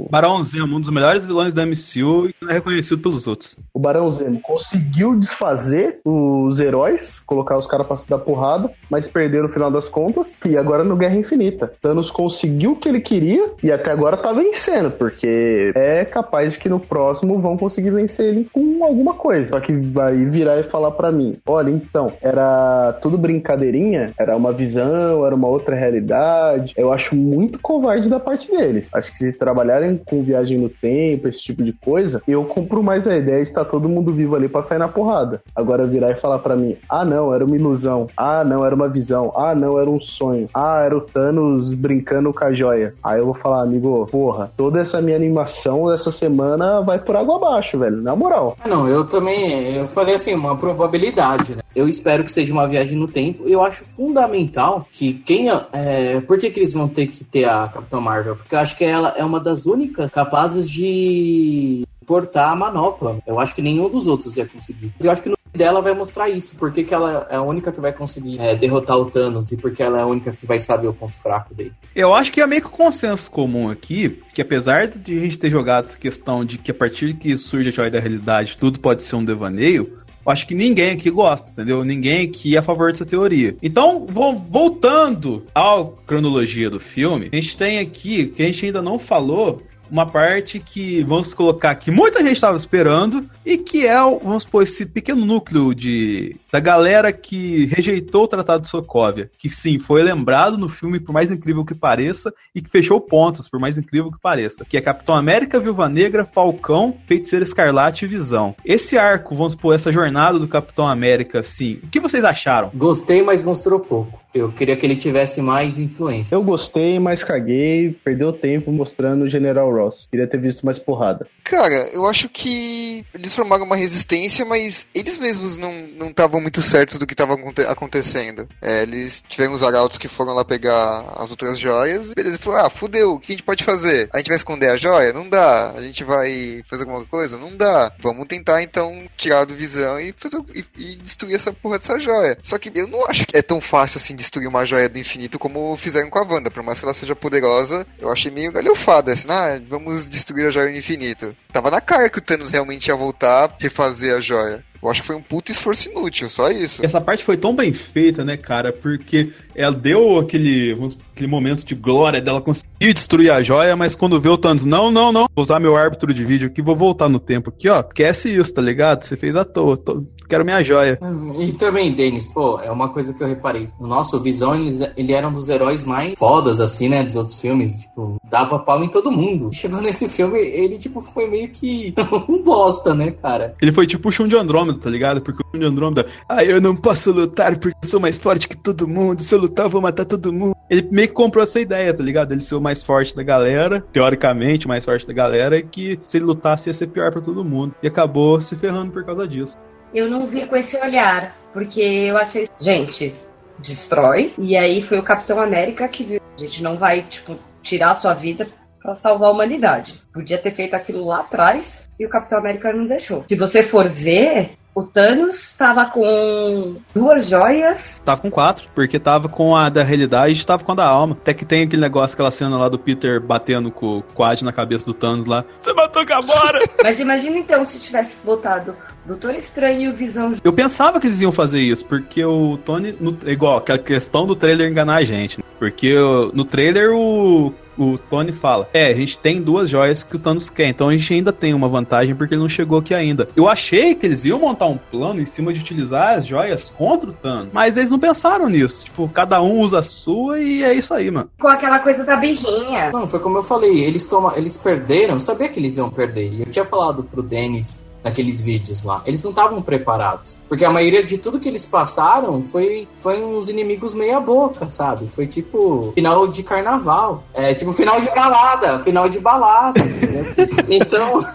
Barão 0.09 0.41
Zemo, 0.41 0.77
um 0.77 0.81
dos 0.81 0.89
melhores 0.89 1.25
vilões 1.25 1.53
da 1.53 1.65
MCU 1.65 2.27
e 2.27 2.35
não 2.41 2.49
é 2.49 2.53
reconhecido 2.53 3.01
pelos 3.01 3.27
outros. 3.27 3.57
o 3.73 3.79
Barão 3.79 4.09
Zemo 4.09 4.39
conseguiu 4.41 5.17
desfazer 5.17 5.99
os 6.05 6.59
heróis, 6.59 7.19
colocar 7.19 7.57
os 7.57 7.67
caras 7.67 7.87
pra 7.87 7.97
se 7.97 8.09
dar 8.09 8.19
porrada, 8.19 8.71
mas 8.89 9.07
perdeu 9.07 9.43
no 9.43 9.49
final 9.49 9.71
das 9.71 9.87
contas. 9.87 10.35
E 10.45 10.57
agora 10.57 10.83
no 10.83 10.95
Guerra 10.95 11.15
Infinita. 11.15 11.71
Thanos 11.81 12.09
conseguiu 12.09 12.71
o 12.71 12.75
que 12.75 12.89
ele 12.89 13.01
queria 13.01 13.51
e 13.63 13.71
até 13.71 13.91
agora 13.91 14.17
tá 14.17 14.31
vencendo, 14.33 14.91
porque 14.91 15.71
é 15.75 16.05
capaz 16.05 16.53
de 16.53 16.59
que 16.59 16.69
no 16.69 16.79
próximo 16.79 17.39
vão 17.39 17.57
conseguir 17.57 17.91
vencer 17.91 18.29
ele 18.29 18.47
com 18.51 18.83
alguma 18.83 19.13
coisa. 19.13 19.51
Só 19.51 19.59
que 19.59 19.73
vai 19.73 20.17
virar 20.25 20.59
e 20.59 20.63
falar 20.63 20.91
pra 20.91 21.11
mim: 21.11 21.35
olha, 21.45 21.69
então, 21.69 22.13
era 22.21 22.93
tudo 23.01 23.17
brincadeirinha, 23.17 24.11
era 24.17 24.35
uma 24.35 24.51
visão, 24.51 25.25
era 25.25 25.35
uma 25.35 25.47
outra 25.47 25.75
realidade. 25.75 26.73
Eu 26.77 26.91
acho 26.91 27.15
muito 27.15 27.59
covarde 27.59 28.09
da 28.09 28.19
parte 28.19 28.49
deles. 28.49 28.89
Acho 28.93 29.11
que 29.11 29.17
se 29.17 29.33
trabalharem 29.33 29.90
com 29.97 30.23
viagem 30.23 30.57
no 30.57 30.69
tempo, 30.69 31.27
esse 31.27 31.41
tipo 31.41 31.63
de 31.63 31.73
coisa, 31.73 32.21
eu 32.27 32.43
compro 32.45 32.83
mais 32.83 33.07
a 33.07 33.15
ideia 33.15 33.37
de 33.37 33.49
estar 33.49 33.65
todo 33.65 33.89
mundo 33.89 34.11
vivo 34.11 34.35
ali 34.35 34.47
pra 34.47 34.61
sair 34.61 34.79
na 34.79 34.87
porrada. 34.87 35.41
Agora 35.55 35.85
virar 35.85 36.11
e 36.11 36.15
falar 36.15 36.39
pra 36.39 36.55
mim: 36.55 36.77
ah, 36.89 37.05
não, 37.05 37.33
era 37.33 37.45
uma 37.45 37.55
ilusão. 37.55 38.07
Ah, 38.15 38.43
não, 38.43 38.65
era 38.65 38.75
uma 38.75 38.89
visão. 38.89 39.31
Ah, 39.35 39.55
não, 39.55 39.79
era 39.79 39.89
um 39.89 39.99
sonho. 39.99 40.47
Ah, 40.53 40.81
era 40.83 40.97
o 40.97 41.01
Thanos 41.01 41.73
brincando 41.73 42.33
com 42.33 42.43
a 42.43 42.53
joia. 42.53 42.93
Aí 43.03 43.19
eu 43.19 43.25
vou 43.25 43.33
falar, 43.33 43.61
amigo, 43.61 44.07
porra, 44.11 44.51
toda 44.55 44.79
essa 44.79 45.01
minha 45.01 45.15
animação 45.15 45.89
dessa 45.89 46.11
semana 46.11 46.81
vai 46.81 46.99
por 46.99 47.15
água 47.15 47.37
abaixo, 47.37 47.77
velho. 47.79 48.01
Na 48.01 48.15
moral. 48.15 48.55
Ah, 48.63 48.67
não, 48.67 48.87
eu 48.87 49.05
também. 49.05 49.75
Eu 49.75 49.87
falei 49.87 50.15
assim, 50.15 50.33
uma 50.33 50.55
probabilidade, 50.55 51.55
né? 51.55 51.61
Eu 51.75 51.87
espero 51.87 52.23
que 52.23 52.31
seja 52.31 52.53
uma 52.53 52.67
viagem 52.67 52.97
no 52.97 53.07
tempo. 53.07 53.47
Eu 53.47 53.63
acho 53.63 53.83
fundamental 53.83 54.87
que 54.91 55.13
quem. 55.13 55.47
É, 55.71 56.19
por 56.21 56.37
que, 56.37 56.49
que 56.49 56.59
eles 56.59 56.73
vão 56.73 56.87
ter 56.87 57.07
que 57.07 57.23
ter 57.23 57.45
a 57.45 57.67
Capitã 57.67 57.99
Marvel? 57.99 58.35
Porque 58.35 58.55
eu 58.55 58.59
acho 58.59 58.77
que 58.77 58.83
ela 58.83 59.15
é 59.17 59.23
uma 59.23 59.39
das 59.39 59.65
únicas 59.65 60.11
capazes 60.11 60.69
de 60.69 61.83
portar 62.05 62.51
a 62.51 62.55
manopla. 62.55 63.19
Eu 63.25 63.39
acho 63.39 63.55
que 63.55 63.61
nenhum 63.61 63.89
dos 63.89 64.07
outros 64.07 64.35
ia 64.35 64.45
conseguir. 64.45 64.91
Eu 64.99 65.11
acho 65.11 65.21
que 65.21 65.29
no 65.29 65.37
dela 65.53 65.81
vai 65.81 65.93
mostrar 65.93 66.29
isso. 66.29 66.55
Por 66.55 66.71
que, 66.71 66.93
ela 66.93 67.27
é 67.29 67.35
a 67.35 67.41
única 67.41 67.71
que 67.71 67.81
vai 67.81 67.91
conseguir 67.91 68.39
é, 68.39 68.55
derrotar 68.55 68.97
o 68.97 69.05
Thanos 69.05 69.51
e 69.51 69.57
porque 69.57 69.83
ela 69.83 69.99
é 69.99 70.01
a 70.01 70.05
única 70.05 70.31
que 70.31 70.45
vai 70.45 70.59
saber 70.59 70.87
o 70.87 70.93
ponto 70.93 71.13
fraco 71.13 71.53
dele. 71.53 71.73
Eu 71.95 72.13
acho 72.13 72.31
que 72.31 72.41
é 72.41 72.47
meio 72.47 72.61
que 72.61 72.67
um 72.67 72.71
consenso 72.71 73.29
comum 73.29 73.69
aqui, 73.69 74.21
que 74.33 74.41
apesar 74.41 74.87
de 74.87 75.17
a 75.17 75.21
gente 75.21 75.37
ter 75.37 75.49
jogado 75.49 75.85
essa 75.85 75.97
questão 75.97 76.45
de 76.45 76.57
que 76.57 76.71
a 76.71 76.73
partir 76.73 77.13
que 77.15 77.35
surge 77.35 77.69
a 77.69 77.71
joia 77.71 77.91
da 77.91 77.99
realidade 77.99 78.57
tudo 78.57 78.79
pode 78.79 79.03
ser 79.03 79.15
um 79.15 79.25
devaneio, 79.25 80.00
acho 80.25 80.47
que 80.47 80.53
ninguém 80.55 80.91
aqui 80.91 81.09
gosta, 81.09 81.49
entendeu? 81.51 81.83
Ninguém 81.83 82.27
aqui 82.27 82.55
é 82.55 82.59
a 82.59 82.63
favor 82.63 82.91
dessa 82.91 83.05
teoria. 83.05 83.55
Então, 83.61 84.05
vo- 84.07 84.33
voltando 84.33 85.45
à 85.55 85.83
cronologia 86.05 86.69
do 86.69 86.79
filme, 86.79 87.29
a 87.31 87.35
gente 87.35 87.55
tem 87.57 87.79
aqui, 87.79 88.27
que 88.27 88.41
a 88.41 88.45
gente 88.45 88.65
ainda 88.65 88.81
não 88.81 88.97
falou, 88.99 89.61
uma 89.91 90.05
parte 90.05 90.59
que 90.59 91.03
vamos 91.03 91.33
colocar 91.33 91.75
que 91.75 91.91
muita 91.91 92.19
gente 92.19 92.33
estava 92.33 92.57
esperando 92.57 93.29
e 93.45 93.57
que 93.57 93.85
é, 93.85 93.97
vamos 93.99 94.43
supor, 94.43 94.63
esse 94.63 94.85
pequeno 94.85 95.25
núcleo 95.25 95.75
de 95.75 96.35
da 96.51 96.59
galera 96.59 97.11
que 97.13 97.65
rejeitou 97.65 98.23
o 98.23 98.27
Tratado 98.27 98.63
de 98.63 98.69
Sokovia, 98.69 99.29
que 99.37 99.49
sim, 99.49 99.79
foi 99.79 100.03
lembrado 100.03 100.57
no 100.57 100.67
filme 100.67 100.99
por 100.99 101.13
mais 101.13 101.31
incrível 101.31 101.65
que 101.65 101.75
pareça 101.75 102.33
e 102.53 102.61
que 102.61 102.69
fechou 102.69 102.99
pontos 102.99 103.47
por 103.47 103.59
mais 103.59 103.77
incrível 103.77 104.11
que 104.11 104.19
pareça, 104.19 104.65
que 104.65 104.77
é 104.77 104.81
Capitão 104.81 105.15
América, 105.15 105.59
Viúva 105.59 105.87
Negra, 105.87 106.25
Falcão, 106.25 106.95
Feiticeira 107.07 107.43
Escarlate 107.43 108.05
e 108.05 108.07
Visão. 108.07 108.55
Esse 108.65 108.97
arco, 108.97 109.35
vamos 109.35 109.53
supor, 109.53 109.75
essa 109.75 109.91
jornada 109.91 110.39
do 110.39 110.47
Capitão 110.47 110.87
América, 110.87 111.39
assim, 111.39 111.79
o 111.83 111.89
que 111.89 111.99
vocês 111.99 112.23
acharam? 112.23 112.71
Gostei, 112.73 113.21
mas 113.21 113.43
mostrou 113.43 113.79
pouco. 113.79 114.20
Eu 114.33 114.51
queria 114.51 114.77
que 114.77 114.85
ele 114.85 114.95
tivesse 114.95 115.41
mais 115.41 115.77
influência. 115.77 116.33
Eu 116.33 116.43
gostei, 116.43 116.99
mas 116.99 117.23
caguei, 117.23 117.97
perdeu 118.03 118.31
tempo 118.31 118.71
mostrando 118.71 119.25
o 119.25 119.29
General 119.29 119.69
Ross. 119.71 120.07
Queria 120.09 120.27
ter 120.27 120.39
visto 120.39 120.65
mais 120.65 120.79
porrada. 120.79 121.27
Cara, 121.43 121.89
eu 121.91 122.05
acho 122.05 122.29
que 122.29 123.05
eles 123.13 123.35
formaram 123.35 123.65
uma 123.65 123.75
resistência, 123.75 124.45
mas 124.45 124.87
eles 124.95 125.17
mesmos 125.17 125.57
não 125.57 126.09
estavam 126.09 126.39
muito 126.39 126.61
certos 126.61 126.97
do 126.97 127.05
que 127.05 127.13
estava 127.13 127.37
acontecendo. 127.67 128.47
É, 128.61 128.83
eles 128.83 129.21
tiveram 129.27 129.51
os 129.51 129.63
arautos 129.63 129.97
que 129.97 130.07
foram 130.07 130.33
lá 130.33 130.45
pegar 130.45 131.13
as 131.17 131.29
outras 131.29 131.59
joias. 131.59 132.13
Beleza, 132.13 132.39
falaram, 132.39 132.67
ah, 132.67 132.69
fudeu, 132.69 133.13
o 133.13 133.19
que 133.19 133.33
a 133.33 133.35
gente 133.35 133.43
pode 133.43 133.63
fazer? 133.63 134.09
A 134.13 134.17
gente 134.17 134.27
vai 134.27 134.37
esconder 134.37 134.69
a 134.69 134.77
joia? 134.77 135.11
Não 135.11 135.27
dá. 135.27 135.71
A 135.71 135.81
gente 135.81 136.03
vai 136.03 136.63
fazer 136.69 136.83
alguma 136.83 137.05
coisa? 137.05 137.37
Não 137.37 137.55
dá. 137.55 137.91
Vamos 137.99 138.27
tentar 138.27 138.63
então 138.63 139.03
tirar 139.17 139.45
do 139.45 139.55
visão 139.55 139.99
e, 139.99 140.13
fazer, 140.13 140.41
e, 140.53 140.65
e 140.77 140.95
destruir 140.95 141.35
essa 141.35 141.51
porra 141.51 141.79
dessa 141.79 141.99
joia. 141.99 142.37
Só 142.43 142.57
que 142.57 142.71
eu 142.73 142.87
não 142.87 143.05
acho 143.07 143.25
que 143.25 143.35
é 143.35 143.41
tão 143.41 143.59
fácil 143.59 143.97
assim 143.97 144.15
destruir 144.21 144.47
uma 144.47 144.65
joia 144.65 144.87
do 144.87 144.97
infinito 144.99 145.37
como 145.39 145.75
fizeram 145.75 146.09
com 146.09 146.19
a 146.19 146.23
Wanda. 146.23 146.51
Por 146.51 146.63
mais 146.63 146.79
que 146.79 146.85
ela 146.85 146.93
seja 146.93 147.15
poderosa, 147.15 147.85
eu 147.99 148.11
achei 148.11 148.31
meio 148.31 148.51
galhofada. 148.51 149.11
Assim, 149.11 149.27
ah, 149.29 149.59
vamos 149.69 150.07
destruir 150.07 150.47
a 150.47 150.51
joia 150.51 150.71
do 150.71 150.77
infinito. 150.77 151.35
Tava 151.51 151.69
na 151.71 151.81
cara 151.81 152.09
que 152.09 152.19
o 152.19 152.21
Thanos 152.21 152.51
realmente 152.51 152.87
ia 152.87 152.95
voltar 152.95 153.55
refazer 153.59 154.15
a 154.15 154.21
joia. 154.21 154.63
Eu 154.81 154.89
acho 154.89 155.01
que 155.01 155.07
foi 155.07 155.15
um 155.15 155.21
puto 155.21 155.51
esforço 155.51 155.91
inútil, 155.91 156.27
só 156.27 156.49
isso. 156.49 156.83
Essa 156.83 156.99
parte 156.99 157.23
foi 157.23 157.37
tão 157.37 157.55
bem 157.55 157.71
feita, 157.71 158.25
né, 158.25 158.35
cara? 158.35 158.73
Porque 158.73 159.31
ela 159.55 159.75
deu 159.75 160.17
aquele, 160.17 160.73
aquele 161.13 161.27
momento 161.27 161.63
de 161.63 161.75
glória 161.75 162.19
dela 162.19 162.41
conseguir 162.41 162.91
destruir 162.91 163.31
a 163.31 163.43
joia, 163.43 163.75
mas 163.75 163.95
quando 163.95 164.19
vê 164.19 164.29
o 164.29 164.37
Thanos, 164.37 164.65
não, 164.65 164.89
não, 164.89 165.11
não, 165.11 165.27
vou 165.35 165.43
usar 165.43 165.59
meu 165.59 165.75
árbitro 165.77 166.11
de 166.11 166.25
vídeo 166.25 166.47
aqui, 166.47 166.63
vou 166.63 166.75
voltar 166.75 167.07
no 167.09 167.19
tempo 167.19 167.51
aqui, 167.51 167.69
ó. 167.69 167.79
Esquece 167.81 168.35
isso, 168.35 168.51
tá 168.55 168.61
ligado? 168.61 169.03
Você 169.03 169.15
fez 169.15 169.35
à 169.35 169.45
toa, 169.45 169.77
tô- 169.77 170.03
quero 170.31 170.45
minha 170.45 170.63
joia. 170.63 170.97
E 171.37 171.51
também, 171.53 171.93
Denis, 171.93 172.27
pô, 172.27 172.59
é 172.59 172.71
uma 172.71 172.89
coisa 172.89 173.13
que 173.13 173.21
eu 173.21 173.27
reparei. 173.27 173.69
O 173.79 174.19
Visão, 174.19 174.55
ele, 174.55 174.91
ele 174.95 175.13
era 175.13 175.27
um 175.27 175.33
dos 175.33 175.49
heróis 175.49 175.83
mais 175.83 176.17
fodas, 176.17 176.59
assim, 176.59 176.87
né, 176.87 177.03
dos 177.03 177.15
outros 177.15 177.39
filmes. 177.39 177.75
Tipo, 177.75 178.15
dava 178.29 178.57
pau 178.59 178.83
em 178.83 178.89
todo 178.89 179.11
mundo. 179.11 179.49
Chegou 179.53 179.81
nesse 179.81 180.07
filme, 180.07 180.39
ele, 180.39 180.77
tipo, 180.77 181.01
foi 181.01 181.27
meio 181.27 181.49
que 181.49 181.93
um 182.29 182.41
bosta, 182.41 182.93
né, 182.93 183.11
cara? 183.11 183.55
Ele 183.61 183.71
foi 183.71 183.85
tipo 183.85 184.09
o 184.09 184.11
Shun 184.11 184.27
de 184.27 184.37
Andrômeda, 184.37 184.79
tá 184.79 184.89
ligado? 184.89 185.21
Porque 185.21 185.43
o 185.43 185.45
Shun 185.51 185.59
de 185.59 185.65
Andrômeda, 185.65 186.07
ah, 186.29 186.43
eu 186.43 186.61
não 186.61 186.75
posso 186.75 187.11
lutar 187.11 187.57
porque 187.59 187.77
eu 187.83 187.89
sou 187.89 187.99
mais 187.99 188.17
forte 188.17 188.47
que 188.47 188.55
todo 188.55 188.87
mundo, 188.87 189.21
se 189.21 189.35
eu 189.35 189.39
lutar 189.39 189.65
eu 189.65 189.69
vou 189.69 189.81
matar 189.81 190.05
todo 190.05 190.31
mundo. 190.31 190.55
Ele 190.69 190.87
meio 190.89 191.09
que 191.09 191.13
comprou 191.13 191.43
essa 191.43 191.59
ideia, 191.59 191.93
tá 191.93 192.01
ligado? 192.01 192.31
Ele 192.31 192.41
ser 192.41 192.55
o 192.55 192.61
mais 192.61 192.81
forte 192.81 193.13
da 193.15 193.23
galera, 193.23 193.83
teoricamente 193.91 194.65
o 194.65 194.69
mais 194.69 194.85
forte 194.85 195.05
da 195.05 195.13
galera, 195.13 195.57
e 195.57 195.63
que 195.63 195.99
se 196.05 196.17
ele 196.17 196.25
lutasse 196.25 196.69
ia 196.69 196.73
ser 196.73 196.87
pior 196.87 197.11
pra 197.11 197.19
todo 197.19 197.43
mundo. 197.43 197.75
E 197.83 197.87
acabou 197.87 198.41
se 198.41 198.55
ferrando 198.55 198.91
por 198.91 199.03
causa 199.03 199.27
disso. 199.27 199.57
Eu 199.93 200.09
não 200.09 200.25
vi 200.25 200.45
com 200.45 200.55
esse 200.55 200.77
olhar, 200.77 201.35
porque 201.53 201.81
eu 201.81 202.17
achei. 202.17 202.47
Gente, 202.59 203.13
destrói. 203.59 204.33
E 204.37 204.55
aí 204.55 204.81
foi 204.81 204.99
o 204.99 205.03
Capitão 205.03 205.39
América 205.39 205.87
que 205.87 206.03
viu. 206.03 206.21
A 206.35 206.39
gente 206.39 206.63
não 206.63 206.77
vai, 206.77 207.03
tipo, 207.03 207.37
tirar 207.61 207.91
a 207.91 207.95
sua 207.95 208.13
vida 208.13 208.47
pra 208.81 208.95
salvar 208.95 209.29
a 209.29 209.33
humanidade. 209.33 210.01
Podia 210.13 210.37
ter 210.37 210.51
feito 210.51 210.73
aquilo 210.73 211.05
lá 211.05 211.19
atrás 211.19 211.87
e 211.99 212.05
o 212.05 212.09
Capitão 212.09 212.39
América 212.39 212.73
não 212.73 212.87
deixou. 212.87 213.23
Se 213.27 213.35
você 213.35 213.61
for 213.61 213.87
ver, 213.87 214.51
o 214.73 214.83
Thanos 214.83 215.35
estava 215.35 215.85
com 215.85 216.77
duas 216.95 217.27
joias. 217.29 218.01
Tava 218.05 218.21
com 218.21 218.31
quatro, 218.31 218.67
porque 218.73 218.97
tava 218.99 219.27
com 219.27 219.55
a 219.55 219.69
da 219.69 219.83
realidade 219.83 220.39
e 220.41 220.45
tava 220.45 220.63
com 220.63 220.71
a 220.71 220.75
da 220.75 220.85
alma. 220.87 221.17
Até 221.19 221.33
que 221.33 221.45
tem 221.45 221.63
aquele 221.63 221.81
negócio, 221.81 222.13
aquela 222.15 222.31
cena 222.31 222.57
lá 222.57 222.69
do 222.69 222.79
Peter 222.79 223.19
batendo 223.19 223.69
com 223.71 223.97
o 223.97 224.01
quad 224.01 224.41
na 224.43 224.53
cabeça 224.53 224.85
do 224.85 224.93
Thanos 224.93 225.25
lá. 225.25 225.43
Você 225.59 225.73
matou 225.73 226.05
Gamora! 226.05 226.59
Mas 226.83 226.99
imagina 226.99 227.37
então 227.37 227.63
se 227.65 227.79
tivesse 227.79 228.17
botado 228.23 228.75
Doutor 229.05 229.35
Estranho 229.35 229.81
e 229.81 229.87
o 229.89 229.93
Visão 229.95 230.31
Eu 230.43 230.53
pensava 230.53 230.99
que 230.99 231.07
eles 231.07 231.19
iam 231.21 231.31
fazer 231.31 231.59
isso, 231.61 231.85
porque 231.85 232.23
o 232.23 232.57
Tony, 232.57 232.95
no- 232.99 233.17
igual 233.29 233.57
aquela 233.57 233.79
questão 233.79 234.25
do 234.25 234.35
trailer 234.35 234.69
enganar 234.69 234.95
a 234.97 235.03
gente. 235.03 235.37
né? 235.39 235.43
Porque 235.59 235.93
no 236.33 236.43
trailer 236.45 236.91
o 236.95 237.53
o 237.77 237.97
Tony 237.97 238.31
fala: 238.31 238.67
É, 238.73 238.87
a 238.87 238.93
gente 238.93 239.17
tem 239.17 239.41
duas 239.41 239.69
joias 239.69 240.03
que 240.03 240.15
o 240.15 240.19
Thanos 240.19 240.49
quer, 240.49 240.67
então 240.67 240.89
a 240.89 240.97
gente 240.97 241.13
ainda 241.13 241.31
tem 241.31 241.53
uma 241.53 241.67
vantagem 241.67 242.15
porque 242.15 242.33
ele 242.33 242.41
não 242.41 242.49
chegou 242.49 242.79
aqui 242.79 242.93
ainda. 242.93 243.27
Eu 243.35 243.47
achei 243.47 243.95
que 243.95 244.05
eles 244.05 244.25
iam 244.25 244.39
montar 244.39 244.67
um 244.67 244.77
plano 244.77 245.21
em 245.21 245.25
cima 245.25 245.53
de 245.53 245.59
utilizar 245.59 246.19
as 246.19 246.25
joias 246.25 246.69
contra 246.69 247.09
o 247.09 247.13
Thanos, 247.13 247.53
mas 247.53 247.77
eles 247.77 247.91
não 247.91 247.99
pensaram 247.99 248.49
nisso. 248.49 248.85
Tipo, 248.85 249.07
cada 249.09 249.41
um 249.41 249.59
usa 249.59 249.79
a 249.79 249.83
sua 249.83 250.39
e 250.39 250.63
é 250.63 250.73
isso 250.73 250.93
aí, 250.93 251.09
mano. 251.11 251.29
Com 251.39 251.47
aquela 251.47 251.79
coisa 251.79 252.05
da 252.05 252.15
birrinha. 252.15 252.91
Não, 252.91 253.07
foi 253.07 253.19
como 253.19 253.37
eu 253.37 253.43
falei, 253.43 253.83
eles, 253.83 254.05
toma, 254.05 254.33
eles 254.35 254.57
perderam, 254.57 255.15
eu 255.15 255.19
sabia 255.19 255.49
que 255.49 255.59
eles 255.59 255.77
iam 255.77 255.89
perder. 255.89 256.31
E 256.33 256.41
eu 256.41 256.47
tinha 256.47 256.65
falado 256.65 257.03
pro 257.03 257.21
Dennis 257.21 257.77
naqueles 258.03 258.41
vídeos 258.41 258.83
lá. 258.83 259.01
Eles 259.05 259.21
não 259.21 259.31
estavam 259.31 259.61
preparados. 259.61 260.37
Porque 260.47 260.65
a 260.65 260.71
maioria 260.71 261.03
de 261.03 261.17
tudo 261.17 261.39
que 261.39 261.47
eles 261.47 261.65
passaram 261.65 262.43
foi, 262.43 262.87
foi 262.99 263.23
uns 263.23 263.49
inimigos 263.49 263.93
meia 263.93 264.19
boca, 264.19 264.69
sabe? 264.69 265.07
Foi 265.07 265.27
tipo 265.27 265.91
final 265.93 266.27
de 266.27 266.43
carnaval. 266.43 267.23
É 267.33 267.53
tipo 267.53 267.71
final 267.71 267.99
de 267.99 268.07
balada, 268.07 268.79
final 268.79 269.09
de 269.09 269.19
balada. 269.19 269.81
então. 270.69 271.25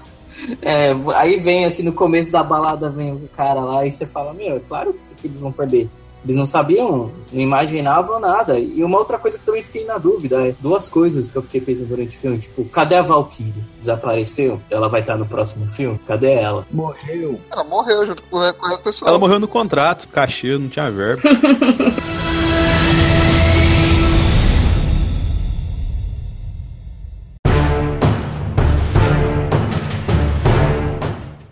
é, 0.60 0.94
aí 1.14 1.38
vem 1.38 1.64
assim, 1.64 1.82
no 1.82 1.92
começo 1.92 2.30
da 2.30 2.42
balada 2.42 2.90
vem 2.90 3.12
o 3.12 3.28
cara 3.36 3.60
lá 3.60 3.86
e 3.86 3.92
você 3.92 4.04
fala, 4.04 4.32
meu, 4.32 4.56
é 4.56 4.60
claro 4.60 4.92
que 4.92 5.26
eles 5.26 5.40
vão 5.40 5.52
perder. 5.52 5.88
Eles 6.24 6.36
não 6.36 6.46
sabiam, 6.46 7.10
não 7.32 7.40
imaginavam 7.40 8.18
nada. 8.18 8.58
E 8.58 8.82
uma 8.82 8.98
outra 8.98 9.18
coisa 9.18 9.38
que 9.38 9.44
também 9.44 9.62
fiquei 9.62 9.84
na 9.84 9.96
dúvida 9.96 10.48
é 10.48 10.54
duas 10.60 10.88
coisas 10.88 11.28
que 11.28 11.36
eu 11.36 11.42
fiquei 11.42 11.60
pensando 11.60 11.88
durante 11.88 12.16
o 12.16 12.20
filme. 12.20 12.38
Tipo, 12.38 12.64
cadê 12.64 12.96
a 12.96 13.02
Valkyrie? 13.02 13.52
Desapareceu? 13.78 14.60
Ela 14.68 14.88
vai 14.88 15.02
estar 15.02 15.16
no 15.16 15.26
próximo 15.26 15.66
filme? 15.68 16.00
Cadê 16.06 16.32
ela? 16.32 16.66
Morreu. 16.70 17.40
Ela 17.52 17.64
morreu 17.64 18.06
junto 18.06 18.22
com, 18.24 18.38
com 18.38 18.66
as 18.66 18.80
pessoas. 18.80 19.08
Ela 19.08 19.18
morreu 19.18 19.38
no 19.38 19.48
contrato, 19.48 20.08
cachê, 20.08 20.58
não 20.58 20.68
tinha 20.68 20.90
verba. 20.90 21.22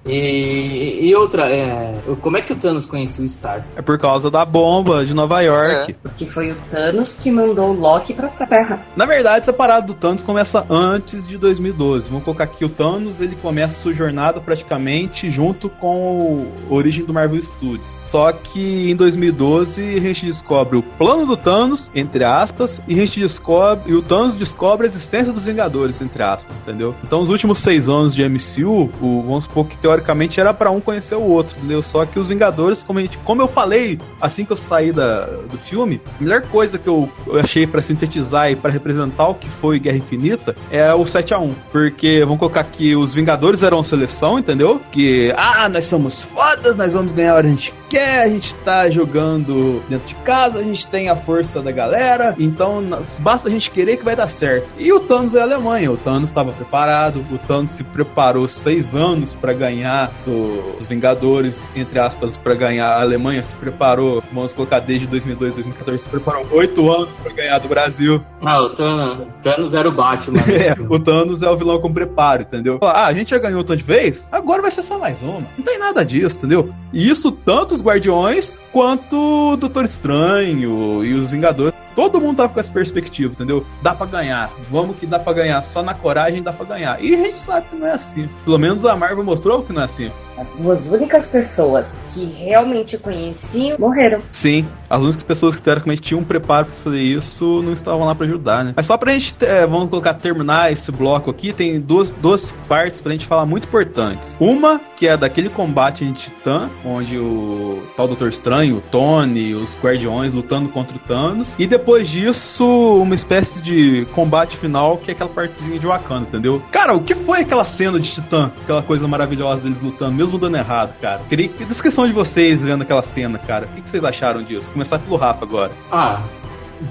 E, 0.07 1.09
e 1.09 1.15
outra, 1.15 1.49
é, 1.49 1.94
como 2.21 2.37
é 2.37 2.43
que 2.43 2.53
o 2.53 2.57
Thanos 2.57 2.87
conheceu 2.87 3.25
o 3.25 3.27
Stark? 3.27 3.67
É 3.77 3.83
por 3.83 3.99
causa 3.99 4.31
da 4.31 4.45
bomba 4.45 5.05
de 5.05 5.15
Nova 5.15 5.41
York. 5.41 5.97
Que 6.17 6.27
foi 6.27 6.53
o 6.53 6.57
Thanos 6.71 7.13
que 7.13 7.31
mandou 7.31 7.71
o 7.71 7.73
Loki 7.73 8.13
pra 8.13 8.29
Terra. 8.29 8.81
Na 8.97 9.07
verdade, 9.07 9.41
essa 9.41 9.53
parada 9.53 9.87
do 9.87 9.95
Thanos 9.95 10.23
começa 10.23 10.65
antes 10.69 11.27
de 11.27 11.39
2012. 11.39 12.09
Vamos 12.09 12.25
colocar 12.25 12.45
aqui 12.45 12.65
o 12.65 12.69
Thanos, 12.69 13.21
ele 13.21 13.37
começa 13.37 13.79
sua 13.79 13.95
jornada 13.95 14.41
praticamente 14.41 15.31
junto 15.31 15.69
com 15.69 16.47
a 16.71 16.75
origem 16.75 17.05
do 17.05 17.13
Marvel 17.13 17.41
Studios. 17.41 17.99
Só 18.05 18.33
que 18.33 18.91
em 18.91 18.97
2012 18.97 19.83
a 19.83 20.01
gente 20.01 20.27
descobre 20.27 20.77
o 20.77 20.83
plano 20.83 21.27
do 21.27 21.37
Thanos, 21.37 21.91
entre 21.95 22.25
aspas, 22.25 22.81
e 22.87 22.95
a 22.95 23.05
gente 23.05 23.21
descobre 23.21 23.93
e 23.93 23.95
o 23.95 24.03
Thanos 24.03 24.37
descobre 24.37 24.87
a 24.87 24.89
existência 24.89 25.33
dos 25.33 25.47
Vingadores, 25.47 26.01
entre 26.01 26.23
aspas, 26.23 26.57
entendeu? 26.57 26.95
Então 27.03 27.21
os 27.21 27.31
últimos 27.31 27.59
seis 27.61 27.89
anos 27.89 28.15
de 28.15 28.27
MCU, 28.27 28.91
o, 29.01 29.23
vamos 29.23 29.45
supor 29.45 29.67
que 29.67 29.77
teoricamente 29.77 30.41
era 30.41 30.53
para 30.55 30.71
um 30.71 30.81
conhecer 30.81 31.15
o 31.15 31.23
outro, 31.23 31.57
entendeu? 31.59 31.83
Só 31.95 32.05
que 32.05 32.19
os 32.19 32.27
Vingadores, 32.27 32.83
como, 32.83 32.99
a 32.99 33.03
gente, 33.03 33.17
como 33.19 33.41
eu 33.41 33.47
falei 33.47 34.01
assim 34.21 34.45
que 34.45 34.51
eu 34.51 34.57
saí 34.57 34.91
da, 34.91 35.27
do 35.27 35.57
filme, 35.57 36.01
a 36.19 36.23
melhor 36.25 36.43
coisa 36.43 36.77
que 36.77 36.89
eu, 36.89 37.09
eu 37.25 37.39
achei 37.39 37.69
para 37.69 37.81
sintetizar 37.81 38.51
e 38.51 38.57
para 38.57 38.69
representar 38.73 39.29
o 39.29 39.35
que 39.37 39.49
foi 39.49 39.79
Guerra 39.79 39.99
Infinita 39.99 40.57
é 40.73 40.93
o 40.93 41.07
7 41.07 41.35
a 41.35 41.39
1 41.39 41.55
Porque 41.71 42.25
vamos 42.25 42.41
colocar 42.41 42.65
que 42.65 42.97
os 42.97 43.15
Vingadores 43.15 43.63
eram 43.63 43.81
seleção, 43.85 44.41
entendeu? 44.41 44.81
Que, 44.91 45.33
ah, 45.37 45.69
nós 45.69 45.85
somos 45.85 46.21
fodas, 46.21 46.75
nós 46.75 46.95
vamos 46.95 47.13
ganhar 47.13 47.39
a 47.39 47.43
que 47.43 47.47
a 47.47 47.51
gente 47.51 47.75
quer, 47.89 48.23
a 48.23 48.29
gente 48.29 48.55
tá 48.57 48.91
jogando 48.91 49.81
dentro 49.89 50.09
de 50.09 50.17
casa, 50.17 50.59
a 50.59 50.63
gente 50.63 50.89
tem 50.89 51.09
a 51.09 51.15
força 51.15 51.63
da 51.63 51.71
galera, 51.71 52.35
então 52.41 52.83
basta 53.21 53.49
a 53.49 53.51
gente 53.51 53.71
querer 53.71 53.99
que 53.99 54.05
vai 54.05 54.17
dar 54.17 54.27
certo. 54.27 54.69
E 54.77 54.93
o 54.93 54.99
Thanos 54.99 55.37
é 55.37 55.41
a 55.41 55.45
Alemanha, 55.45 55.93
o 55.93 55.97
Thanos 55.97 56.31
estava 56.31 56.51
preparado, 56.51 57.25
o 57.31 57.39
Thanos 57.39 57.73
se 57.73 57.85
preparou 57.85 58.49
seis 58.49 58.97
anos 58.97 59.33
para 59.33 59.53
ganhar 59.53 60.11
dos 60.27 60.89
Vingadores, 60.89 61.71
entre 61.85 61.99
aspas, 61.99 62.37
para 62.37 62.55
ganhar 62.55 62.89
a 62.89 63.03
Alemanha, 63.03 63.43
se 63.43 63.55
preparou, 63.55 64.23
vamos 64.33 64.53
colocar 64.53 64.81
desde 64.81 65.07
2002, 65.07 65.55
2014, 65.55 66.03
se 66.03 66.09
preparou 66.09 66.47
oito 66.53 66.91
anos 66.93 67.19
para 67.19 67.33
ganhar 67.33 67.59
do 67.59 67.69
Brasil. 67.69 68.21
Ah, 68.43 68.63
o 68.63 68.71
Thanos, 68.71 69.27
Thanos 69.43 69.75
era 69.75 69.89
o 69.89 69.95
Batman. 69.95 70.43
É, 70.55 70.73
o 70.89 70.99
Thanos 70.99 71.43
é 71.43 71.51
o 71.51 71.57
vilão 71.57 71.81
com 71.81 71.93
preparo, 71.93 72.43
entendeu? 72.43 72.79
Ah, 72.81 73.07
a 73.07 73.15
gente 73.15 73.31
já 73.31 73.39
ganhou 73.39 73.63
tanto 73.65 73.79
de 73.79 73.85
vez, 73.85 74.27
agora 74.31 74.63
vai 74.63 74.71
ser 74.71 74.83
só 74.83 74.99
mais 74.99 75.21
uma. 75.21 75.43
Não 75.59 75.65
tem 75.65 75.79
nada 75.79 76.05
disso, 76.05 76.39
entendeu? 76.39 76.73
E 76.93 77.09
isso 77.09 77.31
tanto 77.33 77.75
os 77.75 77.83
Guardiões 77.83 78.61
quanto 78.73 79.53
o 79.53 79.57
Doutor 79.57 79.85
Estranho 79.85 81.05
e 81.05 81.13
os 81.13 81.33
Vingadores. 81.33 81.75
Todo 81.95 82.21
mundo 82.21 82.39
tava 82.39 82.53
com 82.53 82.61
essa 82.61 82.71
perspectiva, 82.71 83.33
entendeu? 83.33 83.65
Dá 83.83 83.95
pra 83.95 84.07
ganhar. 84.07 84.53
Vamos 84.71 84.97
que 84.97 85.07
dá 85.07 85.19
pra 85.19 85.33
ganhar. 85.33 85.63
Só 85.63 85.83
na 85.83 85.95
coragem 85.95 86.43
dá 86.43 86.53
pra 86.53 86.67
ganhar. 86.67 87.03
E 87.03 87.15
a 87.15 87.19
gente 87.19 87.39
sabe 87.39 87.69
que 87.69 87.77
não 87.77 87.87
é 87.87 87.93
assim. 87.93 88.29
Pelo 88.45 88.59
menos 88.59 88.85
a 88.85 88.97
Marvel 88.97 89.25
mostrou 89.25 89.63
que 89.63 89.73
não 89.73 89.83
é 89.83 89.85
assim. 89.85 90.11
As 90.37 90.51
duas 90.53 90.87
únicas 90.89 91.27
pessoas 91.27 91.99
que 92.09 92.25
realmente 92.25 92.99
conheciam 92.99 93.79
morreram. 93.79 94.21
Sim, 94.33 94.67
as 94.95 95.03
únicas 95.03 95.23
pessoas 95.23 95.57
que 95.57 95.63
teoricamente 95.63 96.01
tinham 96.01 96.21
um 96.21 96.25
preparo 96.25 96.67
pra 96.67 96.75
fazer 96.85 97.03
isso 97.03 97.63
não 97.63 97.73
estavam 97.73 98.05
lá 98.05 98.15
pra 98.15 98.27
ajudar, 98.27 98.65
né? 98.65 98.73
Mas 98.77 98.87
só 98.87 98.97
pra 98.97 99.13
gente, 99.13 99.35
é, 99.41 99.67
vamos 99.67 99.91
colocar, 99.91 100.15
terminar 100.15 100.73
esse 100.73 100.91
bloco 100.93 101.31
aqui, 101.31 101.53
tem 101.53 101.81
duas, 101.81 102.11
duas 102.11 102.53
partes 102.69 103.01
pra 103.01 103.13
gente 103.13 103.27
falar 103.27 103.45
muito 103.45 103.65
importantes. 103.65 104.37
Uma, 104.39 104.81
que 104.97 105.09
é 105.09 105.17
daquele 105.17 105.49
combate 105.49 106.05
em 106.05 106.13
Titã, 106.13 106.71
onde 106.85 107.19
o 107.19 107.83
tal 107.97 108.07
Doutor 108.07 108.29
Estranho, 108.29 108.77
o 108.77 108.81
Tony, 108.81 109.55
os 109.55 109.77
Guardiões 109.77 110.33
lutando 110.33 110.69
contra 110.69 110.97
o 110.97 111.01
Thanos. 111.01 111.57
E 111.59 111.67
depois 111.67 112.09
disso, 112.09 112.65
uma 113.03 113.15
espécie 113.15 113.61
de 113.61 114.07
combate 114.13 114.57
final, 114.57 114.97
que 114.99 115.11
é 115.11 115.15
aquela 115.15 115.31
partezinha 115.31 115.79
de 115.79 115.87
Wakanda, 115.87 116.29
entendeu? 116.29 116.63
Cara, 116.71 116.95
o 116.95 117.03
que 117.03 117.15
foi 117.15 117.41
aquela 117.41 117.65
cena 117.65 117.99
de 117.99 118.13
Titã? 118.13 118.51
Aquela 118.63 118.83
coisa 118.83 119.09
maravilhosa 119.09 119.65
deles 119.65 119.83
lutando, 119.83 120.13
mesmo 120.13 120.39
dando 120.39 120.57
errado, 120.57 120.95
cara. 121.01 121.23
Queria 121.29 121.49
que 121.49 121.65
descrição 121.65 122.07
de 122.07 122.13
vocês 122.13 122.63
vendo 122.63 122.83
aquela 122.83 123.03
cena, 123.03 123.39
cara. 123.39 123.67
O 123.67 123.69
que 123.71 123.83
que 123.83 123.91
vocês 123.91 124.05
acharam 124.05 124.43
disso? 124.43 124.71
Começar 124.85 124.99
pelo 124.99 125.17
Rafa 125.17 125.45
agora. 125.45 125.73
Ah, 125.91 126.23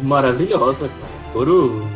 maravilhosa, 0.02 0.90
cara. 0.90 1.14
Puro, 1.32 1.88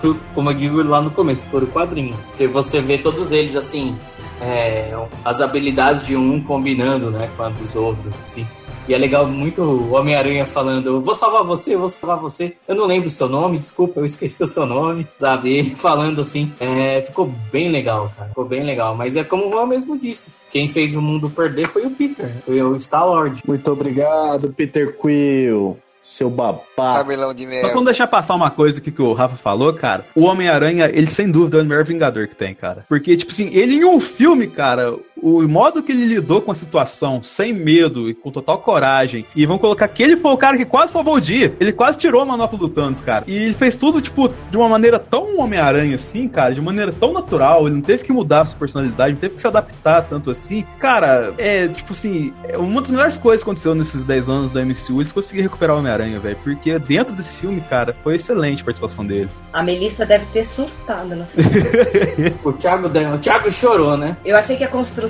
puro, 0.00 0.20
como 0.34 0.50
eu 0.50 0.54
digo 0.54 0.82
lá 0.82 1.00
no 1.00 1.10
começo, 1.12 1.44
puro 1.46 1.68
quadrinho. 1.68 2.16
Porque 2.26 2.48
você 2.48 2.80
vê 2.80 2.98
todos 2.98 3.32
eles 3.32 3.54
assim, 3.54 3.96
é, 4.40 4.92
as 5.24 5.40
habilidades 5.40 6.04
de 6.04 6.16
um 6.16 6.42
combinando, 6.42 7.12
né, 7.12 7.30
com 7.36 7.44
a 7.44 7.48
dos 7.48 7.76
outros, 7.76 8.12
assim. 8.24 8.46
E 8.88 8.94
é 8.94 8.98
legal 8.98 9.26
muito 9.26 9.62
o 9.62 9.92
Homem-Aranha 9.94 10.46
falando, 10.46 11.00
vou 11.00 11.14
salvar 11.14 11.42
você, 11.42 11.74
eu 11.74 11.80
vou 11.80 11.88
salvar 11.88 12.18
você. 12.18 12.56
Eu 12.68 12.76
não 12.76 12.86
lembro 12.86 13.08
o 13.08 13.10
seu 13.10 13.28
nome, 13.28 13.58
desculpa, 13.58 14.00
eu 14.00 14.04
esqueci 14.04 14.42
o 14.42 14.46
seu 14.46 14.64
nome, 14.64 15.06
sabe? 15.18 15.52
Ele 15.52 15.70
falando 15.76 16.20
assim, 16.20 16.52
é, 16.60 17.00
ficou 17.02 17.26
bem 17.50 17.68
legal, 17.70 18.12
cara. 18.16 18.28
Ficou 18.28 18.44
bem 18.44 18.62
legal. 18.62 18.94
Mas 18.94 19.16
é 19.16 19.24
como 19.24 19.46
o 19.46 19.50
Juan 19.50 19.66
mesmo 19.66 19.98
disse. 19.98 20.30
Quem 20.50 20.68
fez 20.68 20.94
o 20.94 21.02
mundo 21.02 21.28
perder 21.28 21.66
foi 21.66 21.84
o 21.84 21.90
Peter, 21.90 22.30
foi 22.44 22.62
o 22.62 22.76
Star-Lord. 22.78 23.42
Muito 23.46 23.70
obrigado, 23.72 24.52
Peter 24.52 24.96
Quill. 24.96 25.76
Seu 26.00 26.30
babaca. 26.30 26.62
Cabelão 26.76 27.34
de 27.34 27.42
Só 27.42 27.48
merda. 27.50 27.66
pra 27.68 27.76
não 27.76 27.84
deixar 27.84 28.06
passar 28.06 28.36
uma 28.36 28.48
coisa 28.48 28.78
aqui 28.78 28.92
que 28.92 29.02
o 29.02 29.12
Rafa 29.12 29.36
falou, 29.36 29.74
cara. 29.74 30.06
O 30.14 30.22
Homem-Aranha, 30.22 30.88
ele 30.92 31.10
sem 31.10 31.28
dúvida 31.28 31.58
é 31.58 31.62
o 31.62 31.64
melhor 31.64 31.84
Vingador 31.84 32.28
que 32.28 32.36
tem, 32.36 32.54
cara. 32.54 32.86
Porque, 32.88 33.16
tipo 33.16 33.32
assim, 33.32 33.48
ele 33.52 33.74
em 33.74 33.84
um 33.84 33.98
filme, 33.98 34.46
cara, 34.46 34.94
o 35.20 35.42
modo 35.48 35.82
que 35.82 35.92
ele 35.92 36.04
lidou 36.04 36.40
com 36.40 36.52
a 36.52 36.54
situação, 36.54 37.22
sem 37.22 37.52
medo 37.52 38.08
e 38.08 38.14
com 38.14 38.30
total 38.30 38.58
coragem. 38.58 39.24
E 39.34 39.46
vão 39.46 39.58
colocar 39.58 39.88
que 39.88 40.02
ele 40.02 40.16
foi 40.16 40.32
o 40.32 40.36
cara 40.36 40.56
que 40.56 40.64
quase 40.64 40.92
salvou 40.92 41.14
o 41.14 41.20
dia. 41.20 41.54
Ele 41.58 41.72
quase 41.72 41.98
tirou 41.98 42.20
a 42.20 42.24
manopla 42.24 42.58
do 42.58 42.68
Thanos, 42.68 43.00
cara. 43.00 43.24
E 43.26 43.34
ele 43.34 43.54
fez 43.54 43.74
tudo, 43.76 44.00
tipo, 44.00 44.28
de 44.50 44.56
uma 44.56 44.68
maneira 44.68 44.98
tão 44.98 45.38
Homem-Aranha 45.38 45.96
assim, 45.96 46.28
cara, 46.28 46.54
de 46.54 46.60
maneira 46.60 46.92
tão 46.92 47.12
natural. 47.12 47.66
Ele 47.66 47.76
não 47.76 47.82
teve 47.82 48.04
que 48.04 48.12
mudar 48.12 48.42
a 48.42 48.46
sua 48.46 48.58
personalidade, 48.58 49.14
não 49.14 49.20
teve 49.20 49.34
que 49.34 49.40
se 49.40 49.46
adaptar 49.46 50.02
tanto 50.02 50.30
assim. 50.30 50.64
Cara, 50.78 51.32
é, 51.38 51.68
tipo 51.68 51.92
assim, 51.92 52.32
é 52.44 52.58
uma 52.58 52.80
das 52.80 52.90
melhores 52.90 53.16
coisas 53.16 53.42
que 53.42 53.48
aconteceu 53.48 53.74
nesses 53.74 54.04
10 54.04 54.28
anos 54.28 54.50
do 54.50 54.60
MCU, 54.60 55.00
eles 55.00 55.12
conseguiram 55.12 55.48
recuperar 55.48 55.76
o 55.76 55.78
Homem-Aranha, 55.78 56.20
velho. 56.20 56.36
Porque 56.42 56.78
dentro 56.78 57.14
desse 57.14 57.40
filme, 57.40 57.60
cara, 57.68 57.96
foi 58.02 58.16
excelente 58.16 58.62
a 58.62 58.64
participação 58.64 59.04
dele. 59.04 59.28
A 59.52 59.62
Melissa 59.62 60.04
deve 60.04 60.26
ter 60.26 60.42
surtado 60.42 61.14
nessa 61.14 61.40
O 62.44 62.52
Thiago, 62.52 62.88
o 62.88 63.18
Thiago 63.18 63.50
chorou, 63.50 63.96
né? 63.96 64.16
Eu 64.24 64.36
achei 64.36 64.56
que 64.56 64.64
a 64.64 64.68
construção 64.68 65.05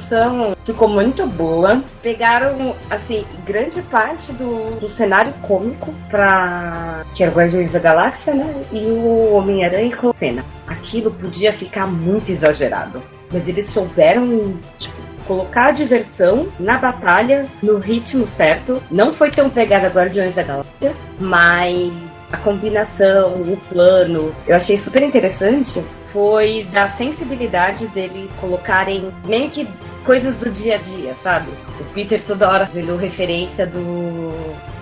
ficou 0.64 0.88
muito 0.88 1.26
boa. 1.26 1.82
Pegaram, 2.02 2.74
assim, 2.90 3.24
grande 3.44 3.82
parte 3.82 4.32
do, 4.32 4.80
do 4.80 4.88
cenário 4.88 5.32
cômico 5.42 5.94
pra. 6.10 7.04
que 7.14 7.22
era 7.22 7.32
o 7.32 7.34
Guardiões 7.34 7.72
da 7.72 7.78
Galáxia, 7.78 8.34
né? 8.34 8.54
E 8.72 8.84
o 8.84 9.34
Homem-Aranha 9.34 9.96
com 9.96 10.14
cena. 10.14 10.44
Aquilo 10.66 11.10
podia 11.10 11.52
ficar 11.52 11.86
muito 11.86 12.30
exagerado. 12.30 13.02
Mas 13.32 13.48
eles 13.48 13.66
souberam, 13.66 14.56
tipo, 14.78 14.96
colocar 15.26 15.66
a 15.66 15.72
diversão 15.72 16.48
na 16.58 16.78
batalha, 16.78 17.46
no 17.62 17.78
ritmo 17.78 18.26
certo. 18.26 18.82
Não 18.90 19.12
foi 19.12 19.30
tão 19.30 19.50
pegada 19.50 19.88
Guardiões 19.88 20.34
da 20.34 20.42
Galáxia, 20.42 20.94
mas 21.18 21.92
a 22.32 22.36
combinação, 22.38 23.42
o 23.42 23.56
plano, 23.68 24.34
eu 24.46 24.56
achei 24.56 24.78
super 24.78 25.02
interessante. 25.02 25.84
Foi 26.16 26.66
da 26.72 26.88
sensibilidade 26.88 27.88
deles 27.88 28.32
colocarem 28.40 29.12
meio 29.26 29.50
que 29.50 29.68
coisas 30.02 30.40
do 30.40 30.50
dia 30.50 30.76
a 30.76 30.78
dia, 30.78 31.14
sabe? 31.14 31.50
O 31.78 31.84
Peter 31.92 32.24
toda 32.24 32.64
fazendo 32.64 32.96
referência 32.96 33.66
do 33.66 34.32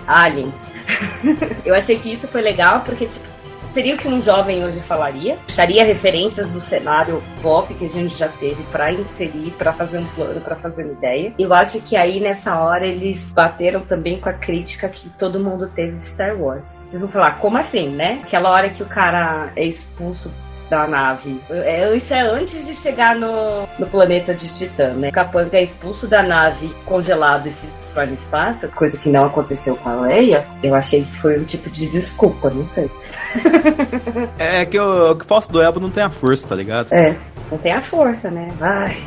Aliens. 0.07 0.63
eu 1.65 1.75
achei 1.75 1.99
que 1.99 2.09
isso 2.09 2.25
foi 2.25 2.39
legal 2.39 2.83
porque, 2.85 3.05
tipo, 3.05 3.25
seria 3.67 3.95
o 3.95 3.97
que 3.97 4.07
um 4.07 4.21
jovem 4.21 4.63
hoje 4.63 4.79
falaria. 4.79 5.35
Puxaria 5.45 5.83
referências 5.83 6.51
do 6.51 6.61
cenário 6.61 7.21
pop 7.41 7.73
que 7.73 7.83
a 7.83 7.89
gente 7.89 8.15
já 8.15 8.29
teve 8.29 8.63
para 8.71 8.93
inserir, 8.93 9.53
para 9.57 9.73
fazer 9.73 9.97
um 9.97 10.05
plano, 10.05 10.39
para 10.39 10.55
fazer 10.55 10.85
uma 10.85 10.93
ideia. 10.93 11.33
Eu 11.37 11.53
acho 11.53 11.81
que 11.81 11.97
aí 11.97 12.21
nessa 12.21 12.61
hora 12.61 12.87
eles 12.87 13.33
bateram 13.33 13.81
também 13.81 14.21
com 14.21 14.29
a 14.29 14.33
crítica 14.33 14.87
que 14.87 15.09
todo 15.09 15.37
mundo 15.37 15.69
teve 15.75 15.97
de 15.97 16.05
Star 16.05 16.41
Wars. 16.41 16.85
Vocês 16.87 17.01
vão 17.01 17.11
falar, 17.11 17.39
como 17.39 17.57
assim, 17.57 17.89
né? 17.89 18.21
Aquela 18.23 18.51
hora 18.51 18.69
que 18.69 18.81
o 18.81 18.85
cara 18.85 19.51
é 19.57 19.65
expulso 19.65 20.31
da 20.69 20.87
nave. 20.87 21.39
É, 21.49 21.95
isso 21.95 22.13
é 22.13 22.21
antes 22.21 22.65
de 22.65 22.73
chegar 22.73 23.15
no, 23.15 23.67
no 23.77 23.85
planeta 23.87 24.33
de 24.33 24.51
Titã, 24.53 24.93
né? 24.93 25.09
O 25.09 25.11
Capanga 25.11 25.57
é 25.57 25.63
expulso 25.63 26.07
da 26.07 26.23
nave 26.23 26.73
congelado 26.85 27.47
e 27.47 27.51
se 27.51 27.65
transforma 27.65 28.07
no 28.07 28.13
espaço, 28.13 28.69
coisa 28.69 28.97
que 28.97 29.09
não 29.09 29.25
aconteceu 29.25 29.75
com 29.75 29.89
a 29.89 30.01
Leia. 30.01 30.45
Eu 30.63 30.75
achei 30.75 31.03
que 31.03 31.11
foi 31.11 31.39
um 31.39 31.43
tipo 31.43 31.69
de 31.69 31.89
desculpa, 31.89 32.49
não 32.49 32.67
sei. 32.67 32.89
É 34.37 34.65
que 34.65 34.79
o, 34.79 35.11
o 35.11 35.15
que 35.15 35.25
falso 35.25 35.51
do 35.51 35.61
Elbo 35.61 35.79
não 35.79 35.89
tem 35.89 36.03
a 36.03 36.09
força, 36.09 36.47
tá 36.47 36.55
ligado? 36.55 36.93
É, 36.93 37.15
não 37.51 37.57
tem 37.57 37.73
a 37.73 37.81
força, 37.81 38.29
né? 38.29 38.49
Ai. 38.61 38.97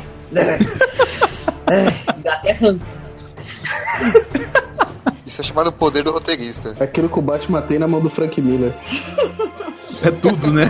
Ai, 1.67 1.93
dá 2.17 2.33
até 2.35 2.51
ranço. 2.51 2.85
Isso 5.29 5.41
é 5.41 5.43
chamado 5.43 5.71
poder 5.71 6.03
do 6.03 6.11
roteirista. 6.11 6.75
É 6.79 6.83
aquilo 6.83 7.07
que 7.07 7.19
o 7.19 7.21
Batman 7.21 7.61
tem 7.61 7.77
na 7.79 7.87
mão 7.87 8.01
do 8.01 8.09
Frank 8.09 8.41
Miller. 8.41 8.73
É 10.01 10.09
tudo, 10.11 10.49
né? 10.53 10.63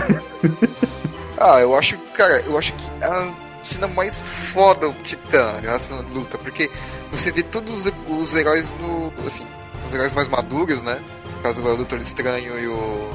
Ah, 1.38 1.60
eu 1.60 1.72
acho, 1.76 1.96
cara, 2.14 2.40
eu 2.40 2.58
acho 2.58 2.72
que 2.72 2.84
a 3.04 3.32
cena 3.62 3.86
mais 3.86 4.18
foda 4.18 4.88
o 4.88 4.92
Titã, 5.04 5.60
a 5.68 5.78
cena 5.78 6.02
de 6.02 6.12
luta, 6.12 6.36
porque 6.36 6.68
você 7.12 7.30
vê 7.30 7.44
todos 7.44 7.86
os, 7.86 7.92
os 8.08 8.34
heróis 8.34 8.74
no. 8.80 9.12
assim, 9.24 9.46
os 9.86 9.94
heróis 9.94 10.10
mais 10.12 10.26
maduros, 10.26 10.82
né? 10.82 11.00
No 11.36 11.42
caso 11.42 11.62
do 11.62 11.76
Doutor 11.76 11.98
Estranho 12.00 12.58
e 12.58 12.66
o. 12.66 13.10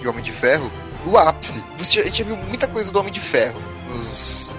e 0.00 0.06
o 0.06 0.10
Homem 0.10 0.24
de 0.24 0.32
Ferro, 0.32 0.70
o 1.04 1.18
ápice. 1.18 1.62
Você, 1.78 1.92
já- 1.94 2.00
a 2.00 2.04
gente 2.04 2.18
já 2.20 2.24
viu 2.24 2.36
muita 2.38 2.66
coisa 2.66 2.90
do 2.90 2.98
Homem 2.98 3.12
de 3.12 3.20
Ferro 3.20 3.60
nos 3.88 4.49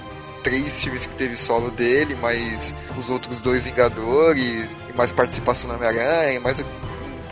três 0.43 0.83
filmes 0.83 1.05
que 1.05 1.15
teve 1.15 1.35
solo 1.35 1.69
dele, 1.71 2.15
mais 2.15 2.75
os 2.97 3.09
outros 3.09 3.41
dois 3.41 3.65
Vingadores, 3.65 4.75
e 4.89 4.97
mais 4.97 5.11
participação 5.11 5.69
no 5.69 5.75
Homem-Aranha, 5.75 6.39
mais 6.39 6.63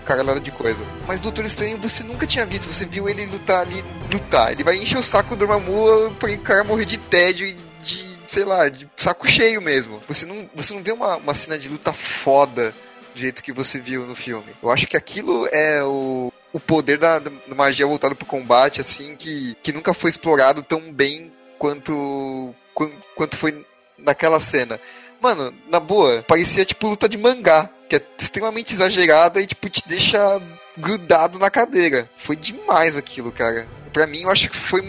caralhada 0.06 0.40
de 0.40 0.52
coisa. 0.52 0.84
Mas 1.08 1.20
Doutor 1.20 1.46
Estranho 1.46 1.78
você 1.78 2.04
nunca 2.04 2.26
tinha 2.26 2.46
visto, 2.46 2.72
você 2.72 2.86
viu 2.86 3.08
ele 3.08 3.26
lutar 3.28 3.62
ali, 3.62 3.84
lutar. 4.12 4.52
Ele 4.52 4.64
vai 4.64 4.76
encher 4.78 4.98
o 4.98 5.04
saco 5.04 5.36
do 5.36 5.46
Dormammu 5.46 6.16
pra 6.16 6.32
o 6.32 6.38
cara 6.40 6.64
morrer 6.64 6.86
de 6.86 6.98
tédio 6.98 7.46
e 7.46 7.54
de, 7.84 8.18
sei 8.28 8.44
lá, 8.44 8.68
de 8.70 8.90
saco 8.98 9.28
cheio 9.28 9.62
mesmo. 9.62 10.02
Você 10.08 10.26
não, 10.26 10.50
você 10.56 10.74
não 10.74 10.82
vê 10.82 10.92
uma, 10.92 11.18
uma 11.18 11.36
cena 11.36 11.60
de 11.60 11.70
luta 11.70 11.94
foda 11.94 12.74
do 13.14 13.22
jeito 13.22 13.44
que 13.44 13.54
você 13.54 13.80
viu 13.80 14.08
no 14.08 14.16
filme. 14.16 14.52
Eu 14.64 14.72
acho 14.72 14.88
que 14.88 14.98
aquilo 14.98 15.48
é 15.52 15.84
o, 15.84 16.34
o 16.52 16.60
poder 16.60 16.98
da, 16.98 17.20
da 17.20 17.32
magia 17.56 17.86
voltada 17.86 18.16
pro 18.16 18.26
combate, 18.26 18.82
assim, 18.82 19.16
que, 19.16 19.56
que 19.62 19.72
nunca 19.72 19.94
foi 19.94 20.10
explorado 20.10 20.64
tão 20.64 20.92
bem 20.92 21.29
quanto, 21.60 22.56
quan- 22.74 22.92
quanto 23.16 23.38
foi 23.38 23.64
naquela 23.98 24.40
cena. 24.40 24.80
Mano, 25.22 25.54
na 25.70 25.80
boa, 25.80 26.24
parecia 26.28 26.64
tipo 26.66 26.88
luta 26.88 27.08
de 27.10 27.18
mangá, 27.18 27.70
que 27.90 27.98
é 27.98 28.02
extremamente 28.18 28.74
exagerada 28.74 29.42
e 29.42 29.46
tipo 29.48 29.70
te 29.70 29.84
deixa 29.88 30.42
grudado 30.78 31.38
na 31.38 31.50
cadeira. 31.50 32.10
Foi 32.16 32.36
demais 32.38 32.96
aquilo, 32.98 33.32
cara. 33.32 33.68
Pra 33.92 34.08
mim, 34.08 34.22
eu 34.22 34.32
acho 34.32 34.50
que 34.50 34.56
foi 34.58 34.82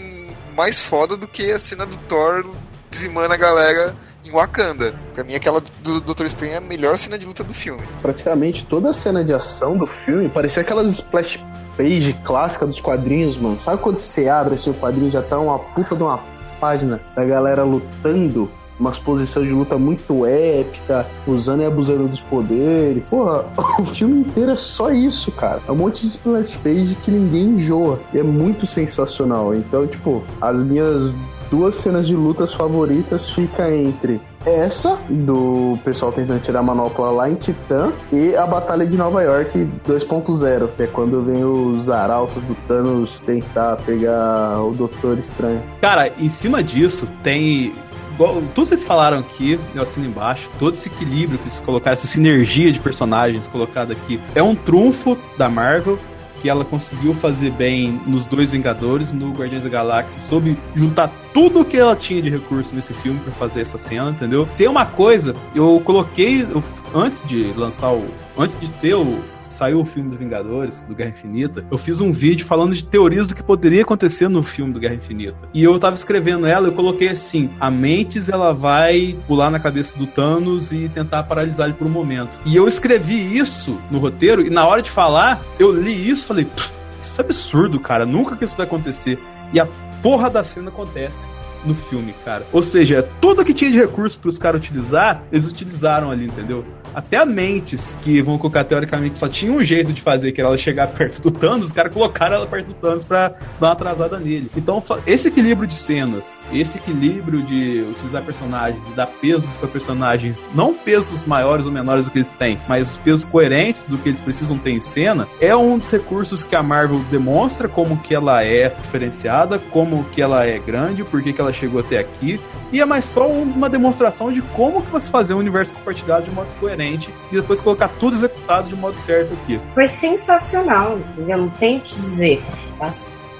mais 0.55 0.81
foda 0.81 1.17
do 1.17 1.27
que 1.27 1.51
a 1.51 1.59
cena 1.59 1.85
do 1.85 1.97
Thor 2.07 2.45
dizimando 2.89 3.33
a 3.33 3.37
galera 3.37 3.93
em 4.23 4.31
Wakanda. 4.31 4.93
Pra 5.13 5.23
mim, 5.23 5.35
aquela 5.35 5.59
do 5.81 5.99
Doutor 5.99 6.25
Estranho 6.25 6.53
é 6.53 6.57
a 6.57 6.61
melhor 6.61 6.97
cena 6.97 7.17
de 7.17 7.25
luta 7.25 7.43
do 7.43 7.53
filme. 7.53 7.81
Praticamente 8.01 8.65
toda 8.65 8.91
a 8.91 8.93
cena 8.93 9.23
de 9.25 9.33
ação 9.33 9.75
do 9.77 9.85
filme 9.87 10.29
parecia 10.29 10.61
aquelas 10.61 10.93
splash 10.93 11.39
page 11.75 12.13
clássica 12.23 12.65
dos 12.65 12.79
quadrinhos, 12.79 13.35
mano. 13.37 13.57
Sabe 13.57 13.81
quando 13.81 13.99
você 13.99 14.29
abre 14.29 14.55
assim, 14.55 14.69
o 14.69 14.73
quadrinho 14.75 15.11
já 15.11 15.21
tá 15.21 15.37
uma 15.39 15.57
puta 15.59 15.95
de 15.95 16.03
uma 16.03 16.19
página 16.61 17.01
da 17.15 17.25
galera 17.25 17.63
lutando? 17.63 18.49
Uma 18.79 18.91
exposição 18.91 19.43
de 19.43 19.49
luta 19.49 19.77
muito 19.77 20.25
épica, 20.25 21.05
usando 21.27 21.61
e 21.61 21.65
abusando 21.65 22.07
dos 22.07 22.21
poderes. 22.21 23.09
Porra, 23.09 23.45
o 23.79 23.85
filme 23.85 24.21
inteiro 24.21 24.51
é 24.51 24.55
só 24.55 24.89
isso, 24.91 25.31
cara. 25.31 25.61
É 25.67 25.71
um 25.71 25.75
monte 25.75 26.01
de 26.01 26.07
splash 26.07 26.55
page 26.63 26.95
que 27.03 27.11
ninguém 27.11 27.49
enjoa. 27.49 27.99
E 28.11 28.17
é 28.17 28.23
muito 28.23 28.65
sensacional. 28.65 29.53
Então, 29.53 29.85
tipo, 29.85 30.23
as 30.41 30.63
minhas 30.63 31.13
duas 31.51 31.75
cenas 31.75 32.07
de 32.07 32.15
lutas 32.15 32.53
favoritas 32.53 33.29
fica 33.29 33.69
entre 33.69 34.19
essa 34.45 34.97
do 35.09 35.77
pessoal 35.83 36.11
tentando 36.11 36.39
tirar 36.41 36.59
a 36.59 36.63
manopla 36.63 37.11
lá 37.11 37.29
em 37.29 37.35
Titã 37.35 37.91
e 38.11 38.35
a 38.35 38.45
Batalha 38.45 38.85
de 38.85 38.97
Nova 38.97 39.21
York 39.21 39.67
2.0, 39.87 40.69
que 40.75 40.83
é 40.83 40.87
quando 40.87 41.21
vem 41.23 41.43
os 41.43 41.89
arautos 41.89 42.43
do 42.43 42.55
Thanos 42.67 43.19
tentar 43.19 43.77
pegar 43.77 44.61
o 44.61 44.71
Doutor 44.71 45.17
Estranho. 45.19 45.61
Cara, 45.81 46.11
em 46.19 46.29
cima 46.29 46.63
disso, 46.63 47.07
tem. 47.23 47.71
igual- 48.13 48.41
Tudo 48.55 48.67
vocês 48.67 48.83
falaram 48.83 49.19
aqui, 49.19 49.59
eu 49.75 49.81
assino 49.83 50.05
embaixo, 50.05 50.49
todo 50.59 50.73
esse 50.73 50.89
equilíbrio 50.89 51.37
que 51.39 51.45
eles 51.45 51.59
colocaram, 51.59 51.93
essa 51.93 52.07
sinergia 52.07 52.71
de 52.71 52.79
personagens 52.79 53.47
colocada 53.47 53.93
aqui, 53.93 54.19
é 54.35 54.41
um 54.43 54.55
trunfo 54.55 55.17
da 55.37 55.49
Marvel 55.49 55.97
que 56.41 56.49
ela 56.49 56.65
conseguiu 56.65 57.13
fazer 57.13 57.51
bem 57.51 57.99
nos 58.07 58.25
dois 58.25 58.51
Vingadores, 58.51 59.11
no 59.11 59.31
Guardiões 59.31 59.63
da 59.63 59.69
Galáxia, 59.69 60.19
soube 60.19 60.57
juntar 60.73 61.11
tudo 61.33 61.63
que 61.63 61.77
ela 61.77 61.95
tinha 61.95 62.21
de 62.21 62.29
recurso 62.29 62.75
nesse 62.75 62.93
filme 62.93 63.19
pra 63.19 63.31
fazer 63.33 63.61
essa 63.61 63.77
cena, 63.77 64.09
entendeu? 64.09 64.47
Tem 64.57 64.67
uma 64.67 64.85
coisa, 64.85 65.35
eu 65.55 65.79
coloquei 65.85 66.41
eu- 66.41 66.63
antes 66.93 67.23
de 67.25 67.43
lançar 67.55 67.91
o. 67.93 68.05
Antes 68.37 68.59
de 68.59 68.69
ter 68.69 68.95
o. 68.95 69.19
Saiu 69.51 69.81
o 69.81 69.85
filme 69.85 70.09
do 70.09 70.15
Vingadores, 70.15 70.81
do 70.83 70.95
Guerra 70.95 71.09
Infinita. 71.09 71.65
Eu 71.69 71.77
fiz 71.77 71.99
um 71.99 72.11
vídeo 72.11 72.45
falando 72.45 72.73
de 72.73 72.83
teorias 72.83 73.27
do 73.27 73.35
que 73.35 73.43
poderia 73.43 73.81
acontecer 73.81 74.29
no 74.29 74.41
filme 74.41 74.73
do 74.73 74.79
Guerra 74.79 74.95
Infinita. 74.95 75.47
E 75.53 75.63
eu 75.63 75.77
tava 75.77 75.95
escrevendo 75.95 76.45
ela, 76.45 76.67
eu 76.67 76.71
coloquei 76.71 77.09
assim: 77.09 77.49
a 77.59 77.69
Mentes 77.69 78.29
ela 78.29 78.53
vai 78.53 79.17
pular 79.27 79.49
na 79.49 79.59
cabeça 79.59 79.97
do 79.97 80.07
Thanos 80.07 80.71
e 80.71 80.89
tentar 80.89 81.23
paralisar 81.23 81.67
ele 81.67 81.75
por 81.75 81.87
um 81.87 81.91
momento. 81.91 82.39
E 82.45 82.55
eu 82.55 82.67
escrevi 82.67 83.37
isso 83.37 83.79
no 83.91 83.99
roteiro, 83.99 84.41
e 84.41 84.49
na 84.49 84.65
hora 84.65 84.81
de 84.81 84.89
falar, 84.89 85.41
eu 85.59 85.71
li 85.71 86.09
isso 86.09 86.23
e 86.23 86.27
falei: 86.27 86.45
"Pff, 86.45 86.71
isso 87.03 87.21
é 87.21 87.23
absurdo, 87.23 87.79
cara, 87.79 88.05
nunca 88.05 88.35
que 88.35 88.45
isso 88.45 88.55
vai 88.55 88.65
acontecer. 88.65 89.19
E 89.53 89.59
a 89.59 89.67
porra 90.01 90.29
da 90.29 90.43
cena 90.43 90.69
acontece 90.69 91.30
no 91.65 91.75
filme, 91.75 92.13
cara. 92.23 92.45
Ou 92.51 92.63
seja, 92.63 93.07
tudo 93.19 93.45
que 93.45 93.53
tinha 93.53 93.71
de 93.71 93.79
recurso 93.79 94.17
pros 94.17 94.37
caras 94.37 94.61
utilizar, 94.61 95.23
eles 95.31 95.47
utilizaram 95.47 96.11
ali, 96.11 96.25
entendeu? 96.25 96.65
Até 96.93 97.17
a 97.17 97.25
Mentes, 97.25 97.95
que 98.01 98.21
vão 98.21 98.37
colocar 98.37 98.63
teoricamente 98.63 99.17
só 99.17 99.29
tinha 99.29 99.51
um 99.51 99.63
jeito 99.63 99.93
de 99.93 100.01
fazer, 100.01 100.31
que 100.31 100.41
era 100.41 100.49
ela 100.49 100.57
chegar 100.57 100.87
perto 100.87 101.21
do 101.21 101.31
Thanos, 101.31 101.67
os 101.67 101.71
caras 101.71 101.93
colocaram 101.93 102.35
ela 102.35 102.47
perto 102.47 102.67
do 102.67 102.73
Thanos 102.73 103.05
pra 103.05 103.29
dar 103.29 103.67
uma 103.67 103.71
atrasada 103.71 104.19
nele. 104.19 104.49
Então, 104.55 104.83
esse 105.07 105.29
equilíbrio 105.29 105.67
de 105.67 105.75
cenas, 105.75 106.41
esse 106.51 106.77
equilíbrio 106.77 107.43
de 107.43 107.85
utilizar 107.89 108.23
personagens 108.23 108.83
e 108.91 108.93
dar 108.93 109.07
pesos 109.07 109.55
pra 109.57 109.67
personagens, 109.67 110.43
não 110.53 110.73
pesos 110.73 111.23
maiores 111.25 111.65
ou 111.65 111.71
menores 111.71 112.05
do 112.05 112.11
que 112.11 112.17
eles 112.17 112.29
têm, 112.31 112.59
mas 112.67 112.91
os 112.91 112.97
pesos 112.97 113.23
coerentes 113.23 113.83
do 113.83 113.97
que 113.97 114.09
eles 114.09 114.19
precisam 114.19 114.57
ter 114.57 114.71
em 114.71 114.79
cena, 114.79 115.27
é 115.39 115.55
um 115.55 115.77
dos 115.77 115.89
recursos 115.89 116.43
que 116.43 116.55
a 116.55 116.63
Marvel 116.63 116.99
demonstra 117.09 117.69
como 117.69 117.97
que 117.97 118.13
ela 118.13 118.43
é 118.43 118.69
diferenciada, 118.69 119.59
como 119.59 120.03
que 120.05 120.21
ela 120.21 120.45
é 120.45 120.59
grande, 120.59 121.03
por 121.03 121.21
que 121.21 121.31
que 121.31 121.41
ela 121.51 121.53
chegou 121.53 121.81
até 121.81 121.99
aqui, 121.99 122.39
e 122.71 122.79
é 122.79 122.85
mais 122.85 123.05
só 123.05 123.29
um- 123.29 123.43
uma 123.43 123.69
demonstração 123.69 124.31
de 124.31 124.41
como 124.41 124.81
que 124.81 124.91
você 124.91 125.09
fazer 125.09 125.33
um 125.33 125.37
universo 125.37 125.73
compartilhado 125.73 126.25
de 126.25 126.31
modo 126.31 126.47
coerente 126.59 127.13
e 127.31 127.35
depois 127.35 127.59
colocar 127.59 127.89
tudo 127.89 128.15
executado 128.15 128.69
de 128.69 128.75
modo 128.75 128.97
certo 128.99 129.33
aqui. 129.33 129.59
Foi 129.67 129.87
sensacional, 129.87 130.97
entendeu? 130.97 131.37
Não 131.37 131.49
tenho 131.49 131.79
o 131.79 131.81
que 131.81 131.99
dizer. 131.99 132.41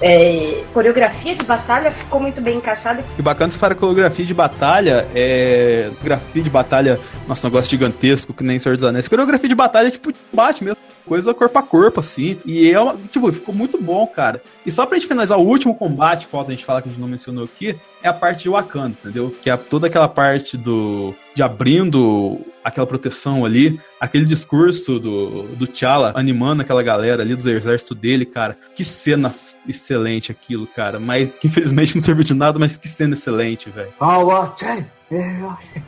É, 0.02 0.64
coreografia 0.74 1.36
de 1.36 1.44
batalha 1.44 1.92
ficou 1.92 2.20
muito 2.20 2.42
bem 2.42 2.58
encaixada. 2.58 3.04
E 3.18 3.22
bacana 3.22 3.54
para 3.60 3.76
coreografia 3.76 4.26
de 4.26 4.34
batalha, 4.34 5.08
é. 5.14 5.92
Coreografia 6.02 6.44
de 6.44 6.50
batalha, 6.50 7.00
nossa, 7.28 7.48
um 7.48 7.50
negócio 7.52 7.70
gigantesco, 7.70 8.34
que 8.34 8.44
nem 8.44 8.58
Senhor 8.58 8.76
dos 8.76 8.86
Anéis. 8.86 9.08
Coreografia 9.08 9.48
de 9.48 9.56
batalha 9.56 9.88
é 9.88 9.92
tipo 9.92 10.12
bate 10.34 10.64
mesmo. 10.64 10.78
Coisa 11.06 11.34
corpo 11.34 11.58
a 11.58 11.64
corpo, 11.64 12.00
assim. 12.00 12.40
E 12.46 12.72
é 12.72 12.80
uma, 12.80 12.96
tipo, 13.12 13.32
ficou 13.34 13.54
muito 13.54 13.82
bom, 13.82 14.06
cara. 14.08 14.42
E 14.66 14.72
só 14.72 14.86
pra 14.86 14.98
gente 14.98 15.08
finalizar, 15.08 15.38
o 15.38 15.46
último 15.46 15.76
combate 15.76 16.28
falta 16.28 16.52
a 16.52 16.54
gente 16.54 16.66
falar 16.66 16.82
que 16.82 16.90
a 16.90 16.92
gente 16.92 17.02
não 17.02 17.08
mencionou 17.08 17.44
aqui 17.44 17.76
é 18.04 18.08
a 18.08 18.14
parte 18.14 18.44
de 18.44 18.50
Wakanda, 18.50 18.96
entendeu? 19.02 19.32
Que 19.42 19.50
é 19.50 19.58
toda 19.58 19.88
aquela 19.88 20.08
parte 20.08 20.58
do. 20.58 21.14
de 21.36 21.42
abrindo 21.42 22.40
aquela 22.64 22.86
proteção 22.86 23.44
ali, 23.44 23.80
aquele 24.00 24.26
discurso 24.26 25.00
do, 25.00 25.44
do 25.56 25.68
T'Challa 25.68 26.14
animando 26.16 26.62
aquela 26.62 26.84
galera 26.84 27.24
ali, 27.24 27.36
dos 27.36 27.48
exércitos 27.48 27.98
dele, 27.98 28.26
cara. 28.26 28.58
Que 28.76 28.84
cena 28.84 29.34
excelente 29.68 30.32
aquilo, 30.32 30.66
cara. 30.68 31.00
Mas 31.00 31.36
que 31.36 31.48
infelizmente 31.48 31.96
não 31.96 32.02
serviu 32.02 32.24
de 32.24 32.34
nada, 32.34 32.58
mas 32.60 32.78
que 32.78 32.88
cena 32.88 33.14
excelente, 33.14 33.70
velho. 33.70 33.92
Ah, 34.00 34.18
Watchay! 34.20 34.86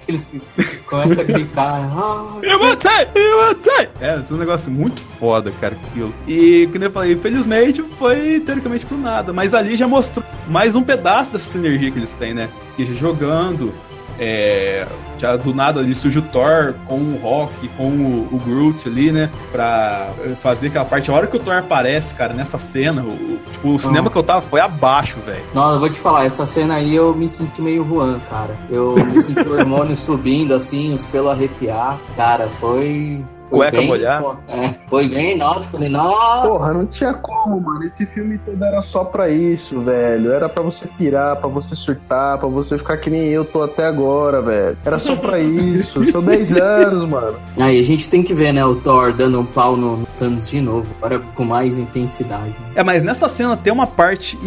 Eles 0.05 0.25
começam 0.85 1.23
a 1.23 1.27
gritar. 1.27 1.79
"Ah, 1.91 2.39
Eu 2.43 2.59
matei! 2.59 3.07
Eu 3.15 3.47
matei! 3.47 3.89
É, 4.01 4.19
esse 4.19 4.31
é 4.31 4.35
um 4.35 4.37
negócio 4.37 4.69
muito 4.69 5.01
foda, 5.01 5.49
cara, 5.61 5.75
aquilo. 5.87 6.13
E, 6.27 6.67
como 6.71 6.83
eu 6.83 6.91
falei, 6.91 7.13
infelizmente 7.13 7.81
foi 7.97 8.41
teoricamente 8.41 8.85
por 8.85 8.97
nada, 8.97 9.31
mas 9.31 9.53
ali 9.53 9.77
já 9.77 9.87
mostrou 9.87 10.25
mais 10.47 10.75
um 10.75 10.83
pedaço 10.83 11.31
dessa 11.31 11.45
sinergia 11.49 11.89
que 11.89 11.99
eles 11.99 12.13
têm, 12.13 12.33
né? 12.33 12.49
Que 12.75 12.83
jogando 12.95 13.73
É, 14.19 14.87
já 15.17 15.35
do 15.35 15.53
nada 15.53 15.79
ali 15.79 15.95
surge 15.95 16.19
o 16.19 16.21
Thor 16.21 16.75
com 16.87 16.99
o 16.99 17.17
Rock, 17.17 17.67
com 17.69 17.87
o, 17.87 18.29
o 18.31 18.39
Groot 18.39 18.87
ali, 18.87 19.11
né? 19.11 19.29
Pra 19.51 20.09
fazer 20.41 20.67
aquela 20.67 20.85
parte. 20.85 21.09
A 21.09 21.13
hora 21.13 21.27
que 21.27 21.37
o 21.37 21.39
Thor 21.39 21.55
aparece, 21.55 22.13
cara, 22.13 22.33
nessa 22.33 22.59
cena, 22.59 23.03
o, 23.03 23.39
tipo, 23.51 23.69
o 23.75 23.79
cinema 23.79 24.09
que 24.09 24.17
eu 24.17 24.23
tava 24.23 24.41
foi 24.41 24.59
abaixo, 24.59 25.19
velho. 25.25 25.43
Não, 25.53 25.73
eu 25.73 25.79
vou 25.79 25.89
te 25.89 25.99
falar, 25.99 26.25
essa 26.25 26.45
cena 26.45 26.75
aí 26.75 26.95
eu 26.95 27.13
me 27.15 27.27
senti 27.29 27.61
meio 27.61 27.85
Juan, 27.85 28.19
cara. 28.29 28.55
Eu 28.69 28.95
me 28.95 29.21
senti 29.21 29.47
o 29.47 29.53
hormônio 29.57 29.95
subindo, 29.95 30.53
assim, 30.53 30.93
os 30.93 31.05
pelos 31.05 31.31
arrepiar. 31.31 31.97
Cara, 32.15 32.47
foi. 32.59 33.23
Cueca 33.57 33.77
bem- 33.77 33.87
molhar? 33.87 34.21
pô, 34.21 34.35
É, 34.47 34.75
foi 34.89 35.09
bem, 35.09 35.37
nossa, 35.37 35.61
falei, 35.69 35.89
nossa. 35.89 36.47
Porra, 36.47 36.73
não 36.73 36.85
tinha 36.85 37.13
como, 37.13 37.59
mano. 37.61 37.83
Esse 37.83 38.05
filme 38.05 38.37
todo 38.39 38.63
era 38.63 38.81
só 38.81 39.03
pra 39.03 39.29
isso, 39.29 39.79
velho. 39.81 40.31
Era 40.31 40.47
pra 40.49 40.63
você 40.63 40.87
pirar, 40.97 41.35
pra 41.37 41.47
você 41.49 41.75
surtar, 41.75 42.37
pra 42.37 42.47
você 42.47 42.77
ficar 42.77 42.97
que 42.97 43.09
nem 43.09 43.27
eu 43.27 43.43
tô 43.45 43.61
até 43.63 43.85
agora, 43.85 44.41
velho. 44.41 44.77
Era 44.85 44.99
só 44.99 45.15
pra 45.15 45.39
isso. 45.39 46.03
São 46.05 46.21
10 46.23 46.55
anos, 46.55 47.09
mano. 47.09 47.35
Aí 47.57 47.77
a 47.79 47.83
gente 47.83 48.09
tem 48.09 48.23
que 48.23 48.33
ver, 48.33 48.51
né, 48.53 48.63
o 48.65 48.75
Thor 48.75 49.13
dando 49.13 49.39
um 49.39 49.45
pau 49.45 49.75
no, 49.77 49.97
no 49.97 50.05
Thanos 50.17 50.49
de 50.49 50.61
novo, 50.61 50.87
agora 51.01 51.19
com 51.35 51.43
mais 51.45 51.77
intensidade. 51.77 52.53
É, 52.75 52.83
mas 52.83 53.03
nessa 53.03 53.27
cena 53.29 53.55
tem 53.57 53.71
uma 53.71 53.85
parte 53.87 54.37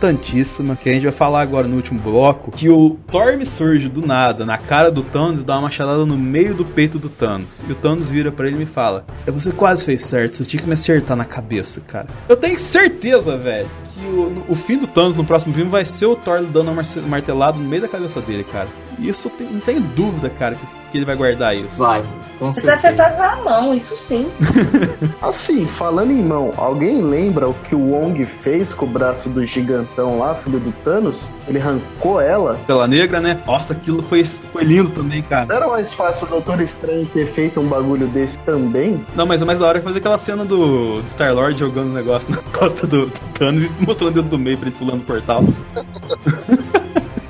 importantíssima 0.00 0.76
que 0.76 0.88
a 0.88 0.92
gente 0.92 1.04
vai 1.04 1.12
falar 1.12 1.42
agora 1.42 1.66
no 1.66 1.76
último 1.76 1.98
bloco, 2.00 2.50
que 2.50 2.68
o 2.68 2.96
Thor 3.10 3.36
me 3.36 3.46
surge 3.46 3.88
do 3.88 4.04
nada, 4.06 4.44
na 4.44 4.58
cara 4.58 4.90
do 4.90 5.02
Thanos, 5.02 5.44
dá 5.44 5.54
uma 5.54 5.62
machadada 5.62 6.04
no 6.04 6.16
meio 6.16 6.54
do 6.54 6.64
peito 6.64 6.98
do 6.98 7.08
Thanos. 7.08 7.62
E 7.68 7.72
o 7.72 7.74
Thanos 7.74 8.10
vira 8.10 8.30
pra 8.32 8.46
ele 8.46 8.55
e 8.56 8.58
me 8.60 8.66
fala: 8.66 9.04
"É, 9.26 9.30
Você 9.30 9.52
quase 9.52 9.84
fez 9.84 10.04
certo, 10.04 10.36
você 10.38 10.44
tinha 10.44 10.60
que 10.62 10.66
me 10.66 10.74
acertar 10.74 11.16
na 11.16 11.24
cabeça, 11.24 11.80
cara. 11.86 12.08
Eu 12.28 12.36
tenho 12.36 12.58
certeza, 12.58 13.36
velho, 13.36 13.68
que 13.92 14.00
o, 14.06 14.44
o 14.48 14.54
fim 14.54 14.78
do 14.78 14.86
Thanos 14.86 15.16
no 15.16 15.24
próximo 15.24 15.54
filme 15.54 15.70
vai 15.70 15.84
ser 15.84 16.06
o 16.06 16.16
Thor 16.16 16.42
dando 16.42 16.68
uma 16.68 16.74
marce- 16.74 17.00
martelada 17.00 17.58
no 17.58 17.64
meio 17.68 17.82
da 17.82 17.88
cabeça 17.88 18.20
dele, 18.20 18.44
cara. 18.44 18.68
Isso 18.98 19.28
eu 19.28 19.32
tenho- 19.32 19.50
não 19.52 19.60
tenho 19.60 19.80
dúvida, 19.80 20.30
cara, 20.30 20.54
que, 20.54 20.66
que 20.96 20.98
ele 20.98 21.04
vai 21.04 21.16
guardar 21.16 21.54
isso. 21.56 21.78
Vai, 21.78 22.02
com 22.38 22.52
Você 22.52 22.62
vai 22.62 22.76
certeza. 22.76 23.04
acertar 23.08 23.36
na 23.36 23.44
mão, 23.44 23.74
isso 23.74 23.96
sim. 23.96 24.30
Assim, 25.20 25.66
falando 25.66 26.10
em 26.10 26.22
mão, 26.22 26.52
alguém 26.56 27.02
lembra 27.02 27.48
o 27.48 27.54
que 27.54 27.74
o 27.74 27.90
Wong 27.92 28.24
fez 28.24 28.72
com 28.72 28.86
o 28.86 28.88
braço 28.88 29.28
do 29.28 29.44
gigantão 29.44 30.18
lá, 30.18 30.34
filho 30.36 30.58
do 30.58 30.72
Thanos? 30.82 31.30
Ele 31.46 31.60
arrancou 31.60 32.20
ela? 32.20 32.58
Pela 32.66 32.86
negra, 32.86 33.20
né? 33.20 33.38
Nossa, 33.46 33.74
aquilo 33.74 34.02
foi, 34.02 34.24
foi 34.24 34.64
lindo 34.64 34.90
também, 34.90 35.22
cara. 35.22 35.46
Não 35.46 35.56
era 35.56 35.68
mais 35.68 35.92
fácil 35.92 36.26
o 36.26 36.30
Doutor 36.30 36.60
Estranho 36.60 37.06
ter 37.06 37.26
feito 37.32 37.60
um 37.60 37.66
bagulho 37.68 38.06
desse 38.08 38.38
também? 38.40 39.04
Não, 39.14 39.26
mas 39.26 39.42
é 39.42 39.44
mais 39.44 39.58
da 39.58 39.66
hora 39.66 39.80
fazer 39.82 39.98
aquela 39.98 40.18
cena 40.18 40.44
do, 40.44 41.02
Star-Lord 41.06 41.58
jogando 41.58 41.90
o 41.90 41.94
negócio 41.94 42.30
na 42.30 42.38
costa 42.58 42.86
do, 42.86 43.06
do 43.06 43.20
Thanos 43.34 43.64
e 43.64 43.70
mostrando 43.84 44.10
o 44.10 44.14
dedo 44.14 44.28
do 44.28 44.38
meio 44.38 44.56
pra 44.56 44.68
ele 44.68 44.76
pulando 44.76 45.02
o 45.02 45.04
portal. 45.04 45.42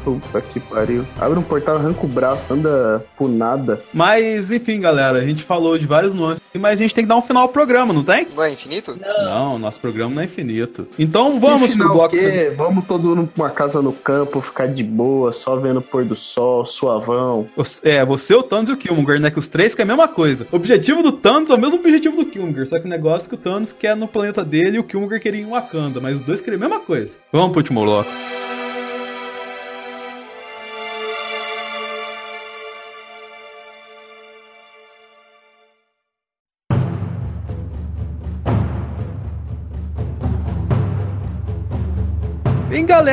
Puta 0.07 0.41
que 0.41 0.61
pariu. 0.61 1.05
Abre 1.19 1.37
um 1.37 1.43
portal, 1.43 1.78
arranca 1.78 2.07
o 2.07 2.09
braço, 2.09 2.55
anda 2.55 3.05
por 3.16 3.28
nada. 3.28 3.83
Mas, 3.93 4.53
enfim, 4.53 4.81
galera, 4.81 5.19
a 5.19 5.27
gente 5.27 5.43
falou 5.43 5.77
de 5.77 5.85
vários 5.85 6.15
nuances, 6.15 6.41
mas 6.55 6.74
a 6.74 6.83
gente 6.85 6.95
tem 6.95 7.03
que 7.03 7.09
dar 7.09 7.16
um 7.16 7.23
final 7.23 7.43
ao 7.43 7.49
programa, 7.49 7.93
não 7.93 8.05
tem? 8.05 8.24
Não 8.33 8.45
é 8.45 8.53
infinito? 8.53 8.97
Não, 9.24 9.59
nosso 9.59 9.81
programa 9.81 10.15
não 10.15 10.23
é 10.23 10.27
infinito. 10.27 10.87
Então 10.97 11.41
vamos 11.41 11.74
pro 11.74 11.89
bloco. 11.89 12.16
que 12.16 12.51
Vamos 12.57 12.85
todo 12.85 13.16
mundo 13.16 13.28
pra 13.35 13.47
uma 13.47 13.51
casa 13.51 13.83
no 13.83 13.93
campo, 13.93 14.41
ficar 14.41 14.69
de 14.69 14.85
boa, 14.85 15.33
só 15.33 15.57
vendo 15.57 15.78
o 15.78 15.83
pôr 15.83 16.05
do 16.05 16.15
sol, 16.15 16.65
suavão. 16.65 17.49
É, 17.83 18.05
você, 18.05 18.33
o 18.33 18.45
Thanos 18.45 18.70
e 18.70 18.74
o 18.74 18.77
Killmonger, 18.77 19.20
né? 19.20 19.28
Que 19.28 19.41
os 19.41 19.49
três 19.49 19.74
que 19.74 19.83
é 19.83 19.85
a 19.85 19.89
mesma 19.89 20.07
coisa. 20.07 20.47
O 20.53 20.57
objetivo 20.57 21.03
do 21.03 21.11
Thanos 21.11 21.51
é 21.51 21.55
o 21.55 21.59
mesmo 21.59 21.81
objetivo 21.81 22.16
do 22.16 22.27
Killmonger, 22.27 22.69
só 22.69 22.78
que 22.78 22.87
o 22.87 22.89
negócio 22.89 23.27
é 23.27 23.28
que 23.31 23.35
o 23.35 23.39
Thanos 23.39 23.73
quer 23.73 23.97
no 23.97 24.07
planeta 24.07 24.45
dele 24.45 24.77
e 24.77 24.78
o 24.78 24.85
Killmonger 24.85 25.20
queria 25.20 25.41
em 25.41 25.51
Wakanda, 25.51 26.01
mas 26.01 26.15
os 26.15 26.23
dois 26.23 26.41
queriam 26.41 26.65
a 26.65 26.69
mesma 26.69 26.81
coisa. 26.81 27.12
Vamos 27.33 27.51
pro 27.51 27.59
último 27.59 27.83
bloco. 27.83 28.09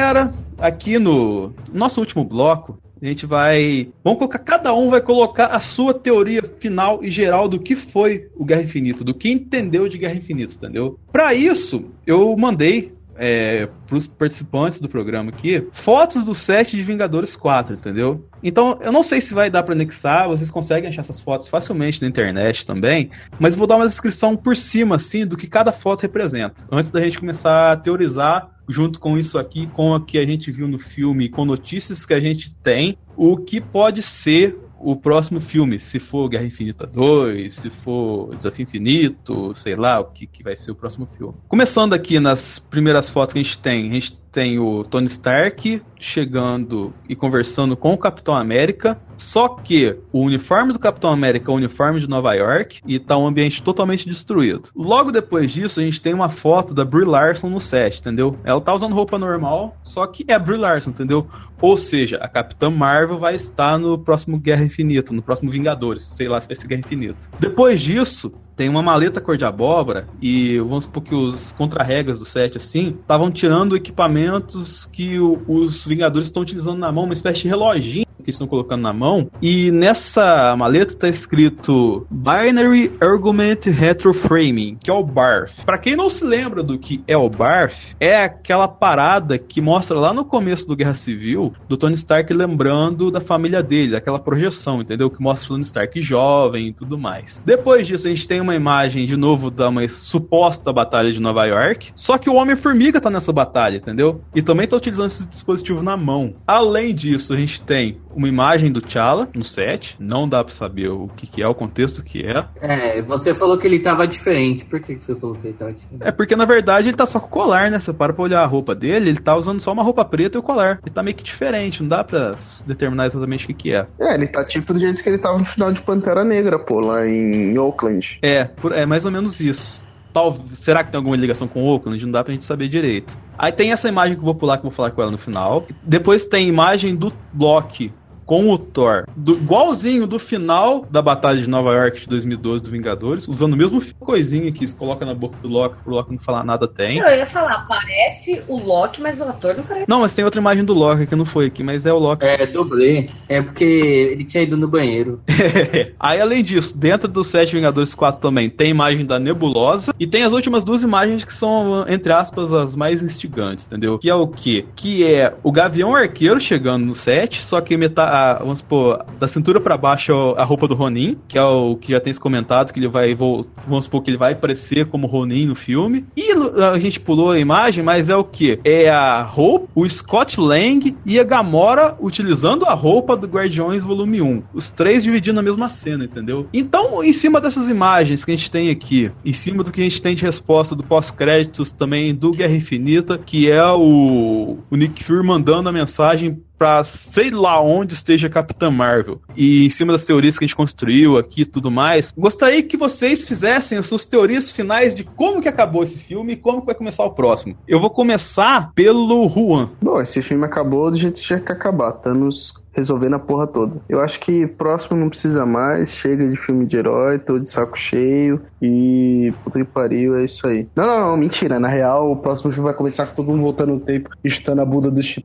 Galera, 0.04 0.34
aqui 0.58 1.00
no 1.00 1.54
nosso 1.72 2.02
último 2.02 2.26
bloco, 2.26 2.78
a 3.02 3.06
gente 3.06 3.26
vai. 3.26 3.90
Vamos 4.04 4.20
colocar. 4.20 4.40
Cada 4.40 4.74
um 4.74 4.90
vai 4.90 5.00
colocar 5.00 5.48
a 5.48 5.62
sua 5.62 5.94
teoria 5.94 6.44
final 6.60 7.02
e 7.02 7.10
geral 7.10 7.48
do 7.48 7.58
que 7.58 7.74
foi 7.76 8.30
o 8.36 8.44
Guerra 8.44 8.64
Infinita, 8.64 9.04
do 9.04 9.14
que 9.14 9.32
entendeu 9.32 9.88
de 9.88 9.98
Guerra 9.98 10.16
Infinita, 10.16 10.56
entendeu? 10.56 11.00
Para 11.12 11.34
isso, 11.34 11.86
eu 12.06 12.36
mandei 12.36 12.94
é, 13.16 13.68
para 13.88 13.96
os 13.96 14.08
participantes 14.08 14.80
do 14.80 14.90
programa 14.90 15.30
aqui 15.30 15.68
fotos 15.72 16.26
do 16.26 16.34
set 16.34 16.76
de 16.76 16.82
Vingadores 16.82 17.36
4, 17.36 17.76
entendeu? 17.76 18.28
Então, 18.42 18.78
eu 18.82 18.92
não 18.92 19.04
sei 19.04 19.22
se 19.22 19.34
vai 19.34 19.50
dar 19.50 19.64
para 19.64 19.74
anexar, 19.74 20.28
vocês 20.28 20.50
conseguem 20.50 20.90
achar 20.90 21.02
essas 21.02 21.22
fotos 21.22 21.48
facilmente 21.48 22.02
na 22.02 22.08
internet 22.08 22.66
também, 22.66 23.10
mas 23.40 23.56
vou 23.56 23.68
dar 23.68 23.78
uma 23.78 23.88
descrição 23.88 24.36
por 24.36 24.58
cima, 24.58 24.96
assim, 24.96 25.26
do 25.26 25.38
que 25.38 25.48
cada 25.48 25.72
foto 25.72 26.02
representa, 26.02 26.62
antes 26.72 26.92
da 26.92 27.02
gente 27.02 27.20
começar 27.20 27.72
a 27.72 27.78
teorizar 27.78 28.53
junto 28.68 29.00
com 29.00 29.18
isso 29.18 29.38
aqui, 29.38 29.68
com 29.68 29.94
o 29.94 30.00
que 30.00 30.18
a 30.18 30.26
gente 30.26 30.52
viu 30.52 30.68
no 30.68 30.80
filme, 30.80 31.30
com 31.30 31.46
notícias 31.46 32.06
que 32.06 32.14
a 32.14 32.20
gente 32.20 32.52
tem, 32.64 32.98
o 33.16 33.38
que 33.38 33.60
pode 33.60 34.02
ser 34.02 34.58
o 34.80 34.98
próximo 34.98 35.40
filme, 35.40 35.80
se 35.80 35.98
for 35.98 36.28
Guerra 36.28 36.46
Infinita 36.46 36.86
2, 36.86 37.54
se 37.54 37.70
for 37.70 38.36
Desafio 38.36 38.64
Infinito, 38.64 39.54
sei 39.56 39.76
lá, 39.76 40.02
o 40.02 40.06
que, 40.06 40.28
que 40.28 40.44
vai 40.44 40.58
ser 40.58 40.72
o 40.72 40.76
próximo 40.76 41.06
filme. 41.06 41.36
Começando 41.48 41.94
aqui 41.94 42.20
nas 42.20 42.60
primeiras 42.60 43.10
fotos 43.10 43.34
que 43.34 43.40
a 43.40 43.44
gente 43.44 43.60
tem, 43.60 43.90
a 43.90 43.94
gente 43.94 44.23
tem 44.34 44.58
o 44.58 44.84
Tony 44.84 45.06
Stark 45.06 45.80
chegando 46.00 46.92
e 47.08 47.16
conversando 47.16 47.78
com 47.78 47.94
o 47.94 47.98
Capitão 47.98 48.36
América, 48.36 49.00
só 49.16 49.48
que 49.48 49.96
o 50.12 50.22
uniforme 50.22 50.74
do 50.74 50.80
Capitão 50.80 51.12
América 51.12 51.52
é 51.52 51.54
o 51.54 51.58
uniforme 51.58 52.00
de 52.00 52.10
Nova 52.10 52.34
York 52.34 52.82
e 52.86 53.00
tá 53.00 53.16
um 53.16 53.28
ambiente 53.28 53.62
totalmente 53.62 54.10
destruído. 54.10 54.70
Logo 54.76 55.12
depois 55.12 55.52
disso, 55.52 55.80
a 55.80 55.84
gente 55.84 56.02
tem 56.02 56.14
uma 56.14 56.30
foto 56.30 56.74
da 56.74 56.84
Brie 56.84 57.06
Larson 57.06 57.48
no 57.48 57.62
set, 57.62 58.00
entendeu? 58.00 58.38
Ela 58.44 58.60
tá 58.60 58.74
usando 58.74 58.96
roupa 58.96 59.20
normal, 59.20 59.78
só 59.84 60.08
que 60.08 60.26
é 60.28 60.34
a 60.34 60.40
Brie 60.40 60.58
Larson, 60.58 60.90
entendeu? 60.90 61.28
Ou 61.62 61.78
seja, 61.78 62.18
a 62.18 62.28
Capitã 62.28 62.70
Marvel 62.70 63.18
vai 63.18 63.36
estar 63.36 63.78
no 63.78 63.98
próximo 63.98 64.38
Guerra 64.38 64.66
Infinita, 64.66 65.14
no 65.14 65.22
próximo 65.22 65.50
Vingadores, 65.50 66.04
sei 66.04 66.28
lá 66.28 66.42
se 66.42 66.48
vai 66.48 66.56
ser 66.56 66.68
Guerra 66.68 66.82
Infinita. 66.82 67.30
Depois 67.40 67.80
disso, 67.80 68.34
tem 68.56 68.70
uma 68.70 68.82
maleta 68.84 69.20
cor 69.22 69.38
de 69.38 69.46
abóbora 69.46 70.08
e 70.22 70.60
vamos 70.60 70.84
supor 70.84 71.04
que 71.04 71.16
os 71.16 71.52
contra-regras 71.54 72.20
do 72.20 72.26
set 72.26 72.58
assim 72.58 72.98
estavam 73.00 73.32
tirando 73.32 73.76
equipamentos 73.76 74.86
que 74.86 75.20
o- 75.20 75.42
os 75.48 75.86
Vingadores 75.86 76.28
estão 76.28 76.44
utilizando 76.44 76.78
na 76.78 76.92
mão, 76.92 77.06
uma 77.06 77.14
espécie 77.14 77.42
de 77.42 77.48
reloginho 77.48 78.06
que 78.24 78.30
estão 78.32 78.48
colocando 78.48 78.82
na 78.82 78.94
mão. 78.94 79.30
E 79.42 79.72
nessa 79.72 80.56
maleta 80.58 80.94
está 80.94 81.10
escrito 81.10 82.08
Binary 82.10 82.92
Argument 83.02 83.66
Retroframing, 83.66 84.78
que 84.82 84.90
é 84.90 84.94
o 84.94 85.04
BARF. 85.04 85.66
Para 85.66 85.78
quem 85.78 85.96
não 85.96 86.10
se 86.10 86.24
lembra 86.24 86.64
do 86.64 86.80
que 86.80 87.04
é 87.08 87.18
o 87.18 87.30
BARF, 87.30 87.96
é 88.00 88.16
aquela 88.16 88.68
parada 88.68 89.38
que 89.38 89.62
mostra 89.62 90.00
lá 90.00 90.14
no 90.14 90.26
começo 90.26 90.68
do 90.68 90.76
Guerra 90.76 90.96
Civil 90.96 91.54
do 91.68 91.78
Tony 91.78 91.96
Stark 91.96 92.34
lembrando 92.34 93.12
da 93.12 93.20
família 93.20 93.62
dele, 93.62 93.96
aquela 93.96 94.20
projeção, 94.20 94.82
entendeu? 94.82 95.10
Que 95.10 95.22
mostra 95.22 95.46
o 95.46 95.50
Tony 95.50 95.64
Stark 95.64 96.02
jovem 96.02 96.70
e 96.70 96.74
tudo 96.74 96.98
mais. 96.98 97.42
Depois 97.46 97.86
disso, 97.86 98.08
a 98.08 98.10
gente 98.10 98.28
tem 98.28 98.40
uma 98.40 98.56
imagem 98.56 99.06
de 99.06 99.18
novo 99.18 99.52
da 99.52 99.70
uma 99.74 99.88
suposta 99.90 100.72
batalha 100.72 101.12
de 101.12 101.20
Nova 101.20 101.46
York. 101.46 101.92
Só 101.96 102.18
que 102.18 102.30
o 102.30 102.36
Homem-Formiga 102.36 103.02
tá 103.02 103.10
nessa 103.10 103.34
batalha, 103.34 103.78
entendeu? 103.78 104.22
E 104.36 104.42
também 104.42 104.68
tá 104.68 104.78
utilizando 104.78 105.08
esse 105.08 105.26
dispositivo 105.26 105.82
na 105.82 105.98
mão. 105.98 106.36
Além 106.46 106.94
disso, 106.94 107.34
a 107.34 107.38
gente 107.38 107.62
tem 107.62 107.98
uma 108.16 108.28
imagem 108.28 108.72
do 108.72 108.82
T'Challa 108.82 109.28
no 109.36 109.44
set. 109.44 109.96
Não 110.00 110.28
dá 110.28 110.44
pra 110.44 110.54
saber 110.54 110.90
o 110.90 111.08
que, 111.16 111.28
que 111.28 111.42
é, 111.42 111.48
o 111.48 111.54
contexto 111.56 112.04
que 112.04 112.22
é. 112.24 112.46
É, 112.62 113.02
você 113.02 113.34
falou 113.34 113.58
que 113.58 113.68
ele 113.68 113.80
tava 113.80 114.08
diferente. 114.08 114.66
Por 114.66 114.80
que, 114.80 114.96
que 114.96 115.04
você 115.04 115.16
falou 115.16 115.36
que 115.36 115.48
ele 115.48 115.58
tava 115.58 115.74
diferente? 115.74 116.04
É 116.04 116.12
porque 116.12 116.36
na 116.36 116.46
verdade 116.46 116.88
ele 116.90 116.98
tá 116.98 117.06
só 117.06 117.20
com 117.20 117.28
o 117.28 117.30
colar, 117.30 117.70
né? 117.72 117.80
Você 117.80 117.92
para 117.94 118.14
pra 118.14 118.24
olhar 118.24 118.42
a 118.42 118.46
roupa 118.46 118.74
dele, 118.76 119.10
ele 119.10 119.20
tá 119.20 119.36
usando 119.36 119.60
só 119.60 119.72
uma 119.72 119.84
roupa 119.84 120.04
preta 120.06 120.38
e 120.38 120.40
o 120.40 120.44
colar. 120.44 120.80
Ele 120.84 120.94
tá 120.94 121.02
meio 121.04 121.16
que 121.16 121.24
diferente, 121.24 121.82
não 121.82 121.90
dá 121.90 122.04
pra 122.04 122.36
determinar 122.66 123.06
exatamente 123.06 123.46
o 123.46 123.48
que, 123.48 123.54
que 123.54 123.74
é. 123.74 123.88
É, 124.00 124.16
ele 124.16 124.28
tá 124.28 124.44
tipo 124.46 124.74
do 124.74 124.80
jeito 124.80 125.02
que 125.02 125.10
ele 125.10 125.18
tava 125.18 125.38
no 125.38 125.46
final 125.46 125.72
de 125.72 125.82
Pantera 125.82 126.24
Negra, 126.24 126.58
pô, 126.60 126.80
lá 126.80 127.06
em 127.08 127.58
Oakland. 127.58 128.20
É, 128.22 128.46
por- 128.46 128.72
é 128.74 128.86
mais 128.86 129.06
ou 129.06 129.12
menos 129.12 129.40
isso. 129.40 129.82
Tal, 130.14 130.38
será 130.54 130.84
que 130.84 130.92
tem 130.92 130.98
alguma 131.00 131.16
ligação 131.18 131.48
com 131.48 131.64
o 131.64 131.68
Oakland? 131.68 132.06
Não 132.06 132.12
dá 132.12 132.24
pra 132.24 132.32
gente 132.34 132.46
saber 132.46 132.68
direito. 132.68 133.18
Aí 133.36 133.52
tem 133.52 133.72
essa 133.72 133.90
imagem 133.90 134.14
que 134.16 134.22
eu 134.22 134.26
vou 134.26 134.36
pular, 134.36 134.58
que 134.58 134.66
eu 134.66 134.70
vou 134.70 134.76
falar 134.76 134.92
com 134.92 135.02
ela 135.02 135.10
no 135.10 135.18
final. 135.18 135.66
Depois 135.82 136.26
tem 136.28 136.48
imagem 136.48 136.96
do 136.96 137.12
Loki 137.36 137.92
com 138.26 138.50
o 138.50 138.58
Thor, 138.58 139.06
do, 139.16 139.34
igualzinho 139.34 140.08
do 140.08 140.20
final 140.20 140.86
da 140.90 141.02
Batalha 141.02 141.42
de 141.42 141.50
Nova 141.50 141.72
York 141.74 142.02
de 142.02 142.08
2012 142.08 142.64
do 142.64 142.70
Vingadores, 142.70 143.28
usando 143.28 143.54
o 143.54 143.58
mesmo 143.58 143.82
coisinha 144.00 144.52
que 144.52 144.68
se 144.68 144.76
coloca 144.76 145.06
na 145.06 145.14
boca 145.14 145.38
do 145.42 145.48
Loki, 145.48 145.82
pro 145.84 145.94
Loki 145.94 146.12
não 146.12 146.20
falar 146.20 146.44
nada 146.44 146.68
tem. 146.68 147.00
Eu 147.00 147.16
ia 147.16 147.26
falar, 147.26 147.66
parece 147.68 148.42
o 148.48 148.58
Loki, 148.58 149.02
mas 149.02 149.20
o 149.20 149.24
ator 149.24 149.56
não 149.56 149.64
parece. 149.64 149.90
Não, 149.90 150.02
mas 150.02 150.16
tem 150.16 150.24
outra 150.24 150.40
imagem 150.40 150.64
do 150.64 150.74
Loki 150.74 151.08
que 151.08 151.16
não 151.16 151.26
foi 151.26 151.48
aqui, 151.48 151.64
mas 151.64 151.86
é 151.86 151.94
o 151.94 152.00
Loki. 152.00 152.26
É, 152.26 152.48
dublê. 152.48 153.10
É 153.28 153.42
porque 153.42 153.64
ele 153.64 154.24
tinha 154.24 154.44
ido 154.44 154.58
no 154.58 154.68
banheiro. 154.68 155.22
Aí, 156.00 156.22
além 156.22 156.44
disso, 156.44 156.78
dentro 156.78 157.08
do 157.08 157.24
set 157.24 157.54
Vingadores 157.54 157.94
4 157.94 158.20
também 158.22 158.50
tem 158.50 158.70
imagem 158.70 159.06
da 159.06 159.20
Nebulosa 159.20 159.94
e 160.00 160.08
tem 160.08 160.24
as 160.24 160.34
últimas 160.34 160.64
duas 160.64 160.84
imagens 160.84 161.24
que 161.24 161.34
são, 161.34 161.86
entre 161.88 162.12
aspas, 162.12 162.52
as 162.52 162.76
mais 162.76 163.04
instigantes, 163.04 163.66
entendeu? 163.66 163.98
Que 163.98 164.10
é 164.10 164.16
o 164.16 164.28
quê? 164.28 164.66
Que 164.76 165.06
é 165.06 165.34
o 165.44 165.52
Gavião 165.52 165.96
Arqueiro 165.96 166.40
chegando 166.40 166.86
no 166.86 166.96
set, 166.96 167.44
só 167.44 167.62
que 167.62 167.76
metade, 167.78 168.13
a, 168.14 168.38
vamos 168.38 168.60
supor, 168.60 169.04
da 169.20 169.28
cintura 169.28 169.60
para 169.60 169.76
baixo 169.76 170.12
é 170.12 170.42
a 170.42 170.44
roupa 170.44 170.68
do 170.68 170.76
Ronin, 170.76 171.18
que 171.28 171.36
é 171.36 171.44
o 171.44 171.76
que 171.76 171.92
já 171.94 172.00
tem 172.00 172.14
se 172.14 172.20
comentado 172.20 172.72
que 172.72 172.80
ele 172.80 172.88
vai, 172.88 173.16
vamos 173.16 173.86
supor 173.86 174.04
que 174.04 174.12
ele 174.12 174.20
vai 174.20 174.34
aparecer 174.34 174.86
como 174.86 175.08
Ronin 175.08 175.48
no 175.48 175.56
filme. 175.56 176.06
E 176.16 176.32
a 176.62 176.78
gente 176.78 177.00
pulou 177.00 177.32
a 177.32 177.40
imagem, 177.40 177.84
mas 177.84 178.10
é 178.10 178.16
o 178.16 178.24
que? 178.24 178.60
É 178.64 178.88
a 178.88 179.24
roupa, 179.24 179.68
o 179.74 179.90
Scott 179.90 180.40
Lang 180.40 180.96
e 181.04 181.20
a 181.20 181.24
Gamora 181.24 181.98
utilizando 182.00 182.66
a 182.66 182.74
roupa 182.74 183.18
do 183.18 183.26
Guardiões 183.26 183.84
Volume 183.84 184.22
1. 184.22 184.44
Os 184.54 184.70
três 184.70 185.04
dividindo 185.04 185.40
a 185.40 185.44
mesma 185.44 185.70
cena, 185.70 186.06
entendeu? 186.06 186.48
Então, 186.54 187.04
em 187.04 187.14
cima 187.14 187.42
dessas 187.42 187.68
imagens 187.68 188.24
que 188.24 188.32
a 188.32 188.36
gente 188.36 188.52
tem 188.52 188.70
aqui, 188.70 189.12
em 189.26 189.34
cima 189.34 189.64
do 189.64 189.72
que 189.72 189.82
a 189.82 189.84
gente 189.84 190.02
tem 190.02 190.14
de 190.14 190.24
resposta 190.24 190.76
do 190.76 190.84
pós-créditos 190.84 191.72
também 191.72 192.14
do 192.14 192.30
Guerra 192.30 192.56
Infinita, 192.56 193.18
que 193.18 193.50
é 193.50 193.66
o, 193.72 194.60
o 194.70 194.76
Nick 194.76 195.04
Fury 195.04 195.26
mandando 195.26 195.68
a 195.68 195.72
mensagem 195.72 196.44
pra 196.58 196.84
sei 196.84 197.30
lá 197.30 197.62
onde 197.62 197.94
esteja 197.94 198.30
Capitã 198.30 198.70
Marvel. 198.72 199.22
E 199.36 199.66
em 199.66 199.70
cima 199.70 199.92
das 199.92 200.06
teorias 200.06 200.38
que 200.38 200.46
a 200.46 200.48
gente 200.48 200.56
construiu 200.56 201.18
aqui 201.18 201.42
e 201.42 201.46
tudo 201.46 201.70
mais, 201.70 202.14
gostaria 202.18 202.64
que 202.64 202.78
vocês 202.78 203.24
fizessem 203.24 203.78
as 203.78 203.86
suas 203.86 204.06
teorias 204.06 204.52
finais 204.52 204.94
de 204.96 205.04
como 205.04 205.42
que 205.42 205.48
acabou 205.48 205.84
esse 205.84 205.98
filme 205.98 206.34
e 206.34 206.38
como 206.38 206.62
que 206.62 206.68
vai 206.68 206.76
começar 206.76 207.04
o 207.04 207.12
próximo. 207.12 207.56
Eu 207.68 207.80
vou 207.80 207.90
começar 207.90 208.72
pelo 208.74 209.30
Juan. 209.30 209.70
Bom, 209.82 210.02
esse 210.02 210.22
filme 210.22 210.46
acabou 210.46 210.90
do 210.90 210.98
jeito 210.98 211.20
que 211.20 211.26
tinha 211.26 211.40
que 211.40 211.52
acabar. 211.52 211.92
Thanos 211.94 212.54
resolvendo 212.76 213.14
a 213.14 213.20
porra 213.20 213.48
toda. 213.48 213.82
Eu 213.88 214.02
acho 214.02 214.20
que 214.20 214.48
próximo 214.48 215.00
não 215.00 215.10
precisa 215.10 215.46
mais, 215.46 215.92
chega 215.92 216.28
de 216.28 216.36
filme 216.36 216.66
de 216.66 216.78
herói, 216.78 217.20
tô 217.20 217.38
de 217.38 217.50
saco 217.50 217.78
cheio 217.78 218.42
e 218.62 219.32
puta 219.44 219.60
que 219.60 219.66
pariu, 219.66 220.16
é 220.16 220.26
isso 220.26 220.48
aí. 220.48 220.68
Não, 220.76 220.86
não, 220.86 221.10
não, 221.10 221.18
mentira. 221.18 221.60
Na 221.60 221.68
real, 221.68 222.12
o 222.12 222.18
próximo 222.18 222.52
filme 222.52 222.66
vai 222.66 222.74
começar 222.74 223.06
com 223.06 223.16
todo 223.16 223.28
mundo 223.28 223.42
voltando 223.42 223.74
no 223.74 223.80
tempo 223.80 224.10
e 224.24 224.30
chutando 224.30 224.62
a 224.62 224.66
bunda 224.66 224.90
dos 224.90 225.20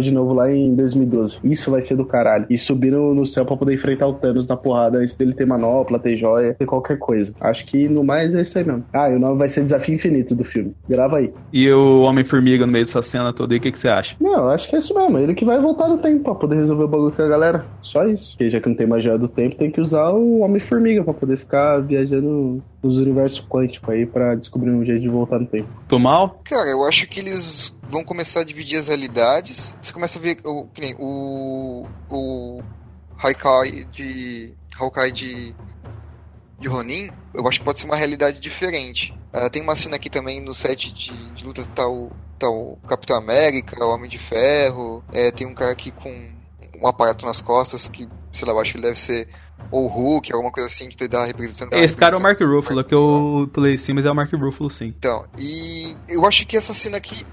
de 0.00 0.10
novo 0.10 0.32
lá 0.32 0.50
em 0.50 0.74
2012. 0.74 1.40
Isso 1.44 1.70
vai 1.70 1.82
ser 1.82 1.96
do 1.96 2.04
caralho. 2.04 2.46
E 2.48 2.56
subiram 2.56 3.14
no 3.14 3.26
céu 3.26 3.44
pra 3.44 3.56
poder 3.56 3.74
enfrentar 3.74 4.06
o 4.06 4.14
Thanos 4.14 4.46
na 4.46 4.56
porrada 4.56 4.98
antes 4.98 5.14
dele 5.14 5.34
ter 5.34 5.46
manopla, 5.46 5.98
ter 5.98 6.16
joia, 6.16 6.54
ter 6.54 6.66
qualquer 6.66 6.98
coisa. 6.98 7.34
Acho 7.40 7.66
que 7.66 7.88
no 7.88 8.04
mais 8.04 8.34
é 8.34 8.42
isso 8.42 8.56
aí 8.58 8.64
mesmo. 8.64 8.84
Ah, 8.92 9.10
e 9.10 9.16
o 9.16 9.18
nome 9.18 9.38
vai 9.38 9.48
ser 9.48 9.64
Desafio 9.64 9.94
Infinito 9.94 10.34
do 10.34 10.44
filme. 10.44 10.74
Grava 10.88 11.18
aí. 11.18 11.32
E 11.52 11.70
o 11.70 12.02
Homem-Formiga 12.02 12.66
no 12.66 12.72
meio 12.72 12.84
dessa 12.84 13.02
cena 13.02 13.32
toda 13.32 13.54
aí, 13.54 13.58
o 13.58 13.62
que, 13.62 13.72
que 13.72 13.78
você 13.78 13.88
acha? 13.88 14.16
Não, 14.20 14.48
acho 14.48 14.68
que 14.68 14.76
é 14.76 14.78
isso 14.78 14.94
mesmo. 14.94 15.18
Ele 15.18 15.34
que 15.34 15.44
vai 15.44 15.60
voltar 15.60 15.88
no 15.88 15.98
tempo 15.98 16.24
pra 16.24 16.34
poder 16.34 16.56
resolver 16.56 16.84
o 16.84 16.88
bagulho 16.88 17.12
com 17.12 17.22
a 17.22 17.28
galera. 17.28 17.66
Só 17.80 18.06
isso. 18.06 18.32
Porque 18.32 18.50
já 18.50 18.60
que 18.60 18.68
não 18.68 18.76
tem 18.76 18.86
magia 18.86 19.18
do 19.18 19.28
tempo, 19.28 19.56
tem 19.56 19.70
que 19.70 19.80
usar 19.80 20.10
o 20.10 20.40
Homem-Formiga 20.40 21.02
pra 21.02 21.14
poder 21.14 21.36
ficar 21.36 21.80
viajando 21.80 22.62
nos 22.82 22.98
universos 22.98 23.46
quânticos 23.48 23.88
aí 23.88 24.04
pra 24.04 24.34
descobrir 24.34 24.70
um 24.70 24.84
jeito 24.84 25.02
de 25.02 25.08
voltar 25.08 25.38
no 25.38 25.46
tempo. 25.46 25.68
Tô 25.88 25.98
mal? 25.98 26.40
Cara, 26.44 26.68
eu 26.68 26.84
acho 26.84 27.06
que 27.08 27.20
eles 27.20 27.72
vão 27.92 28.02
começar 28.02 28.40
a 28.40 28.44
dividir 28.44 28.78
as 28.78 28.88
realidades. 28.88 29.76
Você 29.80 29.92
começa 29.92 30.18
a 30.18 30.22
ver 30.22 30.40
o, 30.44 30.66
nem, 30.78 30.96
o, 30.98 31.86
o 32.08 32.62
Haikai 33.18 33.84
de. 33.92 34.56
Hawkeye 34.78 35.12
de. 35.12 35.54
de 36.58 36.68
Ronin, 36.68 37.10
eu 37.34 37.46
acho 37.46 37.58
que 37.58 37.64
pode 37.64 37.78
ser 37.78 37.84
uma 37.84 37.96
realidade 37.96 38.40
diferente. 38.40 39.14
Uh, 39.34 39.50
tem 39.50 39.60
uma 39.60 39.76
cena 39.76 39.96
aqui 39.96 40.08
também 40.08 40.40
no 40.40 40.54
set 40.54 40.92
de, 40.92 41.34
de 41.34 41.44
luta 41.44 41.66
tá 41.74 41.86
o, 41.86 42.10
tá 42.38 42.48
o 42.48 42.78
Capitão 42.88 43.16
América, 43.16 43.84
o 43.84 43.90
Homem 43.90 44.08
de 44.08 44.18
Ferro. 44.18 45.04
É, 45.12 45.30
tem 45.30 45.46
um 45.46 45.54
cara 45.54 45.72
aqui 45.72 45.90
com 45.90 46.10
um 46.80 46.86
aparato 46.86 47.26
nas 47.26 47.42
costas 47.42 47.88
que, 47.88 48.08
sei 48.32 48.46
lá, 48.46 48.54
eu 48.54 48.60
acho 48.60 48.72
que 48.72 48.78
ele 48.78 48.86
deve 48.86 48.98
ser 48.98 49.28
ou 49.70 49.86
Hulk, 49.86 50.32
alguma 50.32 50.52
coisa 50.52 50.68
assim 50.68 50.88
que 50.88 51.08
dá 51.08 51.24
representando. 51.24 51.72
Esse 51.74 51.96
cara 51.96 52.16
é 52.16 52.18
o 52.18 52.22
Mark 52.22 52.40
Ruffalo, 52.40 52.84
que 52.84 52.94
eu 52.94 53.48
pulei 53.52 53.78
sim, 53.78 53.92
mas 53.92 54.04
é 54.04 54.10
o 54.10 54.14
Mark 54.14 54.32
Ruffalo 54.32 54.70
sim. 54.70 54.94
Então, 54.98 55.24
e 55.38 55.96
eu 56.08 56.26
acho 56.26 56.46
que 56.46 56.56
essa 56.56 56.74
cena 56.74 56.96
aqui, 56.96 57.24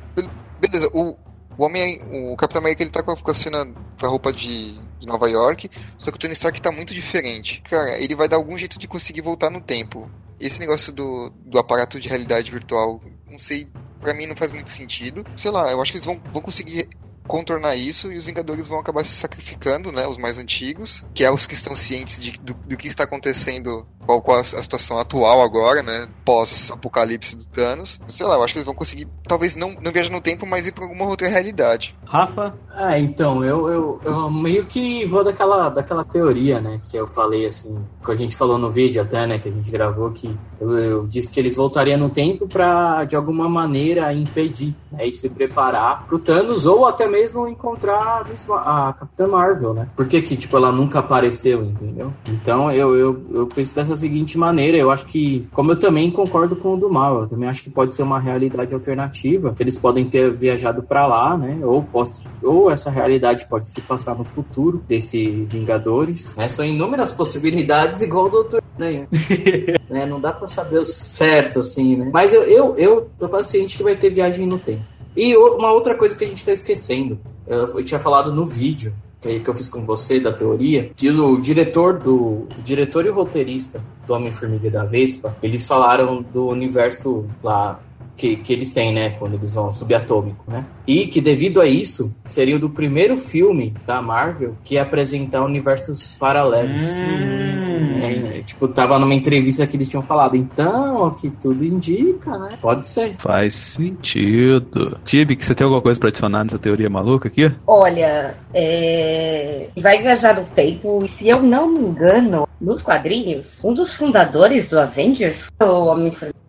beleza, 0.59 0.89
o, 0.93 1.17
o 1.57 1.63
homem, 1.63 2.01
o 2.31 2.35
Capitão 2.37 2.61
América 2.61 2.83
ele 2.83 2.91
tá 2.91 3.03
com 3.03 3.11
a 3.11 3.35
cena 3.35 3.67
com 3.99 4.05
a 4.05 4.09
roupa 4.09 4.31
de, 4.31 4.79
de 4.99 5.05
Nova 5.05 5.29
York, 5.29 5.69
só 5.97 6.11
que 6.11 6.17
o 6.17 6.19
Tony 6.19 6.33
Stark 6.33 6.61
tá 6.61 6.71
muito 6.71 6.93
diferente. 6.93 7.61
Cara, 7.69 7.99
ele 7.99 8.15
vai 8.15 8.27
dar 8.27 8.37
algum 8.37 8.57
jeito 8.57 8.79
de 8.79 8.87
conseguir 8.87 9.21
voltar 9.21 9.49
no 9.49 9.59
tempo. 9.59 10.09
Esse 10.39 10.59
negócio 10.59 10.93
do, 10.93 11.29
do 11.45 11.59
aparato 11.59 11.99
de 11.99 12.07
realidade 12.07 12.49
virtual, 12.49 13.01
não 13.29 13.37
sei, 13.37 13.67
para 13.99 14.13
mim 14.13 14.25
não 14.25 14.35
faz 14.35 14.51
muito 14.51 14.69
sentido. 14.69 15.25
Sei 15.35 15.51
lá, 15.51 15.69
eu 15.69 15.81
acho 15.81 15.91
que 15.91 15.97
eles 15.97 16.05
vão, 16.05 16.19
vão 16.31 16.41
conseguir 16.41 16.87
contornar 17.29 17.75
isso 17.75 18.11
e 18.11 18.17
os 18.17 18.25
Vingadores 18.25 18.67
vão 18.67 18.79
acabar 18.79 19.05
se 19.05 19.13
sacrificando, 19.13 19.91
né? 19.91 20.07
Os 20.07 20.17
mais 20.17 20.39
antigos, 20.39 21.05
que 21.13 21.23
é 21.23 21.29
os 21.29 21.45
que 21.45 21.53
estão 21.53 21.75
cientes 21.75 22.19
de, 22.19 22.31
do, 22.39 22.55
do 22.55 22.75
que 22.75 22.87
está 22.87 23.03
acontecendo, 23.03 23.87
qual, 24.09 24.21
qual 24.23 24.39
a, 24.39 24.43
situação 24.43 24.97
atual 24.97 25.43
agora, 25.43 25.83
né? 25.83 26.07
Pós-apocalipse 26.25 27.35
do 27.35 27.45
Thanos. 27.45 27.99
Sei 28.07 28.25
lá, 28.25 28.35
eu 28.35 28.43
acho 28.43 28.53
que 28.53 28.57
eles 28.57 28.65
vão 28.65 28.73
conseguir, 28.73 29.07
talvez 29.27 29.55
não, 29.55 29.75
não 29.81 29.91
viajar 29.91 30.11
no 30.11 30.19
tempo, 30.19 30.47
mas 30.47 30.65
ir 30.65 30.71
para 30.71 30.83
alguma 30.83 31.05
outra 31.05 31.27
realidade. 31.27 31.95
Rafa? 32.07 32.55
Ah, 32.73 32.97
então, 32.97 33.43
eu, 33.43 33.69
eu, 33.69 34.01
eu 34.03 34.31
meio 34.31 34.65
que 34.65 35.05
vou 35.05 35.23
daquela, 35.23 35.69
daquela 35.69 36.03
teoria, 36.03 36.59
né? 36.59 36.81
Que 36.89 36.97
eu 36.97 37.05
falei 37.05 37.45
assim, 37.45 37.85
que 38.03 38.11
a 38.11 38.15
gente 38.15 38.35
falou 38.35 38.57
no 38.57 38.71
vídeo 38.71 39.01
até, 39.01 39.27
né? 39.27 39.37
Que 39.37 39.49
a 39.49 39.51
gente 39.51 39.69
gravou, 39.69 40.09
que 40.11 40.35
eu, 40.59 40.77
eu 40.77 41.07
disse 41.07 41.31
que 41.31 41.39
eles 41.39 41.55
voltariam 41.55 41.99
no 41.99 42.09
tempo 42.09 42.47
para 42.47 43.03
de 43.03 43.15
alguma 43.15 43.47
maneira 43.47 44.13
impedir 44.13 44.73
né, 44.91 45.07
e 45.07 45.11
se 45.11 45.29
preparar 45.29 46.05
pro 46.07 46.19
Thanos 46.19 46.65
ou 46.65 46.85
até 46.85 47.07
mesmo 47.07 47.47
encontrar 47.47 48.25
a 48.65 48.93
Capitã 48.93 49.27
Marvel, 49.27 49.73
né? 49.73 49.89
Por 49.95 50.07
que, 50.07 50.21
que 50.21 50.35
tipo, 50.35 50.57
ela 50.57 50.71
nunca 50.71 50.99
apareceu, 50.99 51.63
entendeu? 51.63 52.13
Então 52.27 52.71
eu, 52.71 52.95
eu, 52.95 53.25
eu 53.31 53.47
penso 53.47 53.75
dessa 53.75 53.95
seguinte 53.99 54.37
maneira, 54.37 54.77
eu 54.77 54.89
acho 54.89 55.05
que, 55.05 55.47
como 55.51 55.71
eu 55.71 55.75
também 55.75 56.09
concordo 56.09 56.55
com 56.55 56.73
o 56.73 56.77
do 56.77 56.89
mal, 56.89 57.21
eu 57.21 57.27
também 57.27 57.47
acho 57.47 57.63
que 57.63 57.69
pode 57.69 57.95
ser 57.95 58.03
uma 58.03 58.19
realidade 58.19 58.73
alternativa, 58.73 59.53
que 59.53 59.63
eles 59.63 59.77
podem 59.77 60.05
ter 60.05 60.33
viajado 60.33 60.83
para 60.83 61.05
lá, 61.07 61.37
né? 61.37 61.59
Ou, 61.63 61.83
posso, 61.83 62.23
ou 62.41 62.71
essa 62.71 62.89
realidade 62.89 63.47
pode 63.47 63.69
se 63.69 63.81
passar 63.81 64.15
no 64.15 64.23
futuro 64.23 64.83
desse 64.87 65.27
Vingadores, 65.49 66.35
né? 66.35 66.47
São 66.47 66.65
inúmeras 66.65 67.11
possibilidades, 67.11 68.01
igual 68.01 68.25
o 68.25 68.29
Doutor 68.29 68.63
né? 68.77 69.07
né? 69.89 70.05
Não 70.05 70.19
dá 70.19 70.31
para 70.31 70.47
saber 70.47 70.79
o 70.79 70.85
certo, 70.85 71.59
assim, 71.59 71.97
né? 71.97 72.09
Mas 72.11 72.33
eu, 72.33 72.43
eu, 72.43 72.75
eu 72.77 73.09
tô 73.19 73.27
paciente 73.27 73.77
que 73.77 73.83
vai 73.83 73.95
ter 73.95 74.09
viagem 74.09 74.45
no 74.45 74.57
tempo. 74.57 74.83
E 75.15 75.35
uma 75.35 75.71
outra 75.71 75.95
coisa 75.95 76.15
que 76.15 76.23
a 76.23 76.27
gente 76.27 76.37
está 76.37 76.53
esquecendo, 76.53 77.19
eu 77.47 77.83
tinha 77.83 77.99
falado 77.99 78.33
no 78.33 78.45
vídeo 78.45 78.93
que 79.21 79.47
eu 79.47 79.53
fiz 79.53 79.67
com 79.67 79.83
você 79.83 80.19
da 80.19 80.31
teoria, 80.31 80.91
que 80.95 81.09
o 81.09 81.39
diretor 81.39 81.99
do 81.99 82.47
o 82.57 82.61
diretor 82.63 83.05
e 83.05 83.09
o 83.09 83.13
roteirista 83.13 83.83
do 84.07 84.13
Homem-Formiga 84.13 84.69
da 84.69 84.85
Vespa, 84.85 85.35
eles 85.43 85.65
falaram 85.67 86.21
do 86.21 86.47
universo 86.47 87.25
lá 87.43 87.79
que, 88.15 88.35
que 88.35 88.51
eles 88.51 88.71
têm, 88.71 88.93
né, 88.93 89.11
quando 89.11 89.35
eles 89.35 89.53
vão 89.53 89.71
subatômico, 89.71 90.43
né? 90.47 90.65
E 90.85 91.07
que 91.07 91.21
devido 91.21 91.61
a 91.61 91.65
isso, 91.65 92.13
seria 92.25 92.57
o 92.57 92.59
do 92.59 92.69
primeiro 92.69 93.15
filme 93.15 93.73
da 93.87 94.01
Marvel 94.01 94.55
que 94.63 94.75
ia 94.75 94.83
apresentar 94.83 95.43
universos 95.43 96.17
paralelos. 96.17 96.83
Hum. 96.83 97.68
É, 98.05 98.41
tipo, 98.41 98.67
tava 98.67 98.99
numa 98.99 99.13
entrevista 99.13 99.65
que 99.67 99.75
eles 99.77 99.87
tinham 99.87 100.01
falado, 100.01 100.35
então, 100.35 101.07
o 101.07 101.11
que 101.11 101.29
tudo 101.29 101.63
indica, 101.63 102.37
né? 102.37 102.57
Pode 102.61 102.87
ser. 102.87 103.15
Faz 103.17 103.55
sentido. 103.55 104.97
Tibi, 105.05 105.35
que 105.35 105.45
você 105.45 105.55
tem 105.55 105.65
alguma 105.65 105.81
coisa 105.81 105.99
pra 105.99 106.09
adicionar 106.09 106.43
nessa 106.43 106.59
teoria 106.59 106.89
maluca 106.89 107.27
aqui? 107.27 107.51
Olha, 107.65 108.35
é... 108.53 109.69
vai 109.77 109.99
viajar 109.99 110.35
no 110.35 110.45
tempo, 110.45 111.01
e 111.03 111.07
se 111.07 111.29
eu 111.29 111.41
não 111.41 111.69
me 111.69 111.79
engano, 111.79 112.47
nos 112.59 112.81
quadrinhos, 112.81 113.63
um 113.63 113.73
dos 113.73 113.93
fundadores 113.93 114.69
do 114.69 114.79
Avengers 114.79 115.47
foi 115.57 115.67
o 115.67 115.85
Homem-Formiga 115.85 116.39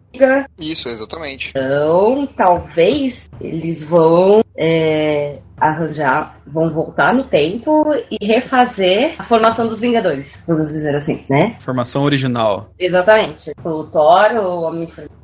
isso, 0.59 0.89
exatamente. 0.89 1.51
Então, 1.51 2.29
talvez 2.37 3.31
eles 3.41 3.83
vão 3.83 4.43
é, 4.57 5.39
arranjar, 5.61 6.41
vão 6.47 6.71
voltar 6.71 7.15
no 7.15 7.25
tempo 7.25 7.85
e 8.11 8.25
refazer 8.25 9.15
a 9.19 9.23
formação 9.23 9.69
dos 9.69 9.81
Vingadores, 9.81 10.41
vamos 10.47 10.69
dizer 10.69 10.95
assim, 10.95 11.25
né? 11.29 11.57
Formação 11.61 12.03
original. 12.03 12.71
Exatamente. 12.79 13.53
O 13.63 13.85
Thor, 13.85 14.33
o 14.35 14.63
Homem-Formiga 14.63 15.21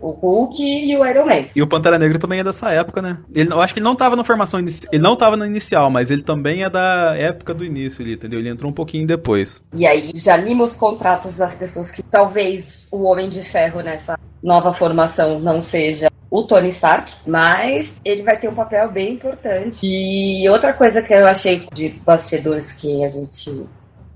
o 0.00 0.10
Hulk 0.10 0.62
e 0.62 0.96
o 0.96 1.06
Iron 1.06 1.26
Man. 1.26 1.44
E 1.54 1.62
o 1.62 1.68
Pantera 1.68 1.98
Negra 1.98 2.18
também 2.18 2.40
é 2.40 2.44
dessa 2.44 2.70
época, 2.70 3.00
né? 3.00 3.18
Ele, 3.32 3.52
eu 3.52 3.60
acho 3.60 3.72
que 3.72 3.78
ele 3.78 3.84
não 3.84 3.94
tava 3.94 4.16
na 4.16 4.24
formação 4.24 4.58
inicial. 4.58 4.90
Ele 4.92 5.02
não 5.02 5.16
tava 5.16 5.36
na 5.36 5.46
inicial, 5.46 5.90
mas 5.90 6.10
ele 6.10 6.22
também 6.22 6.62
é 6.62 6.70
da 6.70 7.14
época 7.16 7.54
do 7.54 7.64
início 7.64 8.02
ali, 8.02 8.14
entendeu? 8.14 8.40
Ele 8.40 8.48
entrou 8.48 8.70
um 8.70 8.74
pouquinho 8.74 9.06
depois. 9.06 9.62
E 9.72 9.86
aí 9.86 10.12
já 10.14 10.36
lima 10.36 10.64
os 10.64 10.76
contratos 10.76 11.36
das 11.36 11.54
pessoas 11.54 11.90
que 11.90 12.02
talvez 12.02 12.86
o 12.90 13.04
Homem 13.04 13.28
de 13.28 13.42
Ferro 13.42 13.80
nessa 13.80 14.18
nova 14.42 14.72
formação 14.72 15.38
não 15.38 15.62
seja 15.62 16.08
o 16.34 16.42
Tony 16.42 16.66
Stark, 16.66 17.12
mas 17.28 18.00
ele 18.04 18.24
vai 18.24 18.36
ter 18.36 18.48
um 18.48 18.54
papel 18.54 18.90
bem 18.90 19.12
importante. 19.12 19.78
E 19.84 20.48
outra 20.48 20.72
coisa 20.72 21.00
que 21.00 21.14
eu 21.14 21.28
achei 21.28 21.68
de 21.72 21.90
bastidores 21.90 22.72
que 22.72 23.04
a 23.04 23.06
gente 23.06 23.68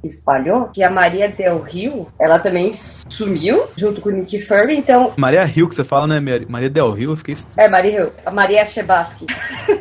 espalhou, 0.03 0.65
que 0.65 0.83
a 0.83 0.91
Maria 0.91 1.29
Del 1.29 1.63
Rio, 1.63 2.09
ela 2.21 2.41
também 2.41 2.71
sumiu 2.73 3.69
junto 3.77 4.01
com 4.01 4.09
o 4.09 4.13
Nick 4.13 4.41
Fury, 4.41 4.77
então... 4.77 5.13
Maria 5.17 5.45
Rio 5.45 5.69
que 5.69 5.77
você 5.77 5.85
fala, 5.85 6.09
né, 6.09 6.45
Maria 6.49 6.69
Del 6.69 6.91
Rio, 6.91 7.13
eu 7.13 7.17
fiquei... 7.17 7.37
É, 7.57 7.69
Maria 7.69 7.91
Rio, 7.93 8.13
a 8.27 8.33
Maria 8.33 8.65
Chebaski. 8.65 9.27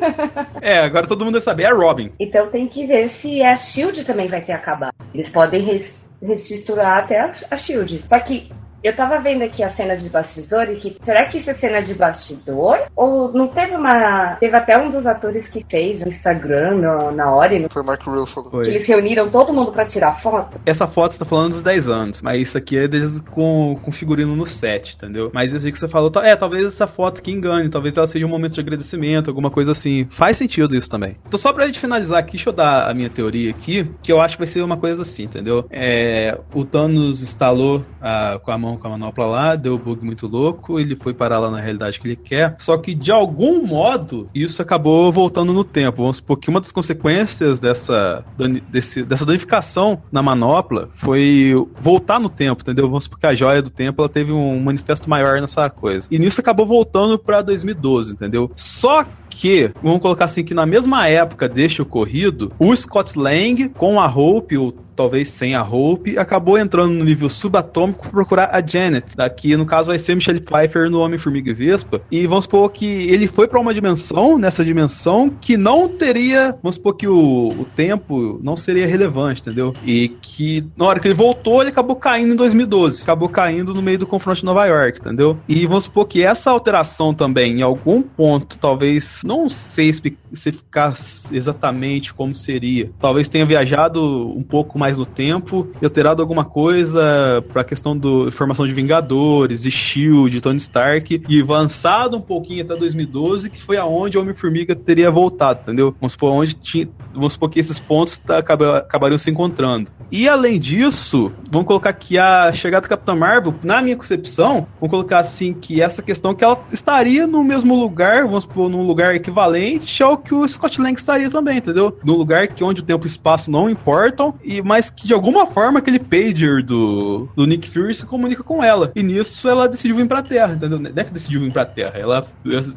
é, 0.62 0.78
agora 0.78 1.08
todo 1.08 1.26
mundo 1.26 1.36
vai 1.36 1.42
saber, 1.42 1.64
é 1.64 1.72
a 1.72 1.74
Robin. 1.74 2.12
Então 2.20 2.52
tem 2.52 2.68
que 2.68 2.86
ver 2.86 3.10
se 3.10 3.42
a 3.42 3.56
SHIELD 3.56 4.06
também 4.06 4.28
vai 4.28 4.42
ter 4.42 4.54
acabado. 4.54 4.94
Eles 5.12 5.30
podem 5.30 5.80
reestruturar 6.22 7.00
até 7.00 7.20
a 7.20 7.58
SHIELD. 7.58 8.04
Só 8.06 8.20
que 8.20 8.52
Eu 8.84 8.95
tava 8.95 9.18
vendo 9.20 9.44
aqui 9.44 9.64
as 9.64 9.72
cenas 9.74 10.04
de 10.04 10.10
bastidores, 10.10 10.80
que 10.80 10.95
será 10.99 11.26
que 11.26 11.38
isso 11.38 11.49
é 11.49 11.54
cena 11.54 11.82
de 11.82 11.94
bastidor? 11.94 12.80
Ou 12.95 13.32
não 13.34 13.48
teve 13.48 13.76
uma. 13.76 14.36
Teve 14.40 14.56
até 14.56 14.78
um 14.78 14.90
dos 14.90 15.06
atores 15.06 15.49
que 15.49 15.66
fez 15.68 16.02
no 16.02 16.08
Instagram, 16.08 16.76
no, 16.76 17.12
na 17.12 17.32
hora, 17.32 17.58
no... 17.60 17.70
Foi 17.70 17.84
Mark 17.84 18.04
Ruffalo. 18.06 18.49
Foi. 18.49 18.64
que 18.64 18.70
eles 18.70 18.86
reuniram 18.88 19.30
todo 19.30 19.52
mundo 19.54 19.72
pra 19.72 19.84
tirar 19.86 20.14
foto? 20.14 20.60
Essa 20.66 20.88
foto 20.88 21.14
você 21.14 21.20
tá 21.20 21.26
falando 21.26 21.52
dos 21.52 21.62
10 21.62 21.88
anos, 21.90 22.22
mas 22.22 22.41
isso 22.41 22.58
aqui 22.58 22.78
é 22.78 22.88
deles 22.88 23.22
com, 23.32 23.78
com 23.82 23.91
figurino 23.91 24.36
no 24.36 24.45
set, 24.45 24.95
entendeu? 24.95 25.32
Mas 25.34 25.54
isso 25.54 25.66
aí 25.66 25.72
que 25.72 25.80
você 25.80 25.88
falou, 25.88 26.10
tá- 26.12 26.26
é, 26.26 26.36
talvez 26.36 26.66
essa 26.66 26.88
foto 26.88 27.22
que 27.22 27.32
engane, 27.32 27.70
talvez 27.70 27.98
ela 27.98 28.08
seja 28.08 28.26
um 28.26 28.30
momento 28.30 28.54
de 28.54 28.60
agradecimento, 28.60 29.30
alguma 29.30 29.49
coisa 29.49 29.72
assim. 29.72 30.08
Faz 30.10 30.38
sentido 30.38 30.76
isso 30.76 30.90
também. 30.90 31.18
Então, 31.28 31.38
só 31.40 31.52
pra 31.52 31.66
gente 31.66 31.80
finalizar 31.80 32.20
aqui, 32.20 32.34
deixa 32.34 32.49
eu 32.49 32.54
dar 32.54 32.90
a 32.90 32.94
minha 32.94 33.10
teoria 33.10 33.49
aqui, 33.52 33.90
que 34.02 34.12
eu 34.12 34.22
acho 34.22 34.36
que 34.38 34.41
vai 34.44 34.48
ser 34.48 34.62
uma 34.62 34.78
coisa 34.78 35.02
assim, 35.02 35.24
entendeu? 35.24 35.66
É, 35.72 36.38
o 36.54 36.64
Thanos 36.64 37.22
instalou 37.24 37.84
a- 38.02 38.40
com 38.44 38.52
a 38.52 38.58
mão 38.58 38.66
com 38.76 38.88
a 38.88 38.91
manopla 38.91 39.26
lá, 39.26 39.56
deu 39.56 39.76
o 39.76 39.77
bug 39.77 40.03
muito 40.03 40.27
louco, 40.27 40.80
ele 40.80 40.95
foi 40.95 41.14
parar 41.14 41.39
lá 41.39 41.52
na 41.52 41.60
realidade 41.60 41.99
que 41.99 42.07
ele 42.07 42.15
quer, 42.15 42.56
só 42.60 42.77
que 42.77 42.94
de 42.95 43.11
algum 43.11 43.65
modo 43.65 44.27
isso 44.34 44.61
acabou 44.61 45.11
voltando 45.11 45.53
no 45.53 45.64
tempo. 45.64 45.98
Vamos 45.98 46.18
supor 46.18 46.38
que 46.38 46.49
uma 46.49 46.60
das 46.60 46.72
consequências 46.72 47.60
dessa, 47.60 48.26
desse- 48.72 49.03
dessa 49.03 49.26
danificação 49.26 50.02
na 50.11 50.22
manopla 50.23 50.89
foi 50.94 51.53
voltar 51.80 52.19
no 52.19 52.30
tempo, 52.30 52.61
entendeu? 52.64 52.88
Vamos 52.88 53.03
supor 53.06 53.19
que 53.19 53.27
a 53.27 53.35
joia 53.35 53.61
do 53.61 53.69
tempo 53.69 54.02
ela 54.02 54.10
teve 54.10 54.31
um 54.34 54.60
manifesto 54.60 55.10
maior 55.10 55.39
nessa 55.39 55.69
coisa. 55.69 56.07
E 56.10 56.18
nisso 56.18 56.41
acabou 56.41 56.65
voltando 56.65 57.18
pra 57.19 57.41
2012, 57.41 58.14
entendeu? 58.14 58.52
Só 58.56 59.06
que, 59.30 59.72
vamos 59.84 60.02
colocar 60.02 60.26
assim, 60.26 60.44
que 60.44 60.53
na 60.53 60.65
mesma 60.65 61.07
época 61.07 61.48
deste 61.48 61.81
ocorrido, 61.81 62.52
o 62.57 62.76
Scott 62.76 63.18
Lang, 63.19 63.69
com 63.69 63.99
a 63.99 64.07
Hope, 64.07 64.57
ou 64.57 64.73
talvez 64.98 65.30
sem 65.30 65.53
a 65.56 65.64
Hope, 65.64 66.18
acabou 66.18 66.57
entrando 66.57 66.94
no 66.94 67.06
nível 67.06 67.30
subatômico 67.30 68.10
procurar 68.10 68.49
a 68.52 68.65
Janet. 68.65 69.15
Daqui, 69.15 69.56
no 69.56 69.65
caso, 69.65 69.91
vai 69.91 69.99
ser 69.99 70.15
Michelle 70.15 70.41
Pfeiffer 70.41 70.90
no 70.90 70.99
Homem-Formiga 70.99 71.52
e 71.52 71.53
Vespa. 71.53 72.02
E 72.11 72.26
vamos 72.26 72.45
supor 72.45 72.69
que 72.72 72.86
ele 72.86 73.28
foi 73.28 73.48
para 73.48 73.60
uma 73.60 73.74
dimensão, 73.74 74.38
nessa 74.38 74.65
dimensão, 74.65 75.30
que 75.30 75.56
não 75.56 75.88
teria, 75.88 76.57
vamos 76.64 76.76
supor 76.76 76.95
que 76.95 77.07
o, 77.07 77.49
o 77.49 77.65
tempo 77.76 78.40
não 78.41 78.56
seria 78.56 78.88
relevante, 78.88 79.41
entendeu? 79.41 79.74
E 79.86 80.10
que 80.10 80.65
na 80.76 80.86
hora 80.86 80.99
que 80.99 81.07
ele 81.07 81.14
voltou, 81.14 81.61
ele 81.61 81.69
acabou 81.69 81.95
caindo 81.95 82.34
em 82.34 82.36
2012. 82.36 83.03
Acabou 83.03 83.30
caindo 83.30 83.74
no 83.74 83.82
meio 83.82 83.99
do 83.99 84.07
confronto 84.07 84.40
de 84.40 84.45
Nova 84.45 84.65
York, 84.65 84.99
entendeu? 84.99 85.38
E 85.48 85.68
vamos 85.68 85.84
supor 85.84 86.07
que 86.07 86.24
essa 86.24 86.49
alteração 86.49 87.14
também, 87.14 87.60
em 87.60 87.61
algum 87.61 88.02
ponto, 88.02 88.57
talvez, 88.57 89.22
não 89.24 89.48
sei 89.48 89.90
espe- 90.32 90.58
especificar 90.58 90.94
exatamente 91.32 92.14
como 92.14 92.34
seria. 92.34 92.90
Talvez 92.99 93.30
tenha 93.30 93.45
viajado 93.45 94.02
um 94.36 94.44
pouco 94.44 94.78
mais 94.80 94.98
no 94.98 95.06
tempo 95.06 95.68
e 95.82 95.86
alterado 95.86 96.22
alguma 96.22 96.44
coisa 96.45 97.44
pra 97.54 97.64
questão 97.64 97.98
da 97.98 98.32
formação 98.32 98.68
de 98.68 98.74
Vingadores, 98.74 99.64
de 99.64 99.72
Shield, 99.72 100.40
Tony 100.41 100.58
Stark, 100.58 101.22
e 101.28 101.41
avançado 101.41 102.18
um 102.18 102.22
pouquinho 102.22 102.64
até 102.64 102.76
2012, 102.76 103.49
que 103.49 103.62
foi 103.62 103.78
aonde 103.78 104.18
Homem-Formiga 104.18 104.76
teria 104.76 105.10
voltado, 105.12 105.62
entendeu? 105.62 105.94
Vamos 105.99 106.14
supor, 106.14 106.32
onde 106.32 106.54
tinha, 106.56 106.88
vamos 107.14 107.34
supor 107.34 107.49
que 107.49 107.60
esses 107.60 107.80
pontos 107.80 108.18
tá- 108.18 108.38
acaba- 108.38 108.78
acabariam 108.78 109.18
se 109.18 109.30
encontrando. 109.30 109.91
E 110.12 110.28
além 110.28 110.60
disso, 110.60 111.32
vamos 111.52 111.68
colocar 111.68 111.94
que 111.94 112.18
a 112.18 112.52
chegada 112.54 112.86
do 112.88 112.90
Capitão 112.90 113.16
Marvel, 113.16 113.54
na 113.64 113.82
minha 113.82 113.95
concepção, 113.95 114.68
vamos 114.80 114.91
colocar 114.91 115.20
assim 115.20 115.54
que 115.54 115.82
essa 115.82 116.02
questão 116.02 116.34
que 116.34 116.44
ela 116.44 116.60
estaria 116.72 117.28
no 117.28 117.44
mesmo 117.44 117.76
lugar, 117.76 118.24
vamos 118.26 118.44
supor, 118.44 118.70
num 118.70 118.84
lugar 118.86 119.16
equivalente 119.16 120.02
ao 120.02 120.16
que 120.23 120.34
o 120.34 120.48
Scott 120.48 120.81
Lang 120.81 120.94
estaria 120.94 121.30
também, 121.30 121.57
entendeu? 121.57 121.98
Num 122.03 122.15
lugar 122.15 122.48
que 122.48 122.64
onde 122.64 122.81
o 122.81 122.85
tempo 122.85 123.06
e 123.06 123.07
o 123.07 123.07
espaço 123.07 123.49
não 123.52 123.69
importam, 123.69 124.34
e 124.44 124.61
mas 124.61 124.89
que 124.89 125.07
de 125.07 125.14
alguma 125.14 125.45
forma 125.45 125.80
aquele 125.80 125.99
pager 125.99 126.64
do, 126.64 127.27
do 127.35 127.45
Nick 127.45 127.69
Fury 127.69 127.94
se 127.94 128.06
comunica 128.06 128.44
com 128.44 128.64
ela. 128.64 128.91
E 128.95 129.03
nisso 129.03 129.48
ela 129.48 129.68
decidiu 129.68 129.95
vir 129.95 130.07
pra 130.07 130.22
Terra, 130.22 130.53
entendeu? 130.53 130.80
Não 130.80 130.91
é 130.95 131.03
que 131.03 131.14
decidiu 131.14 131.41
vir 131.41 131.52
pra 131.52 131.65
Terra, 131.65 131.98
ela 131.98 132.27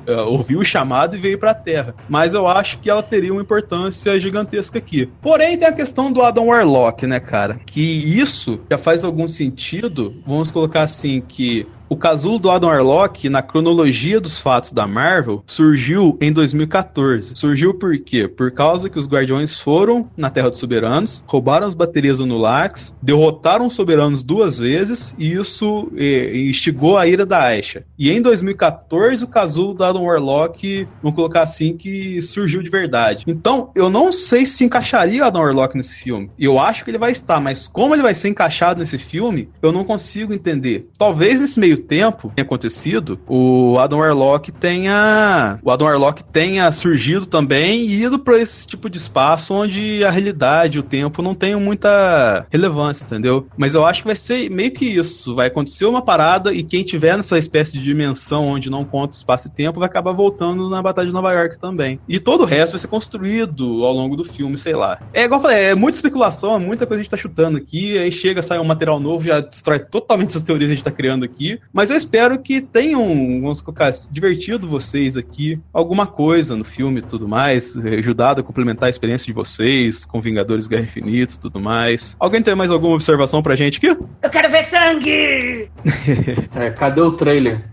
eh, 0.07 0.21
ouviu 0.23 0.61
o 0.61 0.65
chamado 0.65 1.17
e 1.17 1.19
veio 1.19 1.39
pra 1.39 1.55
Terra. 1.55 1.95
Mas 2.09 2.35
eu 2.35 2.47
acho 2.47 2.79
que 2.79 2.91
ela 2.91 3.03
teria 3.03 3.33
uma 3.33 3.43
importância 3.43 4.19
gigantesca 4.19 4.79
aqui. 4.79 5.11
Porém, 5.21 5.59
tem 5.59 5.69
a 5.69 5.73
questão 5.73 6.13
do 6.13 6.23
Adam 6.23 6.47
Warlock, 6.47 7.07
né, 7.07 7.21
cara? 7.21 7.61
Que 7.67 7.81
isso 7.81 8.61
já 8.71 8.79
faz 8.79 9.05
algum 9.05 9.27
sentido. 9.27 10.15
Vamos 10.27 10.51
colocar 10.51 10.83
assim 10.83 11.21
que 11.21 11.67
o 11.91 11.97
casulo 11.97 12.39
do 12.39 12.49
Adam 12.49 12.69
Warlock, 12.69 13.29
na 13.29 13.43
cronologia 13.43 14.21
dos 14.21 14.39
fatos 14.39 14.71
da 14.71 14.87
Marvel, 14.87 15.43
surgiu 15.45 16.17
em 16.21 16.33
2014. 16.33 17.35
Surgiu 17.35 17.75
por 17.75 17.99
quê? 17.99 18.29
Por 18.29 18.53
causa 18.53 18.89
que 18.89 18.97
os 18.97 19.09
Guardiões 19.09 19.59
foram 19.59 20.09
na 20.17 20.31
Terra 20.31 20.51
dos 20.51 20.61
Soberanos, 20.61 21.21
roubaram 21.27 21.67
as 21.67 21.75
baterias 21.75 22.19
do 22.19 22.27
Nulax, 22.27 22.95
derrotaram 23.03 23.67
os 23.67 23.75
Soberanos 23.75 24.23
duas 24.23 24.57
vezes, 24.57 25.13
e 25.19 25.33
isso 25.33 25.91
eh, 25.97 26.39
instigou 26.49 26.97
a 26.97 27.09
ira 27.09 27.27
da 27.27 27.43
Aisha. 27.43 27.85
E 27.99 28.09
em 28.09 28.23
2014, 28.23 29.25
o 29.25 29.29
casulo 29.29 29.75
do 29.75 29.83
Adam 29.83 30.05
Warlock, 30.05 30.87
vamos 31.03 31.17
colocar 31.17 31.43
assim, 31.43 31.77
que 31.77 32.23
surgiu 32.23 32.63
de 32.63 32.71
verdade. 32.71 33.25
Então, 33.27 33.73
eu 33.75 33.91
não 33.91 34.13
sei 34.13 34.47
se 34.47 34.63
encaixaria 34.63 35.23
o 35.23 35.27
Adam 35.27 35.43
Warlock 35.43 35.77
nesse 35.77 35.97
filme. 35.97 36.31
Eu 36.39 36.61
acho 36.61 36.85
que 36.85 36.91
ele 36.93 36.99
vai 36.99 37.11
estar, 37.11 37.41
mas 37.41 37.67
como 37.67 37.97
ele 37.97 38.03
vai 38.03 38.15
ser 38.15 38.29
encaixado 38.29 38.79
nesse 38.79 38.97
filme, 38.97 39.49
eu 39.61 39.73
não 39.73 39.83
consigo 39.83 40.33
entender. 40.33 40.89
Talvez 40.97 41.41
nesse 41.41 41.59
meio 41.59 41.80
tempo 41.81 42.33
tenha 42.35 42.45
acontecido, 42.45 43.19
o 43.29 43.79
Adam 43.79 43.99
Warlock 43.99 44.53
tenha. 44.53 45.59
O 45.63 45.71
Adam 45.71 45.87
Warlock 45.87 46.25
tenha 46.25 46.71
surgido 46.71 47.27
também 47.27 47.81
e 47.87 48.03
ido 48.03 48.19
para 48.19 48.39
esse 48.39 48.67
tipo 48.67 48.89
de 48.89 48.99
espaço 48.99 49.55
onde 49.55 50.05
a 50.05 50.11
realidade 50.11 50.79
o 50.79 50.83
tempo 50.83 51.23
não 51.23 51.35
tenham 51.35 51.61
muita 51.61 52.47
relevância, 52.51 53.05
entendeu? 53.05 53.47
Mas 53.57 53.75
eu 53.75 53.85
acho 53.85 54.03
que 54.03 54.09
vai 54.09 54.17
ser 54.17 54.51
meio 54.51 54.73
que 54.73 54.87
isso. 54.87 55.35
Vai 55.35 55.49
acontecer 55.49 55.85
uma 55.85 56.03
parada 56.03 56.53
e 56.53 56.63
quem 56.63 56.83
tiver 56.83 57.17
nessa 57.17 57.39
espécie 57.39 57.73
de 57.73 57.83
dimensão 57.83 58.47
onde 58.47 58.71
não 58.71 58.85
conta 58.85 59.17
espaço 59.17 59.49
e 59.49 59.51
tempo 59.51 59.81
vai 59.81 59.89
acabar 59.89 60.13
voltando 60.13 60.69
na 60.69 60.83
Batalha 60.83 61.09
de 61.09 61.15
Nova 61.15 61.33
York 61.33 61.59
também. 61.59 62.01
E 62.09 62.19
todo 62.19 62.43
o 62.43 62.47
resto 62.47 62.73
vai 62.73 62.81
ser 62.81 62.89
construído 62.89 63.85
ao 63.85 63.93
longo 63.93 64.17
do 64.17 64.25
filme, 64.25 64.57
sei 64.57 64.75
lá. 64.75 65.01
É 65.13 65.25
igual 65.25 65.41
eu 65.41 65.43
falei, 65.43 65.65
é 65.65 65.75
muita 65.75 65.99
especulação, 65.99 66.57
é 66.57 66.59
muita 66.59 66.87
coisa 66.87 67.01
que 67.01 67.03
a 67.03 67.05
gente 67.05 67.11
tá 67.11 67.17
chutando 67.17 67.59
aqui, 67.59 67.99
aí 67.99 68.13
chega, 68.13 68.43
sai 68.43 68.59
um 68.59 68.65
material 68.65 69.01
novo, 69.01 69.25
já 69.25 69.41
destrói 69.41 69.79
totalmente 69.79 70.31
essas 70.31 70.43
teorias 70.43 70.69
que 70.69 70.73
a 70.73 70.77
gente 70.77 70.85
tá 70.85 70.91
criando 70.91 71.25
aqui. 71.25 71.59
Mas 71.73 71.91
eu 71.91 71.97
espero 71.97 72.39
que 72.39 72.61
tenham, 72.61 73.01
vamos 73.41 73.61
colocar, 73.61 73.91
divertido 74.11 74.69
vocês 74.69 75.17
aqui, 75.17 75.61
alguma 75.73 76.07
coisa 76.07 76.57
no 76.57 76.65
filme 76.65 76.99
e 76.99 77.03
tudo 77.03 77.29
mais, 77.29 77.77
ajudado 77.77 78.41
a 78.41 78.45
complementar 78.45 78.89
a 78.89 78.91
experiência 78.91 79.27
de 79.27 79.33
vocês 79.33 80.05
com 80.05 80.21
Vingadores 80.21 80.67
Guerra 80.67 80.83
Infinita 80.83 81.35
e 81.35 81.39
tudo 81.39 81.61
mais. 81.61 82.17
Alguém 82.19 82.43
tem 82.43 82.57
mais 82.57 82.71
alguma 82.71 82.95
observação 82.95 83.43
pra 83.43 83.55
gente 83.55 83.79
aqui? 83.79 83.89
Eu 84.23 84.31
quero 84.31 84.51
ver 84.51 84.63
sangue! 84.63 85.71
É, 86.57 86.71
cadê 86.71 87.01
o 87.01 87.13
trailer 87.13 87.65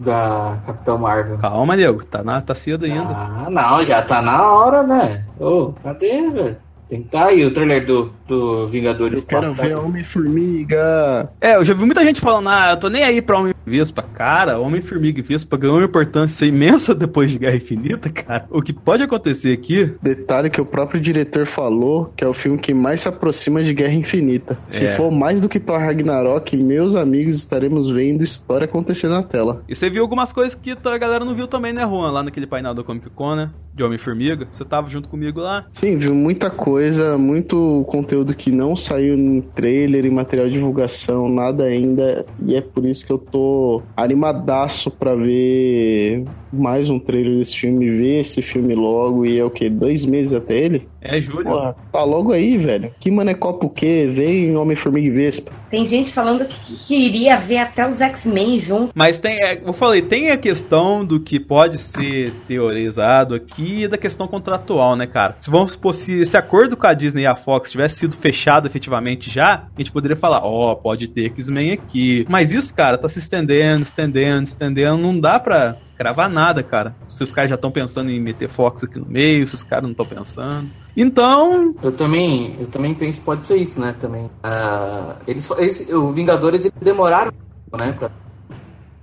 da 0.00 0.58
Capitão 0.66 0.98
Marvel? 0.98 1.38
Calma, 1.38 1.76
Diego, 1.76 2.04
tá, 2.04 2.24
na, 2.24 2.40
tá 2.40 2.54
cedo 2.54 2.86
ainda. 2.86 3.10
Ah, 3.10 3.48
não, 3.50 3.84
já 3.84 4.02
tá 4.02 4.22
na 4.22 4.50
hora, 4.50 4.82
né? 4.82 5.24
Ô, 5.38 5.72
cadê, 5.82 6.30
velho? 6.30 6.56
Tem 6.88 7.02
que 7.02 7.08
tá 7.08 7.26
aí 7.26 7.44
o 7.44 7.54
trailer 7.54 7.86
do, 7.86 8.12
do 8.30 8.68
Vingadores 8.68 9.18
Eu 9.18 9.22
quero 9.24 9.46
4, 9.54 9.62
ver 9.62 9.74
tá? 9.74 9.80
Homem-Formiga. 9.80 11.30
É, 11.40 11.56
eu 11.56 11.64
já 11.64 11.74
vi 11.74 11.84
muita 11.84 12.04
gente 12.04 12.20
falando, 12.20 12.48
ah, 12.48 12.70
eu 12.72 12.76
tô 12.78 12.88
nem 12.88 13.02
aí 13.02 13.20
pra 13.20 13.38
Homem-Vespa. 13.38 14.02
Cara, 14.02 14.58
Homem-Formiga 14.58 15.18
e 15.18 15.22
Vespa 15.22 15.56
ganhou 15.56 15.76
uma 15.76 15.84
importância 15.84 16.44
imensa 16.46 16.94
depois 16.94 17.30
de 17.30 17.38
Guerra 17.38 17.56
Infinita, 17.56 18.08
cara. 18.10 18.46
O 18.50 18.62
que 18.62 18.72
pode 18.72 19.02
acontecer 19.02 19.52
aqui 19.52 19.92
Detalhe 20.02 20.50
que 20.50 20.60
o 20.60 20.64
próprio 20.66 21.00
diretor 21.00 21.46
falou 21.46 22.12
que 22.16 22.24
é 22.24 22.28
o 22.28 22.32
filme 22.34 22.58
que 22.58 22.72
mais 22.72 23.00
se 23.02 23.08
aproxima 23.08 23.62
de 23.62 23.74
Guerra 23.74 23.94
Infinita. 23.94 24.58
Se 24.66 24.84
É. 24.86 24.88
for 24.90 25.10
mais 25.10 25.40
do 25.40 25.48
que 25.48 25.58
Thor 25.58 25.78
Ragnarok, 25.80 26.56
meus 26.56 26.94
amigos, 26.94 27.36
estaremos 27.36 27.88
vendo 27.88 28.22
história 28.22 28.64
acontecer 28.64 29.08
na 29.08 29.22
tela. 29.22 29.62
E 29.68 29.74
você 29.74 29.90
viu 29.90 30.02
algumas 30.02 30.32
coisas 30.32 30.54
que 30.54 30.70
a 30.72 30.98
galera 30.98 31.24
não 31.24 31.34
viu 31.34 31.46
também, 31.46 31.72
né, 31.72 31.82
Juan? 31.82 32.10
Lá 32.10 32.22
naquele 32.22 32.46
painel 32.46 32.74
da 32.74 32.82
Comic 32.82 33.08
Con, 33.10 33.34
né? 33.34 33.50
De 33.74 33.82
Homem-Formiga. 33.82 34.46
Você 34.52 34.64
tava 34.64 34.88
junto 34.88 35.08
comigo 35.08 35.40
lá. 35.40 35.64
Sim, 35.72 35.96
viu 35.96 36.14
muita 36.14 36.50
coisa, 36.50 37.16
muito 37.16 37.84
conteúdo 37.88 38.19
que 38.24 38.50
não 38.50 38.76
saiu 38.76 39.14
em 39.14 39.40
trailer, 39.40 40.06
em 40.06 40.10
material 40.10 40.46
de 40.46 40.54
divulgação, 40.54 41.28
nada 41.28 41.64
ainda. 41.64 42.24
E 42.44 42.54
é 42.54 42.60
por 42.60 42.84
isso 42.84 43.04
que 43.06 43.12
eu 43.12 43.18
tô 43.18 43.82
animadaço 43.96 44.90
pra 44.90 45.14
ver 45.14 46.24
mais 46.52 46.90
um 46.90 46.98
trailer 46.98 47.38
desse 47.38 47.56
filme, 47.56 47.90
ver 47.90 48.20
esse 48.20 48.42
filme 48.42 48.74
logo. 48.74 49.24
E 49.24 49.38
é 49.38 49.44
o 49.44 49.50
que? 49.50 49.68
Dois 49.68 50.04
meses 50.04 50.32
até 50.32 50.58
ele? 50.58 50.88
É, 51.00 51.20
Júlio. 51.20 51.44
Porra, 51.44 51.76
tá 51.92 52.04
logo 52.04 52.32
aí, 52.32 52.58
velho. 52.58 52.92
Que 53.00 53.10
manecopa 53.10 53.66
o 53.66 53.70
quê? 53.70 54.10
Vem 54.12 54.56
Homem-Formiga 54.56 55.06
e 55.06 55.10
Vespa. 55.10 55.52
Tem 55.70 55.84
gente 55.84 56.12
falando 56.12 56.44
que, 56.44 56.86
que 56.86 56.94
iria 56.94 57.36
ver 57.36 57.58
até 57.58 57.86
os 57.86 58.00
X-Men 58.00 58.58
junto. 58.58 58.92
Mas 58.94 59.20
tem, 59.20 59.42
é, 59.42 59.60
eu 59.64 59.72
falei, 59.72 60.02
tem 60.02 60.30
a 60.30 60.36
questão 60.36 61.04
do 61.04 61.20
que 61.20 61.38
pode 61.38 61.78
ser 61.78 62.32
teorizado 62.46 63.34
aqui 63.34 63.84
e 63.84 63.88
da 63.88 63.96
questão 63.96 64.26
contratual, 64.26 64.96
né, 64.96 65.06
cara? 65.06 65.36
Se 65.40 65.50
vamos 65.50 65.72
supor, 65.72 65.94
se 65.94 66.20
esse 66.20 66.36
acordo 66.36 66.76
com 66.76 66.86
a 66.86 66.94
Disney 66.94 67.22
e 67.22 67.26
a 67.26 67.34
Fox 67.34 67.70
tivesse 67.70 68.00
sido 68.00 68.16
fechado 68.16 68.66
efetivamente 68.66 69.30
já, 69.30 69.68
a 69.74 69.80
gente 69.80 69.92
poderia 69.92 70.16
falar, 70.16 70.44
ó, 70.44 70.74
pode 70.74 71.08
ter 71.08 71.26
X-Men 71.26 71.72
aqui. 71.72 72.26
Mas 72.28 72.50
isso, 72.50 72.74
cara, 72.74 72.98
tá 72.98 73.08
se 73.08 73.18
estendendo, 73.18 73.82
estendendo, 73.82 74.44
estendendo, 74.44 74.98
não 74.98 75.18
dá 75.18 75.38
pra 75.38 75.76
cravar 76.00 76.30
nada, 76.30 76.62
cara. 76.62 76.96
Se 77.06 77.22
os 77.22 77.30
caras 77.30 77.50
já 77.50 77.56
estão 77.56 77.70
pensando 77.70 78.10
em 78.10 78.18
meter 78.18 78.48
Fox 78.48 78.84
aqui 78.84 78.98
no 78.98 79.04
meio, 79.04 79.46
se 79.46 79.54
os 79.54 79.62
caras 79.62 79.84
não 79.84 79.90
estão 79.90 80.06
pensando. 80.06 80.70
Então. 80.96 81.74
Eu 81.82 81.92
também, 81.92 82.56
eu 82.58 82.66
também 82.68 82.94
penso 82.94 83.20
pode 83.20 83.44
ser 83.44 83.58
isso, 83.58 83.78
né? 83.78 83.94
Também. 84.00 84.24
Uh, 84.24 85.14
eles, 85.26 85.50
eles, 85.58 85.90
o 85.90 86.08
Vingadores 86.08 86.64
eles 86.64 86.78
demoraram, 86.80 87.30
né? 87.78 87.92
Pra 87.98 88.10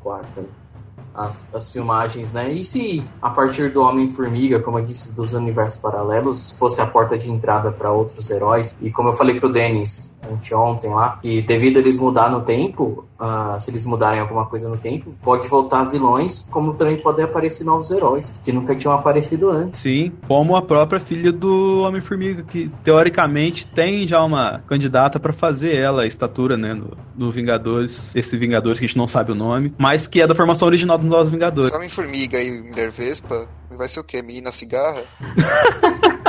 quarta 0.01 0.43
as, 1.17 1.53
as 1.53 1.71
filmagens, 1.71 2.31
né? 2.31 2.51
E 2.51 2.63
se 2.63 3.03
a 3.21 3.29
partir 3.29 3.71
do 3.71 3.81
Homem-Formiga, 3.81 4.59
como 4.59 4.77
eu 4.77 4.85
disse, 4.85 5.13
dos 5.13 5.33
universos 5.33 5.79
paralelos, 5.79 6.51
fosse 6.51 6.79
a 6.79 6.85
porta 6.85 7.17
de 7.17 7.31
entrada 7.31 7.71
para 7.71 7.91
outros 7.91 8.29
heróis? 8.29 8.77
E 8.81 8.91
como 8.91 9.09
eu 9.09 9.13
falei 9.13 9.39
pro 9.39 9.51
Denis 9.51 10.15
anteontem 10.31 10.91
lá, 10.91 11.19
que 11.21 11.41
devido 11.41 11.77
a 11.77 11.79
eles 11.79 11.97
mudar 11.97 12.29
no 12.29 12.41
tempo, 12.41 13.05
uh, 13.19 13.59
se 13.59 13.71
eles 13.71 13.85
mudarem 13.85 14.19
alguma 14.19 14.45
coisa 14.45 14.69
no 14.69 14.77
tempo, 14.77 15.11
pode 15.23 15.47
voltar 15.47 15.85
vilões, 15.85 16.47
como 16.51 16.73
também 16.73 16.97
podem 16.97 17.25
aparecer 17.25 17.63
novos 17.63 17.89
heróis, 17.91 18.41
que 18.43 18.51
nunca 18.51 18.75
tinham 18.75 18.93
aparecido 18.93 19.49
antes. 19.49 19.79
Sim, 19.79 20.11
como 20.27 20.55
a 20.55 20.61
própria 20.61 20.99
filha 20.99 21.31
do 21.31 21.81
Homem-Formiga, 21.81 22.43
que 22.43 22.69
teoricamente 22.83 23.65
tem 23.67 24.07
já 24.07 24.23
uma 24.23 24.61
candidata 24.67 25.19
para 25.19 25.33
fazer 25.33 25.79
ela 25.79 26.03
a 26.03 26.07
estatura, 26.07 26.57
né, 26.57 26.73
no, 26.73 26.91
no 27.15 27.31
Vingadores, 27.31 28.15
esse 28.15 28.37
Vingadores 28.37 28.79
que 28.79 28.85
a 28.85 28.87
gente 28.87 28.97
não 28.97 29.07
sabe 29.07 29.31
o 29.31 29.35
nome, 29.35 29.73
mas 29.77 30.05
que 30.05 30.21
é 30.21 30.27
da 30.27 30.35
formação 30.35 30.67
original 30.67 30.97
dos 31.07 31.15
Novos 31.15 31.29
Vingadores. 31.29 31.73
Homem-Formiga 31.73 32.41
e 32.41 32.61
Mulher 32.61 32.91
Vespa, 32.91 33.47
vai 33.71 33.89
ser 33.89 33.99
o 33.99 34.03
quê? 34.03 34.21
Menina 34.21 34.51
cigarra? 34.51 35.03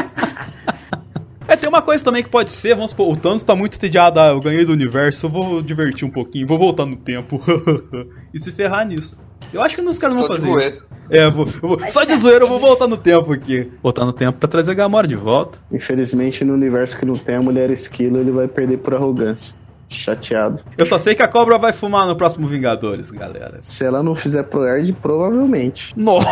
É, 1.49 1.57
tem 1.57 1.67
uma 1.67 1.81
coisa 1.81 2.05
também 2.05 2.23
que 2.23 2.29
pode 2.29 2.53
ser, 2.53 2.75
vamos 2.75 2.91
supor, 2.91 3.11
o 3.11 3.17
Thanos 3.17 3.43
tá 3.43 3.57
muito 3.57 3.75
entediado, 3.77 4.21
ah, 4.21 4.29
eu 4.29 4.39
ganhei 4.39 4.67
do 4.67 4.73
universo, 4.73 5.25
eu 5.25 5.31
vou 5.31 5.63
divertir 5.63 6.07
um 6.07 6.11
pouquinho, 6.11 6.47
vou 6.47 6.59
voltar 6.59 6.85
no 6.85 6.95
tempo. 6.95 7.41
e 8.35 8.39
se 8.39 8.53
ferrar 8.53 8.87
nisso. 8.87 9.19
Eu 9.51 9.63
acho 9.63 9.75
que 9.75 9.81
os 9.81 9.99
caras 9.99 10.17
não 10.17 10.27
vão 10.27 10.37
fazer 10.37 10.69
isso. 10.69 10.83
É, 11.11 11.31
vou, 11.31 11.47
vou, 11.47 11.79
só 11.89 12.05
de 12.05 12.15
zoeira 12.17 12.45
eu 12.45 12.49
vou 12.49 12.61
voltar 12.61 12.87
no 12.87 12.99
tempo 12.99 13.33
aqui. 13.33 13.73
Voltar 13.83 14.05
no 14.05 14.13
tempo 14.13 14.39
pra 14.39 14.47
trazer 14.47 14.73
a 14.73 14.75
Gamora 14.75 15.09
de 15.09 15.17
volta. 15.17 15.59
Infelizmente, 15.73 16.45
no 16.45 16.53
universo 16.53 16.99
que 16.99 17.07
não 17.07 17.17
tem 17.17 17.37
a 17.37 17.43
mulher 17.43 17.71
esquilo, 17.71 18.19
ele 18.19 18.31
vai 18.31 18.47
perder 18.47 18.77
por 18.77 18.95
arrogância. 18.95 19.55
Chateado. 19.89 20.63
Eu 20.77 20.85
só 20.85 20.99
sei 20.99 21.15
que 21.15 21.23
a 21.23 21.29
cobra 21.29 21.57
vai 21.57 21.73
fumar 21.73 22.07
no 22.07 22.15
próximo 22.15 22.47
Vingadores, 22.47 23.11
galera. 23.11 23.59
Se 23.61 23.85
ela 23.85 24.03
não 24.03 24.15
fizer 24.15 24.43
pro 24.45 24.65
Erd, 24.65 24.93
provavelmente. 24.95 25.95
Nossa! 25.99 26.29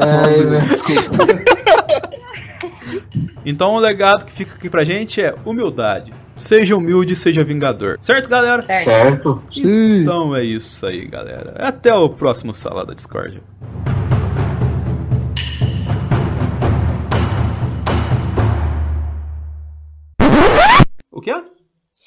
Ai, 0.00 0.60
Desculpa. 0.68 1.10
Então 3.44 3.74
o 3.74 3.78
legado 3.78 4.26
que 4.26 4.32
fica 4.32 4.54
aqui 4.54 4.68
pra 4.68 4.84
gente 4.84 5.20
é 5.22 5.34
humildade. 5.44 6.12
Seja 6.36 6.76
humilde, 6.76 7.16
seja 7.16 7.42
vingador. 7.42 7.98
Certo, 8.00 8.28
galera? 8.28 8.62
Certo. 8.62 9.42
Então 9.56 10.36
é 10.36 10.44
isso 10.44 10.86
aí, 10.86 11.06
galera. 11.06 11.54
Até 11.58 11.92
o 11.94 12.08
próximo 12.10 12.54
Sala 12.54 12.86
da 12.86 12.94
Discord. 12.94 13.42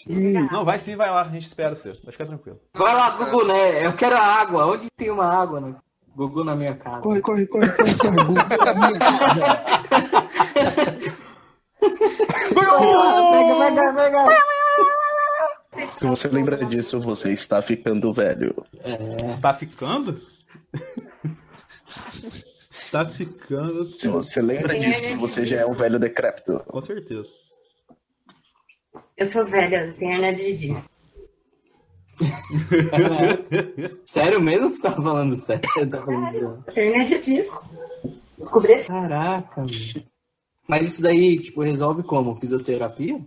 Sim. 0.03 0.33
Não, 0.51 0.65
vai 0.65 0.79
sim, 0.79 0.95
vai 0.95 1.09
lá. 1.09 1.21
A 1.21 1.29
gente 1.29 1.45
espera 1.45 1.75
você. 1.75 1.93
Vai 2.03 2.11
ficar 2.11 2.25
tranquilo. 2.25 2.59
Vai 2.73 2.93
lá, 2.93 3.11
Gugu, 3.11 3.45
né? 3.45 3.85
Eu 3.85 3.93
quero 3.93 4.15
água. 4.15 4.65
Onde 4.65 4.87
tem 4.97 5.11
uma 5.11 5.25
água, 5.25 5.59
né? 5.59 5.75
Gugu 6.15 6.43
na 6.43 6.55
minha 6.55 6.75
casa. 6.75 7.01
Corre, 7.01 7.21
corre, 7.21 7.45
corre, 7.47 7.69
corre, 7.69 7.95
corre. 7.95 8.15
Gugu 8.15 8.33
na 8.33 8.73
minha 8.75 8.99
casa. 8.99 9.63
pega, 13.61 13.93
pega, 13.93 14.25
pega. 14.25 14.51
Se 15.93 16.05
você 16.05 16.27
lembra 16.27 16.57
disso, 16.65 16.99
você 16.99 17.31
está 17.31 17.61
ficando 17.61 18.11
velho. 18.11 18.55
É. 18.83 19.25
Está 19.31 19.53
ficando? 19.53 20.19
tá 22.91 23.05
ficando. 23.05 23.85
Se 23.97 24.07
você 24.07 24.41
lembra 24.41 24.77
disso, 24.77 25.15
você 25.17 25.45
já 25.45 25.57
é 25.57 25.65
um 25.65 25.73
velho 25.73 25.99
decrépito. 25.99 26.59
Com 26.67 26.81
certeza. 26.81 27.29
Eu 29.21 29.25
sou 29.25 29.45
velha, 29.45 29.85
não 29.85 29.93
tenho 29.93 30.19
nada 30.19 30.33
de 30.33 30.57
disso. 30.57 30.89
Sério 34.03 34.41
mesmo? 34.41 34.67
Você 34.67 34.81
tá 34.81 34.91
falando 34.93 35.35
sério? 35.35 35.61
Tá 35.91 36.01
falando 36.01 36.31
sério? 36.31 36.65
Tenho 36.73 36.97
nada 36.97 37.19
disso. 37.19 37.53
Descobri 38.35 38.73
esse. 38.73 38.87
Caraca, 38.87 39.61
mano. 39.61 39.71
Mas 40.67 40.87
isso 40.87 41.03
daí, 41.03 41.39
tipo, 41.39 41.61
resolve 41.61 42.01
como? 42.01 42.35
Fisioterapia? 42.35 43.21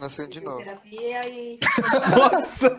Nascendo 0.00 0.30
de 0.30 0.40
novo. 0.40 0.58
terapia 0.58 1.28
e. 1.28 1.60
Nossa! 2.10 2.78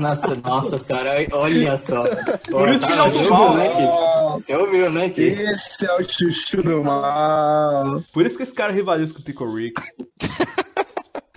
Nossa, 0.00 0.34
nossa 0.34 0.78
senhora, 0.78 1.24
olha 1.30 1.78
só. 1.78 2.02
Por 2.50 2.68
isso 2.68 2.84
que 2.84 2.96
não 2.96 3.06
ouviu, 3.06 3.54
né, 3.54 3.68
Tito? 3.68 4.42
Você 4.44 4.56
ouviu, 4.56 4.90
né, 4.90 5.08
Tito? 5.08 5.40
Esse 5.40 5.86
é 5.86 5.94
o 5.94 6.02
chuchu 6.02 6.62
do 6.64 6.82
mal. 6.82 8.02
Por 8.12 8.26
isso 8.26 8.36
que 8.36 8.42
esse 8.42 8.54
cara 8.54 8.72
rivaliza 8.72 9.14
com 9.14 9.20
o 9.20 9.24
Pico 9.24 9.46
Rick. 9.54 9.80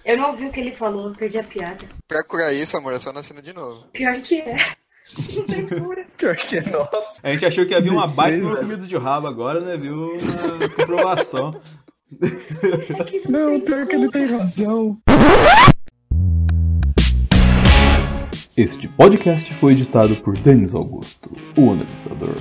Eu 0.06 0.18
não 0.18 0.30
ouvi 0.30 0.46
o 0.46 0.52
que 0.52 0.60
ele 0.60 0.72
falou, 0.72 1.16
perdi 1.16 1.40
a 1.40 1.44
piada. 1.44 1.84
Pra 2.08 2.24
curar 2.24 2.54
isso, 2.54 2.78
amor, 2.78 2.94
é 2.94 3.00
só 3.00 3.12
nascendo 3.12 3.42
de 3.42 3.52
novo. 3.52 3.88
Pior 3.92 4.22
que 4.22 4.40
é. 4.40 4.56
Não 5.34 5.46
tem 5.48 5.68
cura. 5.68 6.06
Pior 6.16 6.36
que 6.36 6.58
é 6.58 6.62
nossa. 6.62 7.20
A 7.24 7.32
gente 7.32 7.44
achou 7.44 7.66
que 7.66 7.74
havia 7.74 7.92
uma 7.92 8.06
baita 8.06 8.38
velho. 8.38 8.56
comida 8.56 8.86
de 8.86 8.98
rabo 8.98 9.26
agora, 9.26 9.62
né? 9.62 9.76
Viu 9.76 10.12
uma 10.12 10.70
comprovação. 10.70 11.60
Não, 13.28 13.60
pior 13.60 13.88
que 13.88 13.96
ele 13.96 14.12
tem 14.12 14.26
razão. 14.28 14.96
Este 18.56 18.88
podcast 18.88 19.52
foi 19.56 19.72
editado 19.72 20.16
por 20.18 20.38
Denis 20.38 20.76
Augusto, 20.76 21.36
o 21.58 21.72
analisador. 21.72 22.36